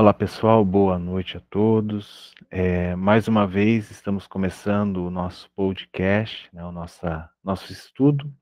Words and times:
Olá 0.00 0.14
pessoal, 0.14 0.64
boa 0.64 0.96
noite 0.96 1.36
a 1.36 1.40
todos. 1.40 2.32
É, 2.52 2.94
mais 2.94 3.26
uma 3.26 3.48
vez 3.48 3.90
estamos 3.90 4.28
começando 4.28 4.98
o 4.98 5.10
nosso 5.10 5.50
podcast, 5.56 6.48
né, 6.52 6.64
o 6.64 6.70
nossa, 6.70 7.28
nosso 7.42 7.72
estudo 7.72 8.32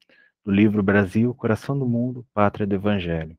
do 0.45 0.53
livro 0.53 0.83
Brasil, 0.83 1.33
Coração 1.35 1.79
do 1.79 1.87
Mundo, 1.87 2.27
Pátria 2.35 2.67
do 2.67 2.75
Evangelho. 2.75 3.39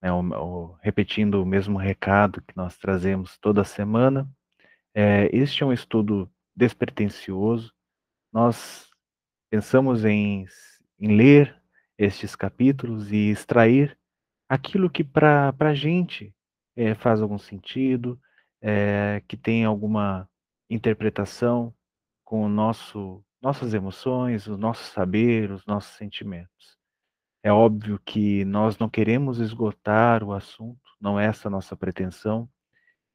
É, 0.00 0.10
o, 0.10 0.18
o, 0.18 0.78
repetindo 0.80 1.42
o 1.42 1.44
mesmo 1.44 1.76
recado 1.76 2.40
que 2.40 2.56
nós 2.56 2.78
trazemos 2.78 3.36
toda 3.36 3.62
semana, 3.64 4.26
é, 4.94 5.28
este 5.30 5.62
é 5.62 5.66
um 5.66 5.72
estudo 5.72 6.26
despretensioso. 6.56 7.70
Nós 8.32 8.88
pensamos 9.50 10.06
em, 10.06 10.46
em 10.98 11.14
ler 11.14 11.54
estes 11.98 12.34
capítulos 12.34 13.12
e 13.12 13.28
extrair 13.28 13.94
aquilo 14.48 14.88
que 14.88 15.04
para 15.04 15.54
a 15.60 15.74
gente 15.74 16.34
é, 16.78 16.94
faz 16.94 17.20
algum 17.20 17.38
sentido, 17.38 18.20
é, 18.62 19.20
que 19.26 19.36
tem 19.36 19.64
alguma 19.64 20.28
interpretação 20.70 21.74
com 22.24 22.44
o 22.44 22.48
nosso, 22.48 23.24
nossas 23.42 23.74
emoções, 23.74 24.46
o 24.46 24.56
nosso 24.56 24.84
saber, 24.92 25.50
os 25.50 25.66
nossos 25.66 25.96
sentimentos. 25.96 26.78
É 27.42 27.52
óbvio 27.52 28.00
que 28.04 28.44
nós 28.44 28.78
não 28.78 28.88
queremos 28.88 29.40
esgotar 29.40 30.22
o 30.22 30.32
assunto, 30.32 30.78
não 31.00 31.18
é 31.18 31.26
essa 31.26 31.48
a 31.48 31.50
nossa 31.50 31.76
pretensão, 31.76 32.48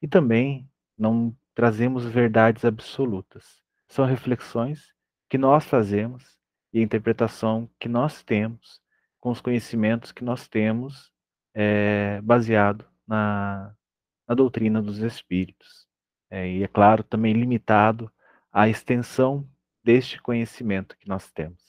e 0.02 0.08
também 0.10 0.70
não 0.98 1.34
trazemos 1.56 2.04
verdades 2.06 2.66
absolutas. 2.66 3.62
São 3.88 4.06
reflexões 4.06 4.94
que 5.30 5.38
nós 5.38 5.64
fazemos 5.64 6.38
e 6.74 6.80
a 6.80 6.84
interpretação 6.84 7.70
que 7.80 7.88
nós 7.88 8.24
temos 8.24 8.82
com 9.22 9.30
os 9.32 9.40
conhecimentos 9.40 10.12
que 10.12 10.24
nós 10.24 10.50
temos 10.50 11.14
é, 11.54 12.20
baseado 12.22 12.93
na, 13.08 13.74
na 14.28 14.36
doutrina 14.36 14.82
dos 14.82 15.00
espíritos. 15.00 15.88
É, 16.30 16.48
e, 16.48 16.64
é 16.64 16.68
claro, 16.68 17.04
também 17.04 17.34
limitado 17.34 18.12
à 18.52 18.68
extensão 18.68 19.48
deste 19.84 20.22
conhecimento 20.22 20.98
que 20.98 21.08
nós 21.08 21.32
temos. 21.32 21.62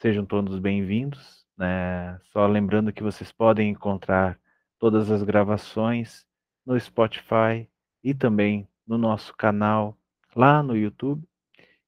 Sejam 0.00 0.24
todos 0.24 0.58
bem-vindos. 0.58 1.44
Né? 1.56 2.18
Só 2.32 2.46
lembrando 2.46 2.92
que 2.92 3.02
vocês 3.02 3.32
podem 3.32 3.70
encontrar 3.70 4.38
todas 4.78 5.10
as 5.10 5.22
gravações 5.22 6.26
no 6.64 6.78
Spotify 6.78 7.68
e 8.02 8.12
também 8.12 8.68
no 8.86 8.98
nosso 8.98 9.34
canal 9.36 9.98
lá 10.34 10.62
no 10.62 10.76
YouTube. 10.76 11.26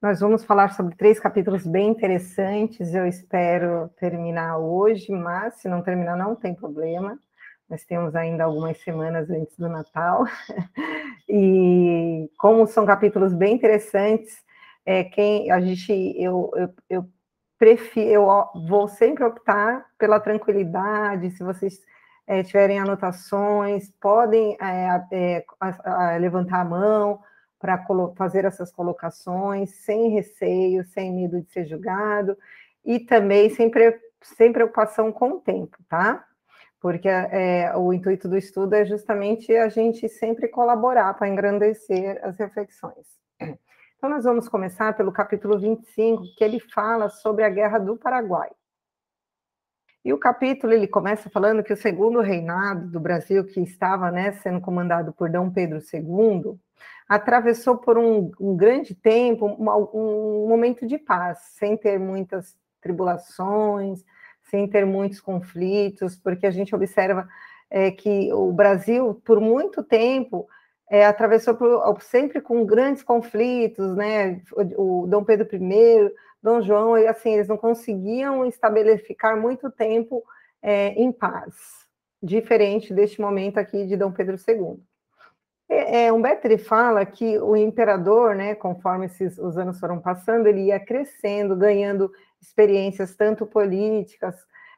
Nós 0.00 0.20
vamos 0.20 0.44
falar 0.44 0.72
sobre 0.72 0.96
três 0.96 1.20
capítulos 1.20 1.66
bem 1.66 1.90
interessantes. 1.90 2.94
Eu 2.94 3.06
espero 3.06 3.90
terminar 3.98 4.58
hoje, 4.58 5.12
mas 5.12 5.56
se 5.56 5.68
não 5.68 5.82
terminar, 5.82 6.16
não 6.16 6.34
tem 6.34 6.54
problema. 6.54 7.18
Nós 7.68 7.84
temos 7.84 8.14
ainda 8.14 8.44
algumas 8.44 8.78
semanas 8.78 9.30
antes 9.30 9.56
do 9.56 9.68
Natal. 9.68 10.24
e 11.28 12.30
como 12.38 12.66
são 12.66 12.84
capítulos 12.84 13.32
bem 13.32 13.54
interessantes, 13.54 14.42
é, 14.84 15.04
quem 15.04 15.50
a 15.50 15.60
gente 15.60 15.92
eu, 16.18 16.50
eu, 16.54 16.74
eu 16.90 17.08
prefiro, 17.58 18.10
eu 18.10 18.66
vou 18.68 18.86
sempre 18.88 19.24
optar 19.24 19.86
pela 19.98 20.20
tranquilidade. 20.20 21.30
Se 21.30 21.42
vocês 21.42 21.80
é, 22.26 22.42
tiverem 22.42 22.78
anotações, 22.78 23.90
podem 24.00 24.56
é, 24.60 25.44
é, 25.44 26.18
levantar 26.18 26.60
a 26.60 26.64
mão 26.64 27.20
para 27.58 27.82
fazer 28.16 28.44
essas 28.44 28.70
colocações 28.70 29.70
sem 29.70 30.10
receio, 30.10 30.84
sem 30.84 31.12
medo 31.12 31.40
de 31.40 31.50
ser 31.50 31.64
julgado 31.64 32.36
e 32.84 33.00
também 33.00 33.48
sem, 33.48 33.70
pre 33.70 33.98
sem 34.20 34.52
preocupação 34.52 35.10
com 35.10 35.32
o 35.32 35.40
tempo, 35.40 35.78
tá? 35.88 36.24
Porque 36.84 37.08
é, 37.08 37.74
o 37.74 37.94
intuito 37.94 38.28
do 38.28 38.36
estudo 38.36 38.74
é 38.74 38.84
justamente 38.84 39.50
a 39.56 39.70
gente 39.70 40.06
sempre 40.06 40.48
colaborar 40.48 41.14
para 41.14 41.26
engrandecer 41.26 42.20
as 42.22 42.36
reflexões. 42.36 43.06
Então, 43.96 44.10
nós 44.10 44.24
vamos 44.24 44.50
começar 44.50 44.94
pelo 44.94 45.10
capítulo 45.10 45.58
25, 45.58 46.24
que 46.36 46.44
ele 46.44 46.60
fala 46.60 47.08
sobre 47.08 47.42
a 47.42 47.48
Guerra 47.48 47.78
do 47.78 47.96
Paraguai. 47.96 48.50
E 50.04 50.12
o 50.12 50.18
capítulo 50.18 50.74
ele 50.74 50.86
começa 50.86 51.30
falando 51.30 51.64
que 51.64 51.72
o 51.72 51.76
segundo 51.76 52.20
reinado 52.20 52.86
do 52.90 53.00
Brasil, 53.00 53.46
que 53.46 53.62
estava 53.62 54.10
né, 54.10 54.32
sendo 54.32 54.60
comandado 54.60 55.10
por 55.14 55.30
Dom 55.30 55.50
Pedro 55.50 55.78
II, 55.78 56.60
atravessou 57.08 57.78
por 57.78 57.96
um, 57.96 58.30
um 58.38 58.54
grande 58.54 58.94
tempo 58.94 59.46
um, 59.46 59.70
um 59.94 60.46
momento 60.46 60.86
de 60.86 60.98
paz, 60.98 61.38
sem 61.54 61.78
ter 61.78 61.98
muitas 61.98 62.54
tribulações, 62.82 64.04
sem 64.54 64.68
ter 64.68 64.86
muitos 64.86 65.20
conflitos, 65.20 66.14
porque 66.16 66.46
a 66.46 66.50
gente 66.52 66.72
observa 66.76 67.28
é, 67.68 67.90
que 67.90 68.32
o 68.32 68.52
Brasil, 68.52 69.20
por 69.24 69.40
muito 69.40 69.82
tempo, 69.82 70.46
é, 70.88 71.04
atravessou 71.04 71.56
por, 71.56 72.00
sempre 72.00 72.40
com 72.40 72.64
grandes 72.64 73.02
conflitos, 73.02 73.96
né? 73.96 74.40
O, 74.52 75.02
o, 75.02 75.06
Dom 75.08 75.24
Pedro 75.24 75.48
I, 75.52 76.12
Dom 76.40 76.62
João, 76.62 76.96
e 76.96 77.08
assim, 77.08 77.34
eles 77.34 77.48
não 77.48 77.56
conseguiam 77.56 78.46
estabelecer 78.46 79.16
muito 79.36 79.68
tempo 79.72 80.22
é, 80.62 80.90
em 80.90 81.10
paz, 81.10 81.54
diferente 82.22 82.94
deste 82.94 83.20
momento 83.20 83.58
aqui 83.58 83.84
de 83.86 83.96
Dom 83.96 84.12
Pedro 84.12 84.36
II. 84.36 84.80
É, 85.68 86.04
é, 86.04 86.12
Humberto 86.12 86.46
ele 86.46 86.58
fala 86.58 87.04
que 87.04 87.38
o 87.38 87.56
imperador, 87.56 88.36
né, 88.36 88.54
conforme 88.54 89.06
esses, 89.06 89.36
os 89.36 89.58
anos 89.58 89.80
foram 89.80 89.98
passando, 89.98 90.46
ele 90.46 90.66
ia 90.66 90.78
crescendo, 90.78 91.56
ganhando 91.56 92.12
experiências 92.44 93.14
tanto 93.16 93.46
políticas 93.46 94.36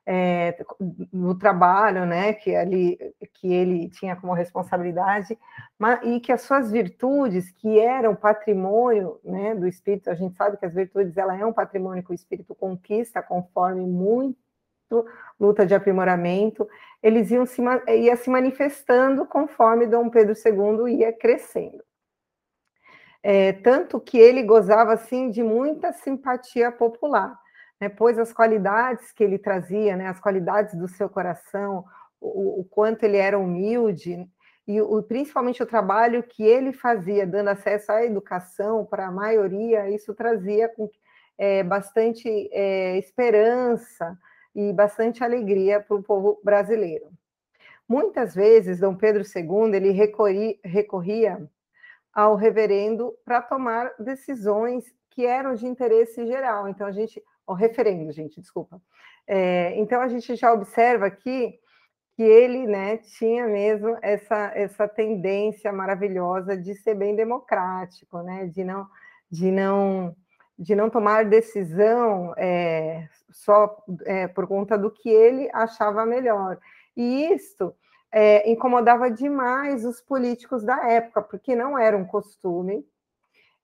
é, 0.09 0.65
no 1.13 1.37
trabalho, 1.37 2.07
né, 2.07 2.33
que, 2.33 2.55
ali, 2.55 2.97
que 3.35 3.53
ele 3.53 3.89
tinha 3.89 4.15
como 4.15 4.33
responsabilidade, 4.33 5.37
mas, 5.77 6.01
e 6.05 6.21
que 6.21 6.31
as 6.31 6.43
suas 6.43 6.71
virtudes, 6.71 7.51
que 7.51 7.81
eram 7.81 8.15
patrimônio 8.15 9.19
né, 9.25 9.55
do 9.57 9.67
espírito, 9.67 10.09
a 10.09 10.15
gente 10.15 10.37
sabe 10.37 10.57
que 10.57 10.65
as 10.65 10.75
virtudes 10.75 11.17
ela 11.17 11.37
é 11.37 11.45
um 11.45 11.53
patrimônio 11.53 12.05
que 12.05 12.13
o 12.13 12.15
espírito 12.15 12.55
conquista 12.55 13.21
conforme 13.21 13.85
muito 13.85 14.37
luta 15.41 15.67
de 15.67 15.75
aprimoramento, 15.75 16.69
eles 17.03 17.33
iam 17.33 17.45
se, 17.45 17.61
ia 17.89 18.15
se 18.15 18.31
manifestando 18.31 19.27
conforme 19.27 19.89
Dom 19.89 20.09
Pedro 20.09 20.35
II 20.35 20.95
ia 21.01 21.13
crescendo. 21.13 21.83
É, 23.21 23.53
tanto 23.55 23.99
que 23.99 24.17
ele 24.17 24.45
gozava 24.45 24.93
assim 24.93 25.29
de 25.31 25.43
muita 25.43 25.93
simpatia 25.93 26.71
popular 26.71 27.37
né, 27.81 27.89
pois 27.89 28.19
as 28.19 28.33
qualidades 28.33 29.13
que 29.13 29.23
ele 29.23 29.39
trazia, 29.39 29.97
né, 29.97 30.09
as 30.09 30.21
qualidades 30.21 30.75
do 30.75 30.89
seu 30.89 31.09
coração, 31.09 31.85
o, 32.21 32.61
o 32.61 32.65
quanto 32.65 33.05
ele 33.05 33.17
era 33.17 33.39
humilde, 33.39 34.29
e 34.67 34.81
o, 34.81 35.03
principalmente 35.03 35.63
o 35.63 35.67
trabalho 35.67 36.23
que 36.23 36.43
ele 36.43 36.73
fazia, 36.73 37.27
dando 37.27 37.49
acesso 37.49 37.93
à 37.93 38.05
educação 38.05 38.85
para 38.85 39.07
a 39.07 39.13
maioria, 39.13 39.89
isso 39.91 40.13
trazia 40.15 40.71
é, 41.39 41.63
bastante 41.63 42.29
é, 42.53 42.99
esperança 42.99 44.19
e 44.55 44.73
bastante 44.73 45.23
alegria 45.23 45.81
para 45.81 45.97
o 45.97 46.03
povo 46.03 46.41
brasileiro. 46.43 47.11
Muitas 47.89 48.35
vezes, 48.35 48.81
Dom 48.81 48.97
Pedro 48.97 49.23
II 49.23 49.77
ele 49.77 49.93
recorria, 49.93 50.57
recorria 50.65 51.49
ao 52.13 52.35
reverendo 52.35 53.15
para 53.25 53.41
tomar 53.41 53.93
decisões 53.99 54.85
que 55.11 55.25
eram 55.25 55.55
de 55.55 55.67
interesse 55.67 56.27
geral. 56.27 56.69
Então, 56.69 56.87
a 56.87 56.93
gente 56.93 57.23
o 57.47 57.55
referendo, 57.55 58.11
gente, 58.13 58.41
desculpa. 58.41 58.81
É, 59.27 59.79
então 59.79 60.01
a 60.01 60.09
gente 60.09 60.35
já 60.37 60.53
observa 60.53 61.07
aqui 61.07 61.59
que 62.17 62.23
ele 62.23 62.67
né, 62.67 62.97
tinha 62.97 63.47
mesmo 63.47 63.97
essa, 64.01 64.51
essa 64.55 64.89
tendência 64.89 65.71
maravilhosa 65.73 66.57
de 66.57 66.75
ser 66.75 66.95
bem 66.95 67.15
democrático, 67.15 68.23
né, 68.23 68.47
de 68.47 68.65
não, 68.65 68.87
de 69.31 69.51
não, 69.51 70.17
de 70.59 70.75
não 70.75 70.89
tomar 70.89 71.27
decisão 71.27 72.33
é, 72.39 73.07
só 73.31 73.77
é, 74.07 74.27
por 74.29 74.47
conta 74.47 74.79
do 74.79 74.91
que 74.91 75.11
ele 75.11 75.51
achava 75.53 76.07
melhor. 76.07 76.59
E 76.97 77.33
isso 77.33 77.75
é, 78.11 78.51
incomodava 78.51 79.11
demais 79.11 79.85
os 79.85 80.01
políticos 80.01 80.65
da 80.65 80.89
época, 80.89 81.21
porque 81.21 81.55
não 81.55 81.79
era 81.79 81.97
um 81.97 82.07
costume 82.07 82.83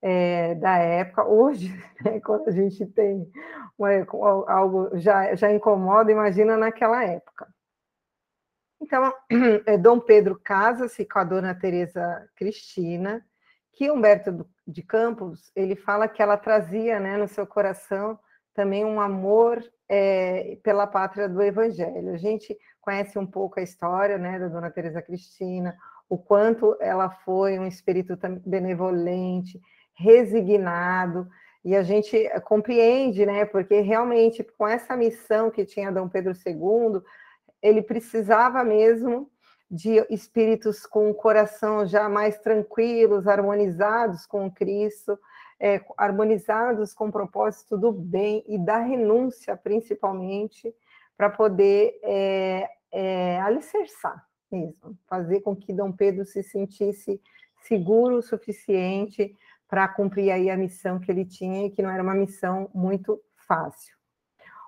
é, 0.02 0.54
da 0.56 0.76
época. 0.78 1.24
Hoje, 1.24 1.68
né, 2.04 2.20
quando 2.20 2.48
a 2.48 2.50
gente 2.50 2.84
tem 2.86 3.30
algo 3.78 4.90
já, 4.98 5.34
já 5.34 5.50
incomoda, 5.52 6.10
imagina 6.10 6.56
naquela 6.56 7.04
época. 7.04 7.46
Então, 8.80 9.14
é, 9.64 9.78
Dom 9.78 10.00
Pedro 10.00 10.38
casa-se 10.42 11.04
com 11.04 11.20
a 11.20 11.24
dona 11.24 11.54
Teresa 11.54 12.28
Cristina, 12.34 13.24
que 13.72 13.90
Humberto 13.90 14.46
de 14.66 14.82
Campos 14.82 15.50
ele 15.54 15.76
fala 15.76 16.08
que 16.08 16.20
ela 16.20 16.36
trazia 16.36 16.98
né, 16.98 17.16
no 17.16 17.28
seu 17.28 17.46
coração 17.46 18.18
também 18.54 18.84
um 18.84 19.00
amor 19.00 19.62
é, 19.88 20.58
pela 20.62 20.86
pátria 20.86 21.28
do 21.28 21.40
Evangelho. 21.40 22.12
A 22.12 22.16
gente 22.16 22.56
conhece 22.80 23.18
um 23.18 23.26
pouco 23.26 23.60
a 23.60 23.62
história 23.62 24.18
né, 24.18 24.38
da 24.38 24.48
Dona 24.48 24.70
Teresa 24.70 25.00
Cristina, 25.00 25.74
o 26.08 26.18
quanto 26.18 26.76
ela 26.80 27.08
foi 27.08 27.58
um 27.58 27.66
espírito 27.66 28.18
benevolente, 28.44 29.60
resignado, 29.94 31.28
e 31.64 31.76
a 31.76 31.82
gente 31.82 32.16
eh, 32.16 32.40
compreende, 32.40 33.24
né, 33.24 33.44
porque 33.44 33.80
realmente 33.80 34.42
com 34.42 34.66
essa 34.66 34.96
missão 34.96 35.50
que 35.50 35.64
tinha 35.64 35.92
Dom 35.92 36.08
Pedro 36.08 36.32
II, 36.32 37.00
ele 37.62 37.82
precisava 37.82 38.64
mesmo 38.64 39.30
de 39.70 40.04
espíritos 40.10 40.84
com 40.84 41.10
o 41.10 41.14
coração 41.14 41.86
já 41.86 42.08
mais 42.08 42.38
tranquilos, 42.38 43.26
harmonizados 43.26 44.26
com 44.26 44.50
Cristo, 44.50 45.18
é, 45.58 45.80
harmonizados 45.96 46.92
com 46.92 47.06
o 47.06 47.12
propósito 47.12 47.78
do 47.78 47.92
bem 47.92 48.44
e 48.48 48.58
da 48.58 48.78
renúncia, 48.78 49.56
principalmente, 49.56 50.74
para 51.16 51.30
poder 51.30 51.98
é, 52.02 52.68
é, 52.90 53.40
alicerçar 53.40 54.26
mesmo, 54.50 54.98
fazer 55.08 55.40
com 55.40 55.56
que 55.56 55.72
Dom 55.72 55.90
Pedro 55.92 56.26
se 56.26 56.42
sentisse 56.42 57.20
seguro 57.62 58.16
o 58.16 58.22
suficiente 58.22 59.34
para 59.72 59.88
cumprir 59.88 60.30
aí 60.30 60.50
a 60.50 60.56
missão 60.56 61.00
que 61.00 61.10
ele 61.10 61.24
tinha 61.24 61.64
e 61.64 61.70
que 61.70 61.80
não 61.80 61.88
era 61.88 62.02
uma 62.02 62.14
missão 62.14 62.70
muito 62.74 63.18
fácil. 63.48 63.96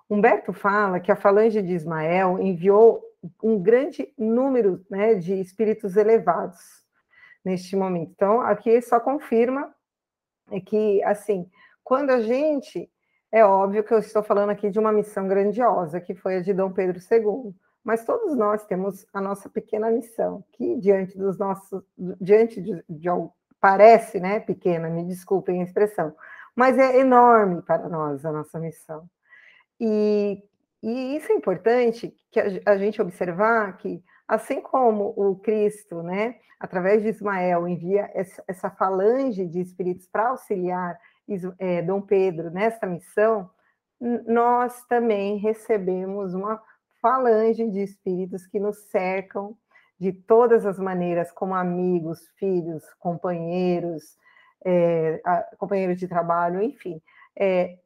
Humberto 0.08 0.50
fala 0.50 0.98
que 0.98 1.12
a 1.12 1.16
falange 1.16 1.60
de 1.60 1.74
Ismael 1.74 2.38
enviou 2.40 3.04
um 3.42 3.62
grande 3.62 4.10
número 4.16 4.82
né, 4.88 5.14
de 5.14 5.38
espíritos 5.38 5.98
elevados 5.98 6.58
neste 7.44 7.76
momento. 7.76 8.12
Então, 8.12 8.40
aqui 8.40 8.80
só 8.80 8.98
confirma 8.98 9.74
que, 10.64 11.02
assim, 11.02 11.50
quando 11.82 12.08
a 12.08 12.22
gente. 12.22 12.90
É 13.30 13.44
óbvio 13.44 13.84
que 13.84 13.92
eu 13.92 13.98
estou 13.98 14.22
falando 14.22 14.50
aqui 14.50 14.70
de 14.70 14.78
uma 14.78 14.92
missão 14.92 15.28
grandiosa, 15.28 16.00
que 16.00 16.14
foi 16.14 16.36
a 16.36 16.40
de 16.40 16.54
Dom 16.54 16.72
Pedro 16.72 16.98
II, 16.98 17.52
mas 17.82 18.06
todos 18.06 18.34
nós 18.36 18.64
temos 18.64 19.04
a 19.12 19.20
nossa 19.20 19.50
pequena 19.50 19.90
missão, 19.90 20.42
que 20.52 20.76
diante 20.78 21.18
dos 21.18 21.36
nossos. 21.36 21.82
diante 22.20 22.62
de, 22.62 22.82
de 22.88 23.08
parece 23.64 24.20
né, 24.20 24.40
pequena, 24.40 24.90
me 24.90 25.02
desculpem 25.04 25.62
a 25.62 25.64
expressão, 25.64 26.14
mas 26.54 26.78
é 26.78 26.98
enorme 26.98 27.62
para 27.62 27.88
nós 27.88 28.22
a 28.26 28.30
nossa 28.30 28.58
missão. 28.58 29.08
E 29.80 30.42
e 30.86 31.16
isso 31.16 31.32
é 31.32 31.34
importante 31.34 32.14
que 32.30 32.38
a, 32.66 32.76
gente 32.76 33.00
observar 33.00 33.74
que, 33.78 34.04
assim 34.28 34.60
como 34.60 35.14
o 35.16 35.34
Cristo, 35.36 36.02
né, 36.02 36.36
através 36.60 37.02
de 37.02 37.08
Ismael, 37.08 37.66
envia 37.66 38.10
essa, 38.12 38.68
falange 38.68 39.46
de 39.46 39.60
espíritos 39.60 40.06
para 40.06 40.28
auxiliar 40.28 40.98
é, 41.58 41.80
Dom 41.80 42.02
Pedro 42.02 42.50
nessa 42.50 42.86
missão, 42.86 43.48
nós 44.26 44.84
também 44.84 45.38
recebemos 45.38 46.34
uma 46.34 46.60
falange 47.00 47.66
de 47.70 47.80
espíritos 47.80 48.46
que 48.46 48.60
nos 48.60 48.76
cercam 48.90 49.56
de 49.98 50.12
todas 50.12 50.66
as 50.66 50.78
maneiras, 50.78 51.30
como 51.32 51.54
amigos, 51.54 52.28
filhos, 52.36 52.84
companheiros, 52.98 54.16
é, 54.64 55.20
companheiros 55.58 55.98
de 55.98 56.08
trabalho, 56.08 56.62
enfim. 56.62 57.00
É, 57.36 57.78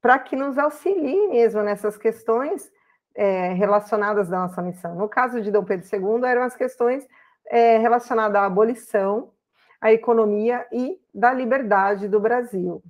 para 0.00 0.18
que 0.18 0.36
nos 0.36 0.58
auxilie 0.58 1.28
mesmo 1.28 1.62
nessas 1.62 1.96
questões 1.96 2.70
é, 3.14 3.52
relacionadas 3.52 4.32
à 4.32 4.38
nossa 4.38 4.62
missão. 4.62 4.94
No 4.94 5.08
caso 5.08 5.40
de 5.40 5.50
Dom 5.50 5.64
Pedro 5.64 5.86
II, 5.92 6.24
eram 6.24 6.42
as 6.42 6.54
questões 6.54 7.06
é, 7.46 7.78
relacionadas 7.78 8.36
à 8.36 8.44
abolição, 8.44 9.32
à 9.80 9.92
economia 9.92 10.66
e 10.72 11.00
da 11.12 11.32
liberdade 11.32 12.08
do 12.08 12.20
Brasil. 12.20 12.82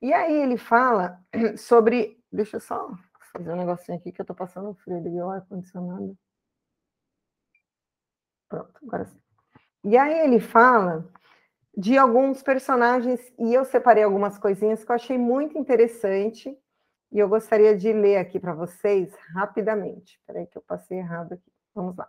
E 0.00 0.12
aí 0.12 0.42
ele 0.42 0.56
fala 0.56 1.20
sobre. 1.56 2.18
Deixa 2.30 2.56
eu 2.56 2.60
só 2.60 2.90
fazer 3.32 3.52
um 3.52 3.56
negocinho 3.56 3.96
aqui 3.96 4.10
que 4.10 4.20
eu 4.20 4.24
estou 4.24 4.34
passando 4.34 4.74
frio, 4.74 4.98
liguei 4.98 5.22
o 5.22 5.30
ar-condicionado. 5.30 6.16
Pronto, 8.52 8.78
agora 8.82 9.06
sim. 9.06 9.18
E 9.82 9.96
aí 9.96 10.20
ele 10.20 10.38
fala 10.38 11.10
de 11.74 11.96
alguns 11.96 12.42
personagens, 12.42 13.18
e 13.38 13.54
eu 13.54 13.64
separei 13.64 14.02
algumas 14.02 14.36
coisinhas 14.36 14.84
que 14.84 14.90
eu 14.90 14.94
achei 14.94 15.16
muito 15.16 15.56
interessante, 15.56 16.54
e 17.10 17.18
eu 17.18 17.30
gostaria 17.30 17.74
de 17.74 17.90
ler 17.94 18.18
aqui 18.18 18.38
para 18.38 18.52
vocês 18.52 19.10
rapidamente. 19.34 20.18
Espera 20.18 20.44
que 20.44 20.58
eu 20.58 20.62
passei 20.62 20.98
errado 20.98 21.32
aqui. 21.32 21.50
Vamos 21.74 21.96
lá. 21.96 22.06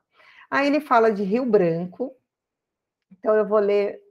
Aí 0.52 0.68
ele 0.68 0.82
fala 0.82 1.14
de 1.14 1.24
Rio 1.24 1.46
Branco, 1.46 2.14
então 3.18 3.34
eu 3.38 3.48
vou 3.48 3.60
ler, 3.60 4.02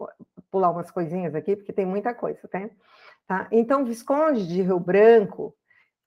pular 0.50 0.70
umas 0.70 0.90
coisinhas 0.90 1.34
aqui, 1.34 1.54
porque 1.54 1.72
tem 1.72 1.84
muita 1.84 2.14
coisa, 2.14 2.48
tá? 2.48 2.70
tá? 3.26 3.46
Então, 3.52 3.84
Visconde 3.84 4.48
de 4.48 4.62
Rio 4.62 4.80
Branco, 4.80 5.54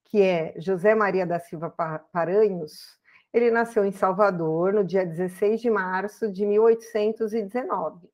que 0.05 0.23
é 0.23 0.55
José 0.57 0.95
Maria 0.95 1.25
da 1.25 1.39
Silva 1.39 1.69
Paranhos, 2.11 2.99
ele 3.35 3.51
nasceu 3.51 3.83
em 3.83 3.91
Salvador 3.91 4.71
no 4.71 4.81
dia 4.81 5.05
16 5.05 5.59
de 5.59 5.69
março 5.69 6.31
de 6.31 6.45
1819 6.45 8.09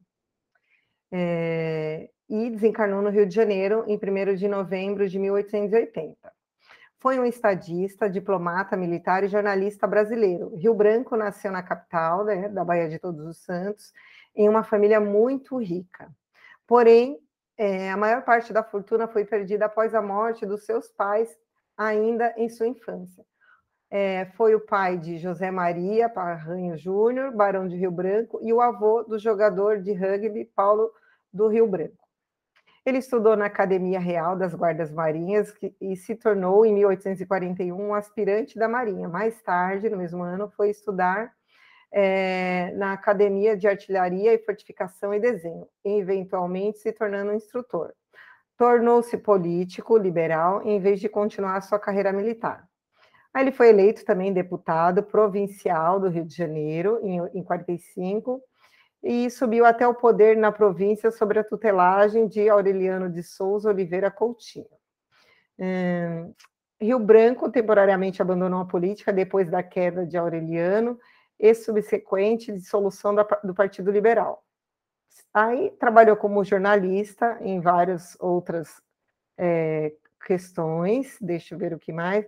é, 1.11 2.09
e 2.27 2.49
desencarnou 2.49 3.03
no 3.03 3.11
Rio 3.11 3.27
de 3.27 3.35
Janeiro 3.35 3.85
em 3.85 3.99
1 3.99 4.33
de 4.33 4.47
novembro 4.47 5.07
de 5.07 5.19
1880. 5.19 6.17
Foi 6.97 7.19
um 7.19 7.25
estadista, 7.25 8.09
diplomata, 8.09 8.75
militar 8.75 9.23
e 9.23 9.27
jornalista 9.27 9.85
brasileiro. 9.85 10.55
Rio 10.55 10.73
Branco 10.73 11.15
nasceu 11.15 11.51
na 11.51 11.61
capital, 11.61 12.25
né, 12.25 12.49
da 12.49 12.65
Baía 12.65 12.89
de 12.89 12.97
Todos 12.97 13.23
os 13.23 13.37
Santos, 13.43 13.93
em 14.35 14.49
uma 14.49 14.63
família 14.63 14.99
muito 14.99 15.55
rica. 15.57 16.11
Porém, 16.65 17.19
é, 17.55 17.91
a 17.91 17.97
maior 17.97 18.23
parte 18.23 18.51
da 18.51 18.63
fortuna 18.63 19.07
foi 19.07 19.23
perdida 19.23 19.65
após 19.65 19.93
a 19.93 20.01
morte 20.01 20.47
dos 20.47 20.65
seus 20.65 20.89
pais, 20.89 21.29
ainda 21.77 22.33
em 22.37 22.49
sua 22.49 22.67
infância. 22.67 23.23
É, 23.93 24.25
foi 24.37 24.55
o 24.55 24.61
pai 24.61 24.97
de 24.97 25.17
José 25.17 25.51
Maria 25.51 26.07
Parranho 26.07 26.77
Júnior, 26.77 27.29
barão 27.35 27.67
de 27.67 27.75
Rio 27.75 27.91
Branco, 27.91 28.39
e 28.41 28.53
o 28.53 28.61
avô 28.61 29.03
do 29.03 29.19
jogador 29.19 29.81
de 29.81 29.91
rugby 29.91 30.45
Paulo 30.45 30.89
do 31.33 31.49
Rio 31.49 31.67
Branco. 31.67 32.01
Ele 32.85 32.99
estudou 32.99 33.35
na 33.35 33.45
Academia 33.45 33.99
Real 33.99 34.35
das 34.37 34.55
Guardas 34.55 34.89
Marinhas 34.89 35.53
e 35.79 35.95
se 35.97 36.15
tornou, 36.15 36.65
em 36.65 36.73
1841, 36.73 37.79
um 37.79 37.93
aspirante 37.93 38.57
da 38.57 38.67
Marinha. 38.67 39.09
Mais 39.09 39.39
tarde, 39.41 39.89
no 39.89 39.97
mesmo 39.97 40.23
ano, 40.23 40.49
foi 40.55 40.69
estudar 40.69 41.31
é, 41.91 42.71
na 42.75 42.93
Academia 42.93 43.57
de 43.57 43.67
Artilharia 43.67 44.33
e 44.33 44.39
Fortificação 44.39 45.13
e 45.13 45.19
Desenho, 45.19 45.67
eventualmente 45.83 46.79
se 46.79 46.93
tornando 46.93 47.31
um 47.31 47.35
instrutor. 47.35 47.93
Tornou-se 48.57 49.17
político 49.17 49.97
liberal 49.97 50.61
em 50.63 50.79
vez 50.79 50.99
de 51.01 51.09
continuar 51.09 51.61
sua 51.61 51.77
carreira 51.77 52.13
militar. 52.13 52.70
Aí 53.33 53.43
ele 53.43 53.51
foi 53.51 53.69
eleito 53.69 54.03
também 54.03 54.33
deputado 54.33 55.01
provincial 55.03 55.99
do 55.99 56.09
Rio 56.09 56.25
de 56.25 56.35
Janeiro 56.35 56.99
em, 57.01 57.19
em 57.39 57.43
45 57.43 58.41
e 59.03 59.29
subiu 59.29 59.65
até 59.65 59.87
o 59.87 59.95
poder 59.95 60.37
na 60.37 60.51
província 60.51 61.09
sobre 61.11 61.39
a 61.39 61.43
tutelagem 61.43 62.27
de 62.27 62.49
Aureliano 62.49 63.09
de 63.09 63.23
Souza 63.23 63.69
Oliveira 63.69 64.11
Coutinho. 64.11 64.67
Hum, 65.57 66.33
Rio 66.79 66.99
Branco 66.99 67.49
temporariamente 67.49 68.21
abandonou 68.21 68.61
a 68.61 68.65
política 68.65 69.13
depois 69.13 69.49
da 69.49 69.63
queda 69.63 70.05
de 70.05 70.17
Aureliano 70.17 70.99
e 71.39 71.53
subsequente 71.53 72.51
dissolução 72.51 73.15
da, 73.15 73.23
do 73.43 73.53
Partido 73.53 73.91
Liberal. 73.91 74.43
Aí 75.33 75.71
trabalhou 75.79 76.15
como 76.15 76.43
jornalista 76.43 77.37
em 77.41 77.59
várias 77.59 78.17
outras 78.19 78.81
é, 79.37 79.93
questões, 80.25 81.17
deixa 81.21 81.55
eu 81.55 81.59
ver 81.59 81.73
o 81.73 81.79
que 81.79 81.93
mais, 81.93 82.25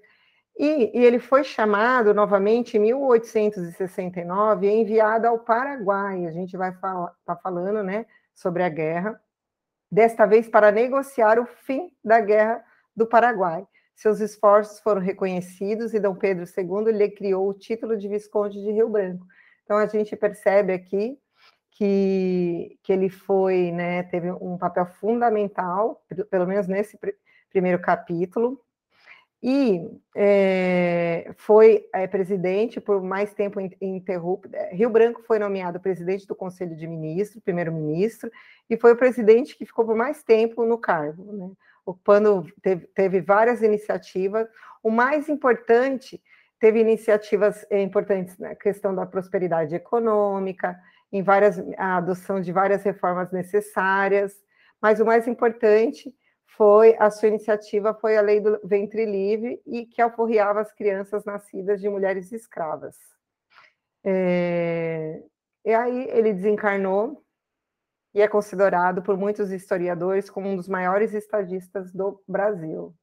e, 0.57 0.91
e, 0.99 1.03
ele 1.03 1.19
foi 1.19 1.43
chamado 1.43 2.13
novamente 2.13 2.77
em 2.77 2.79
1869 2.79 4.67
e 4.67 4.71
enviado 4.71 5.27
ao 5.27 5.39
Paraguai. 5.39 6.25
A 6.27 6.31
gente 6.31 6.55
vai 6.55 6.69
estar 6.69 7.11
tá 7.25 7.35
falando 7.35 7.83
né, 7.83 8.05
sobre 8.35 8.61
a 8.61 8.69
guerra, 8.69 9.19
desta 9.91 10.25
vez 10.25 10.47
para 10.47 10.71
negociar 10.71 11.39
o 11.39 11.45
fim 11.45 11.91
da 12.03 12.19
guerra 12.19 12.63
do 12.95 13.07
Paraguai. 13.07 13.65
Seus 13.95 14.19
esforços 14.19 14.79
foram 14.79 15.01
reconhecidos 15.01 15.93
e 15.93 15.99
Dom 15.99 16.15
Pedro 16.15 16.45
II 16.45 16.91
lhe 16.91 17.09
criou 17.09 17.49
o 17.49 17.53
título 17.53 17.97
de 17.97 18.07
Visconde 18.07 18.61
de 18.61 18.71
Rio 18.71 18.89
Branco. 18.89 19.25
Então 19.63 19.77
a 19.77 19.85
gente 19.85 20.15
percebe 20.15 20.73
aqui 20.73 21.17
que, 21.71 22.77
que 22.83 22.93
ele 22.93 23.09
foi, 23.09 23.71
né, 23.71 24.03
teve 24.03 24.31
um 24.31 24.57
papel 24.57 24.85
fundamental, 24.85 26.03
pelo 26.29 26.47
menos 26.47 26.67
nesse 26.67 26.97
pr 26.97 27.09
primeiro 27.49 27.79
capítulo, 27.79 28.59
e 29.43 29.85
é, 30.15 31.33
foi 31.35 31.85
é, 31.93 32.07
presidente 32.07 32.79
por 32.79 33.03
mais 33.03 33.33
tempo 33.33 33.59
interrupto. 33.81 34.49
É, 34.55 34.73
Rio 34.73 34.89
Branco 34.89 35.21
foi 35.23 35.37
nomeado 35.37 35.81
presidente 35.81 36.25
do 36.25 36.33
Conselho 36.33 36.77
de 36.77 36.87
Ministros, 36.87 37.43
primeiro-ministro, 37.43 38.31
e 38.69 38.77
foi 38.77 38.93
o 38.93 38.97
presidente 38.97 39.57
que 39.57 39.65
ficou 39.65 39.83
por 39.83 39.97
mais 39.97 40.23
tempo 40.23 40.65
no 40.65 40.77
cargo, 40.77 41.33
né? 41.33 41.51
ocupando, 41.85 42.47
teve, 42.61 42.87
teve 42.95 43.19
várias 43.19 43.61
iniciativas. 43.61 44.47
O 44.81 44.89
mais 44.89 45.27
importante, 45.27 46.23
teve 46.57 46.79
iniciativas 46.79 47.65
importantes 47.69 48.37
na 48.37 48.55
questão 48.55 48.95
da 48.95 49.05
prosperidade 49.05 49.75
econômica, 49.75 50.79
em 51.11 51.21
várias, 51.21 51.59
a 51.77 51.97
adoção 51.97 52.39
de 52.39 52.53
várias 52.53 52.81
reformas 52.83 53.29
necessárias, 53.29 54.41
mas 54.81 55.01
o 55.01 55.05
mais 55.05 55.27
importante 55.27 56.15
foi 56.55 56.95
a 56.99 57.09
sua 57.09 57.29
iniciativa 57.29 57.93
foi 57.93 58.15
a 58.15 58.21
lei 58.21 58.39
do 58.39 58.59
ventre 58.63 59.05
livre 59.05 59.61
e 59.65 59.85
que 59.85 60.01
alforriava 60.01 60.61
as 60.61 60.71
crianças 60.71 61.25
nascidas 61.25 61.81
de 61.81 61.89
mulheres 61.89 62.31
escravas. 62.31 62.95
É, 64.03 65.23
e 65.65 65.73
aí 65.73 66.07
ele 66.09 66.33
desencarnou 66.33 67.23
e 68.13 68.21
é 68.21 68.27
considerado 68.27 69.01
por 69.01 69.17
muitos 69.17 69.51
historiadores 69.51 70.29
como 70.29 70.47
um 70.47 70.55
dos 70.55 70.67
maiores 70.67 71.13
estadistas 71.13 71.91
do 71.91 72.21
Brasil. 72.27 72.93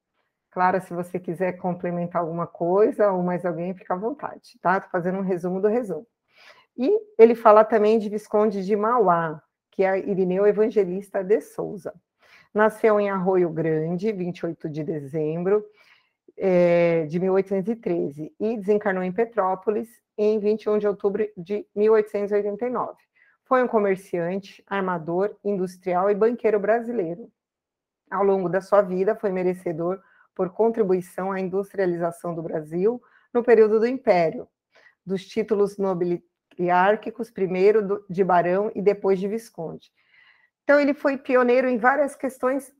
Claro, 0.51 0.81
se 0.81 0.93
você 0.93 1.19
quiser 1.19 1.53
complementar 1.53 2.21
alguma 2.21 2.47
coisa 2.47 3.11
ou 3.11 3.21
mais 3.23 3.45
alguém, 3.45 3.73
fica 3.73 3.93
à 3.93 3.97
vontade, 3.97 4.57
tá? 4.61 4.77
Estou 4.77 4.91
fazendo 4.91 5.17
um 5.17 5.23
resumo 5.23 5.61
do 5.61 5.67
resumo. 5.67 6.07
E 6.77 6.89
ele 7.17 7.35
fala 7.35 7.65
também 7.65 7.99
de 7.99 8.09
Visconde 8.09 8.65
de 8.65 8.75
Mauá, 8.75 9.41
que 9.71 9.83
é 9.83 9.97
Irineu 9.99 10.45
Evangelista 10.45 11.23
de 11.23 11.41
Souza. 11.41 11.93
Nasceu 12.53 12.99
em 12.99 13.09
Arroio 13.09 13.49
Grande, 13.49 14.11
28 14.11 14.69
de 14.69 14.83
dezembro 14.83 15.65
é, 16.37 17.05
de 17.05 17.19
1813, 17.19 18.33
e 18.39 18.57
desencarnou 18.57 19.03
em 19.03 19.11
Petrópolis 19.11 19.89
em 20.17 20.37
21 20.37 20.77
de 20.79 20.87
outubro 20.87 21.25
de 21.37 21.65
1889. 21.75 22.97
Foi 23.45 23.63
um 23.63 23.67
comerciante, 23.67 24.63
armador, 24.67 25.35
industrial 25.43 26.09
e 26.09 26.15
banqueiro 26.15 26.59
brasileiro. 26.59 27.31
Ao 28.09 28.23
longo 28.23 28.49
da 28.49 28.59
sua 28.59 28.81
vida, 28.81 29.15
foi 29.15 29.31
merecedor 29.31 30.01
por 30.35 30.49
contribuição 30.49 31.31
à 31.31 31.39
industrialização 31.39 32.35
do 32.35 32.41
Brasil 32.41 33.01
no 33.33 33.43
período 33.43 33.79
do 33.79 33.87
Império, 33.87 34.47
dos 35.05 35.25
títulos 35.25 35.77
nobiliárquicos, 35.77 37.31
primeiro 37.31 38.05
de 38.09 38.23
barão 38.23 38.71
e 38.75 38.81
depois 38.81 39.19
de 39.19 39.27
visconde. 39.27 39.91
Então, 40.63 40.79
ele 40.79 40.93
foi 40.93 41.17
pioneiro 41.17 41.67
em 41.67 41.77
várias 41.77 42.15
questões 42.15 42.71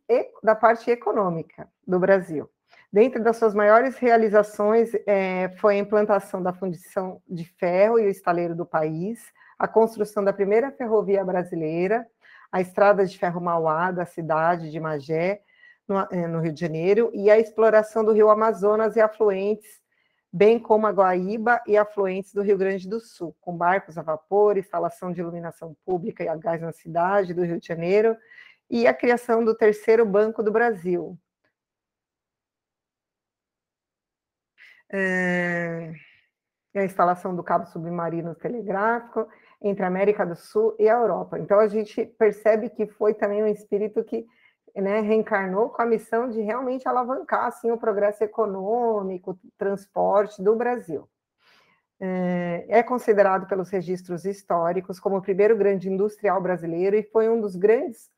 da 0.44 0.56
parte 0.56 0.90
econômica 0.90 1.68
do 1.86 2.00
Brasil. 2.00 2.50
Dentre 2.92 3.22
das 3.22 3.38
suas 3.38 3.54
maiores 3.54 3.98
realizações 3.98 4.92
é, 5.08 5.50
foi 5.60 5.76
a 5.76 5.80
implantação 5.80 6.44
da 6.44 6.52
fundição 6.52 7.22
de 7.28 7.46
ferro 7.46 7.98
e 7.98 8.06
o 8.06 8.10
estaleiro 8.10 8.54
do 8.54 8.66
país, 8.66 9.32
a 9.58 9.68
construção 9.68 10.24
da 10.24 10.34
primeira 10.34 10.72
ferrovia 10.72 11.24
brasileira, 11.24 12.06
a 12.52 12.60
estrada 12.60 13.06
de 13.06 13.18
ferro 13.18 13.40
Mauá 13.40 13.92
da 13.92 14.06
cidade 14.06 14.70
de 14.70 14.80
Magé, 14.80 15.42
no, 15.88 16.00
é, 16.12 16.28
no 16.28 16.42
Rio 16.42 16.52
de 16.52 16.60
Janeiro, 16.60 17.12
e 17.14 17.30
a 17.30 17.40
exploração 17.40 18.04
do 18.04 18.12
rio 18.12 18.30
Amazonas 18.30 18.96
e 18.96 19.02
afluentes, 19.02 19.81
bem 20.32 20.58
como 20.58 20.88
a 20.88 20.92
Guaíba 20.92 21.62
e 21.68 21.78
afluentes 21.78 22.34
do 22.34 22.42
Rio 22.42 22.58
Grande 22.58 22.88
do 22.88 23.00
Sul, 23.00 23.36
com 23.42 23.56
barcos 23.58 23.98
a 23.98 24.02
vapor, 24.02 24.58
instalação 24.58 25.12
de 25.12 25.20
iluminação 25.20 25.76
pública 25.86 26.24
e 26.24 26.28
a 26.28 26.36
gás 26.36 26.62
na 26.62 26.72
cidade 26.72 27.34
do 27.34 27.44
Rio 27.44 27.60
de 27.60 27.68
Janeiro, 27.68 28.16
e 28.70 28.88
a 28.88 28.94
criação 28.94 29.44
do 29.44 29.54
terceiro 29.56 30.06
Banco 30.06 30.42
do 30.42 30.52
Brasil. 30.52 31.18
É, 34.94 35.94
a 36.76 36.84
instalação 36.84 37.36
do 37.36 37.44
cabo 37.44 37.66
submarino 37.66 38.34
telegráfico 38.36 39.28
entre 39.62 39.84
a 39.84 39.88
América 39.88 40.26
do 40.26 40.36
Sul 40.36 40.76
e 40.80 40.90
a 40.90 40.94
Europa. 40.94 41.38
Então, 41.38 41.60
a 41.60 41.68
gente 41.68 42.06
percebe 42.06 42.70
que 42.70 42.88
foi 42.88 43.14
também 43.14 43.44
um 43.44 43.48
espírito 43.48 44.04
que 44.04 44.26
né, 44.76 45.02
reencarnou 45.02 45.70
com 45.70 45.82
a 45.82 45.86
missão 45.86 46.30
de 46.30 46.42
realmente 46.42 46.88
alavancar 46.88 47.46
assim, 47.46 47.72
o 47.72 47.78
progresso 47.78 48.24
econômico, 48.24 49.38
transporte 49.58 50.42
do 50.42 50.56
Brasil. 50.56 51.10
É, 52.00 52.66
é 52.68 52.84
considerado 52.84 53.48
pelos 53.48 53.70
registros 53.70 54.26
históricos 54.26 55.00
como 55.00 55.18
o 55.18 55.22
primeiro 55.22 55.56
grande 55.56 55.88
industrial 55.88 56.42
brasileiro 56.42 56.96
e 56.96 57.04
foi 57.04 57.30
um 57.30 57.40
dos 57.40 57.56
grandes 57.56 58.10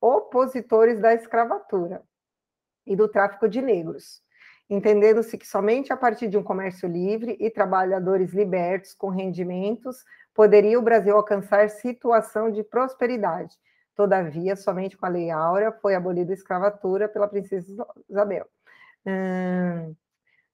opositores 0.00 1.00
da 1.00 1.14
escravatura 1.14 2.02
e 2.86 2.96
do 2.96 3.06
tráfico 3.06 3.48
de 3.48 3.60
negros, 3.60 4.22
entendendo-se 4.68 5.36
que 5.38 5.46
somente 5.46 5.92
a 5.92 5.96
partir 5.96 6.28
de 6.28 6.36
um 6.36 6.42
comércio 6.42 6.88
livre 6.88 7.36
e 7.38 7.50
trabalhadores 7.50 8.32
libertos 8.32 8.94
com 8.94 9.08
rendimentos 9.08 10.04
poderia 10.34 10.78
o 10.78 10.82
Brasil 10.82 11.16
alcançar 11.16 11.68
situação 11.70 12.50
de 12.50 12.64
prosperidade, 12.64 13.56
Todavia, 13.98 14.54
somente 14.54 14.96
com 14.96 15.06
a 15.06 15.08
Lei 15.08 15.28
Áurea 15.28 15.72
foi 15.72 15.96
abolida 15.96 16.30
a 16.30 16.34
escravatura 16.34 17.08
pela 17.08 17.26
princesa 17.26 17.84
Isabel. 18.08 18.46
Hum, 19.04 19.92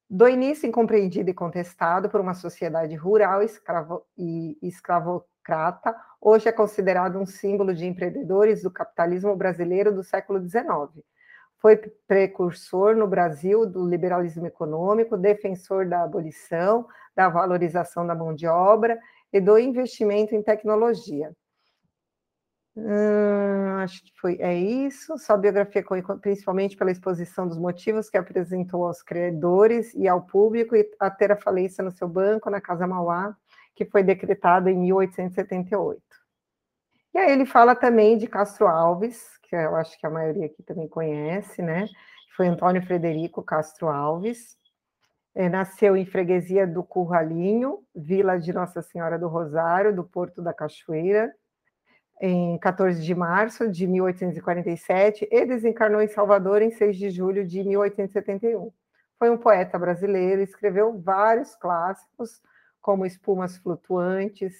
do 0.08 0.26
início 0.26 0.66
incompreendido 0.66 1.28
e 1.28 1.34
contestado 1.34 2.08
por 2.08 2.22
uma 2.22 2.32
sociedade 2.32 2.94
rural 2.94 3.42
escravo, 3.42 4.02
e 4.16 4.56
escravocrata, 4.62 5.94
hoje 6.22 6.48
é 6.48 6.52
considerado 6.52 7.18
um 7.18 7.26
símbolo 7.26 7.74
de 7.74 7.84
empreendedores 7.84 8.62
do 8.62 8.70
capitalismo 8.70 9.36
brasileiro 9.36 9.94
do 9.94 10.02
século 10.02 10.40
XIX. 10.40 11.04
Foi 11.58 11.76
precursor 12.08 12.96
no 12.96 13.06
Brasil 13.06 13.66
do 13.66 13.86
liberalismo 13.86 14.46
econômico, 14.46 15.18
defensor 15.18 15.86
da 15.86 16.02
abolição, 16.02 16.88
da 17.14 17.28
valorização 17.28 18.06
da 18.06 18.14
mão 18.14 18.34
de 18.34 18.46
obra 18.46 18.98
e 19.30 19.38
do 19.38 19.58
investimento 19.58 20.34
em 20.34 20.42
tecnologia. 20.42 21.30
Hum, 22.76 23.76
acho 23.84 24.02
que 24.02 24.12
foi 24.20 24.36
é 24.40 24.54
isso. 24.54 25.16
Sua 25.18 25.36
biografia 25.36 25.84
principalmente 26.20 26.76
pela 26.76 26.90
exposição 26.90 27.46
dos 27.46 27.58
motivos 27.58 28.10
que 28.10 28.16
apresentou 28.18 28.84
aos 28.84 29.00
credores 29.02 29.94
e 29.94 30.08
ao 30.08 30.22
público 30.22 30.74
e 30.74 30.88
a 30.98 31.08
ter 31.10 31.30
a 31.30 31.36
falência 31.36 31.84
no 31.84 31.92
seu 31.92 32.08
banco 32.08 32.50
na 32.50 32.60
Casa 32.60 32.86
Mauá, 32.86 33.36
que 33.76 33.84
foi 33.84 34.02
decretada 34.02 34.70
em 34.70 34.78
1878. 34.78 36.02
E 37.14 37.18
aí 37.18 37.30
ele 37.32 37.46
fala 37.46 37.76
também 37.76 38.18
de 38.18 38.26
Castro 38.26 38.66
Alves, 38.66 39.24
que 39.44 39.54
eu 39.54 39.76
acho 39.76 39.96
que 39.98 40.06
a 40.06 40.10
maioria 40.10 40.46
aqui 40.46 40.62
também 40.64 40.88
conhece, 40.88 41.62
né? 41.62 41.86
Foi 42.36 42.48
Antônio 42.48 42.84
Frederico 42.84 43.42
Castro 43.42 43.88
Alves. 43.88 44.56
É, 45.36 45.48
nasceu 45.48 45.96
em 45.96 46.06
freguesia 46.06 46.66
do 46.66 46.82
Curralinho, 46.82 47.80
vila 47.94 48.38
de 48.38 48.52
Nossa 48.52 48.82
Senhora 48.82 49.18
do 49.18 49.28
Rosário, 49.28 49.94
do 49.94 50.04
Porto 50.04 50.42
da 50.42 50.52
Cachoeira, 50.54 51.32
em 52.20 52.56
14 52.58 53.02
de 53.02 53.14
março 53.14 53.68
de 53.68 53.86
1847 53.86 55.28
e 55.30 55.46
desencarnou 55.46 56.00
em 56.00 56.08
Salvador 56.08 56.62
em 56.62 56.70
6 56.70 56.96
de 56.96 57.10
julho 57.10 57.46
de 57.46 57.62
1871. 57.62 58.72
Foi 59.18 59.30
um 59.30 59.38
poeta 59.38 59.78
brasileiro, 59.78 60.42
escreveu 60.42 60.98
vários 61.00 61.54
clássicos, 61.54 62.42
como 62.80 63.06
Espumas 63.06 63.56
Flutuantes, 63.56 64.54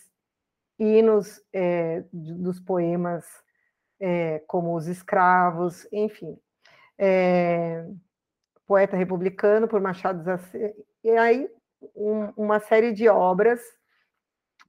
hinos 0.78 1.42
é, 1.52 2.04
dos 2.12 2.61
poemas 2.61 3.25
é, 4.00 4.40
como 4.46 4.75
Os 4.75 4.87
Escravos, 4.87 5.87
enfim. 5.92 6.38
É, 6.99 7.87
poeta 8.66 8.96
republicano 8.96 9.68
por 9.68 9.80
Machado 9.80 10.23
de 10.23 10.30
Assis, 10.30 10.73
e 11.02 11.11
aí 11.11 11.49
um, 11.94 12.32
uma 12.37 12.61
série 12.61 12.92
de 12.92 13.08
obras 13.08 13.61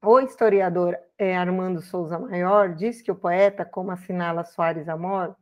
o 0.02 0.20
historiador 0.20 0.98
é, 1.18 1.36
Armando 1.36 1.82
Souza 1.82 2.20
Maior 2.20 2.76
diz 2.76 3.02
que 3.02 3.12
o 3.12 3.16
poeta, 3.16 3.66
como 3.66 3.92
assinala 3.92 4.44
Soares 4.44 4.88
Amor, 4.88 5.36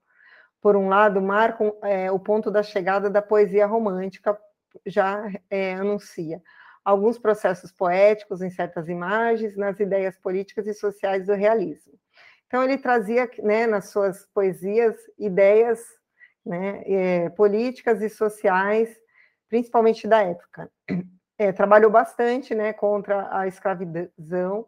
por 0.62 0.76
um 0.76 0.88
lado, 0.88 1.22
marca 1.22 1.64
é, 1.84 2.10
o 2.12 2.20
ponto 2.20 2.50
da 2.50 2.64
chegada 2.64 3.10
da 3.10 3.22
poesia 3.22 3.66
romântica, 3.66 4.40
já 4.86 5.30
é, 5.50 5.74
anuncia 5.74 6.42
alguns 6.84 7.18
processos 7.18 7.72
poéticos 7.72 8.42
em 8.42 8.50
certas 8.50 8.90
imagens, 8.90 9.56
nas 9.56 9.80
ideias 9.80 10.18
políticas 10.18 10.68
e 10.68 10.74
sociais 10.74 11.26
do 11.26 11.34
realismo. 11.34 11.94
Então, 12.48 12.64
ele 12.64 12.78
trazia 12.78 13.30
né, 13.42 13.66
nas 13.66 13.90
suas 13.90 14.26
poesias 14.28 14.96
ideias 15.18 15.82
né, 16.46 17.30
políticas 17.32 18.02
e 18.02 18.10
sociais, 18.10 18.96
principalmente 19.50 20.08
da 20.08 20.22
época 20.22 20.70
é, 21.44 21.52
trabalhou 21.52 21.92
bastante 21.92 22.56
né, 22.56 22.72
contra 22.72 23.28
a 23.38 23.48
escravidão, 23.48 24.66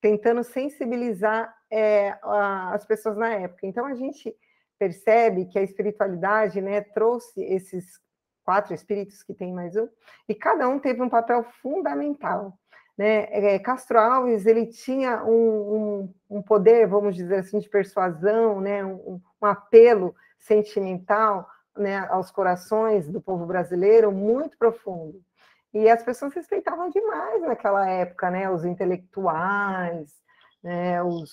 tentando 0.00 0.44
sensibilizar 0.44 1.54
é, 1.70 2.10
a, 2.22 2.74
as 2.74 2.84
pessoas 2.84 3.16
na 3.16 3.30
época. 3.30 3.66
Então, 3.66 3.86
a 3.86 3.94
gente 3.94 4.34
percebe 4.78 5.46
que 5.46 5.58
a 5.58 5.62
espiritualidade 5.62 6.60
né, 6.60 6.82
trouxe 6.82 7.42
esses 7.42 7.98
quatro 8.44 8.74
espíritos 8.74 9.22
que 9.22 9.34
tem 9.34 9.52
mais 9.52 9.76
um, 9.76 9.88
e 10.28 10.34
cada 10.34 10.68
um 10.68 10.78
teve 10.78 11.02
um 11.02 11.08
papel 11.08 11.44
fundamental. 11.60 12.58
Né? 12.96 13.26
É, 13.30 13.58
Castro 13.58 13.98
Alves 13.98 14.46
ele 14.46 14.66
tinha 14.66 15.22
um, 15.24 15.30
um, 15.30 16.14
um, 16.38 16.42
poder, 16.42 16.86
vamos 16.86 17.14
dizer 17.14 17.36
assim, 17.36 17.58
de 17.58 17.68
persuasão, 17.68 18.60
né? 18.60 18.84
um, 18.84 19.20
um 19.40 19.46
apelo 19.46 20.14
sentimental 20.38 21.48
né, 21.76 21.98
aos 22.10 22.30
corações 22.30 23.08
do 23.08 23.20
povo 23.20 23.46
brasileiro 23.46 24.10
muito 24.10 24.56
profundo. 24.58 25.22
E 25.72 25.88
as 25.88 26.02
pessoas 26.02 26.34
respeitavam 26.34 26.88
demais 26.90 27.42
naquela 27.42 27.88
época, 27.88 28.30
né? 28.30 28.50
Os 28.50 28.64
intelectuais, 28.64 30.12
né? 30.62 31.02
Os, 31.02 31.30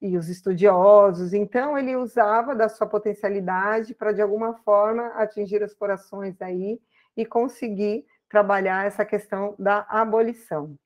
e 0.00 0.16
os 0.16 0.28
estudiosos. 0.28 1.32
Então, 1.32 1.76
ele 1.76 1.96
usava 1.96 2.54
da 2.54 2.68
sua 2.68 2.86
potencialidade 2.86 3.94
para, 3.94 4.12
de 4.12 4.22
alguma 4.22 4.54
forma, 4.58 5.08
atingir 5.08 5.62
os 5.62 5.74
corações 5.74 6.40
aí 6.40 6.80
e 7.16 7.24
conseguir 7.24 8.06
trabalhar 8.28 8.86
essa 8.86 9.04
questão 9.04 9.54
da 9.58 9.86
abolição. 9.88 10.76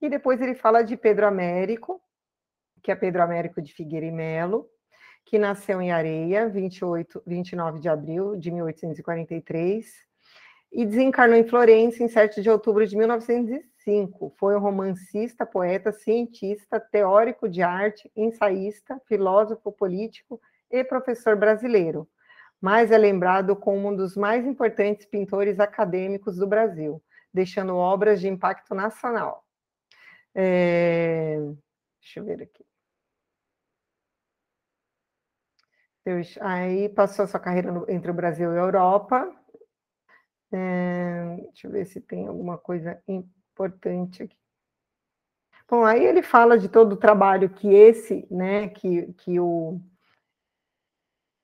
E 0.00 0.08
depois 0.08 0.40
ele 0.40 0.54
fala 0.54 0.82
de 0.82 0.96
Pedro 0.96 1.26
Américo, 1.26 2.00
que 2.82 2.90
é 2.90 2.94
Pedro 2.94 3.22
Américo 3.22 3.60
de 3.60 3.72
Figueira 3.72 4.06
e 4.06 4.10
Melo, 4.10 4.66
que 5.24 5.38
nasceu 5.38 5.80
em 5.80 5.92
Areia, 5.92 6.48
28, 6.48 7.22
29 7.26 7.78
de 7.78 7.88
abril 7.88 8.36
de 8.36 8.50
1843, 8.50 9.86
e 10.72 10.84
desencarnou 10.84 11.36
em 11.36 11.46
Florença 11.46 12.02
em 12.02 12.08
7 12.08 12.40
de 12.40 12.50
outubro 12.50 12.86
de 12.86 12.96
1905. 12.96 14.34
Foi 14.38 14.54
um 14.54 14.60
romancista, 14.60 15.44
poeta, 15.44 15.92
cientista, 15.92 16.78
teórico 16.78 17.48
de 17.48 17.62
arte, 17.62 18.10
ensaísta, 18.14 19.00
filósofo 19.08 19.72
político 19.72 20.40
e 20.70 20.84
professor 20.84 21.34
brasileiro, 21.36 22.08
mas 22.60 22.92
é 22.92 22.98
lembrado 22.98 23.56
como 23.56 23.88
um 23.88 23.96
dos 23.96 24.16
mais 24.16 24.46
importantes 24.46 25.06
pintores 25.06 25.58
acadêmicos 25.58 26.36
do 26.36 26.46
Brasil, 26.46 27.02
deixando 27.34 27.74
obras 27.76 28.20
de 28.20 28.28
impacto 28.28 28.74
nacional. 28.74 29.44
É... 30.34 31.38
Deixa 32.00 32.20
eu 32.20 32.24
ver 32.24 32.42
aqui. 32.42 32.64
Aí 36.40 36.88
passou 36.88 37.26
sua 37.26 37.38
carreira 37.38 37.70
entre 37.88 38.10
o 38.10 38.14
Brasil 38.14 38.52
e 38.52 38.58
a 38.58 38.62
Europa. 38.62 39.30
É... 40.52 41.36
Deixa 41.52 41.66
eu 41.66 41.70
ver 41.70 41.86
se 41.86 42.00
tem 42.00 42.26
alguma 42.26 42.58
coisa 42.58 43.02
importante 43.06 44.22
aqui. 44.22 44.36
Bom, 45.68 45.84
aí 45.84 46.04
ele 46.04 46.20
fala 46.20 46.58
de 46.58 46.68
todo 46.68 46.94
o 46.94 46.96
trabalho 46.96 47.48
que 47.48 47.72
esse, 47.72 48.26
né, 48.28 48.68
que, 48.68 49.12
que 49.12 49.38
o 49.38 49.80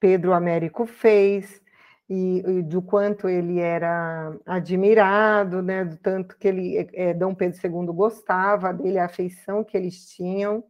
Pedro 0.00 0.32
Américo 0.32 0.84
fez 0.84 1.62
e, 2.08 2.38
e, 2.38 2.62
do 2.62 2.82
quanto 2.82 3.28
ele 3.28 3.60
era 3.60 4.36
admirado, 4.44 5.62
né, 5.62 5.84
do 5.84 5.96
tanto 5.96 6.36
que 6.36 6.48
ele, 6.48 6.88
é, 6.92 7.14
Dom 7.14 7.36
Pedro 7.36 7.58
II 7.62 7.86
gostava 7.94 8.72
dele, 8.72 8.98
a 8.98 9.06
afeição 9.06 9.62
que 9.62 9.76
eles 9.76 10.08
tinham. 10.08 10.64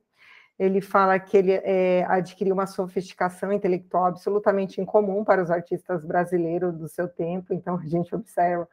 Ele 0.59 0.81
fala 0.81 1.19
que 1.19 1.37
ele 1.37 1.53
é, 1.53 2.05
adquiriu 2.09 2.55
uma 2.55 2.67
sofisticação 2.67 3.53
intelectual 3.53 4.07
absolutamente 4.07 4.81
incomum 4.81 5.23
para 5.23 5.43
os 5.43 5.51
artistas 5.51 6.05
brasileiros 6.05 6.79
do 6.79 6.89
seu 6.89 7.09
tempo, 7.09 7.53
então 7.53 7.77
a 7.77 7.87
gente 7.87 8.15
observa 8.15 8.67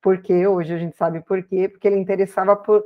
por 0.00 0.20
quê, 0.20 0.46
hoje 0.46 0.74
a 0.74 0.78
gente 0.78 0.96
sabe 0.96 1.20
por 1.20 1.42
quê, 1.42 1.68
porque 1.68 1.86
ele 1.86 1.96
interessava 1.96 2.56
por 2.56 2.84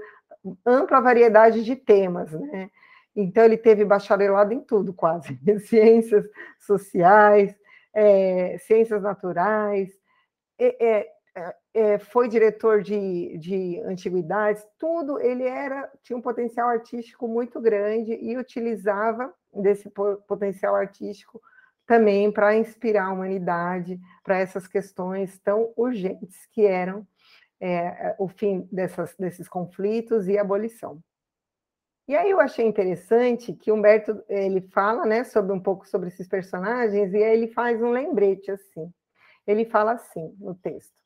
ampla 0.67 1.01
variedade 1.01 1.63
de 1.65 1.77
temas, 1.77 2.33
né? 2.33 2.71
Então, 3.15 3.45
ele 3.45 3.59
teve 3.59 3.85
bacharelado 3.85 4.55
em 4.55 4.61
tudo, 4.61 4.93
quase: 4.93 5.39
ciências 5.67 6.27
sociais, 6.59 7.55
é, 7.95 8.57
ciências 8.59 9.03
naturais, 9.03 9.91
é, 10.59 11.07
é, 11.75 11.99
foi 11.99 12.29
diretor 12.29 12.83
de, 12.83 13.37
de 13.39 13.81
antiguidades, 13.81 14.67
tudo. 14.79 15.19
Ele 15.19 15.45
era 15.45 15.91
tinha 16.03 16.17
um 16.17 16.23
potencial 16.23 16.69
artístico 16.69 17.27
muito 17.27 17.61
grande 17.61 18.13
e 18.13 18.37
utilizava 18.37 19.33
desse 19.53 19.91
potencial 20.27 20.75
artístico 20.75 21.41
também 21.87 22.31
para 22.31 22.57
inspirar 22.57 23.07
a 23.07 23.13
humanidade 23.13 23.99
para 24.23 24.39
essas 24.39 24.67
questões 24.67 25.39
tão 25.41 25.73
urgentes 25.77 26.47
que 26.53 26.65
eram 26.65 27.07
é, 27.61 28.15
o 28.19 28.29
fim 28.29 28.69
dessas, 28.73 29.15
desses 29.17 29.49
conflitos 29.49 30.29
e 30.29 30.39
abolição. 30.39 31.03
E 32.09 32.17
aí 32.17 32.31
eu 32.31 32.41
achei 32.41 32.67
interessante 32.67 33.53
que 33.53 33.71
Humberto 33.71 34.23
ele 34.29 34.61
fala, 34.61 35.07
né, 35.07 35.23
sobre 35.23 35.53
um 35.53 35.61
pouco 35.61 35.89
sobre 35.89 36.09
esses 36.09 36.27
personagens 36.27 37.13
e 37.13 37.17
aí 37.17 37.37
ele 37.37 37.49
faz 37.49 37.81
um 37.81 37.91
lembrete 37.91 38.51
assim. 38.51 38.93
Ele 39.47 39.65
fala 39.65 39.93
assim 39.93 40.35
no 40.41 40.55
texto: 40.55 41.02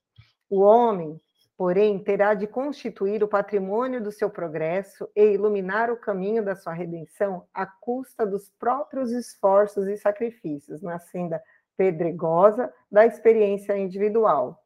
o 0.48 0.60
homem, 0.60 1.20
porém, 1.56 1.98
terá 1.98 2.34
de 2.34 2.46
constituir 2.46 3.22
o 3.22 3.28
patrimônio 3.28 4.02
do 4.02 4.12
seu 4.12 4.30
progresso 4.30 5.08
e 5.14 5.32
iluminar 5.32 5.90
o 5.90 5.96
caminho 5.96 6.44
da 6.44 6.54
sua 6.54 6.72
redenção 6.72 7.46
à 7.52 7.66
custa 7.66 8.26
dos 8.26 8.50
próprios 8.58 9.10
esforços 9.12 9.86
e 9.86 9.96
sacrifícios, 9.96 10.82
na 10.82 10.98
senda 10.98 11.42
pedregosa 11.76 12.72
da 12.90 13.06
experiência 13.06 13.76
individual. 13.76 14.62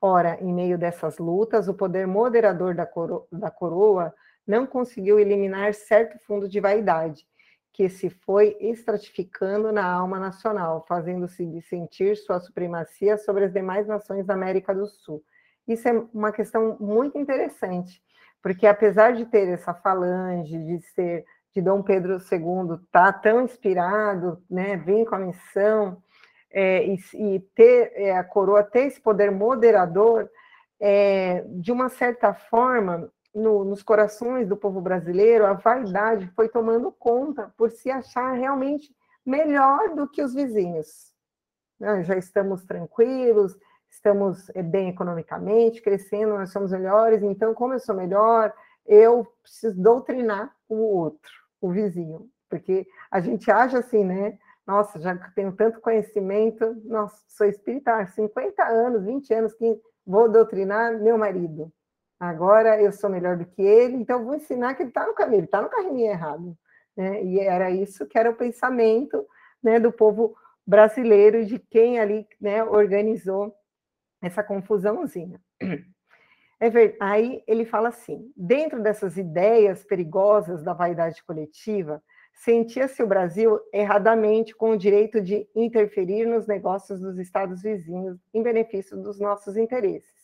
Ora, 0.00 0.38
em 0.40 0.52
meio 0.52 0.78
dessas 0.78 1.18
lutas, 1.18 1.68
o 1.68 1.74
poder 1.74 2.06
moderador 2.06 2.74
da, 2.74 2.86
coro 2.86 3.26
da 3.32 3.50
coroa 3.50 4.14
não 4.46 4.66
conseguiu 4.66 5.18
eliminar 5.18 5.74
certo 5.74 6.18
fundo 6.20 6.48
de 6.48 6.60
vaidade, 6.60 7.26
que 7.72 7.88
se 7.88 8.10
foi 8.10 8.56
estratificando 8.60 9.70
na 9.70 9.84
alma 9.84 10.18
nacional, 10.18 10.84
fazendo-se 10.88 11.60
sentir 11.62 12.16
sua 12.16 12.40
supremacia 12.40 13.16
sobre 13.16 13.44
as 13.44 13.52
demais 13.52 13.86
nações 13.86 14.26
da 14.26 14.34
América 14.34 14.74
do 14.74 14.86
Sul. 14.86 15.22
Isso 15.66 15.88
é 15.88 15.92
uma 16.12 16.32
questão 16.32 16.76
muito 16.80 17.18
interessante, 17.18 18.02
porque 18.42 18.66
apesar 18.66 19.12
de 19.12 19.26
ter 19.26 19.48
essa 19.48 19.74
falange, 19.74 20.58
de 20.58 20.80
ser 20.80 21.24
de 21.54 21.62
Dom 21.62 21.82
Pedro 21.82 22.18
II 22.18 22.78
tá 22.92 23.12
tão 23.12 23.42
inspirado, 23.42 24.42
né, 24.50 24.76
vir 24.76 25.06
com 25.06 25.14
a 25.14 25.18
missão 25.18 26.00
é, 26.50 26.86
e, 26.86 26.98
e, 27.14 27.40
ter 27.54 27.92
é, 27.94 28.16
a 28.16 28.24
coroa 28.24 28.62
ter 28.62 28.86
esse 28.86 29.00
poder 29.00 29.30
moderador, 29.30 30.28
é, 30.80 31.44
de 31.48 31.72
uma 31.72 31.88
certa 31.88 32.32
forma 32.32 33.10
no, 33.34 33.64
nos 33.64 33.82
corações 33.82 34.48
do 34.48 34.56
povo 34.56 34.80
brasileiro, 34.80 35.46
a 35.46 35.52
vaidade 35.52 36.30
foi 36.34 36.48
tomando 36.48 36.90
conta 36.92 37.52
por 37.56 37.70
se 37.70 37.90
achar 37.90 38.32
realmente 38.32 38.94
melhor 39.24 39.94
do 39.94 40.08
que 40.08 40.22
os 40.22 40.34
vizinhos. 40.34 41.12
Né? 41.78 42.02
Já 42.04 42.16
estamos 42.16 42.64
tranquilos, 42.64 43.56
estamos 43.90 44.48
eh, 44.54 44.62
bem 44.62 44.88
economicamente, 44.88 45.82
crescendo, 45.82 46.34
nós 46.34 46.50
somos 46.50 46.72
melhores, 46.72 47.22
então, 47.22 47.54
como 47.54 47.74
eu 47.74 47.80
sou 47.80 47.94
melhor, 47.94 48.52
eu 48.86 49.26
preciso 49.42 49.80
doutrinar 49.80 50.54
o 50.68 50.76
outro, 50.76 51.30
o 51.60 51.70
vizinho, 51.70 52.28
porque 52.48 52.86
a 53.10 53.20
gente 53.20 53.50
age 53.50 53.76
assim, 53.76 54.04
né? 54.04 54.38
Nossa, 54.66 55.00
já 55.00 55.16
tenho 55.34 55.52
tanto 55.52 55.80
conhecimento, 55.80 56.76
nossa, 56.84 57.22
sou 57.26 57.46
espírita 57.46 57.94
há 57.94 58.06
50 58.06 58.62
anos, 58.64 59.04
20 59.04 59.32
anos 59.32 59.54
que 59.54 59.80
vou 60.06 60.28
doutrinar 60.28 60.98
meu 61.00 61.16
marido 61.16 61.72
agora 62.18 62.80
eu 62.80 62.92
sou 62.92 63.08
melhor 63.08 63.36
do 63.36 63.46
que 63.46 63.62
ele, 63.62 63.96
então 63.96 64.24
vou 64.24 64.34
ensinar 64.34 64.74
que 64.74 64.82
ele 64.82 64.90
está 64.90 65.06
no 65.06 65.14
caminho, 65.14 65.40
ele 65.40 65.44
está 65.46 65.62
no 65.62 65.68
caminho 65.68 66.10
errado. 66.10 66.56
Né? 66.96 67.22
E 67.24 67.40
era 67.40 67.70
isso 67.70 68.06
que 68.06 68.18
era 68.18 68.30
o 68.30 68.36
pensamento 68.36 69.26
né, 69.62 69.78
do 69.78 69.92
povo 69.92 70.36
brasileiro, 70.66 71.44
de 71.44 71.58
quem 71.58 71.98
ali 71.98 72.26
né, 72.40 72.62
organizou 72.64 73.54
essa 74.20 74.42
confusãozinha. 74.42 75.40
É. 76.60 76.96
Aí 76.98 77.40
ele 77.46 77.64
fala 77.64 77.90
assim: 77.90 78.32
dentro 78.36 78.82
dessas 78.82 79.16
ideias 79.16 79.84
perigosas 79.84 80.60
da 80.60 80.72
vaidade 80.72 81.22
coletiva, 81.22 82.02
sentia-se 82.34 83.00
o 83.00 83.06
Brasil 83.06 83.60
erradamente 83.72 84.56
com 84.56 84.70
o 84.70 84.76
direito 84.76 85.20
de 85.20 85.48
interferir 85.54 86.26
nos 86.26 86.48
negócios 86.48 87.00
dos 87.00 87.16
estados 87.16 87.62
vizinhos 87.62 88.18
em 88.34 88.42
benefício 88.42 88.96
dos 88.96 89.20
nossos 89.20 89.56
interesses. 89.56 90.17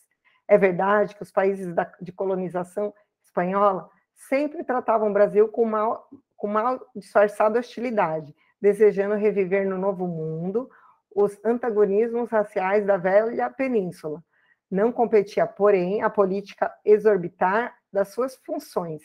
É 0.47 0.59
verdade 0.59 1.15
que 1.15 1.23
os 1.23 1.33
países 1.33 1.75
da, 1.75 1.91
de 2.01 2.13
colonização 2.13 2.93
espanhola 3.23 3.89
sempre 4.15 4.63
tratavam 4.63 5.11
o 5.11 5.13
Brasil 5.13 5.49
com 5.49 5.65
mal, 5.65 6.09
com 6.37 6.47
mal 6.47 6.81
disfarçada 6.95 7.59
hostilidade, 7.59 8.35
desejando 8.61 9.15
reviver 9.15 9.67
no 9.67 9.79
novo 9.79 10.07
mundo 10.07 10.71
os 11.15 11.39
antagonismos 11.45 12.31
raciais 12.31 12.85
da 12.85 12.97
velha 12.97 13.49
península. 13.51 14.23
Não 14.71 14.91
competia, 14.91 15.47
porém, 15.47 16.03
a 16.03 16.11
política 16.11 16.73
exorbitar 16.85 17.75
das 17.93 18.09
suas 18.09 18.35
funções, 18.37 19.03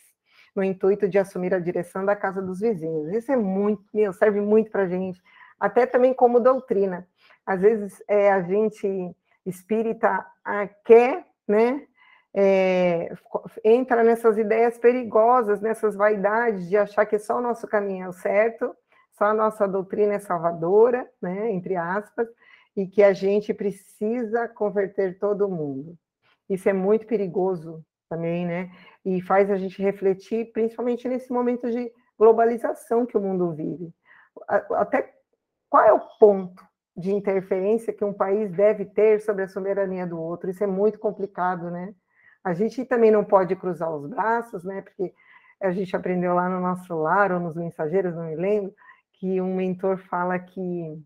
no 0.55 0.63
intuito 0.63 1.07
de 1.07 1.19
assumir 1.19 1.53
a 1.53 1.59
direção 1.59 2.03
da 2.03 2.15
casa 2.15 2.41
dos 2.41 2.59
vizinhos. 2.59 3.13
Isso 3.13 3.31
é 3.31 3.35
muito, 3.35 3.83
meu, 3.93 4.11
serve 4.11 4.41
muito 4.41 4.71
para 4.71 4.83
a 4.83 4.87
gente, 4.87 5.21
até 5.59 5.85
também 5.85 6.13
como 6.13 6.39
doutrina. 6.39 7.07
Às 7.45 7.61
vezes 7.61 8.03
é, 8.07 8.31
a 8.31 8.41
gente 8.41 9.15
espírita 9.45 10.25
quer 10.83 11.25
né? 11.49 11.85
É, 12.33 13.11
entra 13.63 14.03
nessas 14.03 14.37
ideias 14.37 14.77
perigosas, 14.77 15.61
nessas 15.61 15.95
vaidades 15.95 16.69
de 16.69 16.77
achar 16.77 17.05
que 17.05 17.17
só 17.17 17.37
o 17.37 17.41
nosso 17.41 17.67
caminho 17.67 18.05
é 18.05 18.09
o 18.09 18.13
certo, 18.13 18.75
só 19.13 19.25
a 19.25 19.33
nossa 19.33 19.67
doutrina 19.67 20.13
é 20.13 20.19
salvadora, 20.19 21.09
né, 21.21 21.51
entre 21.51 21.75
aspas, 21.75 22.27
e 22.77 22.87
que 22.87 23.03
a 23.03 23.13
gente 23.13 23.53
precisa 23.53 24.47
converter 24.47 25.17
todo 25.17 25.49
mundo. 25.49 25.97
Isso 26.47 26.69
é 26.69 26.73
muito 26.73 27.05
perigoso 27.05 27.83
também, 28.07 28.45
né? 28.45 28.71
E 29.03 29.21
faz 29.21 29.51
a 29.51 29.57
gente 29.57 29.81
refletir, 29.81 30.51
principalmente 30.51 31.07
nesse 31.07 31.31
momento 31.31 31.69
de 31.69 31.91
globalização 32.17 33.05
que 33.05 33.17
o 33.17 33.21
mundo 33.21 33.51
vive. 33.53 33.93
Até 34.47 35.13
qual 35.69 35.83
é 35.83 35.93
o 35.93 35.99
ponto 36.19 36.68
de 36.99 37.13
interferência 37.13 37.93
que 37.93 38.03
um 38.03 38.13
país 38.13 38.51
deve 38.51 38.83
ter 38.83 39.21
sobre 39.21 39.43
a 39.43 39.47
soberania 39.47 40.05
do 40.05 40.19
outro. 40.19 40.49
Isso 40.49 40.63
é 40.63 40.67
muito 40.67 40.99
complicado, 40.99 41.71
né? 41.71 41.93
A 42.43 42.53
gente 42.53 42.83
também 42.83 43.09
não 43.09 43.23
pode 43.23 43.55
cruzar 43.55 43.89
os 43.89 44.05
braços, 44.05 44.65
né? 44.65 44.81
Porque 44.81 45.13
a 45.61 45.71
gente 45.71 45.95
aprendeu 45.95 46.33
lá 46.33 46.49
no 46.49 46.59
nosso 46.59 46.93
lar, 46.95 47.31
ou 47.31 47.39
nos 47.39 47.55
mensageiros, 47.55 48.13
não 48.13 48.25
me 48.25 48.35
lembro, 48.35 48.73
que 49.13 49.39
um 49.39 49.55
mentor 49.55 49.97
fala 49.97 50.37
que 50.37 51.01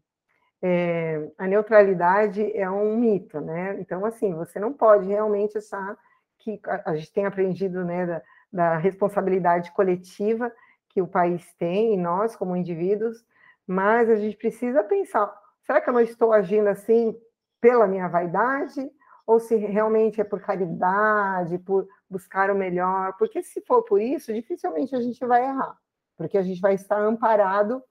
é, 0.64 1.30
a 1.38 1.46
neutralidade 1.46 2.56
é 2.58 2.70
um 2.70 2.98
mito, 2.98 3.40
né? 3.40 3.80
Então, 3.80 4.04
assim, 4.04 4.34
você 4.34 4.60
não 4.60 4.74
pode 4.74 5.08
realmente 5.08 5.60
achar 5.60 5.96
que 6.40 6.60
a, 6.86 6.96
gente 6.96 7.14
tem 7.14 7.26
aprendido, 7.26 7.86
né, 7.86 8.06
da, 8.06 8.22
da 8.52 8.78
responsabilidade 8.78 9.72
coletiva, 9.74 10.52
que 10.90 11.02
o 11.02 11.08
país 11.08 11.54
tem, 11.54 11.94
e 11.94 11.98
nós 11.98 12.36
como 12.36 12.56
indivíduos, 12.56 13.24
mas 13.68 14.10
a 14.10 14.16
gente 14.16 14.38
precisa 14.38 14.84
pensar: 14.84 15.34
será 15.66 15.82
que 15.82 15.90
eu 15.90 15.94
não 15.94 16.02
estou 16.02 16.32
agindo 16.32 16.68
assim 16.68 17.16
pela 17.62 17.88
minha 17.88 18.08
vaidade? 18.08 18.90
Ou 19.26 19.40
se 19.40 19.56
realmente 19.56 20.20
é 20.20 20.24
por 20.24 20.42
caridade, 20.42 21.58
por 21.60 21.88
buscar 22.10 22.52
o 22.52 22.56
melhor? 22.56 23.16
Porque 23.18 23.42
se 23.42 23.62
for 23.62 23.84
por 23.84 24.02
isso, 24.02 24.34
dificilmente 24.34 24.96
a 24.96 25.02
gente 25.02 25.26
vai 25.26 25.44
errar, 25.44 25.78
porque 26.18 26.38
a 26.38 26.42
gente 26.42 26.60
vai 26.60 26.74
estar 26.74 27.00
amparado 27.00 27.82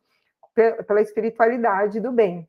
pela 0.87 1.01
espiritualidade 1.01 2.01
do 2.01 2.13
bem. 2.13 2.47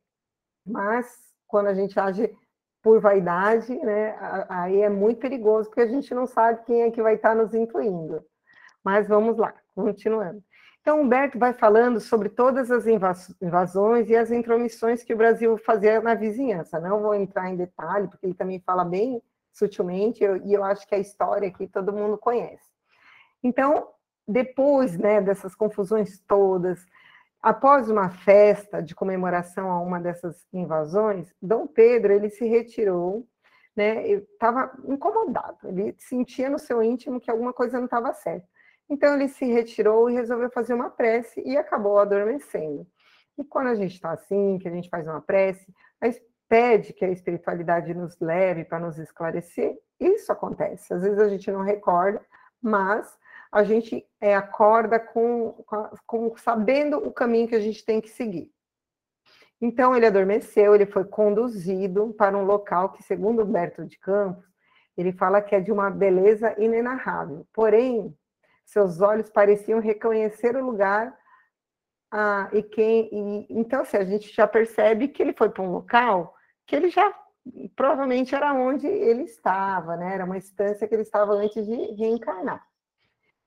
Mas 0.66 1.34
quando 1.48 1.68
a 1.68 1.74
gente 1.74 1.98
age 1.98 2.36
por 2.82 3.00
vaidade, 3.00 3.74
né, 3.80 4.18
aí 4.50 4.82
é 4.82 4.90
muito 4.90 5.20
perigoso, 5.20 5.70
porque 5.70 5.82
a 5.82 5.88
gente 5.88 6.14
não 6.14 6.28
sabe 6.28 6.66
quem 6.66 6.82
é 6.82 6.92
que 6.92 7.02
vai 7.02 7.16
estar 7.16 7.34
nos 7.34 7.54
incluindo. 7.54 8.22
Mas 8.84 9.08
vamos 9.08 9.38
lá, 9.38 9.54
continuando. 9.76 10.44
Então, 10.82 11.00
Humberto 11.00 11.40
vai 11.40 11.54
falando 11.54 12.02
sobre 12.02 12.28
todas 12.28 12.70
as 12.70 12.86
invasões 12.86 14.10
e 14.10 14.16
as 14.18 14.32
intromissões 14.32 15.02
que 15.02 15.14
o 15.14 15.18
Brasil 15.18 15.58
fazia 15.58 16.02
na 16.02 16.14
vizinhança. 16.14 16.78
Não 16.78 17.02
vou 17.02 17.16
entrar 17.16 17.50
em 17.50 17.56
detalhe, 17.56 18.10
porque 18.10 18.26
ele 18.26 18.34
também 18.34 18.60
fala 18.60 18.84
bem 18.84 19.22
sutilmente, 19.54 20.24
e 20.44 20.54
eu 20.54 20.64
acho 20.64 20.86
que 20.86 20.96
a 20.96 21.00
história 21.00 21.48
aqui 21.48 21.68
todo 21.68 21.94
mundo 21.94 22.18
conhece. 22.18 22.68
Então, 23.42 23.88
depois 24.28 24.98
né, 24.98 25.22
dessas 25.22 25.56
confusões 25.56 26.20
todas, 26.28 26.86
após 27.42 27.90
uma 27.90 28.10
festa 28.10 28.82
de 28.82 28.96
comemoração 28.96 29.72
a 29.72 29.80
uma 29.80 30.00
dessas 30.00 30.46
invasões, 30.52 31.34
Dom 31.42 31.68
Pedro 31.68 32.12
ele 32.12 32.30
se 32.30 32.46
retirou, 32.46 33.26
né, 33.76 34.08
estava 34.08 34.72
incomodado, 34.86 35.58
ele 35.64 35.96
sentia 35.98 36.50
no 36.50 36.60
seu 36.60 36.82
íntimo 36.82 37.20
que 37.20 37.32
alguma 37.32 37.54
coisa 37.54 37.78
não 37.78 37.86
estava 37.86 38.14
certa. 38.14 38.48
Então 38.94 39.16
ele 39.16 39.28
se 39.28 39.44
retirou 39.46 40.08
e 40.08 40.14
resolveu 40.14 40.52
fazer 40.52 40.76
uma 40.76 40.88
prece 40.88 41.42
e 41.44 41.58
acabou 41.58 41.98
adormecendo. 41.98 42.86
E 43.36 43.44
quando 43.44 43.70
a 43.70 43.76
gente 43.76 43.96
está 43.96 44.12
assim, 44.12 44.60
que 44.60 44.68
a 44.68 44.72
gente 44.72 44.88
faz 44.88 45.08
uma 45.08 45.20
prece, 45.20 45.66
pede 46.48 46.94
que 46.94 47.04
a 47.04 47.10
espiritualidade 47.10 47.92
nos 47.96 48.16
leve 48.20 48.64
para 48.64 48.80
nos 48.80 49.00
esclarecer, 49.00 49.76
isso 50.00 50.32
acontece. 50.32 50.94
Às 50.94 51.02
vezes 51.02 51.18
a 51.18 51.28
gente 51.28 51.50
não 51.50 51.64
recorda, 51.64 52.24
mas 52.62 53.18
a 53.52 53.64
gente 53.64 54.06
é, 54.22 54.36
acorda 54.36 55.00
com, 55.00 55.66
com, 56.06 56.38
sabendo 56.38 56.98
o 56.98 57.12
caminho 57.12 57.48
que 57.48 57.56
a 57.56 57.60
gente 57.60 57.84
tem 57.84 58.00
que 58.00 58.10
seguir. 58.10 58.52
Então 59.60 59.96
ele 59.96 60.06
adormeceu, 60.06 60.76
ele 60.76 60.86
foi 60.86 61.06
conduzido 61.06 62.14
para 62.14 62.38
um 62.38 62.46
local 62.46 62.92
que, 62.92 63.02
segundo 63.02 63.42
Humberto 63.42 63.88
de 63.88 63.98
Campos, 63.98 64.46
ele 64.96 65.12
fala 65.14 65.42
que 65.42 65.56
é 65.56 65.60
de 65.60 65.72
uma 65.72 65.90
beleza 65.90 66.54
inenarrável. 66.60 67.48
Porém, 67.52 68.16
seus 68.66 69.02
olhos 69.02 69.30
pareciam 69.30 69.80
reconhecer 69.80 70.56
o 70.56 70.66
lugar 70.66 71.18
ah, 72.12 72.50
e 72.54 72.62
quem 72.62 73.10
e, 73.12 73.48
então 73.50 73.82
assim, 73.82 73.98
a 73.98 74.06
gente 74.06 74.34
já 74.34 74.48
percebe 74.48 75.08
que 75.08 75.22
ele 75.22 75.34
foi 75.34 75.50
para 75.50 75.64
um 75.64 75.72
local 75.72 76.36
que 76.66 76.76
ele 76.76 76.90
já 76.90 77.14
provavelmente 77.76 78.34
era 78.34 78.54
onde 78.54 78.88
ele 78.88 79.24
estava, 79.24 79.98
né? 79.98 80.14
Era 80.14 80.26
uma 80.26 80.38
instância 80.38 80.88
que 80.88 80.96
ele 80.96 81.02
estava 81.02 81.34
antes 81.34 81.66
de 81.66 81.76
reencarnar. 81.96 82.66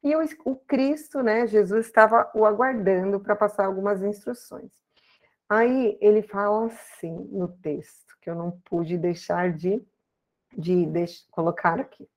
E 0.03 0.15
o, 0.15 0.21
o 0.45 0.57
Cristo, 0.57 1.23
né, 1.23 1.47
Jesus 1.47 1.87
estava 1.87 2.31
o 2.35 2.45
aguardando 2.45 3.19
para 3.19 3.35
passar 3.35 3.67
algumas 3.67 4.03
instruções. 4.03 4.71
Aí 5.49 5.97
ele 6.01 6.23
fala 6.23 6.67
assim 6.67 7.13
no 7.33 7.49
texto, 7.49 8.17
que 8.21 8.29
eu 8.29 8.35
não 8.35 8.51
pude 8.65 8.99
deixar 8.99 9.53
de, 9.53 9.83
de, 10.57 10.87
de 10.87 11.07
colocar 11.31 11.81
aqui. 11.81 12.09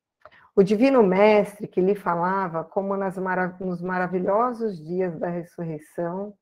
O 0.60 0.64
Divino 0.64 1.02
Mestre 1.02 1.70
que 1.70 1.80
lhe 1.80 1.96
falava 1.96 2.66
como 2.66 2.90
marav 3.22 3.64
nos 3.64 3.82
maravilhosos 3.82 4.78
dias 4.78 5.18
da 5.18 5.30
ressurreição, 5.30 6.34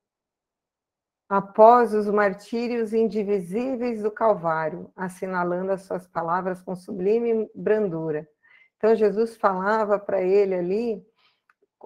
após 1.28 1.94
os 1.94 2.08
martírios 2.08 2.92
indivisíveis 2.92 4.02
do 4.02 4.10
Calvário, 4.10 4.90
assinalando 4.96 5.70
as 5.70 5.82
suas 5.82 6.08
palavras 6.08 6.60
com 6.60 6.74
sublime 6.74 7.48
brandura. 7.54 8.28
Então, 8.76 8.96
Jesus 8.96 9.36
falava 9.36 10.00
para 10.00 10.20
ele 10.20 10.56
ali, 10.56 11.06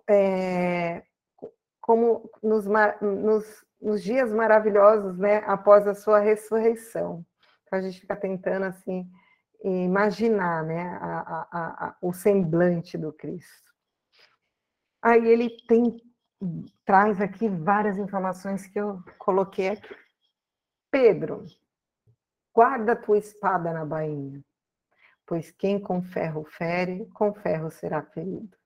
é, 0.09 1.03
como 1.83 2.31
nos, 2.43 2.65
nos, 3.03 3.65
nos, 3.79 4.03
dias 4.03 4.33
maravilhosos, 4.33 5.19
né, 5.19 5.43
após 5.47 5.87
a 5.87 5.95
sua 5.95 6.19
ressurreição. 6.19 7.27
Então, 7.67 7.79
a 7.79 7.83
gente 7.83 8.01
fica 8.01 8.17
tentando, 8.17 8.65
assim, 8.65 9.07
imaginar 9.65 10.65
né, 10.65 10.99
a, 11.01 11.21
a, 11.21 11.87
a, 11.87 11.97
o 12.01 12.13
semblante 12.13 12.99
do 12.99 13.13
Cristo. 13.13 13.73
Aí 15.01 15.27
ele 15.27 15.51
tem, 15.67 16.01
traz 16.85 17.21
aqui 17.21 17.49
várias 17.49 17.99
informações 17.99 18.67
que 18.67 18.79
eu 18.79 19.03
coloquei 19.19 19.69
aqui. 19.69 19.97
Pedro, 20.91 21.45
guarda 22.55 22.95
tua 22.95 23.19
espada 23.19 23.73
na 23.73 23.85
bainha, 23.85 24.45
pois 25.27 25.51
quem 25.51 25.81
com 25.81 26.03
ferro 26.03 26.45
fere, 26.45 27.07
com 27.15 27.33
ferro 27.33 27.71
será 27.71 28.03
ferido. 28.03 28.57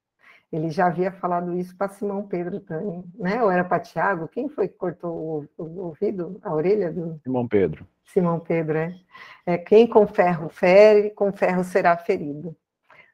Ele 0.52 0.70
já 0.70 0.86
havia 0.86 1.10
falado 1.10 1.54
isso 1.54 1.76
para 1.76 1.88
Simão 1.88 2.26
Pedro 2.26 2.60
também, 2.60 3.04
né? 3.14 3.42
Ou 3.42 3.50
era 3.50 3.64
para 3.64 3.80
Tiago? 3.80 4.28
Quem 4.28 4.48
foi 4.48 4.68
que 4.68 4.76
cortou 4.76 5.48
o, 5.58 5.62
o, 5.62 5.80
ouvido, 5.86 6.38
a 6.42 6.54
orelha 6.54 6.92
do 6.92 7.20
Simão 7.22 7.48
Pedro? 7.48 7.86
Simão 8.04 8.38
Pedro, 8.38 8.78
é. 8.78 8.94
é. 9.44 9.58
Quem 9.58 9.86
com 9.86 10.06
ferro 10.06 10.48
fere, 10.48 11.10
com 11.10 11.32
ferro 11.32 11.64
será 11.64 11.96
ferido. 11.96 12.56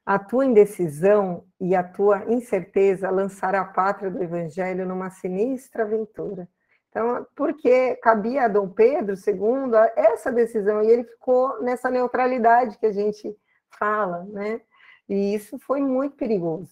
A 0.04 0.18
tua 0.18 0.44
indecisão 0.44 1.44
e 1.60 1.74
a 1.74 1.82
tua 1.82 2.24
incerteza 2.30 3.08
lançaram 3.08 3.60
a 3.60 3.64
pátria 3.64 4.10
do 4.10 4.22
Evangelho 4.22 4.86
numa 4.86 5.10
sinistra 5.10 5.84
aventura. 5.84 6.48
Então, 6.90 7.26
porque 7.34 7.96
cabia 7.96 8.44
a 8.44 8.48
Dom 8.48 8.68
Pedro 8.68 9.14
II 9.14 9.72
essa 9.96 10.30
decisão, 10.30 10.82
e 10.82 10.88
ele 10.88 11.04
ficou 11.04 11.62
nessa 11.62 11.88
neutralidade 11.88 12.78
que 12.78 12.84
a 12.84 12.92
gente 12.92 13.34
fala, 13.78 14.24
né? 14.24 14.60
E 15.08 15.34
isso 15.34 15.58
foi 15.58 15.80
muito 15.80 16.16
perigoso. 16.16 16.70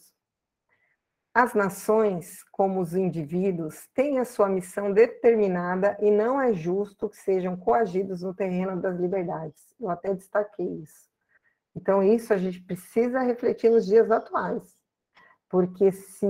As 1.33 1.55
nações, 1.55 2.43
como 2.51 2.81
os 2.81 2.95
indivíduos, 2.95 3.87
têm 3.95 4.19
a 4.19 4.25
sua 4.25 4.49
missão 4.49 4.93
determinada 4.93 5.97
e 6.01 6.11
não 6.11 6.41
é 6.41 6.53
justo 6.53 7.09
que 7.09 7.17
sejam 7.17 7.57
coagidos 7.57 8.23
no 8.23 8.35
terreno 8.35 8.81
das 8.81 8.99
liberdades. 8.99 9.63
Eu 9.81 9.91
até 9.91 10.13
destaquei 10.13 10.67
isso. 10.67 11.09
Então, 11.75 12.03
isso 12.03 12.35
a 12.35 12.37
gente 12.37 12.61
precisa 12.63 13.21
refletir 13.21 13.71
nos 13.71 13.87
dias 13.87 14.11
atuais, 14.11 14.77
porque 15.49 15.93
se 15.93 16.27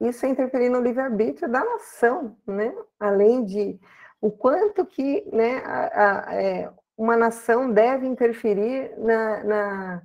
isso 0.00 0.26
é 0.26 0.28
interferir 0.28 0.68
no 0.68 0.80
livre-arbítrio 0.80 1.50
da 1.50 1.64
nação, 1.64 2.36
né? 2.46 2.72
além 3.00 3.44
de 3.44 3.80
o 4.20 4.30
quanto 4.30 4.86
que 4.86 5.28
né, 5.32 5.58
a, 5.58 6.28
a, 6.28 6.34
é, 6.34 6.72
uma 6.96 7.16
nação 7.16 7.72
deve 7.72 8.06
interferir 8.06 8.96
na, 8.96 9.44
na 9.44 10.02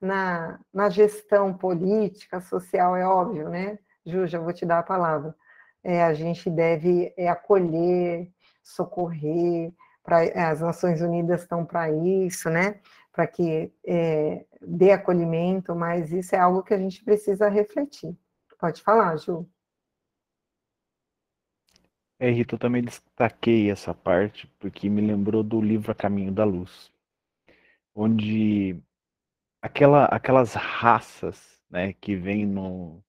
na, 0.00 0.60
na 0.72 0.88
gestão 0.88 1.52
política, 1.52 2.40
social, 2.40 2.96
é 2.96 3.06
óbvio, 3.06 3.48
né? 3.48 3.78
Ju, 4.04 4.26
já 4.26 4.38
vou 4.38 4.52
te 4.52 4.64
dar 4.64 4.78
a 4.78 4.82
palavra. 4.82 5.34
É, 5.82 6.02
a 6.02 6.14
gente 6.14 6.50
deve 6.50 7.12
é, 7.16 7.28
acolher, 7.28 8.30
socorrer, 8.62 9.72
pra, 10.02 10.24
é, 10.24 10.44
as 10.44 10.60
Nações 10.60 11.00
Unidas 11.00 11.42
estão 11.42 11.64
para 11.64 11.90
isso, 11.90 12.48
né? 12.50 12.80
Para 13.12 13.26
que 13.26 13.72
é, 13.86 14.44
dê 14.60 14.92
acolhimento, 14.92 15.74
mas 15.74 16.12
isso 16.12 16.34
é 16.34 16.38
algo 16.38 16.62
que 16.62 16.74
a 16.74 16.78
gente 16.78 17.04
precisa 17.04 17.48
refletir. 17.48 18.16
Pode 18.58 18.82
falar, 18.82 19.16
Ju. 19.16 19.48
É, 22.20 22.30
Rita, 22.30 22.56
eu 22.56 22.58
também 22.58 22.82
destaquei 22.82 23.70
essa 23.70 23.94
parte 23.94 24.48
porque 24.58 24.88
me 24.88 25.00
lembrou 25.00 25.42
do 25.42 25.60
livro 25.60 25.92
A 25.92 25.94
Caminho 25.94 26.32
da 26.32 26.44
Luz, 26.44 26.92
onde 27.94 28.76
aquela, 29.60 30.04
aquelas 30.06 30.54
raças 30.54 31.60
né, 31.70 31.92
que 31.94 32.16
vem 32.16 32.46
no 32.46 33.02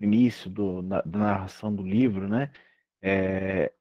início 0.00 0.50
do, 0.50 0.82
na, 0.82 1.00
da 1.02 1.18
narração 1.18 1.74
do 1.74 1.82
livro, 1.82 2.28
né, 2.28 2.50
é, 3.00 3.72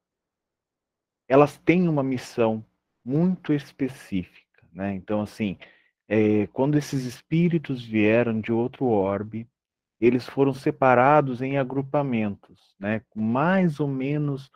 elas 1.27 1.57
têm 1.57 1.87
uma 1.87 2.03
missão 2.03 2.65
muito 3.03 3.53
específica. 3.53 4.67
Né? 4.71 4.93
Então, 4.93 5.21
assim, 5.21 5.57
é, 6.07 6.47
quando 6.47 6.77
esses 6.77 7.05
espíritos 7.05 7.83
vieram 7.83 8.39
de 8.39 8.51
outro 8.51 8.85
orbe, 8.85 9.47
eles 9.99 10.27
foram 10.27 10.53
separados 10.53 11.41
em 11.41 11.57
agrupamentos, 11.57 12.75
né, 12.79 13.03
mais 13.15 13.79
ou 13.79 13.87
menos 13.87 14.49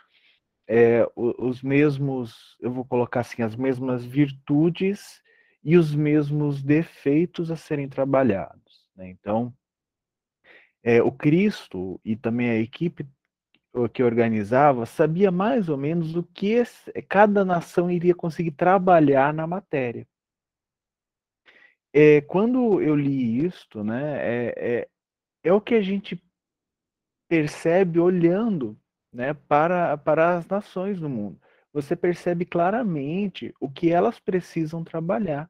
é, 0.68 1.08
os 1.16 1.62
mesmos, 1.62 2.58
eu 2.60 2.72
vou 2.72 2.84
colocar 2.84 3.20
assim, 3.20 3.44
as 3.44 3.56
mesmas 3.56 4.04
virtudes 4.04 5.22
e 5.66 5.76
os 5.76 5.96
mesmos 5.96 6.62
defeitos 6.62 7.50
a 7.50 7.56
serem 7.56 7.90
trabalhados. 7.90 8.88
Né? 8.96 9.10
Então, 9.10 9.52
é, 10.84 11.02
o 11.02 11.12
Cristo 11.12 12.00
e 12.06 12.16
também 12.16 12.52
a 12.52 12.58
equipe 12.60 13.06
que 13.92 14.04
organizava 14.04 14.86
sabia 14.86 15.32
mais 15.32 15.68
ou 15.68 15.76
menos 15.76 16.16
o 16.16 16.24
que 16.24 16.64
cada 17.10 17.44
nação 17.44 17.90
iria 17.92 18.14
conseguir 18.16 18.52
trabalhar 18.52 19.34
na 19.34 19.46
matéria. 19.46 20.08
É, 21.92 22.22
quando 22.22 22.82
eu 22.82 22.96
li 22.96 23.44
isto, 23.44 23.84
né, 23.84 24.18
é, 24.20 24.54
é, 24.58 24.90
é 25.44 25.54
o 25.54 25.60
que 25.60 25.74
a 25.76 25.82
gente 25.82 26.22
percebe 27.28 28.00
olhando 28.00 28.78
né, 29.12 29.34
para, 29.34 29.98
para 29.98 30.38
as 30.38 30.48
nações 30.48 31.00
do 31.00 31.10
mundo. 31.10 31.40
Você 31.74 31.96
percebe 31.96 32.46
claramente 32.46 33.54
o 33.60 33.70
que 33.70 33.92
elas 33.92 34.20
precisam 34.20 34.84
trabalhar. 34.84 35.50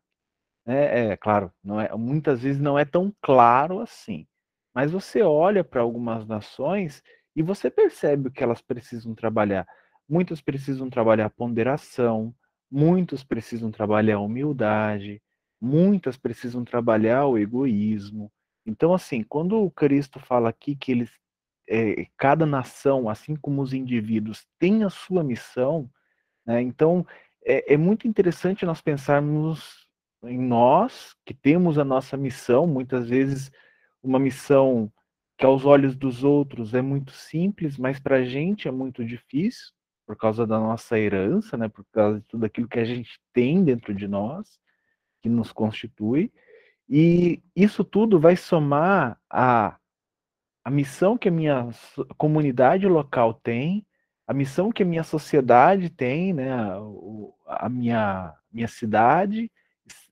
É, 0.67 1.09
é 1.11 1.17
claro, 1.17 1.51
não 1.63 1.79
é, 1.79 1.95
muitas 1.95 2.41
vezes 2.41 2.59
não 2.59 2.77
é 2.77 2.83
tão 2.85 3.13
claro 3.21 3.79
assim, 3.81 4.25
mas 4.73 4.91
você 4.91 5.21
olha 5.21 5.63
para 5.63 5.81
algumas 5.81 6.25
nações 6.25 7.03
e 7.35 7.43
você 7.43 7.69
percebe 7.69 8.29
o 8.29 8.31
que 8.31 8.43
elas 8.43 8.61
precisam 8.61 9.13
trabalhar. 9.13 9.67
Muitas 10.09 10.41
precisam 10.41 10.89
trabalhar 10.89 11.29
ponderação, 11.29 12.33
muitos 12.71 13.23
precisam 13.23 13.71
trabalhar 13.71 14.19
humildade, 14.19 15.21
muitas 15.61 16.17
precisam 16.17 16.63
trabalhar 16.65 17.25
o 17.27 17.37
egoísmo. 17.37 18.31
Então, 18.65 18.91
assim, 18.93 19.23
quando 19.23 19.57
o 19.63 19.69
Cristo 19.69 20.19
fala 20.19 20.49
aqui 20.49 20.75
que 20.75 20.91
eles, 20.91 21.11
é, 21.69 22.07
cada 22.17 22.45
nação, 22.45 23.07
assim 23.09 23.35
como 23.35 23.61
os 23.61 23.71
indivíduos, 23.73 24.47
tem 24.59 24.83
a 24.83 24.89
sua 24.89 25.23
missão, 25.23 25.89
né, 26.45 26.61
então 26.61 27.05
é, 27.45 27.73
é 27.73 27.77
muito 27.77 28.07
interessante 28.07 28.65
nós 28.65 28.81
pensarmos 28.81 29.84
em 30.27 30.39
nós, 30.39 31.15
que 31.25 31.33
temos 31.33 31.77
a 31.77 31.83
nossa 31.83 32.17
missão, 32.17 32.65
muitas 32.67 33.09
vezes 33.09 33.51
uma 34.01 34.19
missão 34.19 34.91
que 35.37 35.45
aos 35.45 35.65
olhos 35.65 35.95
dos 35.95 36.23
outros 36.23 36.73
é 36.73 36.81
muito 36.81 37.11
simples, 37.11 37.77
mas 37.77 37.99
para 37.99 38.17
a 38.17 38.23
gente 38.23 38.67
é 38.67 38.71
muito 38.71 39.03
difícil, 39.03 39.73
por 40.05 40.15
causa 40.15 40.45
da 40.45 40.59
nossa 40.59 40.97
herança, 40.97 41.57
né, 41.57 41.67
por 41.67 41.83
causa 41.91 42.19
de 42.19 42.25
tudo 42.27 42.45
aquilo 42.45 42.67
que 42.67 42.79
a 42.79 42.85
gente 42.85 43.19
tem 43.33 43.63
dentro 43.63 43.93
de 43.93 44.07
nós, 44.07 44.59
que 45.21 45.27
nos 45.27 45.51
constitui, 45.51 46.31
e 46.87 47.41
isso 47.55 47.83
tudo 47.83 48.19
vai 48.19 48.35
somar 48.35 49.19
a, 49.29 49.77
a 50.63 50.69
missão 50.69 51.17
que 51.17 51.27
a 51.27 51.31
minha 51.31 51.69
comunidade 52.17 52.87
local 52.87 53.33
tem, 53.33 53.85
a 54.27 54.33
missão 54.33 54.71
que 54.71 54.83
a 54.83 54.85
minha 54.85 55.03
sociedade 55.03 55.89
tem, 55.89 56.33
né, 56.33 56.51
a, 56.53 57.65
a 57.65 57.69
minha, 57.69 58.33
minha 58.51 58.67
cidade, 58.67 59.51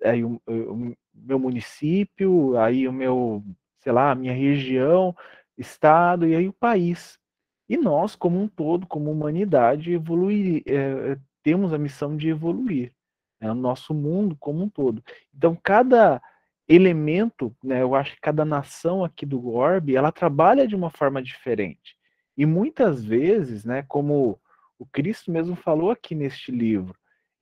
aí 0.03 0.23
o, 0.23 0.41
o, 0.47 0.95
meu 1.13 1.39
município, 1.39 2.57
aí 2.57 2.87
o 2.87 2.93
meu, 2.93 3.43
sei 3.79 3.91
lá, 3.91 4.11
a 4.11 4.15
minha 4.15 4.33
região, 4.33 5.15
estado 5.57 6.27
e 6.27 6.35
aí 6.35 6.47
o 6.47 6.53
país. 6.53 7.19
E 7.67 7.77
nós, 7.77 8.15
como 8.15 8.39
um 8.39 8.47
todo, 8.47 8.85
como 8.87 9.11
humanidade, 9.11 9.93
evoluir, 9.93 10.63
é, 10.65 11.17
temos 11.41 11.73
a 11.73 11.77
missão 11.77 12.15
de 12.15 12.29
evoluir, 12.29 12.93
né, 13.39 13.51
o 13.51 13.55
nosso 13.55 13.93
mundo 13.93 14.35
como 14.39 14.63
um 14.63 14.69
todo. 14.69 15.03
Então, 15.33 15.57
cada 15.61 16.21
elemento, 16.67 17.55
né, 17.63 17.81
eu 17.81 17.95
acho 17.95 18.15
que 18.15 18.21
cada 18.21 18.45
nação 18.45 19.03
aqui 19.03 19.25
do 19.25 19.49
Orbe, 19.49 19.95
ela 19.95 20.11
trabalha 20.11 20.67
de 20.67 20.75
uma 20.75 20.89
forma 20.89 21.21
diferente. 21.21 21.97
E 22.37 22.45
muitas 22.45 23.03
vezes, 23.03 23.63
né, 23.63 23.83
como 23.83 24.39
o 24.79 24.85
Cristo 24.85 25.31
mesmo 25.31 25.55
falou 25.55 25.91
aqui 25.91 26.15
neste 26.15 26.51
livro, 26.51 26.95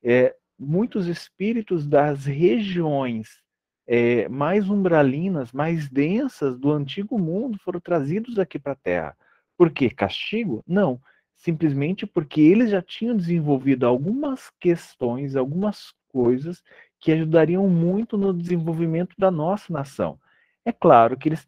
é, 0.03 0.35
muitos 0.61 1.07
espíritos 1.07 1.87
das 1.87 2.25
regiões 2.25 3.41
é, 3.87 4.29
mais 4.29 4.69
umbralinas, 4.69 5.51
mais 5.51 5.89
densas 5.89 6.57
do 6.57 6.71
antigo 6.71 7.17
mundo 7.17 7.57
foram 7.59 7.79
trazidos 7.79 8.37
aqui 8.37 8.59
para 8.59 8.73
a 8.73 8.77
Terra. 8.77 9.17
Por 9.57 9.71
quê? 9.71 9.89
Castigo? 9.89 10.63
Não. 10.67 11.01
Simplesmente 11.35 12.05
porque 12.05 12.39
eles 12.39 12.69
já 12.69 12.81
tinham 12.81 13.17
desenvolvido 13.17 13.87
algumas 13.87 14.51
questões, 14.59 15.35
algumas 15.35 15.91
coisas 16.07 16.61
que 16.99 17.11
ajudariam 17.11 17.67
muito 17.67 18.15
no 18.17 18.31
desenvolvimento 18.31 19.15
da 19.17 19.31
nossa 19.31 19.73
nação. 19.73 20.19
É 20.63 20.71
claro 20.71 21.17
que 21.17 21.29
eles 21.29 21.47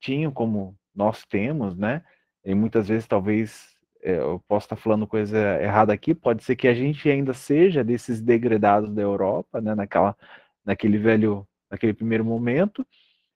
tinham, 0.00 0.32
como 0.32 0.74
nós 0.94 1.26
temos, 1.26 1.76
né? 1.76 2.02
E 2.42 2.54
muitas 2.54 2.88
vezes, 2.88 3.06
talvez, 3.06 3.75
eu 4.06 4.40
possa 4.46 4.66
estar 4.66 4.76
falando 4.76 5.06
coisa 5.06 5.60
errada 5.60 5.92
aqui, 5.92 6.14
pode 6.14 6.44
ser 6.44 6.54
que 6.54 6.68
a 6.68 6.74
gente 6.74 7.08
ainda 7.10 7.34
seja 7.34 7.82
desses 7.82 8.20
degradados 8.20 8.92
da 8.94 9.02
Europa, 9.02 9.60
né? 9.60 9.74
Naquela, 9.74 10.16
naquele 10.64 10.96
velho, 10.96 11.46
naquele 11.68 11.92
primeiro 11.92 12.24
momento. 12.24 12.86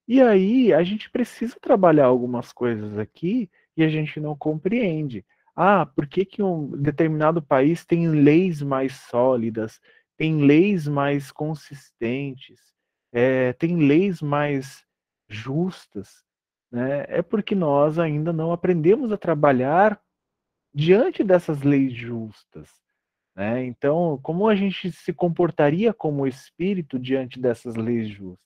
E 0.07 0.23
aí 0.23 0.73
a 0.73 0.83
gente 0.85 1.11
precisa 1.11 1.57
trabalhar 1.61 2.07
algumas 2.07 2.53
coisas 2.53 2.97
aqui 2.99 3.51
e 3.77 3.83
a 3.83 3.89
gente 3.89 4.21
não 4.21 4.37
compreende. 4.37 5.25
Ah, 5.57 5.85
por 5.87 6.07
que, 6.07 6.25
que 6.25 6.43
um 6.43 6.71
determinado 6.71 7.43
país 7.43 7.85
tem 7.85 8.09
leis 8.09 8.63
mais 8.63 8.95
sólidas, 9.11 9.81
tem 10.17 10.43
leis 10.43 10.87
mais 10.87 11.33
consistentes, 11.33 12.61
é, 13.13 13.53
tem 13.55 13.77
leis 13.77 14.23
mais 14.23 14.85
justas, 15.29 16.25
né? 16.71 17.05
é 17.09 17.23
porque 17.23 17.55
nós 17.55 17.99
ainda 17.99 18.33
não 18.33 18.53
aprendemos 18.53 19.11
a 19.11 19.17
trabalhar 19.17 20.01
diante 20.73 21.23
dessas 21.25 21.63
leis 21.63 21.93
justas. 21.93 22.69
Né? 23.35 23.65
Então, 23.65 24.19
como 24.23 24.49
a 24.49 24.55
gente 24.55 24.91
se 24.93 25.13
comportaria 25.13 25.93
como 25.93 26.27
espírito 26.27 26.99
diante 26.99 27.41
dessas 27.41 27.77
leis 27.77 28.09
justas? 28.09 28.39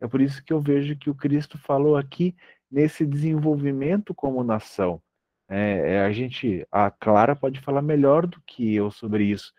É 0.00 0.08
por 0.08 0.20
isso 0.20 0.44
que 0.44 0.52
eu 0.52 0.60
vejo 0.60 0.96
que 0.96 1.10
o 1.10 1.14
Cristo 1.14 1.58
falou 1.58 1.96
aqui 1.96 2.34
nesse 2.70 3.06
desenvolvimento 3.06 4.14
como 4.14 4.44
nação. 4.44 5.00
É, 5.48 6.00
a 6.00 6.12
gente, 6.12 6.66
a 6.72 6.90
Clara 6.90 7.36
pode 7.36 7.60
falar 7.60 7.82
melhor 7.82 8.26
do 8.26 8.42
que 8.46 8.74
eu 8.74 8.90
sobre 8.90 9.24
isso, 9.24 9.52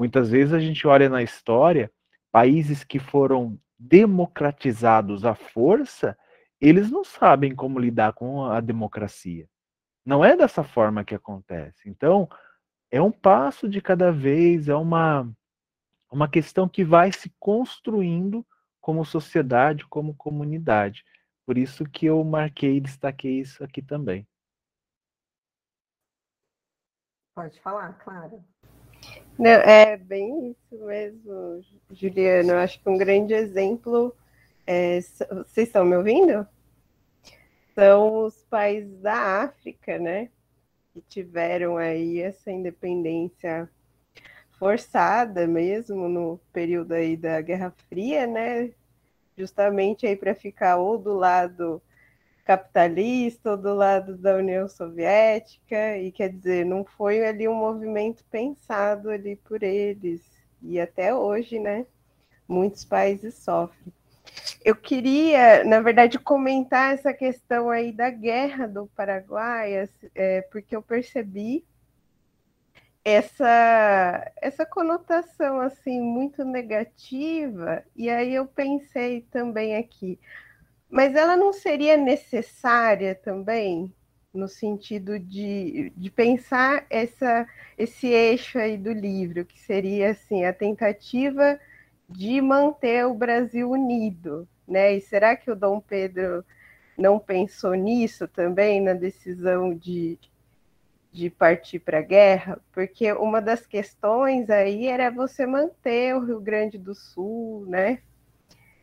Muitas 0.00 0.30
vezes 0.30 0.54
a 0.54 0.58
gente 0.58 0.86
olha 0.86 1.10
na 1.10 1.22
história 1.22 1.92
países 2.32 2.82
que 2.82 2.98
foram 2.98 3.60
democratizados 3.78 5.26
à 5.26 5.34
força, 5.34 6.16
eles 6.58 6.90
não 6.90 7.04
sabem 7.04 7.54
como 7.54 7.78
lidar 7.78 8.14
com 8.14 8.46
a 8.46 8.62
democracia. 8.62 9.46
Não 10.10 10.24
é 10.24 10.36
dessa 10.36 10.64
forma 10.64 11.04
que 11.04 11.14
acontece. 11.14 11.88
Então, 11.88 12.28
é 12.90 13.00
um 13.00 13.12
passo 13.12 13.68
de 13.68 13.80
cada 13.80 14.10
vez, 14.10 14.68
é 14.68 14.74
uma, 14.74 15.30
uma 16.10 16.28
questão 16.28 16.68
que 16.68 16.82
vai 16.82 17.12
se 17.12 17.32
construindo 17.38 18.44
como 18.80 19.04
sociedade, 19.04 19.86
como 19.86 20.12
comunidade. 20.16 21.04
Por 21.46 21.56
isso 21.56 21.84
que 21.84 22.06
eu 22.06 22.24
marquei 22.24 22.78
e 22.78 22.80
destaquei 22.80 23.38
isso 23.38 23.62
aqui 23.62 23.80
também. 23.80 24.26
Pode 27.32 27.60
falar, 27.60 27.92
Clara. 28.00 28.44
Não, 29.38 29.48
é 29.48 29.96
bem 29.96 30.50
isso 30.50 30.86
mesmo, 30.86 31.64
Juliano. 31.92 32.50
Eu 32.50 32.58
acho 32.58 32.82
que 32.82 32.90
um 32.90 32.98
grande 32.98 33.32
exemplo. 33.32 34.12
É, 34.66 35.00
vocês 35.00 35.68
estão 35.68 35.84
me 35.84 35.96
ouvindo? 35.96 36.44
São 37.80 38.26
os 38.26 38.44
países 38.44 39.00
da 39.00 39.42
África, 39.42 39.98
né? 39.98 40.28
Que 40.92 41.00
tiveram 41.08 41.78
aí 41.78 42.20
essa 42.20 42.50
independência 42.50 43.70
forçada 44.58 45.46
mesmo 45.46 46.06
no 46.06 46.38
período 46.52 46.92
aí 46.92 47.16
da 47.16 47.40
Guerra 47.40 47.74
Fria, 47.88 48.26
né? 48.26 48.70
Justamente 49.34 50.06
aí 50.06 50.14
para 50.14 50.34
ficar 50.34 50.76
ou 50.76 50.98
do 50.98 51.14
lado 51.14 51.80
capitalista 52.44 53.52
ou 53.52 53.56
do 53.56 53.72
lado 53.74 54.14
da 54.18 54.36
União 54.36 54.68
Soviética, 54.68 55.96
e 55.96 56.12
quer 56.12 56.28
dizer, 56.28 56.66
não 56.66 56.84
foi 56.84 57.24
ali 57.26 57.48
um 57.48 57.54
movimento 57.54 58.22
pensado 58.30 59.08
ali 59.08 59.36
por 59.36 59.62
eles, 59.62 60.20
e 60.62 60.78
até 60.78 61.14
hoje, 61.14 61.58
né, 61.58 61.86
muitos 62.46 62.84
países 62.84 63.36
sofrem. 63.36 63.92
Eu 64.64 64.76
queria, 64.76 65.64
na 65.64 65.80
verdade, 65.80 66.18
comentar 66.18 66.94
essa 66.94 67.12
questão 67.12 67.70
aí 67.70 67.92
da 67.92 68.10
guerra 68.10 68.66
do 68.66 68.86
Paraguai, 68.88 69.88
é, 70.14 70.42
porque 70.42 70.74
eu 70.76 70.82
percebi 70.82 71.64
essa 73.04 74.32
essa 74.36 74.66
conotação 74.66 75.58
assim 75.60 76.00
muito 76.00 76.44
negativa 76.44 77.82
e 77.96 78.10
aí 78.10 78.34
eu 78.34 78.46
pensei 78.46 79.22
também 79.30 79.76
aqui. 79.76 80.18
Mas 80.88 81.14
ela 81.14 81.36
não 81.36 81.52
seria 81.52 81.96
necessária 81.96 83.14
também, 83.14 83.94
no 84.34 84.48
sentido 84.48 85.18
de, 85.18 85.92
de 85.96 86.10
pensar 86.10 86.84
essa, 86.90 87.46
esse 87.78 88.08
eixo 88.08 88.58
aí 88.58 88.76
do 88.76 88.92
livro, 88.92 89.44
que 89.44 89.58
seria 89.60 90.10
assim, 90.10 90.44
a 90.44 90.52
tentativa 90.52 91.60
de 92.10 92.40
manter 92.40 93.06
o 93.06 93.14
Brasil 93.14 93.70
unido, 93.70 94.46
né? 94.66 94.94
E 94.94 95.00
será 95.00 95.36
que 95.36 95.50
o 95.50 95.56
Dom 95.56 95.80
Pedro 95.80 96.44
não 96.98 97.18
pensou 97.18 97.74
nisso 97.74 98.26
também, 98.26 98.80
na 98.80 98.94
decisão 98.94 99.74
de, 99.74 100.18
de 101.12 101.30
partir 101.30 101.78
para 101.78 101.98
a 101.98 102.02
guerra? 102.02 102.60
Porque 102.72 103.12
uma 103.12 103.40
das 103.40 103.64
questões 103.66 104.50
aí 104.50 104.86
era 104.88 105.10
você 105.10 105.46
manter 105.46 106.16
o 106.16 106.24
Rio 106.24 106.40
Grande 106.40 106.78
do 106.78 106.94
Sul, 106.94 107.64
né? 107.66 108.00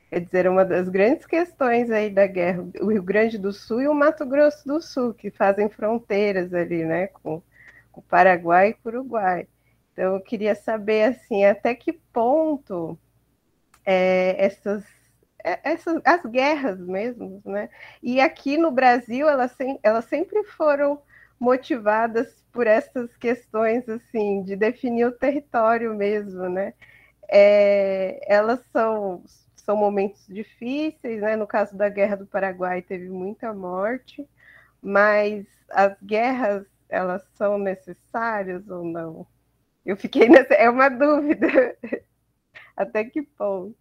Quer 0.10 0.22
dizer, 0.22 0.48
uma 0.48 0.64
das 0.64 0.88
grandes 0.88 1.26
questões 1.26 1.92
aí 1.92 2.10
da 2.10 2.26
guerra, 2.26 2.66
o 2.80 2.88
Rio 2.90 3.04
Grande 3.04 3.38
do 3.38 3.52
Sul 3.52 3.82
e 3.82 3.90
o 3.90 3.94
Mato 3.94 4.26
Grosso 4.26 4.66
do 4.66 4.82
Sul, 4.82 5.14
que 5.14 5.30
fazem 5.30 5.68
fronteiras 5.68 6.54
ali, 6.54 6.86
né, 6.86 7.08
com, 7.08 7.42
o 7.94 8.02
Paraguai 8.02 8.70
e 8.70 8.74
com 8.74 8.88
o 8.88 8.92
Uruguai. 8.94 9.48
Então, 9.92 10.16
eu 10.16 10.22
queria 10.22 10.56
saber, 10.56 11.04
assim, 11.04 11.44
até 11.44 11.76
que 11.76 11.92
ponto 11.92 12.98
é, 13.88 14.36
essas, 14.46 14.86
é, 15.44 15.60
essas, 15.72 16.02
as 16.06 16.24
guerras 16.26 16.80
mesmo, 16.80 17.42
né? 17.46 17.70
E 18.04 18.20
aqui 18.22 18.58
no 18.58 18.72
Brasil 18.72 19.30
elas, 19.30 19.56
elas 19.84 20.06
sempre 20.06 20.44
foram 20.44 21.02
motivadas 21.40 22.44
por 22.52 22.68
essas 22.68 23.16
questões 23.18 23.88
assim 23.90 24.44
de 24.44 24.56
definir 24.58 25.06
o 25.08 25.12
território 25.14 25.96
mesmo, 25.96 26.50
né? 26.50 26.74
É, 27.30 28.20
elas 28.28 28.62
são 28.74 29.24
são 29.56 29.76
momentos 29.78 30.26
difíceis, 30.28 31.22
né? 31.22 31.36
No 31.38 31.48
caso 31.48 31.76
da 31.78 31.90
Guerra 31.90 32.18
do 32.18 32.28
Paraguai 32.28 32.82
teve 32.82 33.10
muita 33.10 33.54
morte, 33.54 34.28
mas 34.82 35.46
as 35.72 35.96
guerras 36.04 36.66
elas 36.90 37.24
são 37.36 37.58
necessárias 37.60 38.70
ou 38.70 38.84
não? 38.86 39.28
Eu 39.86 39.98
fiquei 39.98 40.30
nessa 40.30 40.54
é 40.56 40.70
uma 40.70 40.90
dúvida. 40.90 41.48
Até 42.78 43.04
que 43.04 43.24
ponto? 43.24 43.76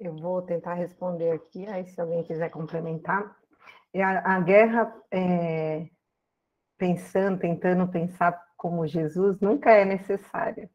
Eu 0.00 0.16
vou 0.16 0.40
tentar 0.40 0.74
responder 0.74 1.32
aqui, 1.32 1.66
aí 1.66 1.84
se 1.84 2.00
alguém 2.00 2.24
quiser 2.24 2.48
complementar. 2.48 3.36
A, 3.94 4.36
a 4.36 4.40
guerra, 4.40 4.94
é, 5.10 5.88
pensando, 6.78 7.38
tentando 7.38 7.86
pensar 7.88 8.32
como 8.56 8.86
Jesus, 8.86 9.38
nunca 9.40 9.70
é 9.72 9.84
necessária. 9.84 10.70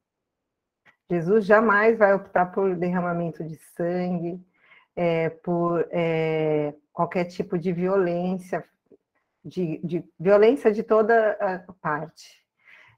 Jesus 1.09 1.45
jamais 1.45 1.97
vai 1.97 2.13
optar 2.13 2.47
por 2.47 2.75
derramamento 2.75 3.43
de 3.43 3.55
sangue, 3.75 4.45
é, 4.95 5.29
por 5.29 5.87
é, 5.89 6.75
qualquer 6.91 7.25
tipo 7.25 7.57
de 7.57 7.73
violência, 7.73 8.63
de, 9.43 9.79
de, 9.83 10.03
violência 10.19 10.71
de 10.71 10.83
toda 10.83 11.31
a 11.39 11.73
parte. 11.73 12.42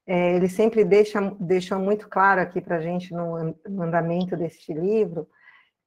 É, 0.08 0.36
ele 0.36 0.48
sempre 0.48 0.84
deixa, 0.84 1.20
deixa 1.40 1.78
muito 1.80 2.08
claro 2.08 2.40
aqui 2.40 2.62
para 2.62 2.78
a 2.78 2.82
gente 2.82 3.12
no, 3.12 3.56
no, 3.68 3.82
andamento 3.82 4.38
deste 4.38 4.72
livro 4.72 5.28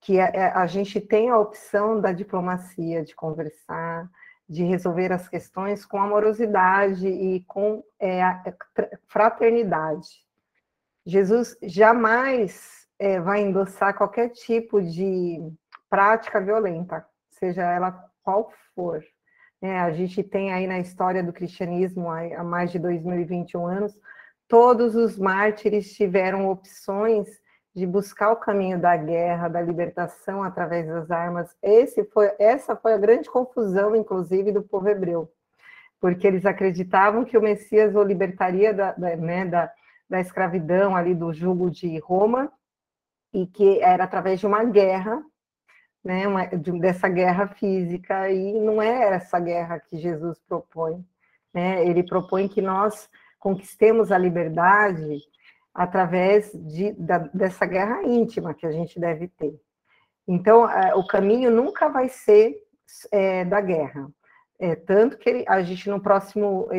que 0.00 0.18
a, 0.18 0.26
é, 0.26 0.52
a, 0.52 0.66
gente 0.66 1.00
tem 1.00 1.30
a 1.30 1.38
opção 1.38 2.00
da 2.00 2.12
diplomacia, 2.12 3.04
de 3.04 3.14
conversar, 3.14 4.08
de 4.48 4.64
resolver 4.64 5.12
as 5.12 5.28
questões 5.28 5.84
com 5.84 6.00
amorosidade 6.00 7.06
e 7.06 7.44
com 7.44 7.84
é, 8.00 8.22
fraternidade. 9.06 10.08
Jesus 11.06 11.56
jamais 11.62 12.88
é, 12.98 13.20
vai 13.20 13.40
endossar 13.40 13.96
qualquer 13.96 14.30
tipo 14.30 14.82
de 14.82 15.38
prática 15.88 16.40
violenta, 16.40 17.06
seja 17.30 17.62
ela 17.62 17.92
qual 18.22 18.52
for. 18.74 19.04
É, 19.60 19.78
a 19.80 19.90
gente 19.90 20.22
tem 20.22 20.52
aí 20.52 20.66
na 20.66 20.78
história 20.78 21.22
do 21.22 21.32
cristianismo, 21.32 22.10
há 22.10 22.44
mais 22.44 22.70
de 22.70 22.78
2021 22.78 23.66
anos, 23.66 23.98
todos 24.46 24.94
os 24.94 25.18
mártires 25.18 25.92
tiveram 25.94 26.48
opções 26.48 27.26
de 27.74 27.86
buscar 27.86 28.32
o 28.32 28.36
caminho 28.36 28.80
da 28.80 28.96
guerra, 28.96 29.48
da 29.48 29.60
libertação 29.60 30.42
através 30.42 30.86
das 30.86 31.10
armas. 31.10 31.54
Esse 31.62 32.04
foi, 32.04 32.30
essa 32.38 32.76
foi 32.76 32.94
a 32.94 32.98
grande 32.98 33.28
confusão, 33.30 33.94
inclusive, 33.94 34.52
do 34.52 34.62
povo 34.62 34.88
hebreu, 34.88 35.30
porque 36.00 36.26
eles 36.26 36.46
acreditavam 36.46 37.24
que 37.24 37.36
o 37.36 37.42
Messias 37.42 37.94
o 37.94 38.02
libertaria 38.02 38.72
da, 38.72 38.92
da, 38.92 39.16
né, 39.16 39.44
da 39.44 39.72
da 40.08 40.20
escravidão 40.20 40.96
ali 40.96 41.14
do 41.14 41.32
jugo 41.32 41.70
de 41.70 41.98
Roma 41.98 42.50
e 43.32 43.46
que 43.46 43.80
era 43.80 44.04
através 44.04 44.40
de 44.40 44.46
uma 44.46 44.64
guerra, 44.64 45.22
né, 46.08 46.26
uma, 46.26 46.46
de, 46.46 46.72
dessa 46.80 47.06
guerra 47.06 47.48
física 47.48 48.30
e 48.30 48.58
não 48.58 48.80
é 48.80 49.10
essa 49.10 49.38
guerra 49.38 49.78
que 49.78 49.98
Jesus 49.98 50.40
propõe, 50.48 51.04
né? 51.52 51.86
Ele 51.86 52.02
propõe 52.02 52.48
que 52.48 52.62
nós 52.62 53.10
conquistemos 53.38 54.10
a 54.10 54.16
liberdade 54.16 55.18
através 55.74 56.50
de, 56.54 56.92
da, 56.92 57.18
dessa 57.18 57.66
guerra 57.66 58.02
íntima 58.04 58.54
que 58.54 58.66
a 58.66 58.72
gente 58.72 58.98
deve 58.98 59.28
ter. 59.28 59.54
Então, 60.26 60.66
é, 60.70 60.94
o 60.94 61.06
caminho 61.06 61.50
nunca 61.50 61.90
vai 61.90 62.08
ser 62.08 62.56
é, 63.12 63.44
da 63.44 63.60
guerra. 63.60 64.08
É, 64.58 64.74
tanto 64.74 65.18
que 65.18 65.28
ele, 65.28 65.44
a 65.46 65.60
gente, 65.60 65.90
no 65.90 66.00
próximo, 66.00 66.70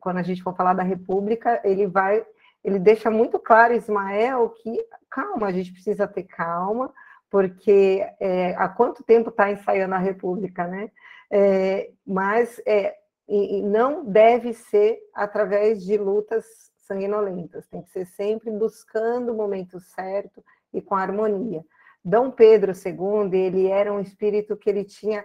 quando 0.00 0.16
a 0.16 0.22
gente 0.22 0.42
for 0.42 0.56
falar 0.56 0.72
da 0.72 0.82
República, 0.82 1.60
ele 1.62 1.86
vai 1.86 2.24
ele 2.64 2.78
deixa 2.78 3.10
muito 3.10 3.38
claro, 3.38 3.74
Ismael, 3.74 4.48
que 4.62 4.82
calma, 5.10 5.46
a 5.46 5.52
gente 5.52 5.72
precisa 5.72 6.08
ter 6.08 6.24
calma, 6.24 6.90
porque 7.30 8.06
é, 8.20 8.54
há 8.56 8.68
quanto 8.68 9.02
tempo 9.02 9.30
está 9.30 9.50
ensaiando 9.50 9.94
a 9.94 9.98
República, 9.98 10.66
né? 10.66 10.90
É, 11.30 11.90
mas 12.06 12.60
é, 12.66 12.94
e, 13.28 13.58
e 13.58 13.62
não 13.62 14.04
deve 14.04 14.54
ser 14.54 14.98
através 15.14 15.84
de 15.84 15.96
lutas 15.98 16.46
sanguinolentas, 16.78 17.68
tem 17.68 17.82
que 17.82 17.90
ser 17.90 18.06
sempre 18.06 18.50
buscando 18.50 19.32
o 19.32 19.36
momento 19.36 19.78
certo 19.78 20.42
e 20.72 20.80
com 20.80 20.94
harmonia. 20.94 21.62
Dom 22.02 22.30
Pedro 22.30 22.72
II, 22.72 23.38
ele 23.38 23.66
era 23.66 23.92
um 23.92 24.00
espírito 24.00 24.56
que 24.56 24.70
ele 24.70 24.84
tinha 24.84 25.22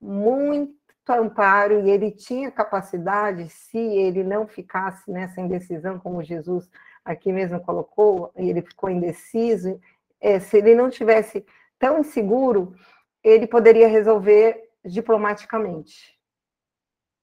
muito 0.00 0.72
amparo 1.10 1.80
e 1.80 1.90
ele 1.90 2.10
tinha 2.10 2.50
capacidade, 2.50 3.48
se 3.50 3.78
ele 3.78 4.24
não 4.24 4.46
ficasse 4.46 5.10
nessa 5.10 5.40
indecisão, 5.40 5.98
como 5.98 6.22
Jesus 6.22 6.70
aqui 7.04 7.32
mesmo 7.32 7.60
colocou, 7.60 8.32
e 8.36 8.48
ele 8.48 8.62
ficou 8.62 8.88
indeciso, 8.88 9.78
é, 10.22 10.38
se 10.38 10.56
ele 10.56 10.74
não 10.74 10.88
tivesse 10.88 11.44
tão 11.78 11.98
inseguro, 11.98 12.74
ele 13.22 13.46
poderia 13.46 13.88
resolver 13.88 14.70
diplomaticamente. 14.84 16.16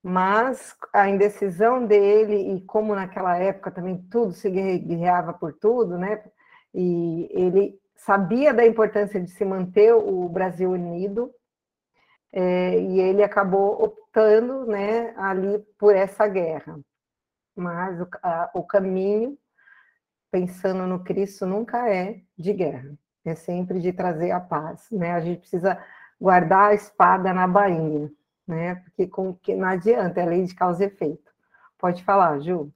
Mas 0.04 0.76
a 0.94 1.10
indecisão 1.10 1.86
dele, 1.86 2.56
e 2.56 2.62
como 2.66 2.94
naquela 2.94 3.38
época 3.38 3.72
também 3.72 3.98
tudo 4.10 4.34
se 4.34 4.50
guerreava 4.50 5.34
por 5.34 5.54
tudo, 5.54 5.98
né? 5.98 6.24
E 6.74 7.30
ele 7.32 7.80
sabia 7.96 8.54
da 8.54 8.66
importância 8.66 9.20
de 9.20 9.30
se 9.32 9.44
manter 9.44 9.94
o 9.94 10.28
Brasil 10.30 10.72
unido, 10.72 11.34
é, 12.32 12.80
e 12.80 13.00
ele 13.00 13.24
acabou 13.24 13.84
optando 13.84 14.66
né, 14.66 15.14
ali 15.18 15.60
por 15.78 15.96
essa 15.96 16.28
guerra. 16.28 16.80
Mas 17.56 18.00
o, 18.00 18.08
a, 18.24 18.52
o 18.54 18.64
caminho, 18.64 19.38
pensando 20.32 20.86
no 20.88 21.04
Cristo, 21.04 21.46
nunca 21.46 21.90
é 21.90 22.22
de 22.38 22.54
guerra, 22.54 22.98
é 23.26 23.36
sempre 23.36 23.80
de 23.80 23.92
trazer 23.92 24.32
a 24.32 24.40
paz. 24.40 24.88
Né? 24.92 25.12
A 25.12 25.20
gente 25.20 25.40
precisa 25.40 25.82
guardar 26.20 26.72
a 26.72 26.74
espada 26.74 27.34
na 27.34 27.48
bainha, 27.48 28.12
né? 28.48 28.76
porque 28.76 29.08
com, 29.08 29.34
que 29.34 29.56
não 29.56 29.68
adianta, 29.68 30.22
é 30.22 30.26
lei 30.26 30.44
de 30.44 30.56
causa 30.56 30.84
e 30.84 30.88
efeito. 30.88 31.32
Pode 31.78 32.04
falar, 32.04 32.40
Ju. 32.40 32.72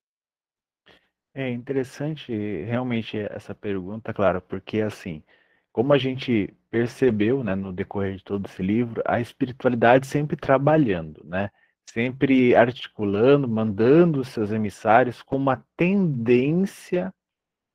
É 1.34 1.50
interessante 1.50 2.32
realmente 2.64 3.18
essa 3.18 3.56
pergunta, 3.56 4.14
claro, 4.14 4.40
porque 4.42 4.82
assim, 4.82 5.24
como 5.72 5.92
a 5.92 5.98
gente 5.98 6.56
percebeu, 6.70 7.44
né, 7.44 7.56
no 7.56 7.74
decorrer 7.74 8.16
de 8.18 8.24
todo 8.24 8.46
esse 8.46 8.62
livro, 8.62 9.02
a 9.06 9.20
espiritualidade 9.20 10.06
sempre 10.06 10.38
trabalhando, 10.38 11.24
né? 11.26 11.50
Sempre 11.90 12.56
articulando, 12.56 13.48
mandando 13.48 14.24
seus 14.24 14.52
emissários 14.52 15.22
com 15.22 15.36
uma 15.36 15.66
tendência 15.76 17.14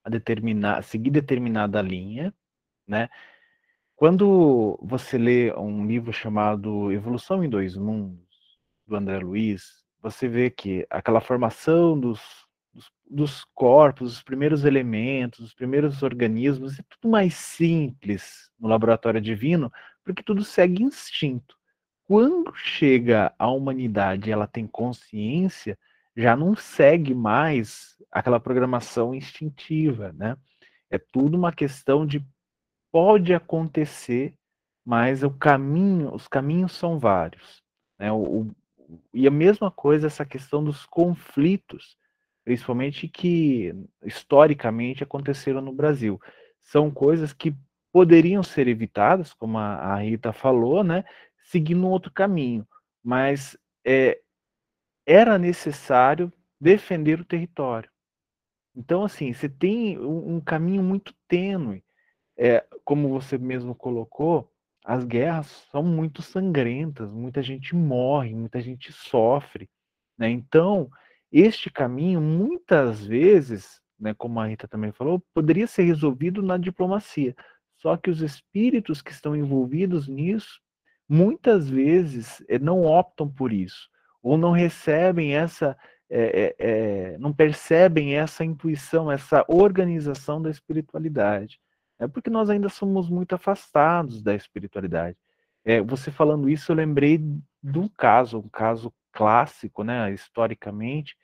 a 0.09 0.11
determinar, 0.11 0.83
seguir 0.83 1.11
determinada 1.11 1.81
linha, 1.83 2.35
né? 2.87 3.09
Quando 3.97 4.79
você 4.83 5.19
lê 5.19 5.53
um 5.55 5.87
livro 5.87 6.13
chamado 6.13 6.93
Evolução 6.93 7.45
em 7.45 7.49
Dois 7.51 7.77
Mundos, 7.77 8.27
do 8.87 8.97
André 8.97 9.19
Luiz, 9.19 9.85
você 10.01 10.29
vê 10.29 10.51
que 10.51 10.87
aquela 10.91 11.21
formação 11.21 11.99
dos 11.99 12.49
dos, 12.79 12.91
dos 13.11 13.45
corpos, 13.55 14.15
os 14.15 14.23
primeiros 14.23 14.65
elementos, 14.65 15.41
os 15.41 15.55
primeiros 15.55 16.03
organismos, 16.03 16.79
é 16.79 16.83
tudo 16.89 17.11
mais 17.11 17.35
simples 17.35 18.51
no 18.59 18.69
laboratório 18.69 19.21
divino, 19.21 19.73
porque 20.05 20.23
tudo 20.23 20.45
segue 20.45 20.83
instinto. 20.83 21.57
Quando 22.05 22.55
chega 22.55 23.35
a 23.39 23.49
humanidade, 23.49 24.31
ela 24.31 24.47
tem 24.47 24.67
consciência, 24.67 25.79
já 26.19 26.37
não 26.37 26.55
segue 26.57 27.15
mais 27.15 27.97
aquela 28.11 28.41
programação 28.41 29.15
instintiva, 29.15 30.13
né? 30.13 30.37
É 30.91 30.99
tudo 30.99 31.37
uma 31.37 31.53
questão 31.53 32.05
de 32.05 32.25
pode 32.91 33.33
acontecer, 33.33 34.35
mas 34.85 35.23
o 35.23 35.31
caminho, 35.31 36.15
os 36.15 36.27
caminhos 36.27 36.73
são 36.73 36.99
vários. 36.99 37.63
Né? 37.99 38.11
O, 38.11 38.17
o, 38.17 38.57
e 39.13 39.27
a 39.27 39.31
mesma 39.31 39.71
coisa 39.71 40.07
essa 40.07 40.25
questão 40.25 40.65
dos 40.65 40.87
conflitos 40.87 41.97
principalmente 42.49 43.07
que 43.07 43.75
historicamente 44.03 45.05
aconteceram 45.05 45.61
no 45.61 45.71
Brasil. 45.71 46.19
São 46.63 46.91
coisas 46.91 47.35
que 47.35 47.55
poderiam 47.93 48.43
ser 48.43 48.67
evitadas, 48.69 49.35
como 49.35 49.59
a, 49.59 49.97
Rita 49.97 50.33
falou, 50.33 50.83
né, 50.83 51.05
seguindo 51.45 51.87
um 51.87 51.91
outro 51.91 52.11
caminho, 52.11 52.67
mas 53.05 53.55
é, 53.85 54.19
era 55.09 55.39
necessário 55.39 56.31
defender 56.61 57.19
o 57.19 57.25
território. 57.25 57.91
Então, 58.77 59.03
assim, 59.05 59.33
você 59.33 59.49
tem 59.49 59.99
um, 59.99 60.37
um 60.37 60.41
caminho 60.41 60.83
muito 60.83 61.15
tênue. 61.27 61.83
É, 62.37 62.65
como 62.85 63.09
você 63.09 63.39
mesmo 63.39 63.75
colocou, 63.75 64.53
as 64.85 65.05
guerras 65.05 65.47
são 65.73 65.83
muito 65.83 66.21
sangrentas, 66.21 67.11
muita 67.11 67.43
gente 67.43 67.75
morre, 67.75 68.35
muita 68.35 68.61
gente 68.61 68.93
sofre. 68.93 69.69
Né? 70.17 70.29
Então, 70.29 70.91
este 71.33 71.71
caminho, 71.71 72.21
muitas 72.21 73.05
vezes, 73.05 73.81
né, 73.99 74.13
como 74.13 74.39
a 74.39 74.47
Rita 74.47 74.69
também 74.69 74.93
falou, 74.93 75.23
poderia 75.33 75.67
ser 75.67 75.85
resolvido 75.85 76.43
na 76.43 76.59
diplomacia. 76.59 77.35
Só 77.79 77.97
que 77.97 78.11
os 78.11 78.21
espíritos 78.21 79.01
que 79.01 79.11
estão 79.11 79.35
envolvidos 79.35 80.07
nisso, 80.07 80.61
muitas 81.09 81.69
vezes 81.69 82.45
eh, 82.47 82.59
não 82.59 82.83
optam 82.85 83.27
por 83.27 83.53
isso, 83.53 83.89
ou 84.23 84.37
não 84.37 84.53
recebem 84.53 85.35
essa, 85.35 85.77
é, 86.11 86.55
é, 86.59 87.19
não 87.19 87.33
percebem 87.33 88.17
essa 88.17 88.45
intuição, 88.45 89.11
essa 89.11 89.45
organização 89.49 90.41
da 90.41 90.51
espiritualidade. 90.51 91.61
É 91.99 92.07
porque 92.07 92.31
nós 92.31 92.49
ainda 92.49 92.69
somos 92.69 93.09
muito 93.09 93.35
afastados 93.35 94.23
da 94.23 94.35
espiritualidade. 94.35 95.17
É, 95.65 95.81
você 95.81 96.11
falando 96.11 96.49
isso, 96.49 96.73
eu 96.73 96.77
lembrei 96.77 97.19
de 97.63 97.79
um 97.79 97.89
caso, 97.89 98.39
um 98.39 98.49
caso 98.49 98.93
clássico, 99.13 99.83
né, 99.83 100.13
historicamente, 100.13 101.17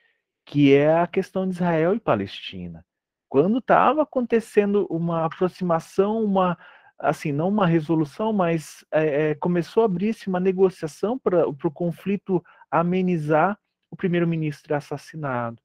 que 0.45 0.75
é 0.75 0.99
a 0.99 1.07
questão 1.07 1.49
de 1.49 1.55
Israel 1.55 1.95
e 1.95 2.01
Palestina. 2.01 2.85
Quando 3.29 3.59
estava 3.59 4.03
acontecendo 4.03 4.87
uma 4.91 5.25
aproximação, 5.25 6.23
uma 6.23 6.59
assim, 6.99 7.33
não 7.33 7.49
uma 7.49 7.67
resolução, 7.67 8.33
mas 8.33 8.85
é, 8.91 9.35
começou 9.35 9.83
a 9.83 9.87
abrir-se 9.87 10.29
uma 10.29 10.39
negociação 10.39 11.19
para 11.19 11.47
o 11.49 11.71
conflito 11.71 12.43
amenizar, 12.81 13.59
o 13.91 13.97
primeiro-ministro 13.97 14.75
assassinado 14.75 15.63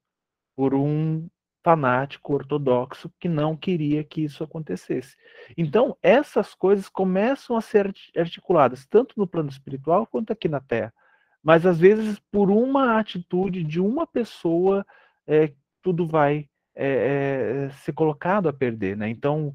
por 0.54 0.74
um 0.74 1.28
fanático 1.62 2.32
ortodoxo 2.32 3.12
que 3.18 3.28
não 3.28 3.56
queria 3.56 4.04
que 4.04 4.22
isso 4.22 4.42
acontecesse. 4.44 5.16
Então, 5.56 5.96
essas 6.02 6.54
coisas 6.54 6.88
começam 6.88 7.56
a 7.56 7.60
ser 7.60 7.92
articuladas 8.16 8.86
tanto 8.86 9.14
no 9.16 9.26
plano 9.26 9.50
espiritual 9.50 10.06
quanto 10.06 10.32
aqui 10.32 10.48
na 10.48 10.60
Terra. 10.60 10.94
Mas 11.42 11.66
às 11.66 11.78
vezes, 11.78 12.18
por 12.30 12.50
uma 12.50 12.98
atitude 12.98 13.64
de 13.64 13.80
uma 13.80 14.06
pessoa, 14.06 14.86
é, 15.26 15.52
tudo 15.82 16.06
vai 16.06 16.48
é, 16.74 17.66
é, 17.66 17.70
ser 17.70 17.92
colocado 17.92 18.48
a 18.48 18.52
perder. 18.52 18.96
Né? 18.96 19.08
Então, 19.08 19.52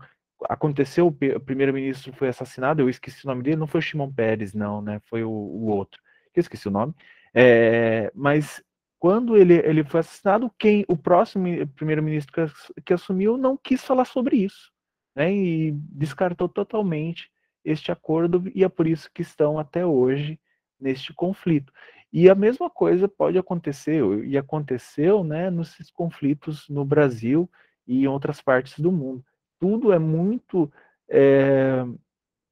aconteceu, 0.50 1.08
o 1.08 1.40
primeiro-ministro 1.40 2.14
foi 2.14 2.28
assassinado, 2.28 2.82
eu 2.82 2.90
esqueci 2.90 3.26
o 3.26 3.30
nome 3.30 3.42
dele, 3.42 3.56
não 3.56 3.68
foi 3.68 3.80
o 3.80 3.82
Shimon 3.82 4.12
Peres, 4.12 4.54
não, 4.54 4.82
né? 4.82 5.00
foi 5.06 5.24
o, 5.24 5.30
o 5.30 5.68
outro, 5.68 6.00
eu 6.36 6.42
esqueci 6.42 6.68
o 6.68 6.72
nome. 6.72 6.94
É, 7.36 8.10
mas 8.16 8.64
quando 8.98 9.36
ele, 9.36 9.56
ele 9.56 9.84
foi 9.84 10.00
assassinado, 10.00 10.52
quem 10.58 10.86
o 10.88 10.96
próximo 10.96 11.46
primeiro-ministro 11.76 12.34
que, 12.34 12.82
que, 12.82 12.94
assumiu 12.94 13.38
não 13.38 13.58
quis 13.58 13.84
falar 13.84 14.06
sobre 14.06 14.38
isso, 14.38 14.72
né? 15.14 15.34
E 15.34 15.72
descartou 15.74 16.48
totalmente 16.48 17.30
este 17.64 17.92
acordo 17.92 18.50
e 18.56 18.64
é 18.64 18.70
por 18.70 18.88
isso 18.88 19.12
que 19.14 19.22
estão 19.22 19.60
até 19.60 19.86
hoje 19.86 20.40
neste 20.80 21.14
conflito. 21.14 21.74
E 22.12 22.30
a 22.30 22.36
mesma 22.36 22.70
coisa 22.70 23.08
pode 23.10 23.38
acontecer, 23.38 24.02
e 24.24 24.38
aconteceu 24.38 25.24
né, 25.24 25.50
nos 25.50 25.76
conflitos 25.92 26.70
no 26.70 26.86
Brasil 26.86 27.50
e 27.86 28.04
em 28.04 28.08
outras 28.08 28.42
partes 28.42 28.80
do 28.80 28.92
mundo. 28.92 29.24
Tudo 29.60 29.92
é 29.92 30.00
muito 30.00 30.72
é, 31.10 31.86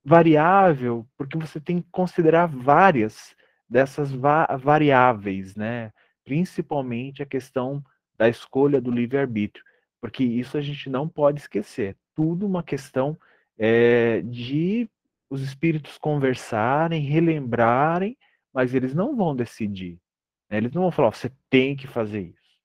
variável, 0.04 1.08
porque 1.18 1.38
você 1.38 1.62
tem 1.62 1.82
que 1.82 1.88
considerar 1.90 2.48
várias 2.48 3.34
dessas 3.74 4.12
va 4.12 4.46
variáveis, 4.56 5.56
né? 5.56 5.92
principalmente 6.24 7.24
a 7.24 7.26
questão 7.26 7.84
da 8.16 8.30
escolha 8.30 8.80
do 8.80 8.92
livre-arbítrio, 8.92 9.66
porque 10.00 10.24
isso 10.24 10.58
a 10.60 10.62
gente 10.62 10.92
não 10.92 11.10
pode 11.10 11.42
esquecer. 11.42 11.98
Tudo 12.16 12.46
uma 12.46 12.62
questão 12.62 13.18
é, 13.58 14.22
de 14.22 14.88
os 15.28 15.42
espíritos 15.42 15.98
conversarem, 15.98 17.02
relembrarem, 17.02 18.16
mas 18.54 18.76
eles 18.76 18.94
não 18.94 19.16
vão 19.16 19.36
decidir. 19.36 20.00
Né? 20.48 20.58
Eles 20.58 20.72
não 20.72 20.84
vão 20.84 20.92
falar, 20.92 21.12
você 21.12 21.32
tem 21.50 21.76
que 21.76 21.88
fazer 21.88 22.22
isso. 22.22 22.60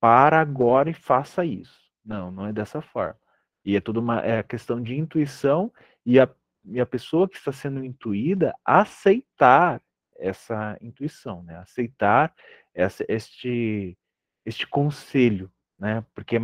Para 0.00 0.40
agora 0.40 0.90
e 0.90 0.94
faça 0.94 1.44
isso. 1.44 1.78
Não, 2.04 2.32
não 2.32 2.46
é 2.46 2.52
dessa 2.52 2.82
forma. 2.82 3.16
E 3.64 3.76
é 3.76 3.80
tudo 3.80 4.00
uma 4.00 4.20
é 4.20 4.42
questão 4.42 4.82
de 4.82 4.98
intuição 4.98 5.72
e 6.04 6.18
a, 6.18 6.28
e 6.64 6.80
a 6.80 6.86
pessoa 6.86 7.28
que 7.28 7.36
está 7.36 7.52
sendo 7.52 7.84
intuída 7.84 8.52
aceitar 8.64 9.80
essa 10.20 10.76
intuição, 10.80 11.42
né? 11.42 11.56
aceitar 11.58 12.34
essa, 12.74 13.04
este, 13.08 13.96
este 14.44 14.66
conselho, 14.66 15.50
né? 15.78 16.04
porque 16.14 16.36
é, 16.36 16.40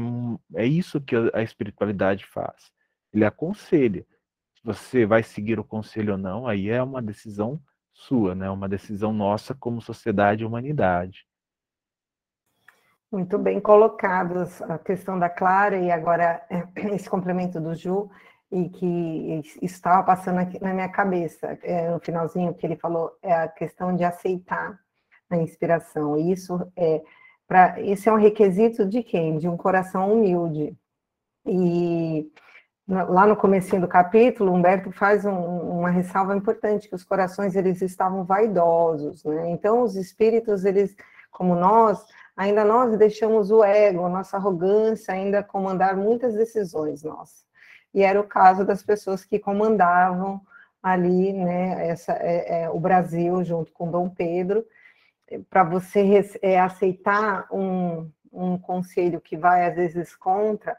é 0.54 0.66
isso 0.66 1.00
que 1.00 1.14
a 1.32 1.42
espiritualidade 1.42 2.24
faz. 2.26 2.72
Ele 3.12 3.24
aconselha 3.24 4.06
você 4.66 5.06
vai 5.06 5.22
seguir 5.22 5.60
o 5.60 5.64
conselho 5.64 6.14
ou 6.14 6.18
não, 6.18 6.48
aí 6.48 6.68
é 6.68 6.82
uma 6.82 7.00
decisão 7.00 7.60
sua, 7.92 8.34
né? 8.34 8.50
Uma 8.50 8.68
decisão 8.68 9.12
nossa 9.12 9.54
como 9.54 9.80
sociedade 9.80 10.42
e 10.42 10.46
humanidade. 10.46 11.24
Muito 13.10 13.38
bem 13.38 13.60
colocados 13.60 14.60
a 14.62 14.76
questão 14.76 15.20
da 15.20 15.30
Clara 15.30 15.78
e 15.78 15.92
agora 15.92 16.44
esse 16.92 17.08
complemento 17.08 17.60
do 17.60 17.76
Ju 17.76 18.10
e 18.50 18.68
que 18.68 19.42
estava 19.62 20.02
passando 20.04 20.38
aqui 20.38 20.62
na 20.62 20.72
minha 20.72 20.88
cabeça 20.88 21.58
é, 21.62 21.90
no 21.90 21.98
finalzinho 22.00 22.54
que 22.54 22.64
ele 22.64 22.76
falou 22.76 23.16
é 23.22 23.32
a 23.32 23.48
questão 23.48 23.94
de 23.94 24.04
aceitar 24.04 24.78
a 25.28 25.36
inspiração. 25.36 26.16
Isso 26.16 26.60
é 26.76 27.02
para 27.48 27.80
esse 27.80 28.08
é 28.08 28.12
um 28.12 28.16
requisito 28.16 28.84
de 28.84 29.02
quem? 29.02 29.38
De 29.38 29.48
um 29.48 29.56
coração 29.56 30.12
humilde. 30.12 30.76
E 31.46 32.30
lá 32.88 33.26
no 33.26 33.36
comecinho 33.36 33.80
do 33.82 33.88
capítulo, 33.88 34.52
Humberto 34.52 34.90
faz 34.92 35.24
um, 35.24 35.32
uma 35.32 35.90
ressalva 35.90 36.36
importante, 36.36 36.88
que 36.88 36.94
os 36.94 37.04
corações 37.04 37.54
eles 37.56 37.82
estavam 37.82 38.24
vaidosos, 38.24 39.24
né? 39.24 39.50
Então 39.50 39.82
os 39.82 39.96
espíritos, 39.96 40.64
eles, 40.64 40.96
como 41.30 41.54
nós, 41.54 42.04
ainda 42.36 42.64
nós 42.64 42.96
deixamos 42.96 43.50
o 43.50 43.62
ego, 43.62 44.08
nossa 44.08 44.36
arrogância 44.36 45.14
ainda 45.14 45.42
comandar 45.42 45.96
muitas 45.96 46.34
decisões 46.34 47.02
nossas. 47.02 47.45
E 47.96 48.02
era 48.02 48.20
o 48.20 48.24
caso 48.24 48.62
das 48.62 48.82
pessoas 48.82 49.24
que 49.24 49.38
comandavam 49.38 50.42
ali, 50.82 51.32
né, 51.32 51.88
essa, 51.88 52.12
é, 52.12 52.64
é, 52.64 52.70
o 52.70 52.78
Brasil 52.78 53.42
junto 53.42 53.72
com 53.72 53.90
Dom 53.90 54.10
Pedro, 54.10 54.62
para 55.48 55.64
você 55.64 56.22
é, 56.42 56.60
aceitar 56.60 57.48
um, 57.50 58.10
um 58.30 58.58
conselho 58.58 59.18
que 59.18 59.34
vai 59.34 59.66
às 59.66 59.74
vezes 59.74 60.14
contra, 60.14 60.76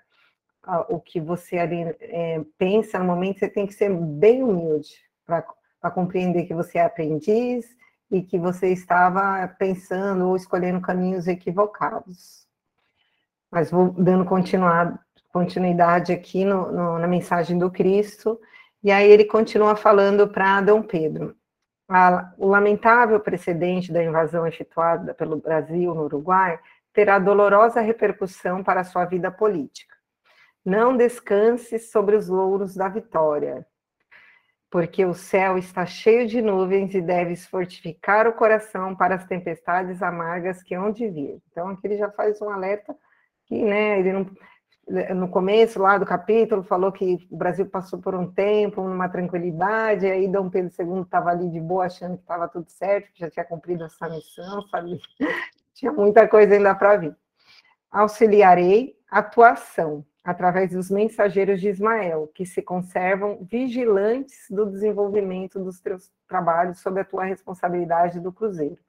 o 0.89 0.99
que 0.99 1.19
você 1.19 1.57
ali 1.57 1.95
é, 2.01 2.41
pensa 2.57 2.99
no 2.99 3.05
momento, 3.05 3.39
você 3.39 3.49
tem 3.49 3.65
que 3.65 3.73
ser 3.73 3.89
bem 3.89 4.43
humilde 4.43 4.93
para 5.25 5.91
compreender 5.91 6.45
que 6.45 6.53
você 6.53 6.77
é 6.77 6.83
aprendiz 6.83 7.65
e 8.11 8.21
que 8.21 8.37
você 8.37 8.71
estava 8.71 9.47
pensando 9.57 10.27
ou 10.27 10.35
escolhendo 10.35 10.81
caminhos 10.81 11.25
equivocados. 11.27 12.45
Mas 13.49 13.71
vou 13.71 13.89
dando 13.91 14.25
continuidade 15.29 16.11
aqui 16.11 16.45
no, 16.45 16.71
no, 16.71 16.99
na 16.99 17.07
mensagem 17.07 17.57
do 17.57 17.69
Cristo, 17.69 18.39
e 18.83 18.91
aí 18.91 19.09
ele 19.09 19.25
continua 19.25 19.75
falando 19.75 20.27
para 20.27 20.61
Dom 20.61 20.81
Pedro. 20.81 21.35
A, 21.89 22.33
o 22.37 22.47
lamentável 22.47 23.19
precedente 23.19 23.91
da 23.91 24.03
invasão 24.03 24.45
efetuada 24.45 25.13
pelo 25.13 25.37
Brasil 25.37 25.93
no 25.95 26.03
Uruguai 26.03 26.59
terá 26.93 27.17
dolorosa 27.19 27.79
repercussão 27.79 28.63
para 28.63 28.81
a 28.81 28.83
sua 28.83 29.05
vida 29.05 29.31
política 29.31 29.97
não 30.67 30.97
descanse 30.97 31.79
sobre 31.79 32.17
os 32.17 32.27
louros 32.27 32.75
da 32.75 32.89
vitória, 32.89 33.65
porque 34.69 35.05
o 35.05 35.13
céu 35.13 35.57
está 35.57 35.85
cheio 35.85 36.27
de 36.27 36.41
nuvens 36.41 36.93
e 36.93 36.99
deves 36.99 37.47
fortificar 37.47 38.27
o 38.27 38.33
coração 38.33 38.93
para 38.93 39.15
as 39.15 39.25
tempestades 39.25 40.03
amargas 40.03 40.61
que 40.61 40.75
hão 40.75 40.91
de 40.91 41.07
vir. 41.07 41.41
Então, 41.49 41.69
aqui 41.69 41.87
ele 41.87 41.95
já 41.95 42.11
faz 42.11 42.41
um 42.41 42.49
alerta 42.49 42.93
que, 43.45 43.63
né, 43.63 43.97
ele 43.97 44.11
não, 44.11 44.29
no 45.13 45.27
começo 45.27 45.79
lá 45.79 45.97
do 45.97 46.05
capítulo 46.05 46.63
falou 46.63 46.91
que 46.91 47.27
o 47.29 47.35
Brasil 47.35 47.65
passou 47.65 47.99
por 47.99 48.15
um 48.15 48.31
tempo, 48.31 48.81
numa 48.81 49.09
tranquilidade, 49.09 50.05
aí 50.05 50.27
Dom 50.27 50.49
Pedro 50.49 50.71
II 50.79 51.01
estava 51.01 51.29
ali 51.29 51.49
de 51.49 51.59
boa, 51.59 51.85
achando 51.85 52.15
que 52.15 52.23
estava 52.23 52.47
tudo 52.47 52.69
certo, 52.69 53.11
que 53.11 53.19
já 53.19 53.29
tinha 53.29 53.45
cumprido 53.45 53.83
essa 53.83 54.07
missão, 54.09 54.61
sabe? 54.69 54.99
Tinha 55.73 55.91
muita 55.91 56.27
coisa 56.27 56.55
ainda 56.55 56.73
para 56.73 56.97
vir. 56.97 57.15
Auxiliarei 57.91 58.97
atuação, 59.11 60.03
através 60.23 60.71
dos 60.71 60.89
mensageiros 60.89 61.61
de 61.61 61.69
Ismael, 61.69 62.29
que 62.33 62.45
se 62.45 62.61
conservam 62.61 63.45
vigilantes 63.49 64.47
do 64.49 64.65
desenvolvimento 64.65 65.59
dos 65.59 65.79
teus 65.79 66.11
trabalhos 66.27 66.79
sob 66.79 66.99
a 66.99 67.05
tua 67.05 67.23
responsabilidade 67.23 68.19
do 68.19 68.31
Cruzeiro. 68.31 68.79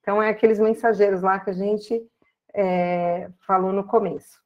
Então, 0.00 0.22
é 0.22 0.30
aqueles 0.30 0.58
mensageiros 0.58 1.20
lá 1.20 1.40
que 1.40 1.50
a 1.50 1.52
gente 1.52 2.02
é, 2.54 3.28
falou 3.46 3.72
no 3.72 3.84
começo. 3.84 4.40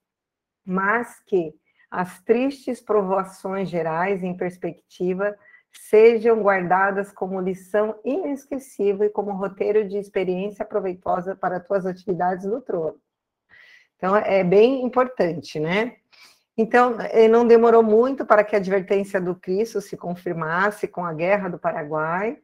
Mas 0.65 1.21
que 1.27 1.55
as 1.91 2.23
tristes 2.23 2.81
provações 2.81 3.69
gerais 3.69 4.23
em 4.23 4.37
perspectiva 4.37 5.37
sejam 5.71 6.43
guardadas 6.43 7.13
como 7.13 7.41
lição 7.41 7.99
inesquecível 8.05 9.07
e 9.07 9.11
como 9.11 9.33
roteiro 9.33 9.89
de 9.89 9.97
experiência 9.97 10.65
proveitosa 10.65 11.35
para 11.35 11.61
tuas 11.61 11.87
atividades 11.87 12.47
no 12.47 12.61
trono. 12.61 12.99
Então, 13.97 14.17
é 14.17 14.43
bem 14.43 14.85
importante, 14.85 15.61
né? 15.61 15.97
Então, 16.57 16.97
eh, 17.01 17.29
não 17.29 17.47
demorou 17.47 17.83
muito 17.83 18.27
para 18.27 18.45
que 18.45 18.55
a 18.55 18.59
advertência 18.59 19.21
do 19.21 19.35
Cristo 19.35 19.81
se 19.81 19.97
confirmasse 19.97 20.87
com 20.87 21.05
a 21.05 21.15
Guerra 21.15 21.49
do 21.49 21.59
Paraguai, 21.59 22.37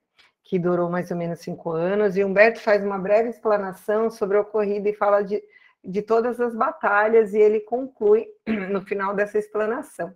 que 0.44 0.58
durou 0.58 0.88
mais 0.88 1.10
ou 1.10 1.16
menos 1.16 1.40
cinco 1.40 1.72
anos, 1.72 2.16
e 2.16 2.24
Humberto 2.24 2.60
faz 2.60 2.82
uma 2.82 2.98
breve 2.98 3.28
explanação 3.28 4.10
sobre 4.10 4.38
o 4.38 4.40
ocorrido 4.40 4.88
e 4.88 4.94
fala 4.94 5.22
de, 5.22 5.42
de 5.84 6.02
todas 6.02 6.40
as 6.40 6.54
batalhas, 6.54 7.34
e 7.34 7.38
ele 7.38 7.60
conclui 7.60 8.26
no 8.70 8.82
final 8.82 9.14
dessa 9.14 9.38
explanação. 9.38 10.14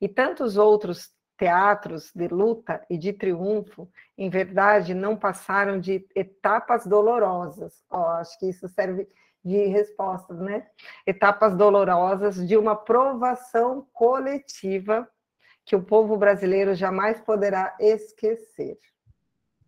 E 0.00 0.08
tantos 0.08 0.56
outros 0.56 1.10
teatros 1.36 2.12
de 2.14 2.28
luta 2.28 2.84
e 2.88 2.96
de 2.96 3.12
triunfo, 3.12 3.90
em 4.16 4.30
verdade, 4.30 4.94
não 4.94 5.16
passaram 5.16 5.80
de 5.80 6.06
etapas 6.14 6.86
dolorosas. 6.86 7.82
Oh, 7.90 7.96
acho 7.96 8.38
que 8.38 8.48
isso 8.48 8.68
serve 8.68 9.08
de 9.44 9.66
respostas, 9.66 10.38
né? 10.38 10.66
Etapas 11.06 11.56
dolorosas 11.56 12.46
de 12.46 12.56
uma 12.56 12.76
provação 12.76 13.88
coletiva 13.92 15.08
que 15.64 15.74
o 15.74 15.82
povo 15.82 16.16
brasileiro 16.16 16.74
jamais 16.74 17.20
poderá 17.20 17.76
esquecer. 17.80 18.78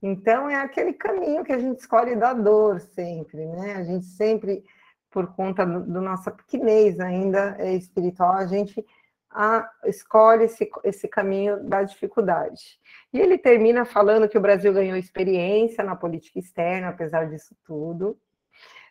Então, 0.06 0.50
é 0.50 0.56
aquele 0.56 0.92
caminho 0.92 1.42
que 1.42 1.52
a 1.52 1.58
gente 1.58 1.78
escolhe 1.78 2.14
da 2.14 2.34
dor 2.34 2.78
sempre, 2.78 3.46
né? 3.46 3.72
A 3.76 3.84
gente 3.84 4.04
sempre, 4.04 4.62
por 5.10 5.34
conta 5.34 5.64
do, 5.64 5.80
do 5.80 6.02
nossa 6.02 6.30
pequenez 6.30 7.00
ainda 7.00 7.56
é 7.58 7.72
espiritual, 7.72 8.34
a 8.34 8.46
gente 8.46 8.84
a, 9.30 9.66
escolhe 9.86 10.44
esse, 10.44 10.70
esse 10.84 11.08
caminho 11.08 11.64
da 11.64 11.82
dificuldade. 11.82 12.78
E 13.14 13.18
ele 13.18 13.38
termina 13.38 13.86
falando 13.86 14.28
que 14.28 14.36
o 14.36 14.42
Brasil 14.42 14.74
ganhou 14.74 14.98
experiência 14.98 15.82
na 15.82 15.96
política 15.96 16.38
externa, 16.38 16.88
apesar 16.88 17.26
disso 17.30 17.56
tudo, 17.64 18.14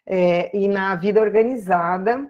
é, 0.07 0.49
e 0.57 0.67
na 0.67 0.95
vida 0.95 1.21
organizada, 1.21 2.27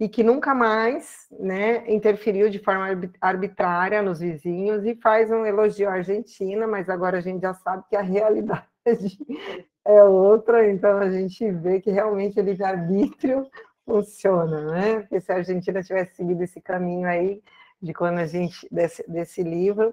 e 0.00 0.08
que 0.08 0.22
nunca 0.22 0.54
mais 0.54 1.26
né, 1.38 1.90
interferiu 1.90 2.50
de 2.50 2.58
forma 2.58 2.86
arbitrária 3.20 4.02
nos 4.02 4.20
vizinhos, 4.20 4.84
e 4.84 4.94
faz 4.96 5.30
um 5.30 5.46
elogio 5.46 5.88
à 5.88 5.94
Argentina, 5.94 6.66
mas 6.66 6.88
agora 6.88 7.18
a 7.18 7.20
gente 7.20 7.42
já 7.42 7.54
sabe 7.54 7.84
que 7.88 7.96
a 7.96 8.02
realidade 8.02 8.66
é 9.84 10.02
outra, 10.02 10.68
então 10.70 10.98
a 10.98 11.10
gente 11.10 11.50
vê 11.50 11.80
que 11.80 11.90
realmente 11.90 12.38
o 12.40 12.42
livre-arbítrio 12.42 13.46
funciona, 13.86 14.72
né? 14.72 15.00
Porque 15.00 15.20
se 15.20 15.32
a 15.32 15.36
Argentina 15.36 15.82
tivesse 15.82 16.16
seguido 16.16 16.42
esse 16.42 16.60
caminho 16.60 17.06
aí, 17.06 17.42
de 17.82 17.92
quando 17.92 18.18
a 18.18 18.26
gente, 18.26 18.66
desse, 18.70 19.04
desse 19.10 19.42
livro, 19.42 19.92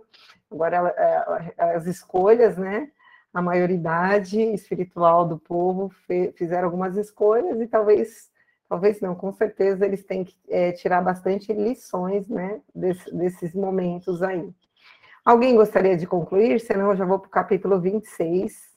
agora 0.52 0.78
ela, 0.78 0.90
é, 0.90 1.54
as 1.76 1.88
escolhas, 1.88 2.56
né? 2.56 2.92
A 3.34 3.42
maioridade 3.42 4.40
espiritual 4.40 5.28
do 5.28 5.38
povo 5.38 5.92
fizeram 6.36 6.66
algumas 6.66 6.96
escolhas 6.96 7.60
e 7.60 7.68
talvez, 7.68 8.30
talvez 8.70 9.02
não, 9.02 9.16
com 9.16 9.34
certeza 9.34 9.84
eles 9.84 10.06
têm 10.06 10.24
que 10.24 10.38
é, 10.48 10.72
tirar 10.72 11.02
bastante 11.02 11.52
lições, 11.52 12.30
né? 12.30 12.62
Desse, 12.74 13.12
desses 13.14 13.54
momentos 13.54 14.22
aí. 14.22 14.54
Alguém 15.26 15.56
gostaria 15.56 15.98
de 15.98 16.08
concluir? 16.08 16.62
Senão 16.62 16.92
eu 16.92 16.96
já 16.96 17.06
vou 17.06 17.20
para 17.20 17.28
o 17.28 17.32
capítulo 17.32 17.82
26, 17.82 18.70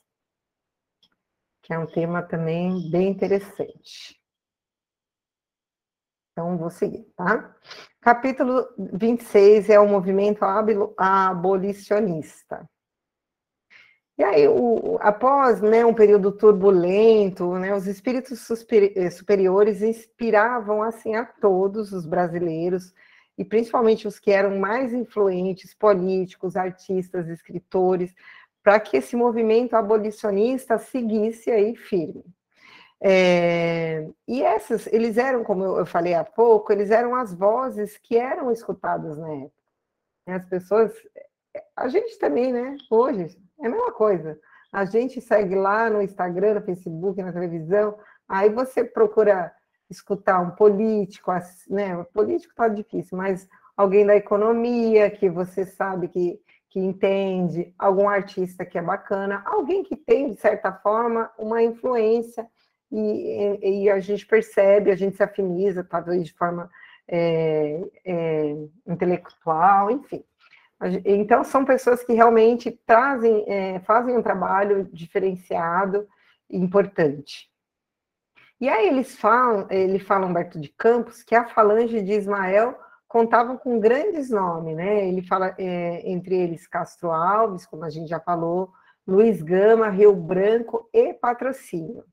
que 1.62 1.72
é 1.72 1.78
um 1.78 1.86
tema 1.86 2.22
também 2.22 2.90
bem 2.90 3.10
interessante. 3.10 4.20
Então, 6.32 6.56
vou 6.56 6.70
seguir, 6.70 7.04
tá? 7.14 7.54
Capítulo 8.00 8.66
26 8.94 9.68
é 9.68 9.78
o 9.78 9.86
movimento 9.86 10.42
abolicionista. 10.96 12.66
E 14.18 14.24
aí, 14.24 14.46
o, 14.46 14.98
após 15.00 15.60
né, 15.60 15.84
um 15.84 15.94
período 15.94 16.30
turbulento, 16.32 17.54
né, 17.54 17.74
os 17.74 17.86
espíritos 17.86 18.46
eh, 18.94 19.10
superiores 19.10 19.80
inspiravam 19.80 20.82
assim 20.82 21.14
a 21.14 21.24
todos 21.24 21.92
os 21.92 22.04
brasileiros, 22.04 22.92
e 23.38 23.44
principalmente 23.44 24.06
os 24.06 24.18
que 24.18 24.30
eram 24.30 24.58
mais 24.58 24.92
influentes, 24.92 25.74
políticos, 25.74 26.56
artistas, 26.56 27.28
escritores, 27.28 28.14
para 28.62 28.78
que 28.78 28.98
esse 28.98 29.16
movimento 29.16 29.74
abolicionista 29.74 30.78
seguisse 30.78 31.50
aí 31.50 31.74
firme. 31.74 32.24
É, 33.00 34.08
e 34.28 34.42
essas, 34.44 34.86
eles 34.86 35.18
eram, 35.18 35.42
como 35.42 35.64
eu 35.64 35.84
falei 35.84 36.14
há 36.14 36.22
pouco, 36.22 36.72
eles 36.72 36.90
eram 36.90 37.16
as 37.16 37.34
vozes 37.34 37.98
que 37.98 38.16
eram 38.16 38.52
escutadas 38.52 39.18
na 39.18 39.28
época. 39.28 39.52
As 40.28 40.44
pessoas, 40.46 40.92
a 41.74 41.88
gente 41.88 42.16
também, 42.18 42.52
né? 42.52 42.76
Hoje, 42.88 43.36
é 43.60 43.66
a 43.66 43.70
mesma 43.70 43.92
coisa. 43.92 44.38
A 44.72 44.84
gente 44.84 45.20
segue 45.20 45.54
lá 45.54 45.90
no 45.90 46.00
Instagram, 46.00 46.54
no 46.54 46.62
Facebook, 46.62 47.22
na 47.22 47.32
televisão, 47.32 47.98
aí 48.28 48.48
você 48.48 48.84
procura 48.84 49.52
escutar 49.90 50.40
um 50.40 50.50
político, 50.50 51.30
né? 51.68 51.96
O 51.96 52.04
político 52.06 52.54
tá 52.54 52.68
difícil, 52.68 53.18
mas 53.18 53.46
alguém 53.76 54.06
da 54.06 54.16
economia 54.16 55.10
que 55.10 55.28
você 55.28 55.66
sabe 55.66 56.08
que, 56.08 56.40
que 56.70 56.80
entende, 56.80 57.74
algum 57.78 58.08
artista 58.08 58.64
que 58.64 58.78
é 58.78 58.82
bacana, 58.82 59.42
alguém 59.44 59.82
que 59.82 59.96
tem, 59.96 60.32
de 60.32 60.40
certa 60.40 60.72
forma, 60.72 61.30
uma 61.38 61.62
influência 61.62 62.46
e, 62.90 63.84
e, 63.84 63.90
a 63.90 63.98
gente 64.00 64.26
percebe, 64.26 64.90
a 64.90 64.96
gente 64.96 65.16
se 65.16 65.22
afiniza, 65.22 65.82
talvez 65.82 66.26
de 66.26 66.34
forma 66.34 66.70
é, 67.08 67.80
é, 68.04 68.56
intelectual, 68.86 69.90
enfim. 69.90 70.22
Então, 71.04 71.44
são 71.44 71.64
pessoas 71.64 72.02
que 72.02 72.12
realmente 72.12 72.70
trazem, 72.86 73.44
é, 73.46 73.80
fazem 73.80 74.16
um 74.16 74.22
trabalho 74.22 74.88
diferenciado 74.92 76.08
e 76.50 76.56
importante. 76.56 77.50
E 78.60 78.68
aí 78.68 78.86
eles 78.86 79.16
falam, 79.16 79.66
ele 79.70 79.98
fala 79.98 80.26
Humberto 80.26 80.60
de 80.60 80.68
Campos, 80.68 81.22
que 81.22 81.34
a 81.34 81.48
falange 81.48 82.00
de 82.00 82.12
Ismael 82.12 82.78
contava 83.08 83.58
com 83.58 83.78
grandes 83.78 84.30
nomes, 84.30 84.76
né? 84.76 85.06
Ele 85.06 85.20
fala 85.20 85.54
é, 85.58 86.08
entre 86.08 86.34
eles 86.34 86.66
Castro 86.66 87.10
Alves, 87.10 87.66
como 87.66 87.84
a 87.84 87.90
gente 87.90 88.08
já 88.08 88.20
falou, 88.20 88.72
Luiz 89.06 89.42
Gama, 89.42 89.88
Rio 89.88 90.14
Branco 90.14 90.88
e 90.92 91.12
Patrocínio. 91.12 92.04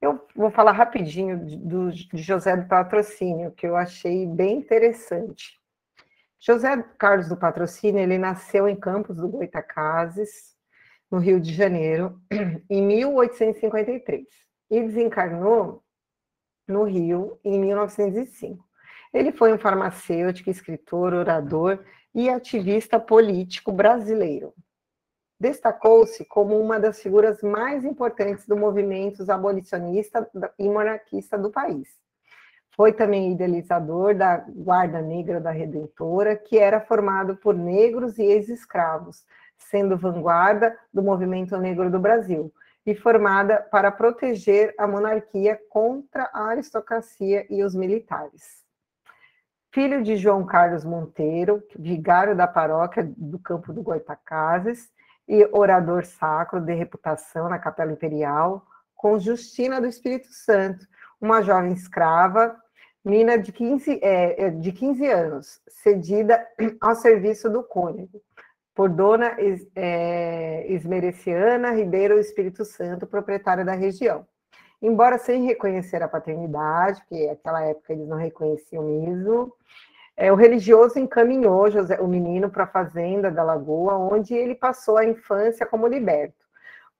Eu 0.00 0.24
vou 0.34 0.50
falar 0.50 0.72
rapidinho 0.72 1.38
do, 1.44 1.90
de 1.90 2.22
José 2.22 2.56
do 2.56 2.68
Patrocínio, 2.68 3.50
que 3.50 3.66
eu 3.66 3.76
achei 3.76 4.26
bem 4.26 4.58
interessante. 4.58 5.57
José 6.40 6.82
Carlos 6.98 7.28
do 7.28 7.36
Patrocínio, 7.36 8.00
ele 8.00 8.18
nasceu 8.18 8.68
em 8.68 8.76
Campos 8.76 9.16
do 9.16 9.28
Goitacazes, 9.28 10.56
no 11.10 11.18
Rio 11.18 11.40
de 11.40 11.52
Janeiro, 11.52 12.20
em 12.70 12.82
1853, 12.86 14.26
e 14.70 14.80
desencarnou 14.82 15.82
no 16.66 16.84
Rio 16.84 17.38
em 17.44 17.58
1905. 17.58 18.64
Ele 19.12 19.32
foi 19.32 19.52
um 19.52 19.58
farmacêutico, 19.58 20.50
escritor, 20.50 21.14
orador 21.14 21.82
e 22.14 22.28
ativista 22.28 23.00
político 23.00 23.72
brasileiro 23.72 24.52
destacou-se 25.40 26.24
como 26.24 26.58
uma 26.58 26.80
das 26.80 27.00
figuras 27.00 27.42
mais 27.42 27.84
importantes 27.84 28.46
do 28.46 28.56
movimento 28.56 29.30
abolicionista 29.30 30.28
e 30.58 30.68
monarquista 30.68 31.38
do 31.38 31.50
país. 31.50 31.88
Foi 32.78 32.92
também 32.92 33.32
idealizador 33.32 34.14
da 34.14 34.36
Guarda 34.36 35.02
Negra 35.02 35.40
da 35.40 35.50
Redentora, 35.50 36.36
que 36.36 36.56
era 36.56 36.80
formado 36.80 37.34
por 37.34 37.52
negros 37.52 38.18
e 38.18 38.22
ex-escravos, 38.22 39.26
sendo 39.58 39.98
vanguarda 39.98 40.78
do 40.94 41.02
movimento 41.02 41.58
negro 41.58 41.90
do 41.90 41.98
Brasil, 41.98 42.52
e 42.86 42.94
formada 42.94 43.60
para 43.72 43.90
proteger 43.90 44.76
a 44.78 44.86
monarquia 44.86 45.58
contra 45.68 46.30
a 46.32 46.50
aristocracia 46.50 47.44
e 47.50 47.64
os 47.64 47.74
militares. 47.74 48.62
Filho 49.74 50.00
de 50.00 50.16
João 50.16 50.46
Carlos 50.46 50.84
Monteiro, 50.84 51.60
vigário 51.76 52.36
da 52.36 52.46
paróquia 52.46 53.12
do 53.16 53.40
Campo 53.40 53.72
do 53.72 53.82
Goitacazes, 53.82 54.88
e 55.26 55.44
orador 55.50 56.04
sacro 56.04 56.60
de 56.60 56.74
reputação 56.74 57.48
na 57.48 57.58
Capela 57.58 57.90
Imperial, 57.90 58.64
com 58.94 59.18
Justina 59.18 59.80
do 59.80 59.88
Espírito 59.88 60.28
Santo, 60.30 60.86
uma 61.20 61.42
jovem 61.42 61.72
escrava, 61.72 62.56
menina 63.08 63.38
de 63.38 63.50
15, 63.50 64.00
é, 64.02 64.44
é 64.44 64.50
de 64.50 64.70
15 64.70 65.06
anos, 65.06 65.60
cedida 65.66 66.46
ao 66.78 66.94
serviço 66.94 67.48
do 67.48 67.62
cônego, 67.62 68.20
por 68.74 68.90
Dona 68.90 69.34
é, 69.74 70.66
Esmereciana 70.68 71.72
Ribeiro 71.72 72.18
Espírito 72.18 72.66
Santo, 72.66 73.06
proprietária 73.06 73.64
da 73.64 73.72
região. 73.72 74.26
Embora 74.80 75.18
sem 75.18 75.44
reconhecer 75.44 76.02
a 76.02 76.08
paternidade, 76.08 77.00
porque 77.00 77.26
naquela 77.26 77.64
época 77.64 77.92
eles 77.92 78.06
não 78.06 78.18
reconheciam 78.18 78.84
mesmo, 78.84 79.52
é, 80.14 80.30
o 80.30 80.36
religioso 80.36 80.98
encaminhou 80.98 81.70
José, 81.70 81.98
o 82.00 82.06
menino 82.06 82.50
para 82.50 82.64
a 82.64 82.68
fazenda 82.68 83.30
da 83.30 83.42
Lagoa, 83.42 83.96
onde 83.96 84.34
ele 84.34 84.54
passou 84.54 84.98
a 84.98 85.04
infância 85.04 85.64
como 85.64 85.88
liberto, 85.88 86.44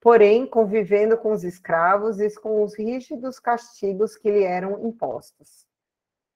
porém 0.01 0.47
convivendo 0.47 1.19
com 1.19 1.33
os 1.33 1.45
escravos 1.45 2.19
e 2.19 2.35
com 2.41 2.65
os 2.65 2.77
rígidos 2.77 3.39
castigos 3.39 4.17
que 4.17 4.31
lhe 4.31 4.43
eram 4.43 4.85
impostos. 4.87 5.68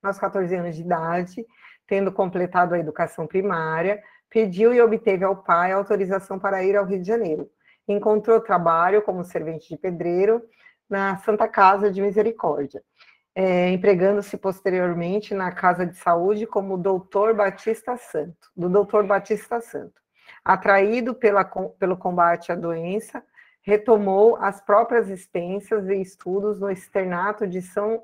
Aos 0.02 0.18
14 0.18 0.54
anos 0.54 0.76
de 0.76 0.82
idade, 0.82 1.46
tendo 1.86 2.10
completado 2.10 2.74
a 2.74 2.78
educação 2.78 3.26
primária, 3.26 4.02
pediu 4.28 4.74
e 4.74 4.80
obteve 4.80 5.24
ao 5.24 5.36
pai 5.36 5.72
autorização 5.72 6.38
para 6.38 6.64
ir 6.64 6.76
ao 6.76 6.84
Rio 6.84 7.00
de 7.00 7.06
Janeiro. 7.06 7.48
Encontrou 7.86 8.40
trabalho 8.40 9.02
como 9.02 9.24
servente 9.24 9.68
de 9.68 9.76
pedreiro 9.76 10.42
na 10.88 11.16
Santa 11.18 11.46
Casa 11.46 11.90
de 11.90 12.00
Misericórdia 12.00 12.82
é, 13.34 13.70
empregando-se 13.70 14.36
posteriormente 14.36 15.34
na 15.34 15.50
Casa 15.50 15.86
de 15.86 15.96
Saúde 15.96 16.46
como 16.46 16.76
doutor 16.76 17.34
Batista 17.34 17.96
Santo, 17.96 18.50
do 18.56 18.68
doutor 18.68 19.06
Batista 19.06 19.60
Santo. 19.60 20.00
Atraído 20.44 21.14
pela, 21.14 21.44
pelo 21.44 21.96
combate 21.96 22.52
à 22.52 22.54
doença, 22.54 23.22
retomou 23.62 24.36
as 24.36 24.60
próprias 24.60 25.08
experiências 25.08 25.88
e 25.88 26.00
estudos 26.00 26.60
no 26.60 26.70
externato 26.70 27.46
de 27.46 27.62
São 27.62 28.02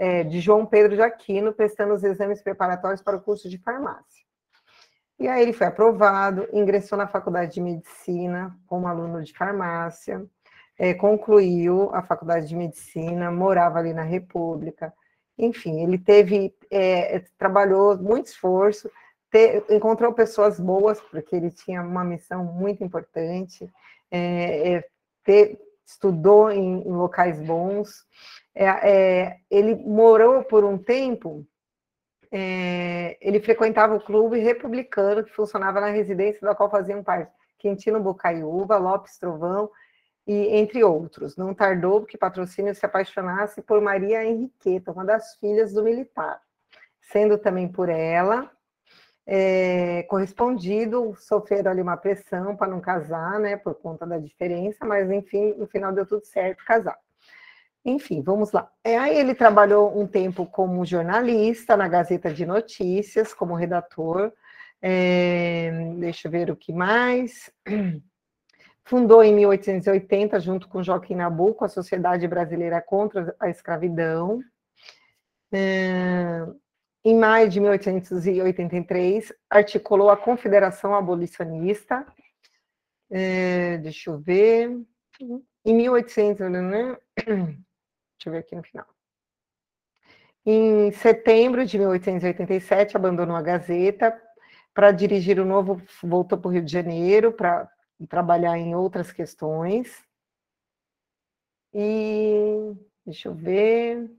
é, 0.00 0.24
de 0.24 0.40
João 0.40 0.64
Pedro 0.64 0.96
de 0.96 1.02
Aquino, 1.02 1.52
prestando 1.52 1.92
os 1.92 2.02
exames 2.02 2.40
preparatórios 2.40 3.02
para 3.02 3.18
o 3.18 3.20
curso 3.20 3.50
de 3.50 3.58
farmácia. 3.58 4.24
E 5.18 5.28
aí 5.28 5.42
ele 5.42 5.52
foi 5.52 5.66
aprovado, 5.66 6.48
ingressou 6.54 6.96
na 6.96 7.06
faculdade 7.06 7.52
de 7.52 7.60
medicina 7.60 8.56
como 8.66 8.88
aluno 8.88 9.22
de 9.22 9.34
farmácia, 9.34 10.24
é, 10.78 10.94
concluiu 10.94 11.94
a 11.94 12.00
faculdade 12.02 12.48
de 12.48 12.56
medicina, 12.56 13.30
morava 13.30 13.78
ali 13.78 13.92
na 13.92 14.02
República. 14.02 14.90
Enfim, 15.36 15.82
ele 15.82 15.98
teve, 15.98 16.54
é, 16.70 17.22
trabalhou 17.36 17.98
muito 17.98 18.28
esforço, 18.28 18.90
ter, 19.30 19.62
encontrou 19.68 20.14
pessoas 20.14 20.58
boas, 20.58 20.98
porque 20.98 21.36
ele 21.36 21.50
tinha 21.50 21.82
uma 21.82 22.02
missão 22.02 22.42
muito 22.42 22.82
importante, 22.82 23.70
é, 24.10 24.76
é 24.76 24.88
ter, 25.22 25.60
estudou 25.84 26.50
em, 26.50 26.88
em, 26.88 26.90
locais 26.90 27.38
bons. 27.38 28.06
É, 28.54 28.64
é, 28.64 29.36
ele 29.50 29.74
morou 29.76 30.42
por 30.44 30.64
um 30.64 30.76
tempo, 30.76 31.46
é, 32.32 33.16
ele 33.20 33.40
frequentava 33.40 33.94
o 33.94 34.00
clube 34.00 34.38
republicano 34.38 35.24
que 35.24 35.32
funcionava 35.32 35.80
na 35.80 35.88
residência 35.88 36.40
da 36.40 36.54
qual 36.54 36.70
faziam 36.70 37.02
parte 37.02 37.32
Quintino 37.58 38.00
Bocaiúva, 38.00 38.78
Lopes 38.78 39.18
Trovão 39.18 39.70
e 40.26 40.56
entre 40.56 40.82
outros. 40.82 41.36
Não 41.36 41.54
tardou 41.54 42.04
que 42.04 42.18
patrocínio 42.18 42.74
se 42.74 42.84
apaixonasse 42.84 43.62
por 43.62 43.80
Maria 43.80 44.24
Henriqueta, 44.24 44.92
uma 44.92 45.04
das 45.04 45.34
filhas 45.36 45.72
do 45.72 45.82
militar, 45.82 46.40
sendo 47.00 47.38
também 47.38 47.68
por 47.68 47.88
ela 47.88 48.50
é, 49.32 50.02
correspondido, 50.04 51.14
sofreram 51.16 51.70
ali 51.70 51.80
uma 51.80 51.96
pressão 51.96 52.56
para 52.56 52.66
não 52.66 52.80
casar, 52.80 53.38
né, 53.38 53.56
por 53.56 53.74
conta 53.76 54.04
da 54.04 54.18
diferença, 54.18 54.84
mas 54.84 55.08
enfim, 55.08 55.54
no 55.56 55.68
final 55.68 55.92
deu 55.92 56.04
tudo 56.04 56.24
certo, 56.24 56.64
casar. 56.64 56.98
Enfim, 57.84 58.20
vamos 58.20 58.52
lá. 58.52 58.70
É, 58.84 58.98
aí 58.98 59.18
ele 59.18 59.34
trabalhou 59.34 59.98
um 59.98 60.06
tempo 60.06 60.44
como 60.44 60.84
jornalista 60.84 61.76
na 61.76 61.88
Gazeta 61.88 62.32
de 62.32 62.44
Notícias, 62.44 63.32
como 63.32 63.54
redator. 63.54 64.32
É, 64.82 65.70
deixa 65.98 66.28
eu 66.28 66.32
ver 66.32 66.50
o 66.50 66.56
que 66.56 66.72
mais. 66.72 67.50
Fundou 68.84 69.22
em 69.22 69.34
1880, 69.34 70.40
junto 70.40 70.68
com 70.68 70.82
Joaquim 70.82 71.14
Nabuco, 71.14 71.64
a 71.64 71.68
Sociedade 71.68 72.26
Brasileira 72.26 72.82
contra 72.82 73.34
a 73.38 73.48
Escravidão. 73.48 74.42
É, 75.52 76.46
em 77.04 77.16
maio 77.16 77.48
de 77.48 77.60
1883, 77.60 79.32
articulou 79.48 80.10
a 80.10 80.16
Confederação 80.16 80.94
Abolicionista. 80.94 82.04
É, 83.10 83.78
deixa 83.78 84.10
eu 84.10 84.18
ver. 84.18 84.76
Em 85.64 85.74
1800, 85.74 86.50
né? 86.50 86.96
deixa 88.20 88.28
eu 88.28 88.32
ver 88.32 88.38
aqui 88.40 88.54
no 88.54 88.62
final. 88.62 88.86
Em 90.44 90.92
setembro 90.92 91.64
de 91.64 91.78
1887, 91.78 92.96
abandonou 92.96 93.34
a 93.34 93.42
Gazeta 93.42 94.20
para 94.74 94.92
dirigir 94.92 95.40
o 95.40 95.44
novo, 95.44 95.82
voltou 96.02 96.38
para 96.38 96.48
o 96.48 96.52
Rio 96.52 96.64
de 96.64 96.72
Janeiro 96.72 97.32
para 97.32 97.70
trabalhar 98.08 98.58
em 98.58 98.74
outras 98.74 99.10
questões. 99.10 100.02
E 101.72 102.74
deixa 103.04 103.28
eu 103.28 103.34
ver. 103.34 104.10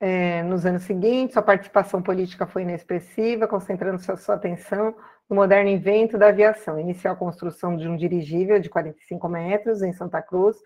É, 0.00 0.42
nos 0.42 0.66
anos 0.66 0.82
seguintes, 0.82 1.34
sua 1.34 1.42
participação 1.42 2.02
política 2.02 2.44
foi 2.44 2.62
inexpressiva, 2.62 3.46
concentrando 3.46 4.00
sua, 4.00 4.16
sua, 4.16 4.34
atenção 4.34 4.96
no 5.30 5.36
moderno 5.36 5.70
invento 5.70 6.18
da 6.18 6.28
aviação. 6.28 6.78
Iniciou 6.80 7.12
a 7.12 7.16
construção 7.16 7.76
de 7.76 7.86
um 7.86 7.96
dirigível 7.96 8.58
de 8.58 8.68
45 8.68 9.28
metros 9.28 9.80
em 9.80 9.92
Santa 9.92 10.20
Cruz, 10.20 10.56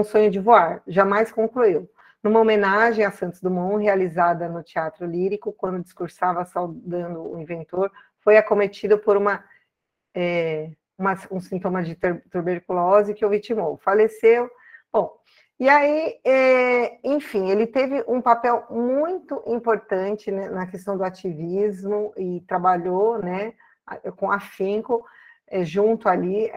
o 0.00 0.04
sonho 0.04 0.30
de 0.30 0.40
voar. 0.40 0.82
Jamais 0.86 1.30
concluiu. 1.30 1.88
Numa 2.22 2.40
homenagem 2.40 3.04
a 3.04 3.10
Santos 3.10 3.40
Dumont, 3.40 3.82
realizada 3.82 4.48
no 4.48 4.62
Teatro 4.62 5.04
Lírico, 5.04 5.52
quando 5.52 5.82
discursava 5.82 6.44
saudando 6.44 7.32
o 7.32 7.40
inventor, 7.40 7.90
foi 8.20 8.36
acometido 8.36 8.96
por 8.96 9.16
uma, 9.16 9.44
é, 10.14 10.70
uma 10.96 11.18
um 11.30 11.40
sintoma 11.40 11.82
de 11.82 11.98
tuberculose 12.30 13.12
que 13.12 13.26
o 13.26 13.28
vitimou. 13.28 13.76
Faleceu. 13.78 14.48
Bom, 14.92 15.12
e 15.58 15.68
aí, 15.68 16.20
é, 16.24 16.98
enfim, 17.04 17.50
ele 17.50 17.66
teve 17.66 18.04
um 18.06 18.20
papel 18.20 18.66
muito 18.70 19.42
importante 19.46 20.30
né, 20.30 20.48
na 20.48 20.66
questão 20.66 20.96
do 20.96 21.04
ativismo 21.04 22.12
e 22.16 22.40
trabalhou 22.48 23.18
né, 23.18 23.52
com 24.16 24.30
afinco 24.30 25.04
é, 25.48 25.64
junto 25.64 26.08
ali 26.08 26.50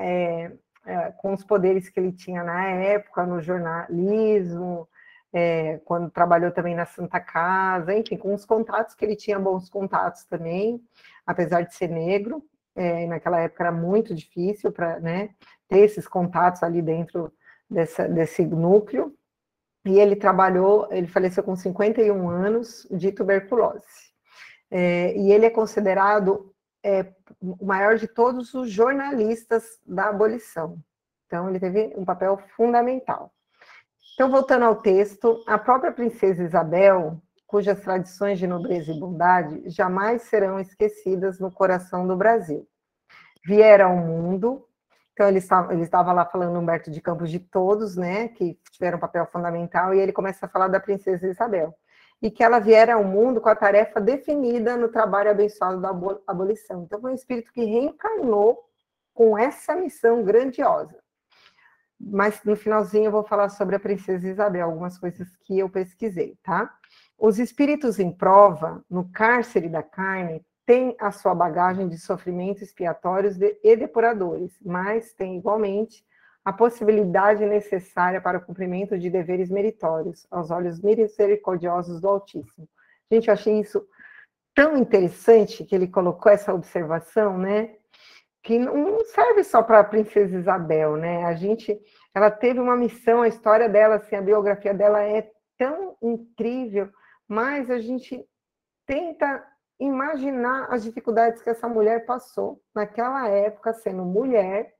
é, 0.85 1.11
com 1.11 1.33
os 1.33 1.43
poderes 1.43 1.89
que 1.89 1.99
ele 1.99 2.11
tinha 2.11 2.43
na 2.43 2.67
época, 2.67 3.25
no 3.25 3.41
jornalismo, 3.41 4.87
é, 5.33 5.79
quando 5.83 6.09
trabalhou 6.09 6.51
também 6.51 6.75
na 6.75 6.85
Santa 6.85 7.19
Casa, 7.19 7.93
enfim, 7.93 8.15
com 8.17 8.33
os 8.33 8.45
contatos 8.45 8.95
que 8.95 9.03
ele 9.03 9.15
tinha, 9.15 9.37
bons 9.37 9.69
contatos 9.69 10.23
também, 10.25 10.81
apesar 11.25 11.61
de 11.61 11.75
ser 11.75 11.89
negro, 11.89 12.41
é, 12.75 13.05
naquela 13.05 13.39
época 13.39 13.63
era 13.63 13.71
muito 13.71 14.15
difícil 14.15 14.71
para 14.71 14.99
né, 14.99 15.31
ter 15.67 15.79
esses 15.79 16.07
contatos 16.07 16.63
ali 16.63 16.81
dentro 16.81 17.33
dessa, 17.69 18.07
desse 18.07 18.45
núcleo, 18.45 19.13
e 19.85 19.99
ele 19.99 20.15
trabalhou, 20.15 20.87
ele 20.89 21.07
faleceu 21.07 21.43
com 21.43 21.55
51 21.55 22.29
anos 22.29 22.87
de 22.89 23.11
tuberculose. 23.11 23.83
É, 24.71 25.15
e 25.15 25.31
ele 25.31 25.45
é 25.45 25.49
considerado 25.49 26.54
é, 26.85 27.13
o 27.41 27.65
maior 27.65 27.97
de 27.97 28.07
todos 28.07 28.53
os 28.53 28.69
jornalistas 28.69 29.63
da 29.85 30.09
abolição. 30.09 30.77
Então, 31.25 31.49
ele 31.49 31.59
teve 31.59 31.93
um 31.97 32.05
papel 32.05 32.37
fundamental. 32.55 33.33
Então, 34.13 34.29
voltando 34.29 34.65
ao 34.65 34.75
texto, 34.75 35.43
a 35.47 35.57
própria 35.57 35.91
princesa 35.91 36.43
Isabel, 36.43 37.21
cujas 37.47 37.81
tradições 37.81 38.37
de 38.37 38.47
nobreza 38.47 38.91
e 38.91 38.99
bondade 38.99 39.69
jamais 39.69 40.21
serão 40.23 40.59
esquecidas 40.59 41.39
no 41.39 41.51
coração 41.51 42.07
do 42.07 42.15
Brasil. 42.15 42.67
Viera 43.43 43.85
ao 43.85 43.97
mundo 43.97 44.65
então, 45.15 45.29
ele 45.29 45.37
estava, 45.37 45.73
ele 45.73 45.83
estava 45.83 46.11
lá 46.11 46.25
falando 46.25 46.59
Humberto 46.59 46.91
de 46.91 46.99
Campos 46.99 47.31
de 47.31 47.39
todos, 47.39 47.95
né, 47.95 48.27
que 48.27 48.59
tiveram 48.69 48.97
um 48.97 48.99
papel 48.99 49.25
fundamental, 49.31 49.93
e 49.93 49.99
ele 49.99 50.11
começa 50.11 50.45
a 50.45 50.49
falar 50.49 50.67
da 50.67 50.77
princesa 50.77 51.25
Isabel. 51.25 51.73
E 52.25 52.31
que 52.31 52.43
ela 52.43 52.57
viera 52.57 52.95
ao 52.95 53.03
mundo 53.03 53.39
com 53.39 53.49
a 53.49 53.55
tarefa 53.55 54.01
definida 54.01 54.75
no 54.75 54.89
trabalho 54.89 55.29
abençoado 55.29 55.79
da 55.79 55.91
abolição. 56.25 56.81
Então, 56.81 56.99
foi 56.99 57.11
um 57.11 57.13
espírito 57.13 57.53
que 57.53 57.63
reencarnou 57.63 58.67
com 59.13 59.37
essa 59.37 59.75
missão 59.75 60.23
grandiosa. 60.23 60.97
Mas 61.99 62.43
no 62.43 62.55
finalzinho 62.55 63.05
eu 63.05 63.11
vou 63.11 63.23
falar 63.23 63.49
sobre 63.49 63.75
a 63.75 63.79
princesa 63.79 64.27
Isabel, 64.27 64.65
algumas 64.65 64.97
coisas 64.97 65.37
que 65.43 65.59
eu 65.59 65.69
pesquisei, 65.69 66.35
tá? 66.41 66.73
Os 67.15 67.37
espíritos 67.37 67.99
em 67.99 68.11
prova, 68.11 68.83
no 68.89 69.07
cárcere 69.11 69.69
da 69.69 69.83
carne, 69.83 70.43
tem 70.65 70.95
a 70.99 71.11
sua 71.11 71.35
bagagem 71.35 71.87
de 71.87 71.99
sofrimentos 71.99 72.63
expiatórios 72.63 73.37
e 73.39 73.75
depuradores, 73.75 74.57
mas 74.65 75.13
tem 75.13 75.37
igualmente 75.37 76.03
a 76.45 76.53
possibilidade 76.53 77.43
necessária 77.43 78.21
para 78.21 78.37
o 78.37 78.41
cumprimento 78.45 78.99
de 78.99 79.09
deveres 79.09 79.49
meritórios, 79.49 80.27
aos 80.29 80.51
olhos 80.51 80.79
misericordiosos 80.79 81.99
do 81.99 82.07
Altíssimo. 82.07 82.69
Gente, 83.11 83.27
eu 83.27 83.33
achei 83.33 83.59
isso 83.59 83.83
tão 84.53 84.77
interessante 84.77 85.65
que 85.65 85.73
ele 85.73 85.87
colocou 85.87 86.31
essa 86.31 86.53
observação, 86.53 87.35
né? 87.35 87.75
Que 88.43 88.59
não 88.59 89.03
serve 89.05 89.43
só 89.43 89.63
para 89.63 89.79
a 89.79 89.83
princesa 89.83 90.37
Isabel, 90.37 90.95
né? 90.95 91.25
A 91.25 91.33
gente, 91.33 91.81
ela 92.13 92.29
teve 92.29 92.59
uma 92.59 92.75
missão, 92.75 93.23
a 93.23 93.27
história 93.27 93.67
dela, 93.67 93.95
assim, 93.95 94.15
a 94.15 94.21
biografia 94.21 94.73
dela 94.73 95.01
é 95.01 95.27
tão 95.57 95.97
incrível, 95.99 96.91
mas 97.27 97.71
a 97.71 97.79
gente 97.79 98.23
tenta 98.85 99.43
imaginar 99.79 100.67
as 100.71 100.83
dificuldades 100.83 101.41
que 101.41 101.49
essa 101.49 101.67
mulher 101.67 102.05
passou 102.05 102.61
naquela 102.73 103.27
época, 103.27 103.73
sendo 103.73 104.05
mulher, 104.05 104.74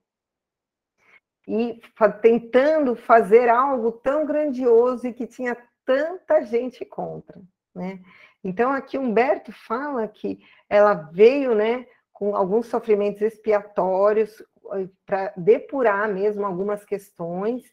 e 1.48 1.80
tentando 2.22 2.96
fazer 2.96 3.50
algo 3.50 3.92
tão 3.92 4.26
grandioso 4.26 5.08
e 5.08 5.14
que 5.14 5.28
tinha 5.28 5.56
tanta 5.86 6.42
gente 6.42 6.84
contra, 6.84 7.40
né? 7.74 8.00
Então 8.44 8.72
aqui 8.72 8.98
Humberto 8.98 9.52
fala 9.52 10.08
que 10.08 10.40
ela 10.70 10.94
veio, 10.94 11.56
né, 11.56 11.86
com 12.14 12.36
alguns 12.36 12.68
sofrimentos 12.68 13.22
expiatórios 13.22 14.42
eh, 14.74 14.88
para 15.06 15.34
depurar 15.36 16.08
mesmo 16.08 16.46
algumas 16.46 16.86
questões 16.86 17.64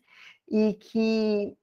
e 0.51 0.75
que 0.75 1.57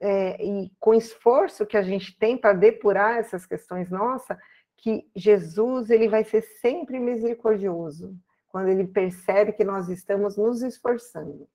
é, 0.00 0.44
e 0.44 0.70
com 0.78 0.90
o 0.90 0.94
esforço 0.94 1.66
que 1.66 1.76
a 1.76 1.82
gente 1.82 2.16
tem 2.18 2.36
para 2.36 2.52
depurar 2.52 3.18
essas 3.18 3.46
questões 3.46 3.90
nossa, 3.90 4.38
que 4.76 5.08
Jesus 5.16 5.88
ele 5.88 6.08
vai 6.08 6.24
ser 6.24 6.42
sempre 6.42 6.98
misericordioso 6.98 8.14
quando 8.54 8.68
ele 8.68 8.86
percebe 8.86 9.50
que 9.50 9.64
nós 9.64 9.88
estamos 9.88 10.36
nos 10.36 10.62
esforçando. 10.62 11.48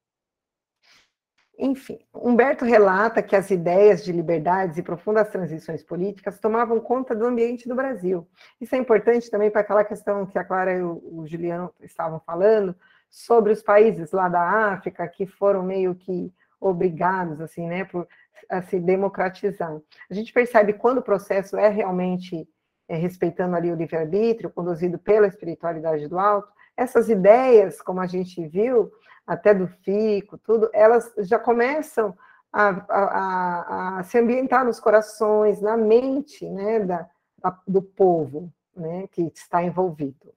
Enfim, 1.58 1.98
Humberto 2.14 2.66
relata 2.66 3.24
que 3.24 3.38
as 3.38 3.50
ideias 3.50 4.04
de 4.04 4.12
liberdades 4.12 4.78
e 4.78 4.84
profundas 4.84 5.30
transições 5.30 5.82
políticas 5.82 6.42
tomavam 6.42 6.78
conta 6.82 7.16
do 7.16 7.26
ambiente 7.26 7.70
do 7.70 7.76
Brasil. 7.76 8.28
Isso 8.60 8.76
é 8.76 8.78
importante 8.78 9.32
também 9.32 9.50
para 9.50 9.62
aquela 9.62 9.86
questão 9.86 10.26
que 10.26 10.38
a 10.38 10.44
Clara 10.44 10.74
e 10.74 10.84
o 10.84 11.24
Juliano 11.26 11.74
estavam 11.80 12.20
falando 12.20 12.76
sobre 13.10 13.54
os 13.54 13.62
países 13.62 14.12
lá 14.12 14.28
da 14.28 14.74
África 14.74 15.08
que 15.08 15.26
foram 15.26 15.64
meio 15.64 15.96
que 15.96 16.34
obrigados 16.60 17.40
assim, 17.40 17.66
né, 17.66 17.86
por 17.86 18.10
a 18.50 18.62
se 18.62 18.78
democratizar. 18.78 19.80
A 20.12 20.14
gente 20.14 20.34
percebe 20.34 20.74
quando 20.74 20.98
o 20.98 21.04
processo 21.04 21.56
é 21.56 21.70
realmente 21.70 22.46
é, 22.90 22.98
respeitando 22.98 23.56
ali 23.56 23.72
o 23.72 23.76
livre-arbítrio, 23.76 24.50
conduzido 24.50 25.00
pela 25.00 25.28
espiritualidade 25.28 26.06
do 26.10 26.20
alto, 26.20 26.59
essas 26.80 27.10
ideias, 27.10 27.82
como 27.82 28.00
a 28.00 28.08
gente 28.08 28.48
viu, 28.48 28.90
até 29.28 29.54
do 29.54 29.68
fico, 29.68 30.38
tudo, 30.38 30.70
elas 30.74 31.12
já 31.20 31.38
começam 31.38 32.18
a, 32.52 32.70
a, 32.90 34.00
a 34.00 34.04
se 34.04 34.18
ambientar 34.18 34.66
nos 34.66 34.80
corações, 34.80 35.62
na 35.62 35.76
mente 35.76 36.50
né, 36.50 36.80
da, 36.80 37.08
da, 37.38 37.60
do 37.68 37.82
povo 37.82 38.52
né, 38.76 39.08
que 39.12 39.24
está 39.24 39.62
envolvido. 39.62 40.34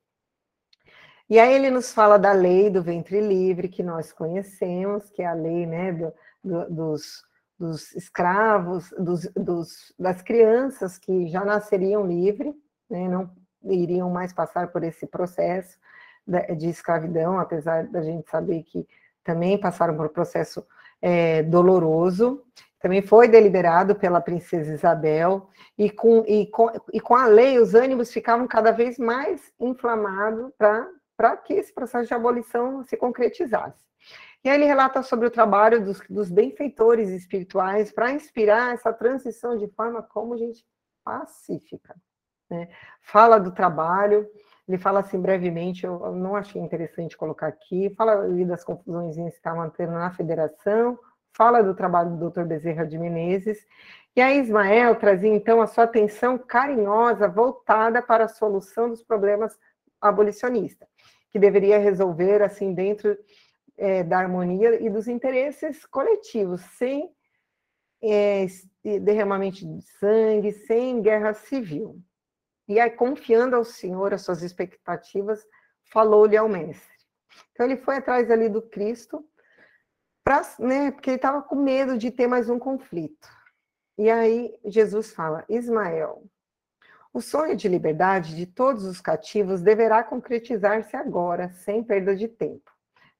E 1.30 1.38
aí 1.38 1.54
ele 1.54 1.70
nos 1.70 1.94
fala 1.94 2.18
da 2.18 2.32
lei 2.32 2.68
do 2.68 2.82
ventre 2.82 3.20
livre, 3.20 3.68
que 3.68 3.82
nós 3.82 4.12
conhecemos, 4.12 5.08
que 5.10 5.22
é 5.22 5.26
a 5.26 5.32
lei 5.32 5.64
né, 5.64 5.92
do, 5.92 6.12
do, 6.44 6.70
dos, 6.70 7.24
dos, 7.58 7.94
escravos, 7.94 8.90
dos, 8.98 9.26
dos, 9.28 9.94
das 9.96 10.20
crianças 10.20 10.98
que 10.98 11.28
já 11.28 11.44
nasceriam 11.44 12.04
livres, 12.04 12.52
né, 12.90 13.08
não 13.08 13.30
iriam 13.64 14.10
mais 14.10 14.32
passar 14.32 14.72
por 14.72 14.82
esse 14.82 15.06
processo 15.06 15.78
de 16.26 16.68
escravidão, 16.68 17.38
apesar 17.38 17.86
da 17.88 18.02
gente 18.02 18.28
saber 18.30 18.62
que 18.62 18.86
também 19.24 19.58
passaram 19.58 19.96
por 19.96 20.06
um 20.06 20.12
processo 20.12 20.66
é, 21.00 21.42
doloroso. 21.42 22.42
Também 22.80 23.02
foi 23.02 23.28
deliberado 23.28 23.94
pela 23.94 24.20
princesa 24.20 24.72
Isabel, 24.72 25.48
e 25.78 25.88
com, 25.90 26.24
e, 26.26 26.46
com, 26.46 26.70
e 26.92 27.00
com 27.00 27.14
a 27.14 27.26
lei 27.26 27.58
os 27.58 27.74
ânimos 27.74 28.12
ficavam 28.12 28.46
cada 28.46 28.72
vez 28.72 28.98
mais 28.98 29.52
inflamados 29.58 30.52
para 31.16 31.36
que 31.36 31.54
esse 31.54 31.72
processo 31.72 32.08
de 32.08 32.14
abolição 32.14 32.82
se 32.84 32.96
concretizasse. 32.96 33.84
E 34.44 34.48
aí 34.48 34.56
ele 34.56 34.64
relata 34.64 35.02
sobre 35.02 35.28
o 35.28 35.30
trabalho 35.30 35.84
dos, 35.84 36.00
dos 36.10 36.28
benfeitores 36.28 37.08
espirituais 37.10 37.92
para 37.92 38.10
inspirar 38.10 38.74
essa 38.74 38.92
transição 38.92 39.56
de 39.56 39.68
forma 39.68 40.02
como 40.02 40.36
gente 40.36 40.66
pacífica. 41.04 41.94
Né? 42.50 42.68
Fala 43.00 43.38
do 43.38 43.52
trabalho, 43.52 44.28
ele 44.68 44.78
fala 44.78 45.00
assim 45.00 45.20
brevemente, 45.20 45.84
eu 45.84 46.12
não 46.12 46.36
achei 46.36 46.60
interessante 46.60 47.16
colocar 47.16 47.48
aqui, 47.48 47.90
fala 47.96 48.28
das 48.46 48.64
confusões 48.64 49.16
que 49.16 49.22
está 49.22 49.54
mantendo 49.54 49.92
na 49.92 50.10
federação, 50.12 50.98
fala 51.32 51.62
do 51.62 51.74
trabalho 51.74 52.16
do 52.16 52.30
Dr. 52.30 52.44
Bezerra 52.44 52.86
de 52.86 52.98
Menezes, 52.98 53.66
e 54.14 54.20
aí 54.20 54.38
Ismael 54.38 54.94
trazia 54.96 55.34
então 55.34 55.60
a 55.60 55.66
sua 55.66 55.84
atenção 55.84 56.38
carinhosa 56.38 57.26
voltada 57.28 58.02
para 58.02 58.24
a 58.24 58.28
solução 58.28 58.90
dos 58.90 59.02
problemas 59.02 59.58
abolicionistas, 60.00 60.88
que 61.30 61.38
deveria 61.38 61.78
resolver 61.78 62.42
assim 62.42 62.74
dentro 62.74 63.16
é, 63.76 64.04
da 64.04 64.18
harmonia 64.18 64.80
e 64.82 64.90
dos 64.90 65.08
interesses 65.08 65.86
coletivos, 65.86 66.60
sem 66.76 67.10
é, 68.02 68.46
derramamento 69.00 69.66
de 69.66 69.82
sangue, 69.98 70.52
sem 70.52 71.00
guerra 71.00 71.32
civil. 71.32 71.98
E 72.68 72.78
aí, 72.78 72.90
confiando 72.90 73.56
ao 73.56 73.64
Senhor 73.64 74.14
as 74.14 74.22
suas 74.22 74.42
expectativas, 74.42 75.44
falou-lhe 75.84 76.36
ao 76.36 76.48
mestre. 76.48 76.92
Então, 77.52 77.66
ele 77.66 77.76
foi 77.76 77.96
atrás 77.96 78.30
ali 78.30 78.48
do 78.48 78.62
Cristo, 78.62 79.24
pra, 80.24 80.42
né, 80.58 80.90
porque 80.90 81.10
ele 81.10 81.16
estava 81.16 81.42
com 81.42 81.56
medo 81.56 81.98
de 81.98 82.10
ter 82.10 82.26
mais 82.26 82.48
um 82.48 82.58
conflito. 82.58 83.28
E 83.98 84.10
aí, 84.10 84.54
Jesus 84.64 85.12
fala: 85.12 85.44
Ismael, 85.48 86.24
o 87.12 87.20
sonho 87.20 87.54
de 87.54 87.68
liberdade 87.68 88.34
de 88.34 88.46
todos 88.46 88.84
os 88.84 89.00
cativos 89.00 89.60
deverá 89.60 90.02
concretizar-se 90.02 90.96
agora, 90.96 91.50
sem 91.50 91.84
perda 91.84 92.16
de 92.16 92.26
tempo. 92.26 92.70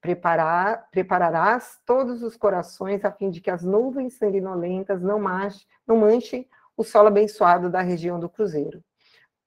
Preparar, 0.01 0.88
prepararás 0.90 1.78
todos 1.84 2.22
os 2.22 2.36
corações 2.36 3.05
a 3.05 3.12
fim 3.12 3.30
de 3.30 3.40
que 3.40 3.51
as 3.51 3.62
nuvens 3.62 4.14
sanguinolentas 4.14 5.03
não, 5.03 5.20
manche, 5.20 5.66
não 5.86 5.99
manchem 5.99 6.49
o 6.76 6.82
solo 6.82 7.09
abençoado 7.09 7.68
da 7.68 7.82
região 7.82 8.18
do 8.18 8.28
Cruzeiro. 8.28 8.82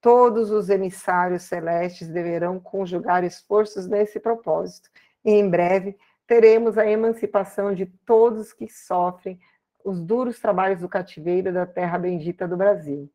Todos 0.06 0.51
os 0.51 0.70
emissários 0.70 1.41
celestes 1.41 2.08
deverão 2.08 2.60
conjugar 2.60 3.24
esforços 3.24 3.88
nesse 3.88 4.20
propósito. 4.20 4.88
E 5.26 5.32
em 5.32 5.49
breve 5.49 5.97
teremos 6.28 6.78
a 6.78 6.86
emancipação 6.86 7.74
de 7.74 7.88
todos 8.06 8.53
que 8.53 8.70
sofrem 8.70 9.39
os 9.84 9.99
duros 9.99 10.39
trabalhos 10.39 10.82
do 10.82 10.88
cativeiro 10.88 11.51
da 11.51 11.66
terra 11.66 11.97
bendita 11.97 12.47
do 12.47 12.56
Brasil. 12.56 13.12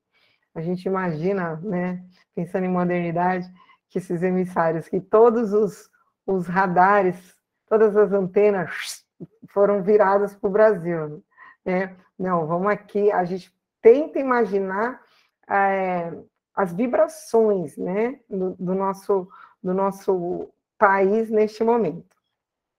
A 0.52 0.60
gente 0.60 0.84
imagina, 0.86 1.60
né, 1.62 2.04
pensando 2.34 2.64
em 2.64 2.70
modernidade, 2.70 3.48
que 3.88 3.98
esses 3.98 4.20
emissários, 4.20 4.88
que 4.88 5.00
todos 5.00 5.52
os, 5.52 5.88
os 6.26 6.48
radares, 6.48 7.36
todas 7.68 7.96
as 7.96 8.10
antenas 8.10 9.04
foram 9.50 9.80
viradas 9.80 10.34
para 10.34 10.48
o 10.48 10.52
Brasil. 10.52 11.22
Né? 11.64 11.96
Não, 12.18 12.48
vamos 12.48 12.66
aqui, 12.66 13.12
a 13.12 13.24
gente 13.24 13.54
tenta 13.80 14.18
imaginar 14.18 15.00
é, 15.48 16.12
as 16.60 16.72
vibrações 16.74 17.76
né, 17.76 18.20
do, 18.28 18.54
do, 18.58 18.74
nosso, 18.74 19.26
do 19.62 19.72
nosso 19.72 20.50
país 20.76 21.30
neste 21.30 21.64
momento. 21.64 22.14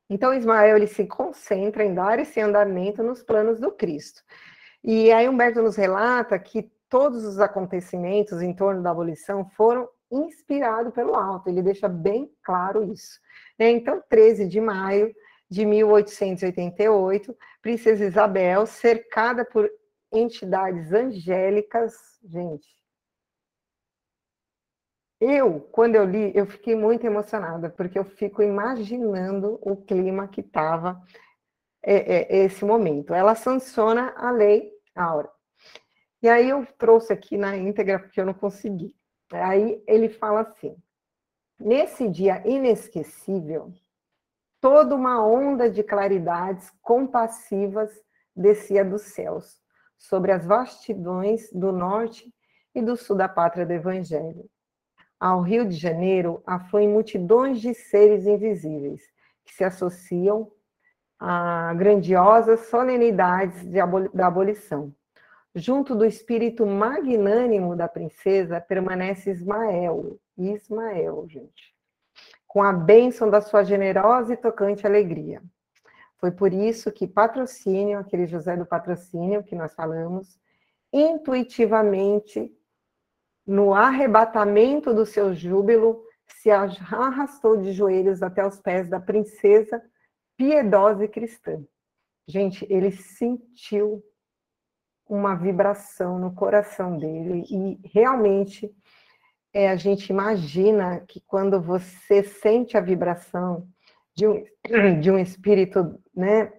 Então, 0.07 0.33
Ismael 0.33 0.77
ele 0.77 0.87
se 0.87 1.05
concentra 1.05 1.83
em 1.83 1.93
dar 1.93 2.19
esse 2.19 2.39
andamento 2.39 3.01
nos 3.01 3.23
planos 3.23 3.59
do 3.59 3.71
Cristo. 3.71 4.21
E 4.83 5.11
aí 5.11 5.27
Humberto 5.27 5.61
nos 5.63 5.75
relata 5.75 6.37
que 6.37 6.71
todos 6.87 7.23
os 7.25 7.39
acontecimentos 7.39 8.41
em 8.41 8.53
torno 8.53 8.83
da 8.83 8.91
abolição 8.91 9.45
foram 9.55 9.89
inspirados 10.11 10.93
pelo 10.93 11.15
alto, 11.15 11.49
ele 11.49 11.63
deixa 11.63 11.87
bem 11.87 12.29
claro 12.43 12.83
isso. 12.83 13.19
Né? 13.57 13.71
Então, 13.71 14.03
13 14.09 14.47
de 14.47 14.59
maio 14.59 15.15
de 15.49 15.65
1888, 15.65 17.35
Princesa 17.61 18.05
Isabel, 18.05 18.65
cercada 18.67 19.43
por 19.43 19.71
entidades 20.11 20.91
angélicas, 20.91 21.93
gente, 22.23 22.80
eu, 25.21 25.61
quando 25.71 25.95
eu 25.95 26.03
li, 26.03 26.31
eu 26.35 26.47
fiquei 26.47 26.75
muito 26.75 27.05
emocionada, 27.05 27.69
porque 27.69 27.99
eu 27.99 28.03
fico 28.03 28.41
imaginando 28.41 29.59
o 29.61 29.77
clima 29.77 30.27
que 30.27 30.41
estava 30.41 30.99
é, 31.83 31.93
é, 31.95 32.37
esse 32.45 32.65
momento. 32.65 33.13
Ela 33.13 33.35
sanciona 33.35 34.15
a 34.17 34.31
lei 34.31 34.71
Aura. 34.95 35.29
E 36.23 36.27
aí 36.27 36.49
eu 36.49 36.65
trouxe 36.75 37.13
aqui 37.13 37.37
na 37.37 37.55
íntegra, 37.55 37.99
porque 37.99 38.19
eu 38.19 38.25
não 38.25 38.33
consegui. 38.33 38.95
Aí 39.31 39.83
ele 39.85 40.09
fala 40.09 40.41
assim: 40.41 40.75
nesse 41.59 42.09
dia 42.09 42.41
inesquecível, 42.43 43.71
toda 44.59 44.95
uma 44.95 45.23
onda 45.23 45.69
de 45.69 45.83
claridades 45.83 46.71
compassivas 46.81 47.91
descia 48.35 48.83
dos 48.83 49.03
céus, 49.03 49.61
sobre 49.99 50.31
as 50.31 50.47
vastidões 50.47 51.47
do 51.51 51.71
norte 51.71 52.33
e 52.73 52.81
do 52.81 52.97
sul 52.97 53.15
da 53.15 53.29
pátria 53.29 53.67
do 53.67 53.73
Evangelho 53.73 54.49
ao 55.21 55.41
Rio 55.41 55.67
de 55.67 55.75
Janeiro 55.75 56.41
afluem 56.47 56.89
multidões 56.89 57.61
de 57.61 57.75
seres 57.75 58.25
invisíveis 58.25 59.03
que 59.45 59.53
se 59.53 59.63
associam 59.63 60.51
a 61.19 61.75
grandiosas 61.75 62.61
solenidades 62.61 63.71
aboli 63.75 64.09
da 64.11 64.25
abolição. 64.25 64.91
Junto 65.53 65.93
do 65.93 66.05
espírito 66.05 66.65
magnânimo 66.65 67.75
da 67.75 67.87
princesa 67.87 68.59
permanece 68.59 69.29
Ismael, 69.29 70.19
Ismael, 70.35 71.27
gente, 71.27 71.75
com 72.47 72.63
a 72.63 72.73
bênção 72.73 73.29
da 73.29 73.41
sua 73.41 73.63
generosa 73.63 74.33
e 74.33 74.37
tocante 74.37 74.87
alegria. 74.87 75.39
Foi 76.17 76.31
por 76.31 76.51
isso 76.51 76.91
que 76.91 77.07
patrocínio, 77.07 77.99
aquele 77.99 78.25
José 78.25 78.57
do 78.57 78.65
patrocínio 78.65 79.43
que 79.43 79.55
nós 79.55 79.75
falamos, 79.75 80.39
intuitivamente 80.91 82.51
no 83.51 83.73
arrebatamento 83.73 84.93
do 84.93 85.05
seu 85.05 85.35
júbilo, 85.35 86.01
se 86.41 86.49
arrastou 86.49 87.57
de 87.57 87.73
joelhos 87.73 88.23
até 88.23 88.47
os 88.47 88.61
pés 88.61 88.89
da 88.89 88.97
princesa 88.97 89.83
piedosa 90.37 91.03
e 91.03 91.09
cristã. 91.09 91.61
Gente, 92.25 92.65
ele 92.69 92.91
sentiu 92.91 94.01
uma 95.05 95.35
vibração 95.35 96.17
no 96.17 96.33
coração 96.33 96.97
dele 96.97 97.43
e 97.49 97.77
realmente 97.93 98.73
é, 99.53 99.69
a 99.69 99.75
gente 99.75 100.09
imagina 100.09 101.01
que 101.01 101.19
quando 101.19 101.61
você 101.61 102.23
sente 102.23 102.77
a 102.77 102.81
vibração 102.81 103.67
de 104.15 104.25
um, 104.29 104.45
de 105.01 105.11
um 105.11 105.19
espírito, 105.19 106.01
né, 106.15 106.53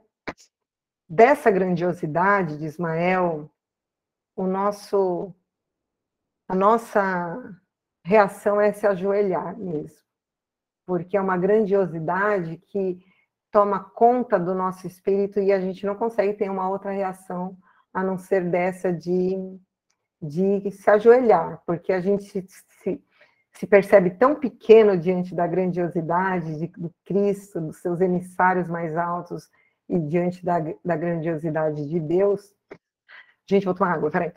dessa 1.09 1.51
grandiosidade 1.51 2.59
de 2.59 2.67
Ismael, 2.67 3.51
o 4.37 4.47
nosso 4.47 5.35
a 6.53 6.55
nossa 6.55 7.57
reação 8.05 8.61
é 8.61 8.75
se 8.75 8.87
ajoelhar 8.87 9.57
mesmo, 9.57 9.97
porque 10.85 11.17
é 11.17 11.21
uma 11.21 11.39
grandiosidade 11.39 12.59
que 12.69 12.99
toma 13.51 13.83
conta 13.83 14.39
do 14.39 14.55
nosso 14.55 14.87
espírito 14.87 15.41
e 15.41 15.51
a 15.51 15.59
gente 15.59 15.87
não 15.87 15.95
consegue 15.95 16.35
ter 16.35 16.51
uma 16.51 16.69
outra 16.69 16.91
reação 16.91 17.57
a 17.95 18.05
não 18.05 18.19
ser 18.19 18.51
dessa 18.51 18.93
de, 18.93 19.35
de 20.21 20.71
se 20.73 20.91
ajoelhar, 20.91 21.63
porque 21.65 21.91
a 21.91 22.03
gente 22.03 22.43
se, 22.43 23.03
se 23.55 23.67
percebe 23.67 24.11
tão 24.11 24.35
pequeno 24.35 24.95
diante 24.95 25.35
da 25.35 25.47
grandiosidade 25.47 26.59
de, 26.59 26.67
do 26.67 26.95
Cristo, 27.03 27.63
dos 27.63 27.79
seus 27.79 27.99
emissários 28.03 28.69
mais 28.69 28.95
altos 28.95 29.49
e 29.89 29.99
diante 29.99 30.45
da, 30.45 30.59
da 30.85 30.97
grandiosidade 30.97 31.89
de 31.89 31.99
Deus. 31.99 32.55
Gente, 33.49 33.65
vou 33.65 33.75
tomar 33.75 33.95
água, 33.95 34.11
peraí. 34.11 34.35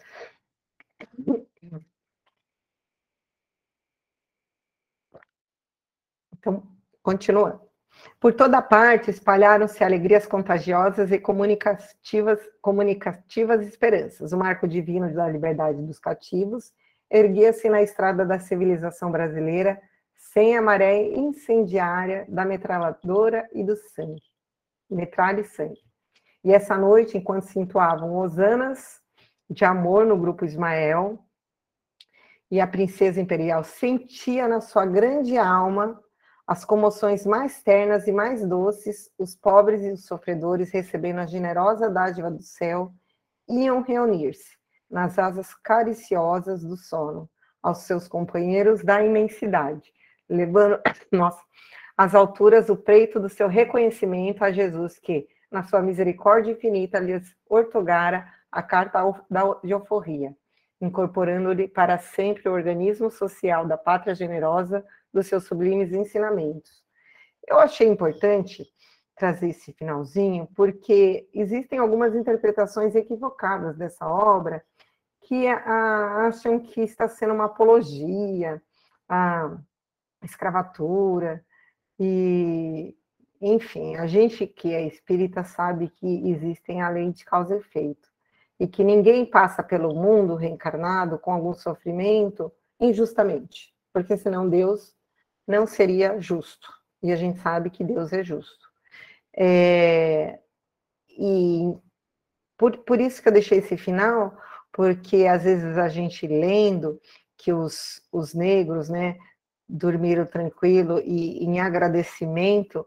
Então, 6.45 6.61
continuando. 7.01 7.59
Por 8.19 8.33
toda 8.33 8.61
parte 8.61 9.09
espalharam-se 9.09 9.83
alegrias 9.83 10.27
contagiosas 10.27 11.11
e 11.11 11.17
comunicativas, 11.17 12.39
comunicativas 12.61 13.65
esperanças. 13.65 14.31
O 14.31 14.37
marco 14.37 14.67
divino 14.67 15.11
da 15.11 15.27
liberdade 15.27 15.81
dos 15.81 15.97
cativos 15.97 16.71
erguia-se 17.09 17.67
na 17.67 17.81
estrada 17.81 18.23
da 18.23 18.37
civilização 18.37 19.11
brasileira, 19.11 19.81
sem 20.13 20.55
a 20.55 20.61
maré 20.61 21.01
incendiária 21.13 22.25
da 22.29 22.45
metralhadora 22.45 23.49
e 23.51 23.63
do 23.63 23.75
sangue. 23.75 24.21
Metralha 24.87 25.41
e 25.41 25.45
sangue. 25.45 25.81
E 26.43 26.53
essa 26.53 26.77
noite, 26.77 27.17
enquanto 27.17 27.45
se 27.45 27.57
entoavam 27.57 28.15
hosanas 28.17 29.01
de 29.49 29.65
amor 29.65 30.05
no 30.05 30.15
grupo 30.15 30.45
Ismael, 30.45 31.19
e 32.51 32.61
a 32.61 32.67
princesa 32.67 33.19
imperial 33.19 33.63
sentia 33.63 34.47
na 34.47 34.61
sua 34.61 34.85
grande 34.85 35.37
alma 35.37 35.99
as 36.47 36.63
comoções 36.63 37.25
mais 37.25 37.63
ternas 37.63 38.07
e 38.07 38.11
mais 38.11 38.47
doces, 38.47 39.09
os 39.17 39.35
pobres 39.35 39.81
e 39.81 39.91
os 39.91 40.05
sofredores, 40.05 40.71
recebendo 40.71 41.19
a 41.19 41.25
generosa 41.25 41.89
dádiva 41.89 42.29
do 42.29 42.41
céu, 42.41 42.93
iam 43.49 43.81
reunir-se 43.81 44.55
nas 44.89 45.17
asas 45.17 45.53
cariciosas 45.55 46.63
do 46.63 46.77
sono, 46.77 47.29
aos 47.61 47.79
seus 47.79 48.07
companheiros 48.07 48.83
da 48.83 49.03
imensidade, 49.03 49.91
levando, 50.29 50.79
nossa, 51.11 51.41
às 51.97 52.13
alturas 52.13 52.69
o 52.69 52.77
preito 52.77 53.19
do 53.19 53.29
seu 53.29 53.47
reconhecimento 53.47 54.43
a 54.43 54.51
Jesus, 54.51 54.99
que, 54.99 55.27
na 55.49 55.63
sua 55.63 55.81
misericórdia 55.81 56.51
infinita, 56.51 56.99
lhes 56.99 57.35
ortogara 57.49 58.27
a 58.51 58.61
carta 58.61 59.01
de 59.63 59.73
alforria, 59.73 60.35
incorporando-lhe 60.81 61.67
para 61.67 61.97
sempre 61.97 62.47
o 62.49 62.53
organismo 62.53 63.09
social 63.09 63.65
da 63.65 63.77
pátria 63.77 64.13
generosa 64.13 64.85
dos 65.13 65.27
seus 65.27 65.45
sublimes 65.45 65.93
ensinamentos. 65.93 66.83
Eu 67.47 67.59
achei 67.59 67.87
importante 67.87 68.65
trazer 69.15 69.49
esse 69.49 69.71
finalzinho, 69.73 70.47
porque 70.55 71.29
existem 71.33 71.79
algumas 71.79 72.13
interpretações 72.13 72.95
equivocadas 72.95 73.77
dessa 73.77 74.07
obra 74.07 74.63
que 75.21 75.47
acham 75.47 76.59
que 76.59 76.81
está 76.81 77.07
sendo 77.07 77.33
uma 77.33 77.45
apologia 77.45 78.61
à 79.07 79.57
escravatura, 80.21 81.43
e, 81.99 82.95
enfim, 83.41 83.95
a 83.95 84.05
gente 84.05 84.45
que 84.45 84.73
é 84.73 84.85
espírita 84.85 85.43
sabe 85.43 85.89
que 85.89 86.29
existem 86.29 86.81
a 86.81 86.89
lei 86.89 87.11
de 87.11 87.23
causa 87.23 87.55
e 87.55 87.59
efeito, 87.59 88.09
e 88.59 88.67
que 88.67 88.83
ninguém 88.83 89.25
passa 89.25 89.61
pelo 89.61 89.93
mundo 89.93 90.35
reencarnado 90.35 91.19
com 91.19 91.31
algum 91.31 91.53
sofrimento 91.53 92.51
injustamente, 92.79 93.73
porque 93.93 94.17
senão 94.17 94.49
Deus 94.49 94.93
não 95.47 95.67
seria 95.67 96.19
justo. 96.19 96.73
E 97.03 97.11
a 97.11 97.15
gente 97.15 97.39
sabe 97.39 97.69
que 97.69 97.83
Deus 97.83 98.11
é 98.13 98.23
justo. 98.23 98.65
É, 99.37 100.39
e 101.09 101.75
por, 102.57 102.77
por 102.79 102.99
isso 102.99 103.21
que 103.21 103.27
eu 103.27 103.33
deixei 103.33 103.59
esse 103.59 103.77
final, 103.77 104.35
porque 104.71 105.25
às 105.27 105.43
vezes 105.43 105.77
a 105.77 105.87
gente 105.89 106.25
lendo 106.25 106.99
que 107.37 107.53
os, 107.53 108.01
os 108.11 108.33
negros, 108.33 108.89
né, 108.89 109.17
dormiram 109.67 110.25
tranquilo 110.25 110.99
e 110.99 111.43
em 111.43 111.59
agradecimento 111.59 112.85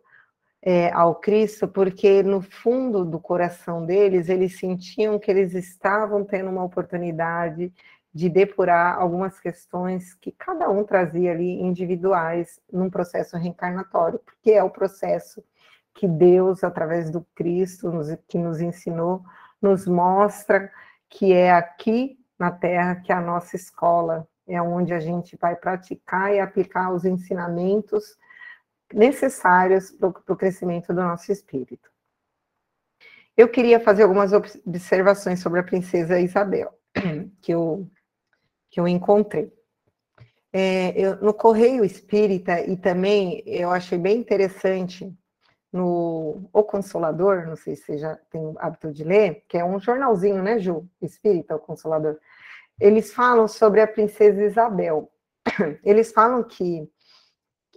é, 0.62 0.90
ao 0.92 1.14
Cristo, 1.14 1.68
porque 1.68 2.22
no 2.22 2.40
fundo 2.40 3.04
do 3.04 3.20
coração 3.20 3.86
deles, 3.86 4.28
eles 4.28 4.58
sentiam 4.58 5.18
que 5.18 5.30
eles 5.30 5.54
estavam 5.54 6.24
tendo 6.24 6.50
uma 6.50 6.64
oportunidade 6.64 7.72
de 8.12 8.28
depurar 8.28 8.98
algumas 8.98 9.38
questões 9.38 10.14
que 10.14 10.32
cada 10.32 10.68
um 10.68 10.82
trazia 10.82 11.30
ali 11.30 11.60
individuais 11.60 12.60
num 12.72 12.90
processo 12.90 13.36
reencarnatório, 13.36 14.18
porque 14.18 14.50
é 14.50 14.62
o 14.62 14.70
processo 14.70 15.44
que 15.94 16.08
Deus, 16.08 16.64
através 16.64 17.10
do 17.10 17.24
Cristo, 17.34 17.90
nos, 17.90 18.08
que 18.26 18.38
nos 18.38 18.60
ensinou, 18.60 19.22
nos 19.60 19.86
mostra 19.86 20.70
que 21.08 21.32
é 21.32 21.52
aqui 21.52 22.18
na 22.38 22.50
Terra 22.50 22.96
que 22.96 23.12
é 23.12 23.14
a 23.14 23.20
nossa 23.20 23.56
escola, 23.56 24.26
é 24.46 24.60
onde 24.60 24.94
a 24.94 25.00
gente 25.00 25.36
vai 25.36 25.54
praticar 25.54 26.32
e 26.32 26.40
aplicar 26.40 26.92
os 26.92 27.04
ensinamentos 27.04 28.16
necessários 28.92 29.92
para 29.92 30.08
o 30.08 30.36
crescimento 30.36 30.88
do 30.88 31.02
nosso 31.02 31.30
espírito. 31.30 31.88
Eu 33.36 33.48
queria 33.48 33.78
fazer 33.78 34.02
algumas 34.02 34.32
observações 34.32 35.40
sobre 35.40 35.60
a 35.60 35.64
princesa 35.64 36.18
Isabel, 36.18 36.72
que 37.40 37.52
eu 37.52 37.88
que 38.70 38.80
eu 38.80 38.86
encontrei. 38.86 39.52
É, 40.52 40.92
eu, 40.98 41.16
no 41.16 41.32
Correio 41.32 41.84
Espírita, 41.84 42.60
e 42.60 42.76
também 42.76 43.42
eu 43.46 43.70
achei 43.70 43.98
bem 43.98 44.18
interessante 44.18 45.10
no 45.72 46.48
O 46.52 46.62
Consolador, 46.62 47.46
não 47.46 47.56
sei 47.56 47.76
se 47.76 47.84
você 47.84 47.98
já 47.98 48.16
tem 48.30 48.40
o 48.40 48.54
hábito 48.58 48.90
de 48.92 49.04
ler, 49.04 49.44
que 49.48 49.58
é 49.58 49.64
um 49.64 49.78
jornalzinho, 49.78 50.42
né, 50.42 50.58
Ju? 50.58 50.88
Espírita, 51.02 51.56
O 51.56 51.58
Consolador. 51.58 52.18
Eles 52.80 53.12
falam 53.12 53.46
sobre 53.46 53.80
a 53.80 53.86
princesa 53.86 54.42
Isabel. 54.42 55.10
Eles 55.84 56.12
falam 56.12 56.42
que, 56.42 56.88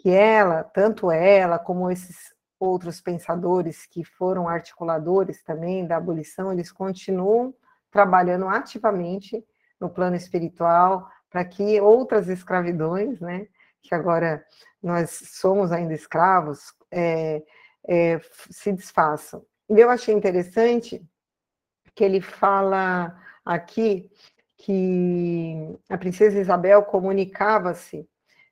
que 0.02 0.10
ela, 0.10 0.64
tanto 0.64 1.12
ela 1.12 1.60
como 1.60 1.92
esses 1.92 2.34
outros 2.60 3.00
pensadores 3.00 3.86
que 3.86 4.04
foram 4.04 4.50
articuladores 4.50 5.44
também 5.44 5.86
da 5.86 5.98
abolição, 5.98 6.52
eles 6.52 6.72
continuam 6.72 7.54
trabalhando 7.92 8.48
ativamente 8.48 9.46
no 9.80 9.92
plano 9.92 10.16
espiritual, 10.16 11.08
para 11.30 11.46
que 11.46 11.80
outras 11.80 12.30
escravidões, 12.30 13.20
né, 13.20 13.48
que 13.84 13.94
agora 13.94 14.44
nós 14.82 15.12
somos 15.12 15.72
ainda 15.72 15.94
escravos, 15.94 16.74
é, 16.90 17.44
é, 17.88 18.20
se 18.50 18.72
desfaçam. 18.72 19.46
E 19.70 19.80
eu 19.80 19.92
achei 19.92 20.16
interessante 20.16 21.00
que 21.94 22.04
ele 22.04 22.22
fala 22.22 23.16
aqui 23.46 24.10
que 24.58 25.78
a 25.88 25.98
princesa 25.98 26.40
Isabel 26.40 26.82
comunicava-se 26.84 28.10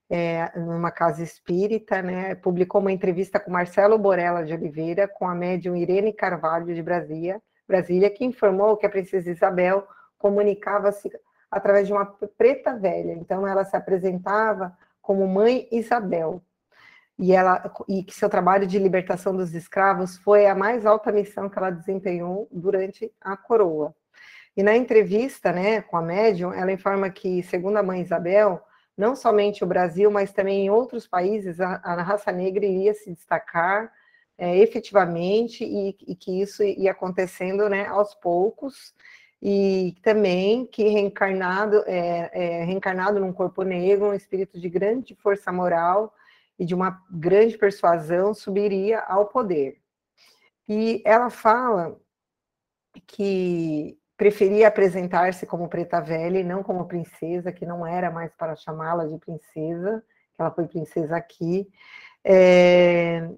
é, 0.10 0.52
numa 0.58 0.90
casa 0.90 1.22
espírita, 1.22 2.02
né, 2.02 2.34
publicou 2.36 2.82
uma 2.82 2.92
entrevista 2.92 3.40
com 3.40 3.52
Marcelo 3.52 3.98
Borella 3.98 4.44
de 4.44 4.54
Oliveira, 4.54 5.08
com 5.08 5.28
a 5.28 5.36
médium 5.36 5.76
Irene 5.76 6.12
Carvalho 6.12 6.74
de 6.74 6.82
Brasília, 6.82 7.40
Brasília, 7.68 8.10
que 8.10 8.26
informou 8.26 8.76
que 8.76 8.86
a 8.88 8.90
princesa 8.90 9.30
Isabel 9.30 9.88
comunicava-se 10.18 11.12
através 11.52 11.86
de 11.86 11.94
uma 11.94 12.06
preta 12.38 12.76
velha. 12.76 13.14
Então, 13.14 13.48
ela 13.48 13.64
se 13.64 13.76
apresentava 13.76 14.76
como 15.02 15.28
Mãe 15.28 15.68
Isabel. 15.72 16.42
E, 17.18 17.34
ela, 17.34 17.72
e 17.88 18.02
que 18.02 18.16
seu 18.16 18.30
trabalho 18.30 18.66
de 18.66 18.80
libertação 18.80 19.36
dos 19.36 19.54
escravos 19.54 20.18
foi 20.18 20.48
a 20.48 20.56
mais 20.56 20.86
alta 20.86 21.12
missão 21.12 21.50
que 21.50 21.58
ela 21.60 21.70
desempenhou 21.70 22.48
durante 22.50 23.12
a 23.20 23.36
coroa. 23.36 23.94
E 24.56 24.64
na 24.64 24.76
entrevista 24.76 25.52
né, 25.52 25.82
com 25.82 25.98
a 25.98 26.02
médium, 26.02 26.54
ela 26.54 26.72
informa 26.72 27.10
que, 27.10 27.44
segundo 27.44 27.78
a 27.78 27.84
Mãe 27.84 28.02
Isabel, 28.02 28.62
não 29.00 29.16
somente 29.16 29.64
o 29.64 29.68
Brasil, 29.68 30.12
mas 30.12 30.34
também 30.34 30.66
em 30.66 30.70
outros 30.70 31.08
países, 31.08 31.62
a, 31.62 31.80
a 31.82 32.02
raça 32.02 32.34
negra 32.34 32.66
iria 32.66 32.94
se 32.94 33.10
destacar 33.10 33.90
é, 34.38 34.58
efetivamente 34.58 35.64
e, 35.64 35.96
e, 36.06 36.16
que 36.16 36.42
isso 36.42 36.62
ia 36.64 36.92
acontecendo 36.92 37.70
né, 37.70 37.86
aos 37.88 38.14
poucos, 38.14 38.94
e 39.42 39.96
também 40.02 40.66
que 40.66 40.84
reencarnado, 40.90 41.82
é, 41.88 42.30
é, 42.34 42.64
reencarnado 42.66 43.22
num 43.22 43.32
corpo 43.32 43.64
negro, 43.64 44.08
um 44.08 44.14
espírito 44.14 44.60
de 44.60 44.68
grande 44.68 45.16
força 45.16 45.50
moral 45.50 46.14
e 46.58 46.66
de 46.66 46.76
uma 46.76 47.02
grande 47.10 47.58
persuasão 47.58 48.34
subiria 48.34 49.00
ao 49.00 49.28
poder. 49.28 49.78
E 50.68 51.02
ela 51.06 51.30
fala 51.30 51.98
que 53.08 53.99
preferia 54.20 54.68
apresentar-se 54.68 55.46
como 55.46 55.70
preta 55.70 56.02
velha 56.02 56.40
e 56.40 56.44
não 56.44 56.62
como 56.62 56.86
princesa, 56.86 57.54
que 57.54 57.66
não 57.66 57.88
era 57.88 58.12
mais 58.12 58.34
para 58.36 58.54
chamá-la 58.54 59.06
de 59.06 59.18
princesa, 59.18 60.04
que 60.36 60.42
ela 60.42 60.52
foi 60.52 60.68
princesa 60.68 61.16
aqui. 61.16 61.66
É, 62.22 63.30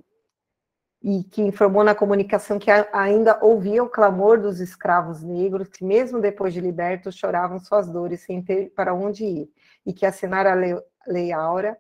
e 1.03 1.23
que 1.23 1.43
informou 1.43 1.84
na 1.84 1.93
comunicação 1.93 2.57
que 2.57 2.71
ainda 2.71 3.38
ouvia 3.43 3.84
o 3.84 3.89
clamor 3.89 4.39
dos 4.39 4.59
escravos 4.59 5.21
negros, 5.21 5.67
que 5.67 5.84
mesmo 5.84 6.19
depois 6.19 6.51
de 6.51 6.59
libertos 6.59 7.15
choravam 7.15 7.59
suas 7.59 7.88
dores 7.88 8.21
sem 8.21 8.41
ter 8.41 8.71
para 8.75 8.93
onde 8.93 9.23
ir, 9.23 9.49
e 9.86 9.93
que 9.93 10.05
assinar 10.05 10.47
a 10.47 10.55
lei, 10.55 10.75
lei 11.07 11.32
Áurea, 11.32 11.77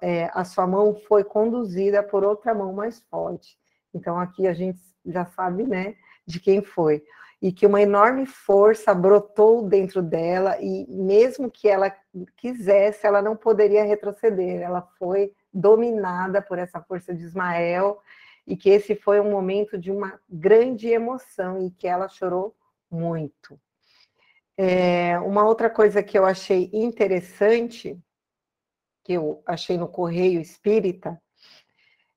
é, 0.00 0.30
a 0.32 0.44
sua 0.44 0.66
mão 0.66 0.94
foi 1.08 1.24
conduzida 1.24 2.04
por 2.04 2.22
outra 2.22 2.54
mão 2.54 2.72
mais 2.72 3.00
forte. 3.10 3.58
Então 3.92 4.18
aqui 4.18 4.46
a 4.46 4.52
gente 4.52 4.78
já 5.04 5.24
sabe, 5.24 5.64
né, 5.64 5.96
de 6.24 6.38
quem 6.38 6.62
foi. 6.62 7.02
E 7.40 7.52
que 7.52 7.66
uma 7.66 7.80
enorme 7.80 8.26
força 8.26 8.92
brotou 8.92 9.62
dentro 9.62 10.02
dela 10.02 10.60
e 10.60 10.86
mesmo 10.88 11.50
que 11.50 11.68
ela 11.68 11.94
quisesse, 12.36 13.06
ela 13.06 13.22
não 13.22 13.36
poderia 13.36 13.84
retroceder. 13.84 14.60
Ela 14.60 14.82
foi 14.98 15.32
dominada 15.52 16.42
por 16.42 16.58
essa 16.58 16.80
força 16.80 17.14
de 17.14 17.22
Ismael 17.22 18.00
e 18.46 18.56
que 18.56 18.68
esse 18.70 18.94
foi 18.96 19.20
um 19.20 19.30
momento 19.30 19.78
de 19.78 19.90
uma 19.90 20.20
grande 20.28 20.88
emoção 20.88 21.64
e 21.64 21.70
que 21.70 21.86
ela 21.86 22.08
chorou 22.08 22.56
muito. 22.90 23.60
É, 24.56 25.18
uma 25.20 25.44
outra 25.44 25.70
coisa 25.70 26.02
que 26.02 26.18
eu 26.18 26.26
achei 26.26 26.68
interessante, 26.72 27.96
que 29.04 29.12
eu 29.12 29.42
achei 29.46 29.78
no 29.78 29.88
Correio 29.88 30.40
Espírita, 30.40 31.20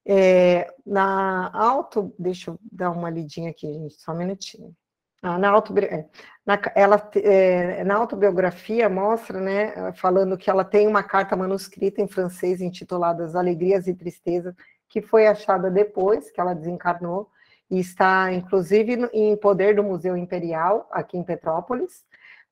É, 0.04 0.68
na 0.84 1.52
auto, 1.54 2.12
deixa 2.18 2.50
eu 2.50 2.60
dar 2.72 2.90
uma 2.92 3.10
lidinha 3.10 3.52
aqui, 3.52 3.68
gente, 3.72 4.02
só 4.02 4.14
um 4.14 4.18
minutinho. 4.18 4.76
Ah, 5.22 5.38
na, 5.38 5.50
auto, 5.52 5.78
é, 5.78 6.06
na, 6.44 6.60
ela, 6.76 7.12
é, 7.16 7.84
na 7.84 7.96
autobiografia 7.96 8.90
mostra, 8.90 9.40
né, 9.40 9.94
falando 9.94 10.36
que 10.36 10.50
ela 10.50 10.64
tem 10.66 10.88
uma 10.88 11.04
carta 11.04 11.36
manuscrita 11.36 12.02
em 12.02 12.08
francês 12.08 12.60
intitulada 12.60 13.24
As 13.24 13.36
Alegrias 13.36 13.88
e 13.88 13.94
Tristezas, 13.94 14.56
que 14.90 15.02
foi 15.02 15.28
achada 15.28 15.70
depois 15.70 16.32
que 16.32 16.42
ela 16.42 16.56
desencarnou, 16.56 17.30
e 17.70 17.80
está, 17.80 18.34
inclusive, 18.34 19.10
em 19.14 19.38
poder 19.38 19.76
do 19.76 19.84
Museu 19.84 20.18
Imperial, 20.18 20.90
aqui 20.92 21.18
em 21.18 21.24
Petrópolis, 21.24 22.04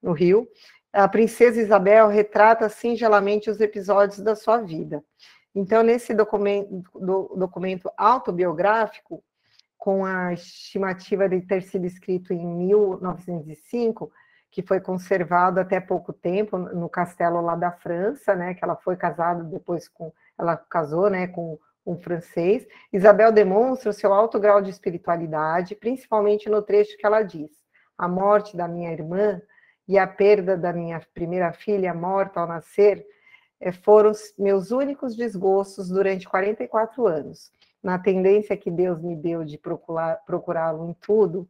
no 0.02 0.14
Rio. 0.14 0.48
A 0.94 1.08
princesa 1.08 1.60
Isabel 1.60 2.08
retrata 2.08 2.70
singelamente 2.70 3.50
os 3.50 3.60
episódios 3.60 4.20
da 4.20 4.36
sua 4.36 4.60
vida. 4.60 5.04
Então, 5.54 5.84
nesse 5.84 6.14
documento, 6.14 6.84
do, 6.96 7.36
documento 7.36 7.92
autobiográfico, 7.98 9.22
com 9.80 10.06
a 10.06 10.34
estimativa 10.34 11.30
de 11.30 11.40
ter 11.40 11.64
sido 11.64 11.86
escrito 11.86 12.34
em 12.34 12.46
1905, 12.46 14.12
que 14.52 14.62
foi 14.62 14.82
conservado 14.82 15.58
até 15.58 15.80
pouco 15.80 16.12
tempo 16.12 16.58
no 16.58 16.90
castelo 16.90 17.40
lá 17.40 17.56
da 17.56 17.72
França, 17.72 18.36
né, 18.36 18.54
que 18.54 18.64
ela 18.64 18.76
foi 18.76 18.98
casada 18.98 19.42
depois 19.46 19.88
com, 19.88 20.12
ela 20.38 20.58
casou, 20.58 21.10
né, 21.10 21.28
com 21.28 21.58
um 21.86 21.98
francês. 21.98 22.68
Isabel 22.92 23.32
demonstra 23.32 23.90
o 23.90 23.94
seu 23.94 24.14
alto 24.14 24.38
grau 24.38 24.62
de 24.62 24.70
espiritualidade, 24.70 25.76
principalmente 25.76 26.50
no 26.50 26.62
trecho 26.62 26.98
que 26.98 27.06
ela 27.06 27.24
diz: 27.24 27.50
a 27.98 28.08
morte 28.08 28.58
da 28.58 28.68
minha 28.68 28.92
irmã 28.92 29.42
e 29.88 29.98
a 29.98 30.06
perda 30.06 30.58
da 30.58 30.74
minha 30.74 31.02
primeira 31.14 31.54
filha 31.54 31.94
morta 31.94 32.42
ao 32.42 32.48
nascer 32.48 33.06
eh, 33.62 33.72
foram 33.72 34.12
meus 34.38 34.72
únicos 34.72 35.16
desgostos 35.16 35.88
durante 35.88 36.28
44 36.28 37.08
anos 37.08 37.50
na 37.82 37.98
tendência 37.98 38.58
que 38.58 38.70
Deus 38.70 39.02
me 39.02 39.16
deu 39.16 39.44
de 39.44 39.58
procurá-lo 39.58 40.90
em 40.90 40.94
tudo, 40.94 41.48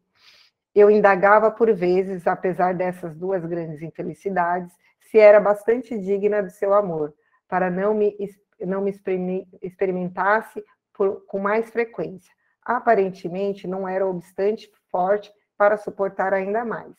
eu 0.74 0.90
indagava 0.90 1.50
por 1.50 1.74
vezes, 1.74 2.28
apesar 2.28 2.74
dessas 2.74 3.16
duas 3.16 3.44
grandes 3.46 3.82
infelicidades, 3.82 4.72
se 5.00 5.18
era 5.18 5.40
bastante 5.40 5.98
digna 5.98 6.44
de 6.44 6.52
seu 6.52 6.74
amor, 6.74 7.14
para 7.48 7.72
não 7.72 7.94
me, 7.96 8.16
não 8.60 8.82
me 8.82 8.94
experimentasse 9.62 10.64
por, 10.94 11.26
com 11.26 11.40
mais 11.40 11.70
frequência. 11.72 12.32
Aparentemente, 12.64 13.68
não 13.68 13.88
era 13.88 14.06
obstante 14.06 14.72
forte 14.92 15.34
para 15.58 15.78
suportar 15.78 16.34
ainda 16.34 16.64
mais. 16.64 16.96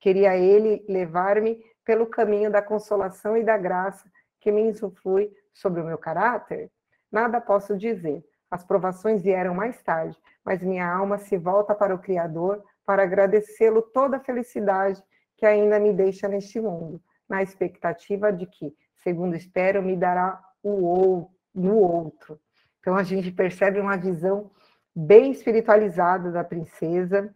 Queria 0.00 0.36
ele 0.36 0.84
levar-me 0.88 1.62
pelo 1.84 2.06
caminho 2.06 2.50
da 2.50 2.60
consolação 2.60 3.36
e 3.36 3.44
da 3.44 3.56
graça 3.56 4.10
que 4.40 4.50
me 4.50 4.62
insuflui 4.62 5.30
sobre 5.52 5.80
o 5.80 5.84
meu 5.84 5.96
caráter? 5.96 6.70
Nada 7.10 7.40
posso 7.40 7.76
dizer, 7.76 8.24
as 8.50 8.64
provações 8.64 9.22
vieram 9.22 9.54
mais 9.54 9.82
tarde, 9.82 10.16
mas 10.44 10.62
minha 10.62 10.86
alma 10.86 11.18
se 11.18 11.36
volta 11.36 11.74
para 11.74 11.94
o 11.94 11.98
Criador 11.98 12.62
para 12.84 13.02
agradecê-lo 13.02 13.82
toda 13.82 14.18
a 14.18 14.20
felicidade 14.20 15.02
que 15.36 15.46
ainda 15.46 15.80
me 15.80 15.92
deixa 15.92 16.28
neste 16.28 16.60
mundo, 16.60 17.02
na 17.28 17.42
expectativa 17.42 18.32
de 18.32 18.46
que, 18.46 18.74
segundo 19.02 19.34
espero, 19.34 19.82
me 19.82 19.96
dará 19.96 20.40
o 20.62 20.84
ou, 20.84 21.30
no 21.54 21.76
outro. 21.76 22.38
Então 22.80 22.96
a 22.96 23.02
gente 23.02 23.32
percebe 23.32 23.80
uma 23.80 23.96
visão 23.96 24.50
bem 24.94 25.32
espiritualizada 25.32 26.30
da 26.30 26.44
princesa. 26.44 27.34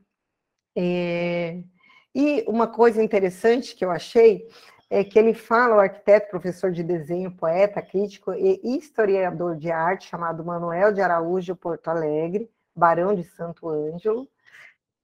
É... 0.77 1.63
E 2.15 2.45
uma 2.47 2.67
coisa 2.67 3.03
interessante 3.03 3.75
que 3.75 3.85
eu 3.85 3.91
achei 3.91 4.47
é 4.91 5.05
que 5.05 5.19
ele 5.19 5.35
fala, 5.35 5.77
o 5.77 5.81
arquiteto, 5.81 6.31
professor 6.31 6.73
de 6.73 6.83
desenho, 6.83 7.31
poeta, 7.31 7.83
crítico 7.83 8.33
e 8.33 8.61
historiador 8.65 9.57
de 9.57 9.71
arte, 9.71 10.09
chamado 10.09 10.45
Manuel 10.45 10.93
de 10.93 11.01
Araújo 11.03 11.55
Porto 11.55 11.89
Alegre, 11.89 12.51
barão 12.75 13.15
de 13.15 13.25
Santo 13.25 13.69
Ângelo, 13.69 14.27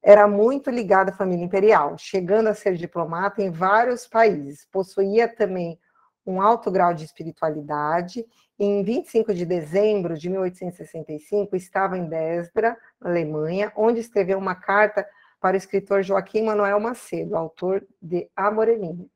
era 0.03 0.26
muito 0.26 0.70
ligado 0.70 1.11
à 1.11 1.12
família 1.12 1.45
imperial, 1.45 1.97
chegando 1.99 2.49
a 2.49 2.55
ser 2.55 2.76
diplomata 2.76 3.43
em 3.43 3.51
vários 3.51 4.07
países. 4.07 4.66
Possuía 4.70 5.28
também 5.28 5.78
um 6.26 6.41
alto 6.41 6.70
grau 6.70 6.93
de 6.95 7.05
espiritualidade. 7.05 8.24
Em 8.59 8.82
25 8.82 9.35
de 9.35 9.45
dezembro 9.45 10.16
de 10.16 10.28
1865, 10.28 11.57
estava 11.57 11.97
em 11.99 12.07
Dresda, 12.07 12.76
Alemanha, 13.01 13.72
onde 13.74 14.01
escreveu 14.01 14.39
uma 14.39 14.55
carta 14.55 15.07
para 15.41 15.55
o 15.55 15.59
escritor 15.59 16.03
Joaquim 16.03 16.43
Manuel 16.43 16.80
Macedo, 16.80 17.37
autor 17.37 17.87
de 18.01 18.28
A 18.37 18.51
Moreninha 18.51 19.07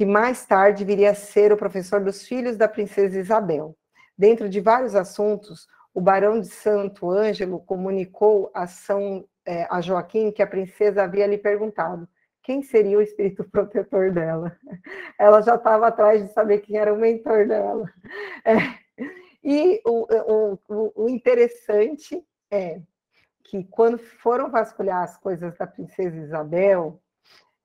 que 0.00 0.06
mais 0.06 0.46
tarde 0.46 0.82
viria 0.82 1.10
a 1.10 1.14
ser 1.14 1.52
o 1.52 1.58
professor 1.58 2.02
dos 2.02 2.26
filhos 2.26 2.56
da 2.56 2.66
princesa 2.66 3.18
Isabel. 3.18 3.76
Dentro 4.16 4.48
de 4.48 4.58
vários 4.58 4.94
assuntos, 4.94 5.68
o 5.92 6.00
barão 6.00 6.40
de 6.40 6.46
Santo 6.46 7.10
Ângelo 7.10 7.60
comunicou 7.60 8.50
a, 8.54 8.66
São, 8.66 9.28
é, 9.44 9.66
a 9.68 9.82
Joaquim 9.82 10.32
que 10.32 10.42
a 10.42 10.46
princesa 10.46 11.02
havia 11.02 11.26
lhe 11.26 11.36
perguntado 11.36 12.08
quem 12.42 12.62
seria 12.62 12.96
o 12.96 13.02
espírito 13.02 13.44
protetor 13.52 14.10
dela. 14.10 14.56
Ela 15.18 15.42
já 15.42 15.56
estava 15.56 15.88
atrás 15.88 16.26
de 16.26 16.32
saber 16.32 16.60
quem 16.60 16.78
era 16.78 16.94
o 16.94 16.98
mentor 16.98 17.46
dela. 17.46 17.84
É. 18.42 18.56
E 19.44 19.82
o, 19.84 20.06
o, 20.66 20.92
o 21.04 21.08
interessante 21.10 22.24
é 22.50 22.80
que 23.44 23.64
quando 23.64 23.98
foram 23.98 24.50
vasculhar 24.50 25.02
as 25.02 25.18
coisas 25.18 25.54
da 25.58 25.66
princesa 25.66 26.16
Isabel, 26.16 26.98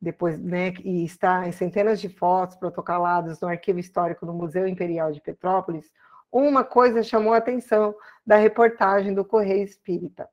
depois, 0.01 0.39
né, 0.39 0.73
e 0.83 1.03
está 1.03 1.47
em 1.47 1.51
centenas 1.51 1.99
de 1.99 2.09
fotos 2.09 2.55
protocoladas 2.57 3.39
no 3.39 3.47
arquivo 3.47 3.79
histórico 3.79 4.25
do 4.25 4.33
Museu 4.33 4.67
Imperial 4.67 5.11
de 5.11 5.21
Petrópolis, 5.21 5.89
uma 6.31 6.63
coisa 6.63 7.01
chamou 7.01 7.33
a 7.33 7.37
atenção 7.37 7.95
da 8.25 8.35
reportagem 8.35 9.13
do 9.13 9.23
Correio 9.23 9.63
Espírita. 9.63 10.29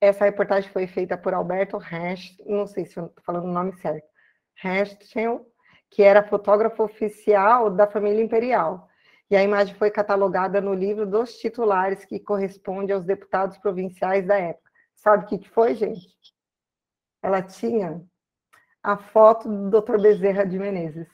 Essa 0.00 0.24
reportagem 0.24 0.70
foi 0.70 0.86
feita 0.86 1.18
por 1.18 1.34
Alberto 1.34 1.76
Resch, 1.76 2.36
não 2.46 2.66
sei 2.66 2.84
se 2.84 2.90
estou 2.90 3.12
falando 3.24 3.46
o 3.46 3.52
nome 3.52 3.72
certo, 3.74 4.06
Reschel, 4.54 5.44
que 5.90 6.02
era 6.02 6.22
fotógrafo 6.22 6.84
oficial 6.84 7.70
da 7.70 7.86
família 7.86 8.22
imperial. 8.22 8.88
E 9.30 9.36
a 9.36 9.42
imagem 9.42 9.74
foi 9.74 9.90
catalogada 9.90 10.60
no 10.60 10.72
livro 10.72 11.06
dos 11.06 11.36
titulares, 11.36 12.04
que 12.04 12.18
corresponde 12.18 12.92
aos 12.92 13.04
deputados 13.04 13.58
provinciais 13.58 14.26
da 14.26 14.38
época. 14.38 14.70
Sabe 14.94 15.24
o 15.24 15.28
que 15.28 15.48
foi, 15.48 15.74
gente? 15.74 16.16
Ela 17.22 17.42
tinha 17.42 18.02
a 18.82 18.96
foto 18.96 19.48
do 19.48 19.80
Dr. 19.80 20.00
Bezerra 20.00 20.44
de 20.44 20.58
Menezes. 20.58 21.08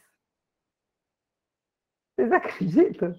Vocês 2.14 2.32
acreditam? 2.32 3.14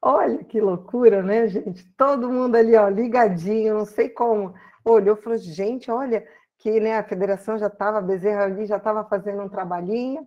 Olha 0.00 0.42
que 0.44 0.60
loucura, 0.60 1.22
né, 1.22 1.48
gente? 1.48 1.84
Todo 1.96 2.30
mundo 2.30 2.56
ali, 2.56 2.76
ó, 2.76 2.88
ligadinho, 2.88 3.78
não 3.78 3.86
sei 3.86 4.08
como. 4.08 4.54
Olhou 4.84 5.16
e 5.16 5.22
falou, 5.22 5.38
gente, 5.38 5.90
olha, 5.90 6.26
que 6.58 6.80
né, 6.80 6.96
a 6.96 7.04
federação 7.04 7.58
já 7.58 7.66
estava, 7.66 8.00
Bezerra 8.00 8.44
ali 8.44 8.66
já 8.66 8.76
estava 8.76 9.04
fazendo 9.04 9.42
um 9.42 9.48
trabalhinho. 9.48 10.26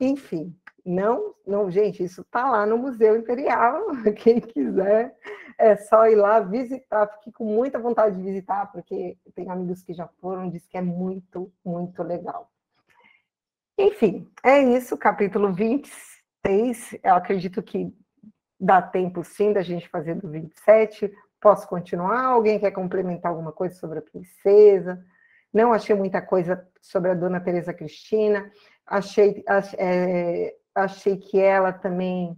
Enfim, 0.00 0.57
não, 0.88 1.34
não, 1.46 1.70
gente, 1.70 2.02
isso 2.02 2.22
está 2.22 2.50
lá 2.50 2.64
no 2.64 2.78
Museu 2.78 3.14
Imperial. 3.14 3.88
Quem 4.16 4.40
quiser 4.40 5.14
é 5.58 5.76
só 5.76 6.06
ir 6.06 6.14
lá 6.14 6.40
visitar. 6.40 7.06
Fiquei 7.08 7.30
com 7.30 7.44
muita 7.44 7.78
vontade 7.78 8.16
de 8.16 8.22
visitar, 8.22 8.72
porque 8.72 9.18
tem 9.34 9.50
amigos 9.50 9.82
que 9.82 9.92
já 9.92 10.08
foram, 10.18 10.48
diz 10.48 10.66
que 10.66 10.78
é 10.78 10.80
muito, 10.80 11.52
muito 11.62 12.02
legal. 12.02 12.50
Enfim, 13.76 14.26
é 14.42 14.62
isso, 14.62 14.96
capítulo 14.96 15.52
26. 15.52 16.96
Eu 17.04 17.14
acredito 17.16 17.62
que 17.62 17.94
dá 18.58 18.80
tempo 18.80 19.22
sim 19.22 19.52
da 19.52 19.60
gente 19.60 19.90
fazer 19.90 20.14
do 20.14 20.30
27. 20.30 21.12
Posso 21.38 21.68
continuar? 21.68 22.24
Alguém 22.24 22.58
quer 22.58 22.70
complementar 22.70 23.30
alguma 23.30 23.52
coisa 23.52 23.74
sobre 23.74 23.98
a 23.98 24.02
princesa? 24.02 25.04
Não 25.52 25.70
achei 25.70 25.94
muita 25.94 26.22
coisa 26.22 26.66
sobre 26.80 27.10
a 27.10 27.14
dona 27.14 27.40
Teresa 27.40 27.74
Cristina. 27.74 28.50
Achei, 28.86 29.44
é, 29.76 30.54
achei 30.78 31.16
que 31.16 31.38
ela 31.38 31.72
também 31.72 32.36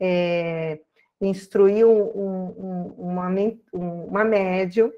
é, 0.00 0.80
instruiu 1.20 1.90
um, 1.90 2.46
um, 2.48 2.94
uma, 2.98 3.28
uma 3.72 4.24
médium, 4.24 4.90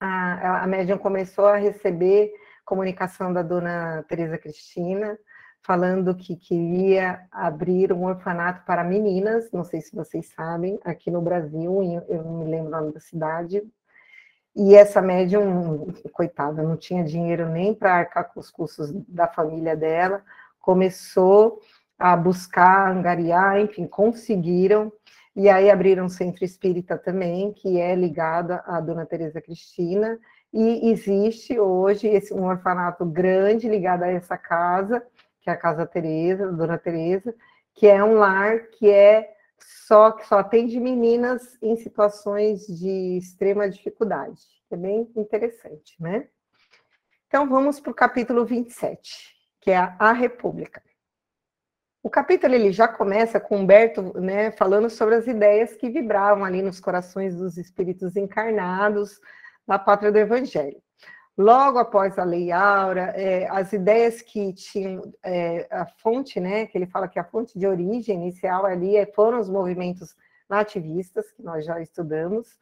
a, 0.00 0.64
a 0.64 0.66
médium 0.66 0.98
começou 0.98 1.46
a 1.46 1.56
receber 1.56 2.32
comunicação 2.64 3.32
da 3.32 3.42
dona 3.42 4.04
Teresa 4.08 4.36
Cristina, 4.36 5.18
falando 5.62 6.14
que 6.14 6.36
queria 6.36 7.26
abrir 7.30 7.92
um 7.92 8.04
orfanato 8.04 8.64
para 8.64 8.84
meninas, 8.84 9.50
não 9.52 9.64
sei 9.64 9.80
se 9.80 9.94
vocês 9.94 10.28
sabem, 10.34 10.78
aqui 10.84 11.10
no 11.10 11.20
Brasil, 11.20 12.04
eu 12.08 12.22
não 12.22 12.38
me 12.38 12.50
lembro 12.50 12.68
o 12.68 12.70
nome 12.70 12.92
da 12.92 13.00
cidade, 13.00 13.62
e 14.54 14.74
essa 14.74 15.00
médium, 15.00 15.86
coitada, 16.12 16.62
não 16.62 16.76
tinha 16.76 17.04
dinheiro 17.04 17.48
nem 17.48 17.72
para 17.72 17.94
arcar 17.94 18.32
com 18.32 18.40
os 18.40 18.50
custos 18.50 18.92
da 19.06 19.28
família 19.28 19.76
dela, 19.76 20.22
começou 20.60 21.60
a 21.98 22.16
buscar, 22.16 22.90
angariar, 22.90 23.60
enfim, 23.60 23.86
conseguiram 23.86 24.92
e 25.38 25.48
aí 25.48 25.70
abriram 25.70 26.06
um 26.06 26.08
centro 26.08 26.44
espírita 26.44 26.98
também, 26.98 27.52
que 27.52 27.78
é 27.80 27.94
ligado 27.94 28.52
à 28.66 28.80
Dona 28.80 29.06
Teresa 29.06 29.40
Cristina, 29.40 30.18
e 30.52 30.90
existe 30.90 31.58
hoje 31.58 32.08
esse, 32.08 32.34
um 32.34 32.44
orfanato 32.44 33.04
grande 33.04 33.68
ligado 33.68 34.02
a 34.02 34.08
essa 34.08 34.36
casa, 34.36 35.00
que 35.40 35.48
é 35.48 35.52
a 35.52 35.56
Casa 35.56 35.86
Teresa, 35.86 36.50
Dona 36.50 36.76
Teresa, 36.76 37.32
que 37.72 37.86
é 37.86 38.02
um 38.02 38.14
lar 38.14 38.66
que 38.70 38.90
é 38.90 39.32
só 39.86 40.10
que 40.10 40.26
só 40.26 40.38
atende 40.38 40.80
meninas 40.80 41.56
em 41.62 41.76
situações 41.76 42.66
de 42.66 43.18
extrema 43.18 43.70
dificuldade. 43.70 44.40
É 44.70 44.76
bem 44.76 45.08
interessante, 45.16 45.94
né? 46.00 46.26
Então 47.28 47.48
vamos 47.48 47.78
para 47.78 47.92
o 47.92 47.94
capítulo 47.94 48.44
27, 48.44 49.36
que 49.60 49.70
é 49.70 49.76
a, 49.76 49.96
a 49.98 50.12
República. 50.12 50.82
O 52.08 52.10
capítulo 52.10 52.54
ele 52.54 52.72
já 52.72 52.88
começa 52.88 53.38
com 53.38 53.58
Humberto 53.58 54.18
né, 54.18 54.50
falando 54.50 54.88
sobre 54.88 55.16
as 55.16 55.26
ideias 55.26 55.74
que 55.74 55.90
vibravam 55.90 56.42
ali 56.42 56.62
nos 56.62 56.80
corações 56.80 57.36
dos 57.36 57.58
espíritos 57.58 58.16
encarnados 58.16 59.20
na 59.66 59.78
pátria 59.78 60.10
do 60.10 60.16
Evangelho. 60.16 60.80
Logo 61.36 61.78
após 61.78 62.18
a 62.18 62.24
Lei 62.24 62.50
Aura, 62.50 63.12
é, 63.14 63.46
as 63.50 63.74
ideias 63.74 64.22
que 64.22 64.54
tinham 64.54 65.12
é, 65.22 65.68
a 65.70 65.84
fonte, 65.84 66.40
né, 66.40 66.64
que 66.64 66.78
ele 66.78 66.86
fala 66.86 67.08
que 67.08 67.18
a 67.18 67.24
fonte 67.24 67.58
de 67.58 67.66
origem 67.66 68.14
inicial 68.14 68.64
ali 68.64 68.96
é, 68.96 69.04
foram 69.04 69.38
os 69.38 69.50
movimentos 69.50 70.16
nativistas, 70.48 71.30
que 71.32 71.42
nós 71.42 71.62
já 71.66 71.78
estudamos, 71.78 72.58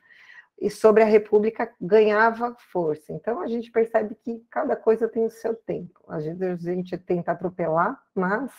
e 0.60 0.68
sobre 0.68 1.04
a 1.04 1.06
República 1.06 1.72
ganhava 1.80 2.56
força. 2.72 3.12
Então 3.12 3.40
a 3.40 3.46
gente 3.46 3.70
percebe 3.70 4.16
que 4.16 4.44
cada 4.50 4.74
coisa 4.74 5.06
tem 5.06 5.24
o 5.24 5.30
seu 5.30 5.54
tempo. 5.54 6.00
A 6.08 6.18
gente, 6.18 6.42
a 6.44 6.56
gente 6.56 6.98
tenta 6.98 7.30
atropelar, 7.30 7.96
mas. 8.12 8.50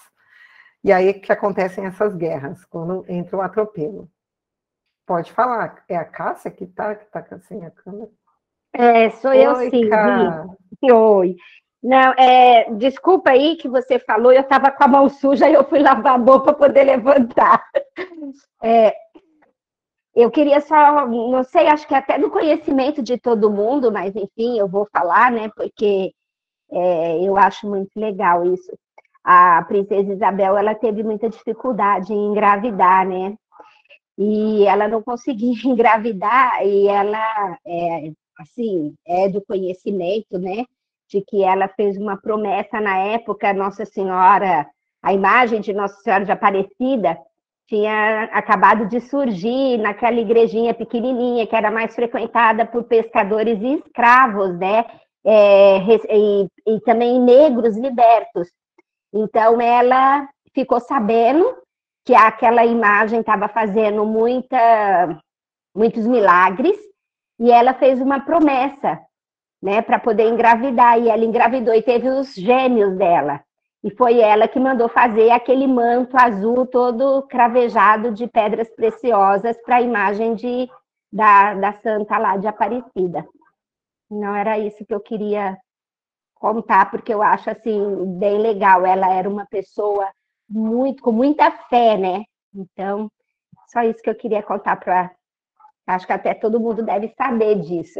E 0.84 0.92
aí 0.92 1.14
que 1.14 1.32
acontecem 1.32 1.86
essas 1.86 2.16
guerras, 2.16 2.64
quando 2.66 3.06
entra 3.08 3.38
o 3.38 3.42
atropelo. 3.42 4.10
Pode 5.06 5.32
falar, 5.32 5.84
é 5.88 5.96
a 5.96 6.06
Cássia 6.06 6.52
que 6.52 6.66
está 6.66 6.96
que 6.96 7.06
tá 7.06 7.24
sem 7.40 7.66
a 7.66 7.72
câmera? 7.72 8.10
É, 8.74 9.10
sou 9.10 9.32
Oi, 9.32 9.46
eu 9.46 9.56
sim. 9.70 9.90
Oi. 10.92 11.36
Não, 11.82 12.12
é, 12.14 12.72
desculpa 12.74 13.32
aí 13.32 13.56
que 13.56 13.70
você 13.70 14.00
falou, 14.00 14.32
eu 14.32 14.42
estava 14.42 14.72
com 14.72 14.84
a 14.84 14.88
mão 14.88 15.10
suja 15.10 15.50
e 15.50 15.54
eu 15.54 15.64
fui 15.64 15.80
lavar 15.80 16.16
a 16.16 16.18
mão 16.18 16.42
para 16.42 16.54
poder 16.54 16.84
levantar. 16.84 17.64
É, 18.62 18.94
eu 20.16 20.32
queria 20.32 20.60
só, 20.62 21.08
não 21.08 21.44
sei, 21.44 21.68
acho 21.68 21.88
que 21.88 21.94
até 21.94 22.18
do 22.18 22.32
conhecimento 22.32 23.04
de 23.04 23.20
todo 23.20 23.52
mundo, 23.52 23.92
mas 23.92 24.16
enfim, 24.16 24.58
eu 24.58 24.68
vou 24.68 24.88
falar, 24.92 25.32
né, 25.32 25.50
porque 25.56 26.12
é, 26.72 27.24
eu 27.24 27.38
acho 27.38 27.70
muito 27.70 27.92
legal 27.96 28.44
isso. 28.44 28.78
A 29.30 29.62
princesa 29.64 30.14
Isabel, 30.14 30.58
ela 30.58 30.74
teve 30.74 31.04
muita 31.04 31.30
dificuldade 31.30 32.14
em 32.14 32.28
engravidar, 32.28 33.06
né, 33.06 33.36
e 34.18 34.66
ela 34.66 34.88
não 34.88 35.04
conseguia 35.04 35.52
engravidar, 35.68 36.66
e 36.66 36.88
ela, 36.88 37.58
é, 37.68 38.12
assim, 38.40 38.96
é 39.06 39.28
do 39.28 39.42
conhecimento, 39.42 40.40
né, 40.40 40.64
de 41.10 41.22
que 41.28 41.44
ela 41.44 41.68
fez 41.68 41.98
uma 41.98 42.16
promessa 42.16 42.80
na 42.80 43.00
época, 43.00 43.52
Nossa 43.52 43.86
Senhora, 43.86 44.66
a 45.04 45.12
imagem 45.12 45.60
de 45.60 45.74
Nossa 45.74 46.00
Senhora 46.02 46.24
de 46.24 46.32
Aparecida 46.32 47.18
tinha 47.68 48.30
acabado 48.32 48.88
de 48.88 49.02
surgir 49.02 49.78
naquela 49.78 50.22
igrejinha 50.22 50.74
pequenininha, 50.74 51.46
que 51.46 51.56
era 51.56 51.70
mais 51.70 51.94
frequentada 51.94 52.66
por 52.66 52.86
pescadores 52.86 53.60
e 53.62 53.74
escravos, 53.74 54.58
né, 54.58 54.86
é, 55.26 55.80
e, 56.16 56.48
e 56.66 56.80
também 56.86 57.20
negros 57.20 57.76
libertos. 57.76 58.48
Então, 59.14 59.62
ela 59.62 60.28
ficou 60.54 60.80
sabendo 60.80 61.58
que 62.06 62.16
aquela 62.16 62.66
imagem 62.66 63.20
estava 63.20 63.48
fazendo 63.48 64.06
muita, 64.06 65.22
muitos 65.76 66.06
milagres, 66.08 66.78
e 67.40 67.52
ela 67.52 67.74
fez 67.74 68.02
uma 68.02 68.20
promessa, 68.20 69.00
né, 69.62 69.82
para 69.82 70.00
poder 70.00 70.28
engravidar, 70.28 71.00
e 71.00 71.10
ela 71.10 71.24
engravidou 71.24 71.74
e 71.74 71.82
teve 71.82 72.10
os 72.10 72.34
gêmeos 72.34 72.96
dela. 72.98 73.42
E 73.84 73.92
foi 73.92 74.20
ela 74.20 74.48
que 74.48 74.60
mandou 74.60 74.90
fazer 74.90 75.30
aquele 75.32 75.68
manto 75.68 76.18
azul 76.18 76.66
todo 76.66 77.24
cravejado 77.24 78.12
de 78.12 78.28
pedras 78.28 78.70
preciosas 78.70 79.58
para 79.64 79.78
a 79.78 79.82
imagem 79.82 80.34
de, 80.34 80.70
da, 81.12 81.54
da 81.54 81.74
santa 81.74 82.18
lá 82.18 82.38
de 82.38 82.48
Aparecida. 82.48 83.28
Não 84.10 84.36
era 84.36 84.58
isso 84.58 84.86
que 84.86 84.94
eu 84.94 85.00
queria 85.00 85.58
contar, 86.40 86.90
porque 86.92 87.14
eu 87.14 87.22
acho 87.22 87.50
assim 87.50 88.18
bem 88.18 88.40
legal. 88.40 88.86
Ela 88.86 89.14
era 89.14 89.30
uma 89.30 89.46
pessoa 89.46 90.08
muito 90.50 91.04
com 91.04 91.12
muita 91.12 91.52
fé, 91.70 91.98
né? 91.98 92.24
Então, 92.54 93.12
só 93.68 93.82
isso 93.84 94.02
que 94.02 94.10
eu 94.10 94.16
queria 94.16 94.42
contar 94.42 94.78
para 94.78 95.12
Acho 95.88 96.06
que 96.06 96.12
até 96.12 96.34
todo 96.34 96.60
mundo 96.60 96.84
deve 96.84 97.14
saber 97.18 97.62
disso. 97.62 97.98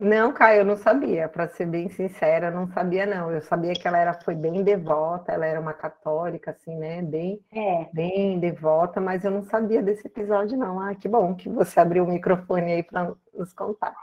Não, 0.00 0.32
Caio, 0.32 0.62
eu 0.62 0.64
não 0.64 0.76
sabia, 0.76 1.28
para 1.28 1.46
ser 1.46 1.64
bem 1.64 1.88
sincera, 1.88 2.50
não 2.50 2.66
sabia 2.66 3.06
não. 3.06 3.30
Eu 3.30 3.40
sabia 3.40 3.72
que 3.72 3.86
ela 3.86 3.98
era, 3.98 4.12
foi 4.14 4.34
bem 4.34 4.64
devota, 4.64 5.30
ela 5.30 5.46
era 5.46 5.60
uma 5.60 5.72
católica, 5.72 6.50
assim, 6.50 6.74
né? 6.76 7.00
Bem, 7.02 7.40
é. 7.52 7.86
bem 7.92 8.40
devota, 8.40 9.00
mas 9.00 9.24
eu 9.24 9.30
não 9.30 9.44
sabia 9.44 9.80
desse 9.80 10.08
episódio, 10.08 10.58
não. 10.58 10.80
Ah, 10.80 10.92
que 10.96 11.08
bom 11.08 11.36
que 11.36 11.48
você 11.48 11.78
abriu 11.78 12.02
o 12.02 12.08
microfone 12.08 12.72
aí 12.72 12.82
para 12.82 13.14
nos 13.32 13.52
contar. 13.52 13.94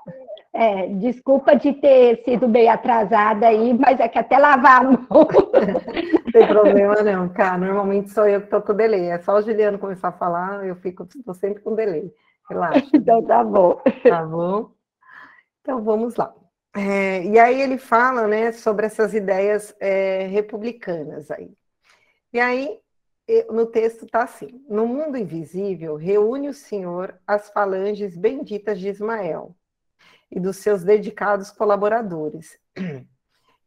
É, 0.51 0.87
desculpa 0.87 1.55
de 1.55 1.73
ter 1.73 2.23
sido 2.23 2.47
bem 2.47 2.67
atrasada 2.69 3.47
aí, 3.47 3.71
mas 3.73 3.99
é 3.99 4.07
que 4.07 4.17
até 4.17 4.37
lavar 4.37 4.81
a 4.81 4.83
mão. 4.83 4.97
não 5.09 6.31
tem 6.31 6.47
problema 6.47 6.95
não, 7.03 7.29
cara. 7.29 7.57
Normalmente 7.57 8.09
sou 8.09 8.27
eu 8.27 8.39
que 8.39 8.47
estou 8.47 8.61
com 8.61 8.73
delay. 8.73 9.11
É 9.11 9.19
só 9.19 9.37
o 9.37 9.41
Juliano 9.41 9.77
começar 9.77 10.07
a 10.07 10.13
falar, 10.13 10.65
eu 10.65 10.75
fico, 10.75 11.03
estou 11.03 11.35
sempre 11.35 11.61
com 11.61 11.75
delay. 11.75 12.11
Relaxa. 12.49 12.89
Então 12.93 13.23
tá 13.23 13.43
bom. 13.43 13.79
Tá 14.03 14.25
bom. 14.25 14.71
Então 15.61 15.83
vamos 15.83 16.15
lá. 16.15 16.33
É, 16.75 17.23
e 17.23 17.37
aí 17.37 17.61
ele 17.61 17.77
fala, 17.77 18.27
né, 18.27 18.51
sobre 18.51 18.87
essas 18.87 19.13
ideias 19.13 19.75
é, 19.79 20.25
republicanas 20.27 21.29
aí. 21.29 21.51
E 22.33 22.39
aí 22.39 22.79
no 23.51 23.67
texto 23.67 24.05
está 24.05 24.23
assim: 24.23 24.63
no 24.67 24.87
mundo 24.87 25.17
invisível 25.17 25.95
reúne 25.95 26.49
o 26.49 26.53
Senhor 26.53 27.19
as 27.27 27.49
falanges 27.51 28.17
benditas 28.17 28.79
de 28.79 28.89
Ismael 28.89 29.55
e 30.31 30.39
dos 30.39 30.57
seus 30.57 30.83
dedicados 30.83 31.51
colaboradores. 31.51 32.57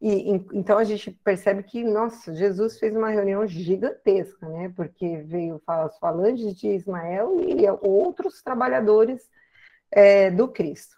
E 0.04 0.30
então 0.52 0.78
a 0.78 0.82
gente 0.82 1.12
percebe 1.22 1.62
que, 1.62 1.84
nossa, 1.84 2.34
Jesus 2.34 2.76
fez 2.76 2.96
uma 2.96 3.08
reunião 3.08 3.46
gigantesca, 3.46 4.48
né? 4.48 4.72
Porque 4.74 5.18
veio 5.18 5.62
as 5.64 5.96
falanges 6.00 6.56
de 6.56 6.66
Ismael 6.66 7.36
e 7.40 7.64
outros 7.80 8.42
trabalhadores 8.42 9.22
é, 9.92 10.28
do 10.28 10.48
Cristo 10.48 10.96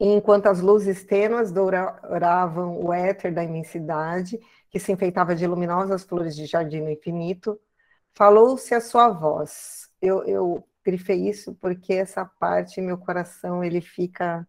enquanto 0.00 0.46
as 0.46 0.60
luzes 0.60 1.04
tênues 1.04 1.52
douravam 1.52 2.82
o 2.82 2.92
éter 2.92 3.32
da 3.32 3.44
imensidade, 3.44 4.40
que 4.70 4.80
se 4.80 4.90
enfeitava 4.90 5.34
de 5.34 5.46
luminosas 5.46 6.04
flores 6.04 6.34
de 6.34 6.46
jardim 6.46 6.80
no 6.80 6.90
infinito, 6.90 7.60
falou-se 8.14 8.74
a 8.74 8.80
sua 8.80 9.10
voz. 9.10 9.90
Eu, 10.00 10.24
eu 10.24 10.64
grifei 10.84 11.28
isso 11.28 11.54
porque 11.60 11.92
essa 11.94 12.24
parte, 12.24 12.80
meu 12.80 12.98
coração, 12.98 13.62
ele 13.62 13.80
fica 13.80 14.46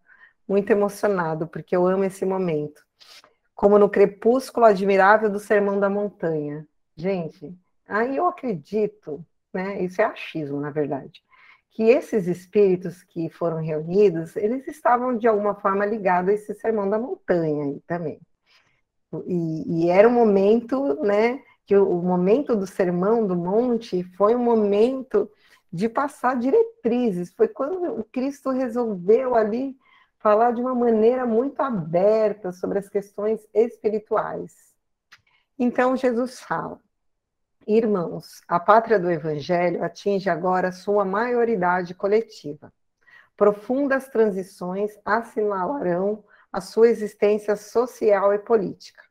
muito 0.47 0.69
emocionado, 0.71 1.47
porque 1.47 1.75
eu 1.75 1.87
amo 1.87 2.03
esse 2.03 2.25
momento. 2.25 2.81
Como 3.55 3.77
no 3.77 3.89
crepúsculo 3.89 4.65
admirável 4.65 5.29
do 5.29 5.39
Sermão 5.39 5.79
da 5.79 5.89
Montanha. 5.89 6.67
Gente, 6.95 7.55
aí 7.87 8.17
eu 8.17 8.27
acredito, 8.27 9.25
né? 9.53 9.81
Isso 9.83 10.01
é 10.01 10.05
achismo, 10.05 10.59
na 10.59 10.71
verdade 10.71 11.23
que 11.71 11.83
esses 11.83 12.27
espíritos 12.27 13.01
que 13.01 13.29
foram 13.29 13.57
reunidos, 13.57 14.35
eles 14.35 14.67
estavam 14.67 15.17
de 15.17 15.27
alguma 15.27 15.55
forma 15.55 15.85
ligados 15.85 16.29
a 16.29 16.33
esse 16.33 16.53
sermão 16.53 16.89
da 16.89 16.99
montanha 16.99 17.65
aí 17.65 17.81
também. 17.87 18.19
E, 19.25 19.85
e 19.85 19.89
era 19.89 20.07
um 20.07 20.11
momento, 20.11 21.01
né, 21.01 21.41
que 21.65 21.75
o, 21.75 21.99
o 21.99 22.03
momento 22.03 22.55
do 22.55 22.67
sermão 22.67 23.25
do 23.25 23.35
monte 23.35 24.03
foi 24.17 24.35
um 24.35 24.43
momento 24.43 25.29
de 25.71 25.87
passar 25.87 26.37
diretrizes, 26.37 27.33
foi 27.33 27.47
quando 27.47 27.99
o 27.99 28.03
Cristo 28.03 28.49
resolveu 28.49 29.35
ali 29.35 29.77
falar 30.19 30.51
de 30.51 30.61
uma 30.61 30.75
maneira 30.75 31.25
muito 31.25 31.61
aberta 31.61 32.51
sobre 32.51 32.79
as 32.79 32.89
questões 32.89 33.47
espirituais. 33.53 34.75
Então 35.57 35.95
Jesus 35.95 36.39
fala: 36.39 36.79
Irmãos, 37.65 38.41
a 38.47 38.59
pátria 38.59 38.99
do 38.99 39.09
Evangelho 39.09 39.83
atinge 39.83 40.29
agora 40.29 40.71
sua 40.71 41.05
maioridade 41.05 41.93
coletiva. 41.93 42.73
Profundas 43.37 44.07
transições 44.09 44.91
assinalarão 45.05 46.23
a 46.51 46.59
sua 46.59 46.89
existência 46.89 47.55
social 47.55 48.33
e 48.33 48.39
política. 48.39 49.01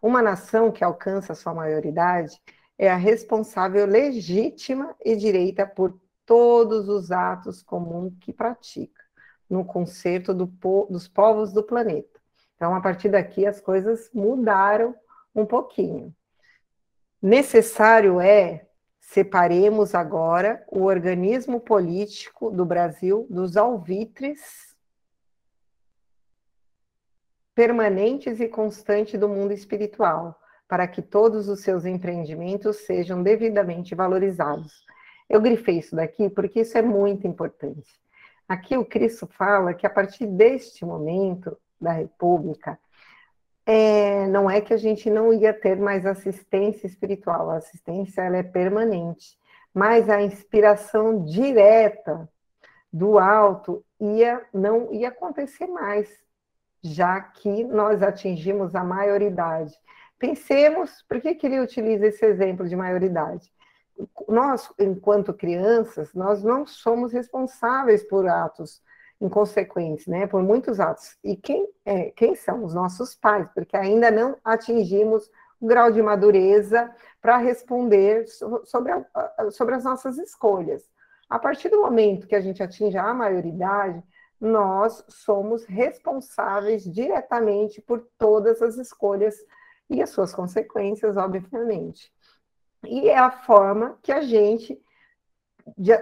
Uma 0.00 0.22
nação 0.22 0.70
que 0.70 0.84
alcança 0.84 1.34
sua 1.34 1.52
maioridade 1.52 2.40
é 2.78 2.90
a 2.90 2.96
responsável 2.96 3.86
legítima 3.86 4.94
e 5.04 5.16
direita 5.16 5.66
por 5.66 5.98
todos 6.26 6.88
os 6.88 7.12
atos 7.12 7.62
comuns 7.62 8.14
que 8.20 8.32
pratica, 8.32 9.02
no 9.48 9.64
concerto 9.64 10.34
do 10.34 10.46
po 10.46 10.86
dos 10.90 11.06
povos 11.06 11.52
do 11.52 11.62
planeta. 11.62 12.20
Então, 12.56 12.74
a 12.74 12.80
partir 12.80 13.10
daqui, 13.10 13.46
as 13.46 13.60
coisas 13.60 14.10
mudaram 14.12 14.94
um 15.34 15.44
pouquinho. 15.44 16.14
Necessário 17.20 18.20
é 18.20 18.66
separemos 19.00 19.94
agora 19.94 20.64
o 20.68 20.82
organismo 20.82 21.60
político 21.60 22.50
do 22.50 22.64
Brasil 22.64 23.26
dos 23.28 23.56
alvitres 23.56 24.74
permanentes 27.54 28.40
e 28.40 28.48
constantes 28.48 29.18
do 29.18 29.28
mundo 29.28 29.52
espiritual, 29.52 30.38
para 30.74 30.88
que 30.88 31.00
todos 31.00 31.48
os 31.48 31.60
seus 31.60 31.84
empreendimentos 31.84 32.78
sejam 32.78 33.22
devidamente 33.22 33.94
valorizados. 33.94 34.84
Eu 35.30 35.40
grifei 35.40 35.78
isso 35.78 35.94
daqui 35.94 36.28
porque 36.28 36.62
isso 36.62 36.76
é 36.76 36.82
muito 36.82 37.28
importante. 37.28 37.88
Aqui 38.48 38.76
o 38.76 38.84
Cristo 38.84 39.24
fala 39.24 39.72
que 39.72 39.86
a 39.86 39.90
partir 39.90 40.26
deste 40.26 40.84
momento 40.84 41.56
da 41.80 41.92
República, 41.92 42.76
é, 43.64 44.26
não 44.26 44.50
é 44.50 44.60
que 44.60 44.74
a 44.74 44.76
gente 44.76 45.08
não 45.08 45.32
ia 45.32 45.54
ter 45.54 45.76
mais 45.76 46.04
assistência 46.04 46.88
espiritual, 46.88 47.50
a 47.50 47.58
assistência 47.58 48.22
ela 48.22 48.38
é 48.38 48.42
permanente, 48.42 49.38
mas 49.72 50.10
a 50.10 50.20
inspiração 50.22 51.24
direta 51.24 52.28
do 52.92 53.16
alto 53.16 53.84
ia 54.00 54.44
não 54.52 54.92
ia 54.92 55.10
acontecer 55.10 55.68
mais, 55.68 56.10
já 56.82 57.20
que 57.20 57.62
nós 57.62 58.02
atingimos 58.02 58.74
a 58.74 58.82
maioridade. 58.82 59.72
Pensemos, 60.24 61.04
por 61.06 61.20
que, 61.20 61.34
que 61.34 61.46
ele 61.46 61.60
utiliza 61.60 62.06
esse 62.06 62.24
exemplo 62.24 62.66
de 62.66 62.74
maioridade? 62.74 63.52
Nós, 64.26 64.72
enquanto 64.78 65.34
crianças, 65.34 66.14
nós 66.14 66.42
não 66.42 66.66
somos 66.66 67.12
responsáveis 67.12 68.02
por 68.02 68.26
atos 68.26 68.82
inconsequentes, 69.20 70.06
né, 70.06 70.26
por 70.26 70.42
muitos 70.42 70.80
atos. 70.80 71.18
E 71.22 71.36
quem, 71.36 71.68
é, 71.84 72.04
quem 72.12 72.34
são 72.34 72.64
os 72.64 72.72
nossos 72.72 73.14
pais? 73.14 73.46
Porque 73.54 73.76
ainda 73.76 74.10
não 74.10 74.34
atingimos 74.42 75.30
o 75.60 75.66
grau 75.66 75.92
de 75.92 76.00
madureza 76.00 76.90
para 77.20 77.36
responder 77.36 78.26
sobre, 78.64 78.92
a, 78.92 79.50
sobre 79.50 79.74
as 79.74 79.84
nossas 79.84 80.16
escolhas. 80.16 80.90
A 81.28 81.38
partir 81.38 81.68
do 81.68 81.82
momento 81.82 82.26
que 82.26 82.34
a 82.34 82.40
gente 82.40 82.62
atinge 82.62 82.96
a 82.96 83.12
maioridade, 83.12 84.02
nós 84.40 85.04
somos 85.06 85.66
responsáveis 85.66 86.82
diretamente 86.82 87.82
por 87.82 88.08
todas 88.16 88.62
as 88.62 88.78
escolhas 88.78 89.36
e 89.88 90.02
as 90.02 90.10
suas 90.10 90.34
consequências, 90.34 91.16
obviamente. 91.16 92.12
E 92.84 93.08
é 93.08 93.18
a 93.18 93.30
forma 93.30 93.98
que 94.02 94.12
a 94.12 94.20
gente 94.20 94.80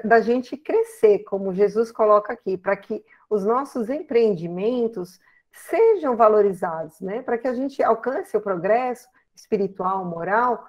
da 0.05 0.21
gente 0.21 0.57
crescer, 0.57 1.21
como 1.21 1.55
Jesus 1.55 1.93
coloca 1.93 2.33
aqui, 2.33 2.59
para 2.59 2.77
que 2.77 3.05
os 3.31 3.45
nossos 3.45 3.89
empreendimentos 3.89 5.21
sejam 5.53 6.17
valorizados, 6.17 7.01
né? 7.01 7.23
Para 7.23 7.39
que 7.39 7.47
a 7.47 7.55
gente 7.55 7.83
alcance 7.83 8.37
o 8.37 8.41
progresso 8.41 9.09
espiritual, 9.35 10.05
moral, 10.05 10.67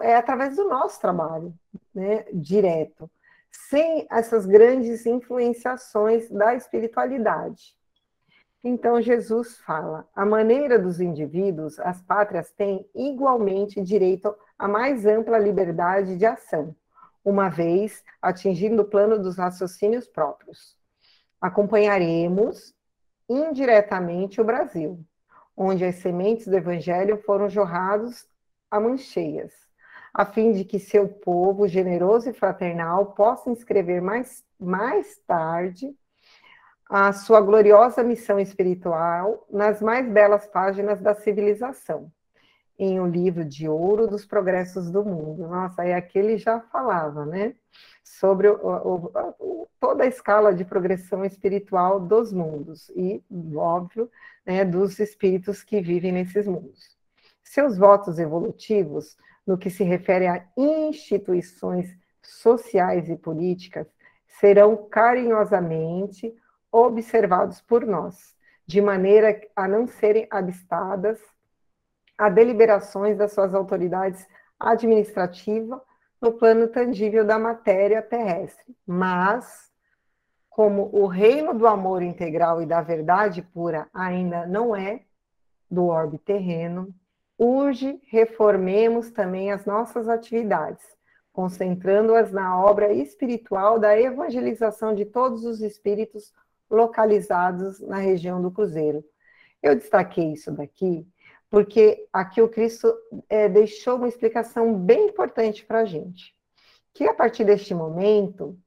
é 0.00 0.16
através 0.16 0.56
do 0.56 0.68
nosso 0.68 1.00
trabalho, 1.00 1.54
né? 1.94 2.24
Direto, 2.32 3.08
sem 3.50 4.06
essas 4.10 4.46
grandes 4.46 5.06
influenciações 5.06 6.28
da 6.30 6.54
espiritualidade. 6.54 7.75
Então, 8.68 9.00
Jesus 9.00 9.58
fala: 9.58 10.08
a 10.12 10.26
maneira 10.26 10.76
dos 10.76 11.00
indivíduos, 11.00 11.78
as 11.78 12.02
pátrias 12.02 12.50
têm 12.50 12.84
igualmente 12.92 13.80
direito 13.80 14.34
a 14.58 14.66
mais 14.66 15.06
ampla 15.06 15.38
liberdade 15.38 16.16
de 16.16 16.26
ação 16.26 16.74
uma 17.24 17.48
vez 17.48 18.02
atingindo 18.20 18.82
o 18.82 18.84
plano 18.84 19.20
dos 19.20 19.36
raciocínios 19.36 20.08
próprios. 20.08 20.76
Acompanharemos 21.40 22.74
indiretamente 23.28 24.40
o 24.40 24.44
Brasil, 24.44 24.98
onde 25.56 25.84
as 25.84 25.96
sementes 25.96 26.48
do 26.48 26.56
Evangelho 26.56 27.18
foram 27.18 27.48
jorrados 27.48 28.26
a 28.68 28.80
mancheias, 28.80 29.52
a 30.12 30.24
fim 30.24 30.50
de 30.50 30.64
que 30.64 30.80
seu 30.80 31.06
povo 31.06 31.68
generoso 31.68 32.30
e 32.30 32.34
fraternal 32.34 33.12
possa 33.14 33.48
inscrever 33.48 34.02
mais, 34.02 34.44
mais 34.58 35.16
tarde 35.24 35.96
a 36.88 37.12
sua 37.12 37.40
gloriosa 37.40 38.02
missão 38.02 38.38
espiritual 38.38 39.46
nas 39.50 39.82
mais 39.82 40.08
belas 40.08 40.46
páginas 40.46 41.00
da 41.00 41.14
civilização 41.14 42.10
em 42.78 43.00
O 43.00 43.06
Livro 43.06 43.44
de 43.44 43.68
Ouro 43.68 44.06
dos 44.06 44.24
Progressos 44.24 44.90
do 44.90 45.04
Mundo. 45.04 45.48
Nossa, 45.48 45.82
aí 45.82 45.92
aquele 45.92 46.36
já 46.36 46.60
falava, 46.60 47.24
né? 47.24 47.54
Sobre 48.04 48.48
o, 48.48 48.58
o, 48.62 49.12
o, 49.40 49.68
toda 49.80 50.04
a 50.04 50.06
escala 50.06 50.54
de 50.54 50.64
progressão 50.64 51.24
espiritual 51.24 51.98
dos 51.98 52.32
mundos 52.32 52.90
e, 52.90 53.22
óbvio, 53.54 54.10
né, 54.44 54.64
dos 54.64 54.98
espíritos 54.98 55.62
que 55.62 55.80
vivem 55.80 56.12
nesses 56.12 56.46
mundos. 56.46 56.96
Seus 57.42 57.76
votos 57.76 58.18
evolutivos, 58.18 59.16
no 59.46 59.56
que 59.56 59.70
se 59.70 59.82
refere 59.82 60.26
a 60.26 60.44
instituições 60.56 61.96
sociais 62.22 63.08
e 63.08 63.16
políticas, 63.16 63.86
serão 64.40 64.76
carinhosamente 64.88 66.34
observados 66.76 67.60
por 67.62 67.86
nós, 67.86 68.36
de 68.66 68.82
maneira 68.82 69.40
a 69.56 69.66
não 69.66 69.86
serem 69.86 70.26
abistadas 70.30 71.18
a 72.18 72.28
deliberações 72.28 73.16
das 73.16 73.32
suas 73.32 73.54
autoridades 73.54 74.26
administrativas 74.60 75.80
no 76.20 76.32
plano 76.32 76.68
tangível 76.68 77.24
da 77.24 77.38
matéria 77.38 78.02
terrestre, 78.02 78.76
mas 78.86 79.70
como 80.50 80.90
o 80.92 81.06
reino 81.06 81.54
do 81.54 81.66
amor 81.66 82.02
integral 82.02 82.62
e 82.62 82.66
da 82.66 82.80
verdade 82.80 83.42
pura 83.42 83.88
ainda 83.92 84.46
não 84.46 84.74
é 84.74 85.02
do 85.70 85.86
orbe 85.86 86.18
terreno, 86.18 86.94
urge 87.38 88.00
reformemos 88.06 89.10
também 89.10 89.50
as 89.50 89.66
nossas 89.66 90.08
atividades, 90.08 90.84
concentrando-as 91.32 92.32
na 92.32 92.58
obra 92.58 92.92
espiritual 92.92 93.78
da 93.78 93.98
evangelização 93.98 94.94
de 94.94 95.04
todos 95.04 95.44
os 95.44 95.60
espíritos 95.60 96.32
localizados 96.70 97.80
na 97.80 97.98
região 97.98 98.40
do 98.40 98.50
Cruzeiro. 98.50 99.04
Eu 99.62 99.74
destaquei 99.74 100.32
isso 100.32 100.52
daqui 100.52 101.06
porque 101.50 102.06
aqui 102.12 102.42
o 102.42 102.48
Cristo 102.48 102.92
é, 103.28 103.48
deixou 103.48 103.96
uma 103.96 104.08
explicação 104.08 104.74
bem 104.74 105.08
importante 105.08 105.64
para 105.64 105.80
a 105.80 105.84
gente, 105.84 106.34
que 106.92 107.04
a 107.04 107.14
partir 107.14 107.44
deste 107.44 107.74
momento, 107.74 108.58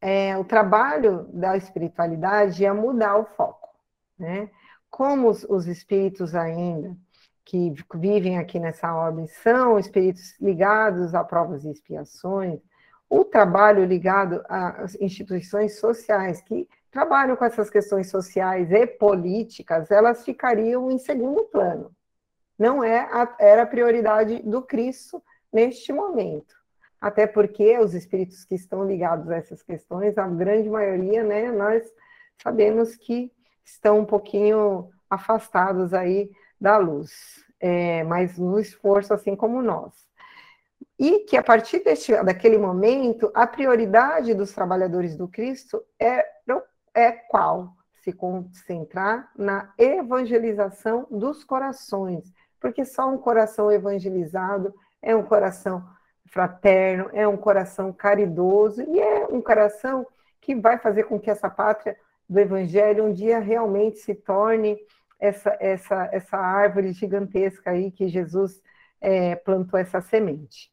é, 0.00 0.36
o 0.36 0.44
trabalho 0.44 1.24
da 1.32 1.56
espiritualidade 1.56 2.62
ia 2.62 2.72
mudar 2.72 3.16
o 3.16 3.24
foco, 3.24 3.68
né? 4.18 4.50
Como 4.90 5.28
os, 5.28 5.44
os 5.44 5.66
espíritos 5.66 6.34
ainda 6.34 6.96
que 7.44 7.72
vivem 7.94 8.38
aqui 8.38 8.58
nessa 8.58 8.92
ordem 8.94 9.26
são 9.26 9.78
espíritos 9.78 10.34
ligados 10.40 11.14
a 11.14 11.22
provas 11.22 11.64
e 11.64 11.70
expiações, 11.70 12.60
o 13.08 13.24
trabalho 13.24 13.84
ligado 13.84 14.42
às 14.48 14.96
instituições 14.96 15.78
sociais 15.78 16.40
que 16.40 16.68
trabalham 16.90 17.36
com 17.36 17.44
essas 17.44 17.70
questões 17.70 18.10
sociais 18.10 18.70
e 18.70 18.86
políticas, 18.86 19.90
elas 19.90 20.24
ficariam 20.24 20.90
em 20.90 20.98
segundo 20.98 21.44
plano 21.44 21.94
não 22.58 22.82
é 22.82 23.00
a, 23.00 23.36
era 23.38 23.62
a 23.62 23.66
prioridade 23.66 24.40
do 24.42 24.62
Cristo 24.62 25.22
neste 25.52 25.92
momento. 25.92 26.54
Até 27.00 27.26
porque 27.26 27.78
os 27.78 27.94
espíritos 27.94 28.44
que 28.44 28.54
estão 28.54 28.86
ligados 28.86 29.30
a 29.30 29.36
essas 29.36 29.62
questões, 29.62 30.16
a 30.16 30.26
grande 30.26 30.68
maioria, 30.68 31.22
né, 31.22 31.52
nós 31.52 31.84
sabemos 32.42 32.96
que 32.96 33.30
estão 33.64 34.00
um 34.00 34.04
pouquinho 34.04 34.90
afastados 35.08 35.92
aí 35.92 36.30
da 36.60 36.78
luz, 36.78 37.44
é, 37.60 38.02
mas 38.04 38.38
no 38.38 38.58
esforço 38.58 39.12
assim 39.12 39.36
como 39.36 39.60
nós. 39.60 39.92
E 40.98 41.20
que 41.20 41.36
a 41.36 41.42
partir 41.42 41.84
deste, 41.84 42.12
daquele 42.24 42.56
momento, 42.56 43.30
a 43.34 43.46
prioridade 43.46 44.32
dos 44.32 44.52
trabalhadores 44.52 45.14
do 45.14 45.28
Cristo 45.28 45.84
é, 46.00 46.26
é 46.96 47.12
qual? 47.12 47.76
Se 48.02 48.12
concentrar 48.12 49.30
na 49.36 49.72
evangelização 49.76 51.06
dos 51.10 51.44
corações, 51.44 52.32
porque 52.58 52.84
só 52.84 53.08
um 53.08 53.18
coração 53.18 53.70
evangelizado 53.70 54.74
é 55.02 55.14
um 55.14 55.22
coração 55.22 55.86
fraterno, 56.26 57.10
é 57.12 57.28
um 57.28 57.36
coração 57.36 57.92
caridoso 57.92 58.82
e 58.82 58.98
é 58.98 59.26
um 59.26 59.40
coração 59.40 60.06
que 60.40 60.54
vai 60.54 60.78
fazer 60.78 61.04
com 61.04 61.20
que 61.20 61.30
essa 61.30 61.50
pátria 61.50 61.96
do 62.28 62.38
evangelho 62.38 63.04
um 63.04 63.12
dia 63.12 63.38
realmente 63.38 63.98
se 63.98 64.14
torne 64.14 64.78
essa, 65.18 65.56
essa, 65.60 66.08
essa 66.12 66.36
árvore 66.36 66.92
gigantesca 66.92 67.70
aí 67.70 67.90
que 67.90 68.08
Jesus 68.08 68.62
é, 69.00 69.36
plantou 69.36 69.78
essa 69.78 70.00
semente. 70.00 70.72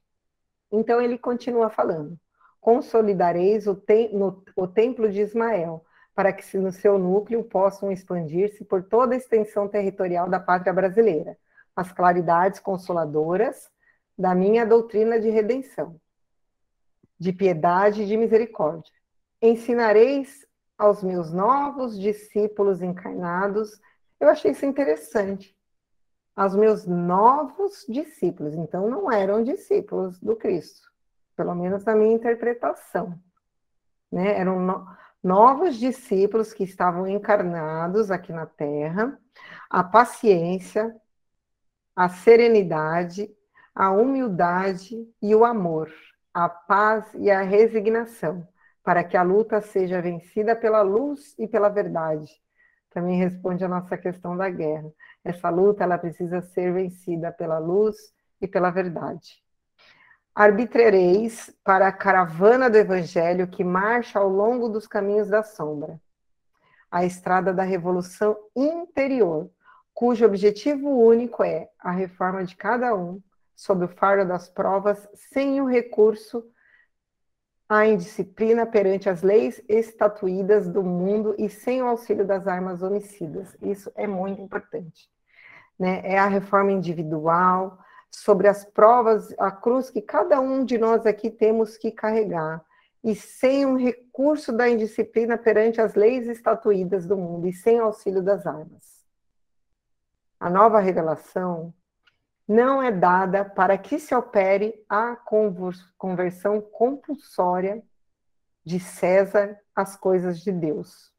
Então 0.71 1.01
ele 1.01 1.17
continua 1.17 1.69
falando: 1.69 2.17
consolidareis 2.59 3.67
o, 3.67 3.75
tem, 3.75 4.15
no, 4.15 4.43
o 4.55 4.67
templo 4.67 5.09
de 5.09 5.21
Ismael, 5.21 5.85
para 6.15 6.31
que 6.31 6.57
no 6.57 6.71
seu 6.71 6.97
núcleo 6.97 7.43
possam 7.43 7.91
expandir-se 7.91 8.63
por 8.63 8.83
toda 8.83 9.15
a 9.15 9.17
extensão 9.17 9.67
territorial 9.67 10.29
da 10.29 10.39
pátria 10.39 10.73
brasileira 10.73 11.37
as 11.75 11.91
claridades 11.91 12.59
consoladoras 12.59 13.71
da 14.17 14.35
minha 14.35 14.65
doutrina 14.65 15.19
de 15.19 15.29
redenção, 15.29 15.99
de 17.17 17.33
piedade 17.33 18.03
e 18.03 18.05
de 18.05 18.15
misericórdia. 18.15 18.91
Ensinareis 19.41 20.45
aos 20.77 21.03
meus 21.03 21.31
novos 21.31 21.99
discípulos 21.99 22.81
encarnados. 22.81 23.79
Eu 24.19 24.29
achei 24.29 24.51
isso 24.51 24.65
interessante. 24.65 25.55
Aos 26.35 26.55
meus 26.55 26.85
novos 26.85 27.85
discípulos. 27.87 28.55
Então, 28.55 28.89
não 28.89 29.11
eram 29.11 29.43
discípulos 29.43 30.19
do 30.19 30.35
Cristo, 30.35 30.91
pelo 31.35 31.53
menos 31.53 31.83
na 31.85 31.95
minha 31.95 32.13
interpretação. 32.13 33.19
Né? 34.11 34.39
Eram 34.39 34.59
no... 34.59 34.87
novos 35.23 35.77
discípulos 35.77 36.53
que 36.53 36.63
estavam 36.63 37.07
encarnados 37.07 38.11
aqui 38.11 38.33
na 38.33 38.45
Terra, 38.45 39.17
a 39.69 39.83
paciência, 39.83 40.95
a 41.95 42.09
serenidade, 42.09 43.29
a 43.73 43.91
humildade 43.91 45.07
e 45.21 45.33
o 45.33 45.45
amor, 45.45 45.91
a 46.33 46.49
paz 46.49 47.05
e 47.15 47.31
a 47.31 47.41
resignação, 47.41 48.47
para 48.83 49.03
que 49.03 49.15
a 49.15 49.23
luta 49.23 49.61
seja 49.61 50.01
vencida 50.01 50.55
pela 50.55 50.81
luz 50.81 51.35
e 51.39 51.47
pela 51.47 51.69
verdade. 51.69 52.29
Também 52.89 53.17
responde 53.17 53.63
a 53.63 53.69
nossa 53.69 53.97
questão 53.97 54.37
da 54.37 54.49
guerra. 54.49 54.91
Essa 55.23 55.49
luta 55.49 55.83
ela 55.83 55.97
precisa 55.97 56.41
ser 56.41 56.73
vencida 56.73 57.31
pela 57.31 57.57
luz 57.57 58.13
e 58.41 58.47
pela 58.47 58.69
verdade. 58.69 59.42
Arbitrereis 60.35 61.55
para 61.63 61.87
a 61.87 61.91
caravana 61.91 62.67
do 62.67 62.77
evangelho 62.77 63.47
que 63.47 63.63
marcha 63.63 64.17
ao 64.17 64.27
longo 64.27 64.67
dos 64.67 64.87
caminhos 64.87 65.29
da 65.29 65.43
sombra, 65.43 66.01
a 66.89 67.05
estrada 67.05 67.53
da 67.53 67.61
revolução 67.61 68.35
interior, 68.55 69.49
cujo 69.93 70.25
objetivo 70.25 70.89
único 70.89 71.43
é 71.43 71.69
a 71.77 71.91
reforma 71.91 72.43
de 72.43 72.55
cada 72.55 72.95
um 72.95 73.21
sob 73.55 73.85
o 73.85 73.87
fardo 73.87 74.27
das 74.27 74.49
provas, 74.49 75.07
sem 75.13 75.61
o 75.61 75.65
recurso 75.65 76.43
à 77.69 77.85
indisciplina 77.85 78.65
perante 78.65 79.09
as 79.09 79.21
leis 79.21 79.61
estatuídas 79.69 80.67
do 80.67 80.83
mundo 80.83 81.35
e 81.37 81.47
sem 81.47 81.81
o 81.81 81.87
auxílio 81.87 82.25
das 82.25 82.47
armas 82.47 82.81
homicidas. 82.81 83.55
Isso 83.61 83.91
é 83.95 84.07
muito 84.07 84.41
importante. 84.41 85.09
Né? 85.77 86.01
É 86.03 86.17
a 86.17 86.27
reforma 86.27 86.71
individual, 86.71 87.82
sobre 88.15 88.47
as 88.47 88.63
provas, 88.63 89.33
a 89.39 89.51
cruz 89.51 89.89
que 89.89 90.01
cada 90.01 90.39
um 90.39 90.63
de 90.63 90.77
nós 90.77 91.05
aqui 91.05 91.29
temos 91.29 91.77
que 91.77 91.91
carregar, 91.91 92.63
e 93.03 93.15
sem 93.15 93.65
um 93.65 93.75
recurso 93.75 94.53
da 94.53 94.69
indisciplina 94.69 95.37
perante 95.37 95.81
as 95.81 95.93
leis 95.93 96.27
estatuídas 96.27 97.05
do 97.05 97.17
mundo, 97.17 97.47
e 97.47 97.53
sem 97.53 97.79
auxílio 97.79 98.21
das 98.21 98.45
armas. 98.45 99.03
A 100.39 100.49
nova 100.49 100.79
revelação 100.79 101.73
não 102.47 102.81
é 102.81 102.91
dada 102.91 103.43
para 103.43 103.77
que 103.77 103.99
se 103.99 104.13
opere 104.13 104.73
a 104.87 105.17
conversão 105.97 106.61
compulsória 106.61 107.83
de 108.63 108.79
César 108.79 109.59
às 109.75 109.95
coisas 109.95 110.39
de 110.39 110.51
Deus, 110.51 111.11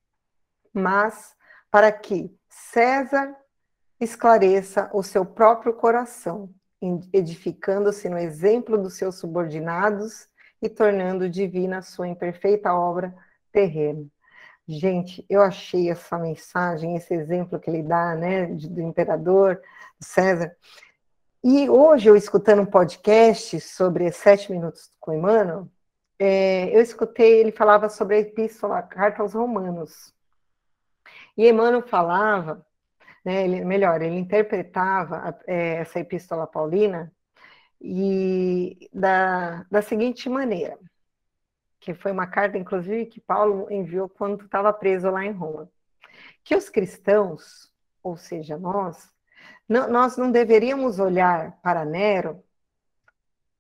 mas 0.72 1.34
para 1.70 1.90
que 1.90 2.34
César 2.48 3.34
esclareça 3.98 4.90
o 4.92 5.02
seu 5.02 5.26
próprio 5.26 5.74
coração, 5.74 6.54
edificando-se 7.12 8.09
no 8.09 8.19
exemplo 8.19 8.77
dos 8.77 8.94
seus 8.94 9.16
subordinados 9.16 10.28
e 10.61 10.69
tornando 10.69 11.28
divina 11.28 11.78
a 11.78 11.82
sua 11.82 12.09
imperfeita 12.09 12.74
obra 12.74 13.15
terrena. 13.52 14.05
Gente, 14.66 15.24
eu 15.28 15.43
achei 15.43 15.90
essa 15.90 16.19
mensagem, 16.19 16.97
esse 16.97 17.12
exemplo 17.12 17.61
que 17.61 17.69
ele 17.69 17.82
dá, 17.82 18.15
né, 18.15 18.47
do 18.47 18.81
imperador 18.81 19.61
César, 20.01 20.56
e 21.47 21.69
hoje, 21.69 22.09
eu 22.09 22.16
escutando 22.16 22.62
um 22.62 22.66
podcast 22.66 23.61
sobre 23.61 24.11
sete 24.11 24.51
minutos 24.51 24.90
com 24.98 25.12
Emmanuel, 25.12 25.69
é, 26.19 26.74
eu 26.74 26.81
escutei, 26.81 27.39
ele 27.39 27.52
falava 27.52 27.90
sobre 27.90 28.16
a 28.16 28.20
epístola, 28.20 28.78
a 28.78 28.82
carta 28.82 29.20
aos 29.20 29.35
romanos. 29.35 30.15
E 31.36 31.47
Emmanuel 31.47 31.86
falava, 31.86 32.66
né, 33.24 33.44
ele, 33.44 33.64
melhor, 33.64 34.02
ele 34.02 34.18
interpretava 34.18 35.38
é, 35.46 35.76
essa 35.76 35.98
epístola 35.98 36.46
paulina 36.46 37.10
e 37.80 38.88
da, 38.92 39.64
da 39.70 39.82
seguinte 39.82 40.28
maneira, 40.28 40.78
que 41.80 41.94
foi 41.94 42.12
uma 42.12 42.26
carta, 42.26 42.59
inclusive, 42.59 43.06
que 43.06 43.20
Paulo 43.20 43.70
enviou 43.70 44.09
quando 44.09 44.44
estava 44.44 44.72
preso 44.72 45.10
lá 45.10 45.24
em 45.24 45.32
Roma, 45.32 45.70
que 46.42 46.55
os 46.55 46.68
cristãos, 46.68 47.72
ou 48.02 48.16
seja, 48.16 48.56
nós, 48.56 49.10
não, 49.68 49.88
nós 49.90 50.16
não 50.16 50.30
deveríamos 50.30 50.98
olhar 50.98 51.59
para 51.62 51.84
Nero 51.84 52.42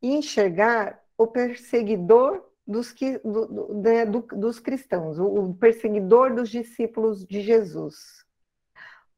e 0.00 0.14
enxergar 0.14 1.02
o 1.16 1.26
perseguidor 1.26 2.44
dos, 2.66 2.92
que, 2.92 3.18
do, 3.18 3.46
do, 3.46 3.74
né, 3.74 4.06
do, 4.06 4.20
dos 4.20 4.58
cristãos, 4.58 5.18
o, 5.18 5.26
o 5.26 5.54
perseguidor 5.54 6.34
dos 6.34 6.48
discípulos 6.48 7.26
de 7.26 7.40
Jesus, 7.42 8.23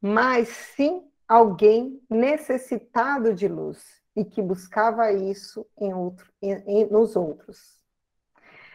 mas 0.06 0.48
sim 0.48 1.02
alguém 1.26 2.00
necessitado 2.08 3.34
de 3.34 3.48
luz 3.48 3.84
e 4.14 4.24
que 4.24 4.40
buscava 4.40 5.12
isso 5.12 5.66
em 5.78 5.92
outro, 5.92 6.30
em, 6.40 6.52
em, 6.52 6.86
nos 6.88 7.16
outros. 7.16 7.76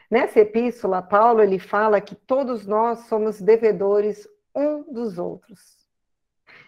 Nessa 0.10 0.42
epístola, 0.42 1.02
Paulo 1.02 1.42
ele 1.42 1.58
fala 1.58 2.02
que 2.02 2.16
todos 2.16 2.68
nós 2.68 3.06
somos 3.08 3.40
devedores 3.40 4.28
um 4.54 4.92
dos 4.92 5.18
outros. 5.18 5.88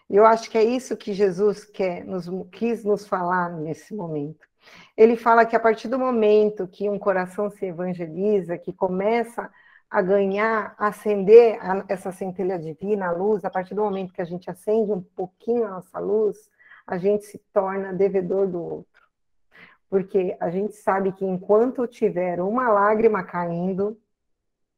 E 0.10 0.16
eu 0.16 0.26
acho 0.26 0.50
que 0.50 0.58
é 0.58 0.64
isso 0.64 0.96
que 0.96 1.14
Jesus 1.14 1.66
quer, 1.66 2.06
nos, 2.06 2.30
quis 2.50 2.86
nos 2.86 3.06
falar 3.06 3.50
nesse 3.50 3.94
momento. 3.94 4.48
Ele 4.96 5.18
fala 5.18 5.46
que 5.46 5.58
a 5.58 5.60
partir 5.60 5.90
do 5.90 6.00
momento 6.00 6.68
que 6.68 6.90
um 6.90 6.98
coração 6.98 7.50
se 7.50 7.66
evangeliza, 7.66 8.58
que 8.58 8.72
começa 8.72 9.52
a 9.94 10.02
ganhar, 10.02 10.74
a 10.76 10.88
acender 10.88 11.60
a, 11.62 11.86
essa 11.88 12.12
centelha 12.12 12.58
divina, 12.58 13.10
a 13.10 13.12
luz, 13.12 13.46
a 13.46 13.50
partir 13.52 13.76
do 13.76 13.84
momento 13.84 14.12
que 14.12 14.24
a 14.24 14.26
gente 14.26 14.50
acende 14.50 14.92
um 14.92 15.04
pouquinho 15.04 15.68
a 15.68 15.70
nossa 15.70 16.00
luz, 16.00 16.50
a 16.88 16.98
gente 16.98 17.26
se 17.26 17.38
torna 17.54 17.94
devedor 17.94 18.48
do 18.48 18.60
outro. 18.60 19.04
Porque 19.92 20.36
a 20.40 20.50
gente 20.50 20.74
sabe 20.74 21.12
que 21.12 21.24
enquanto 21.24 21.86
tiver 21.86 22.42
uma 22.42 22.70
lágrima 22.70 23.24
caindo 23.24 23.96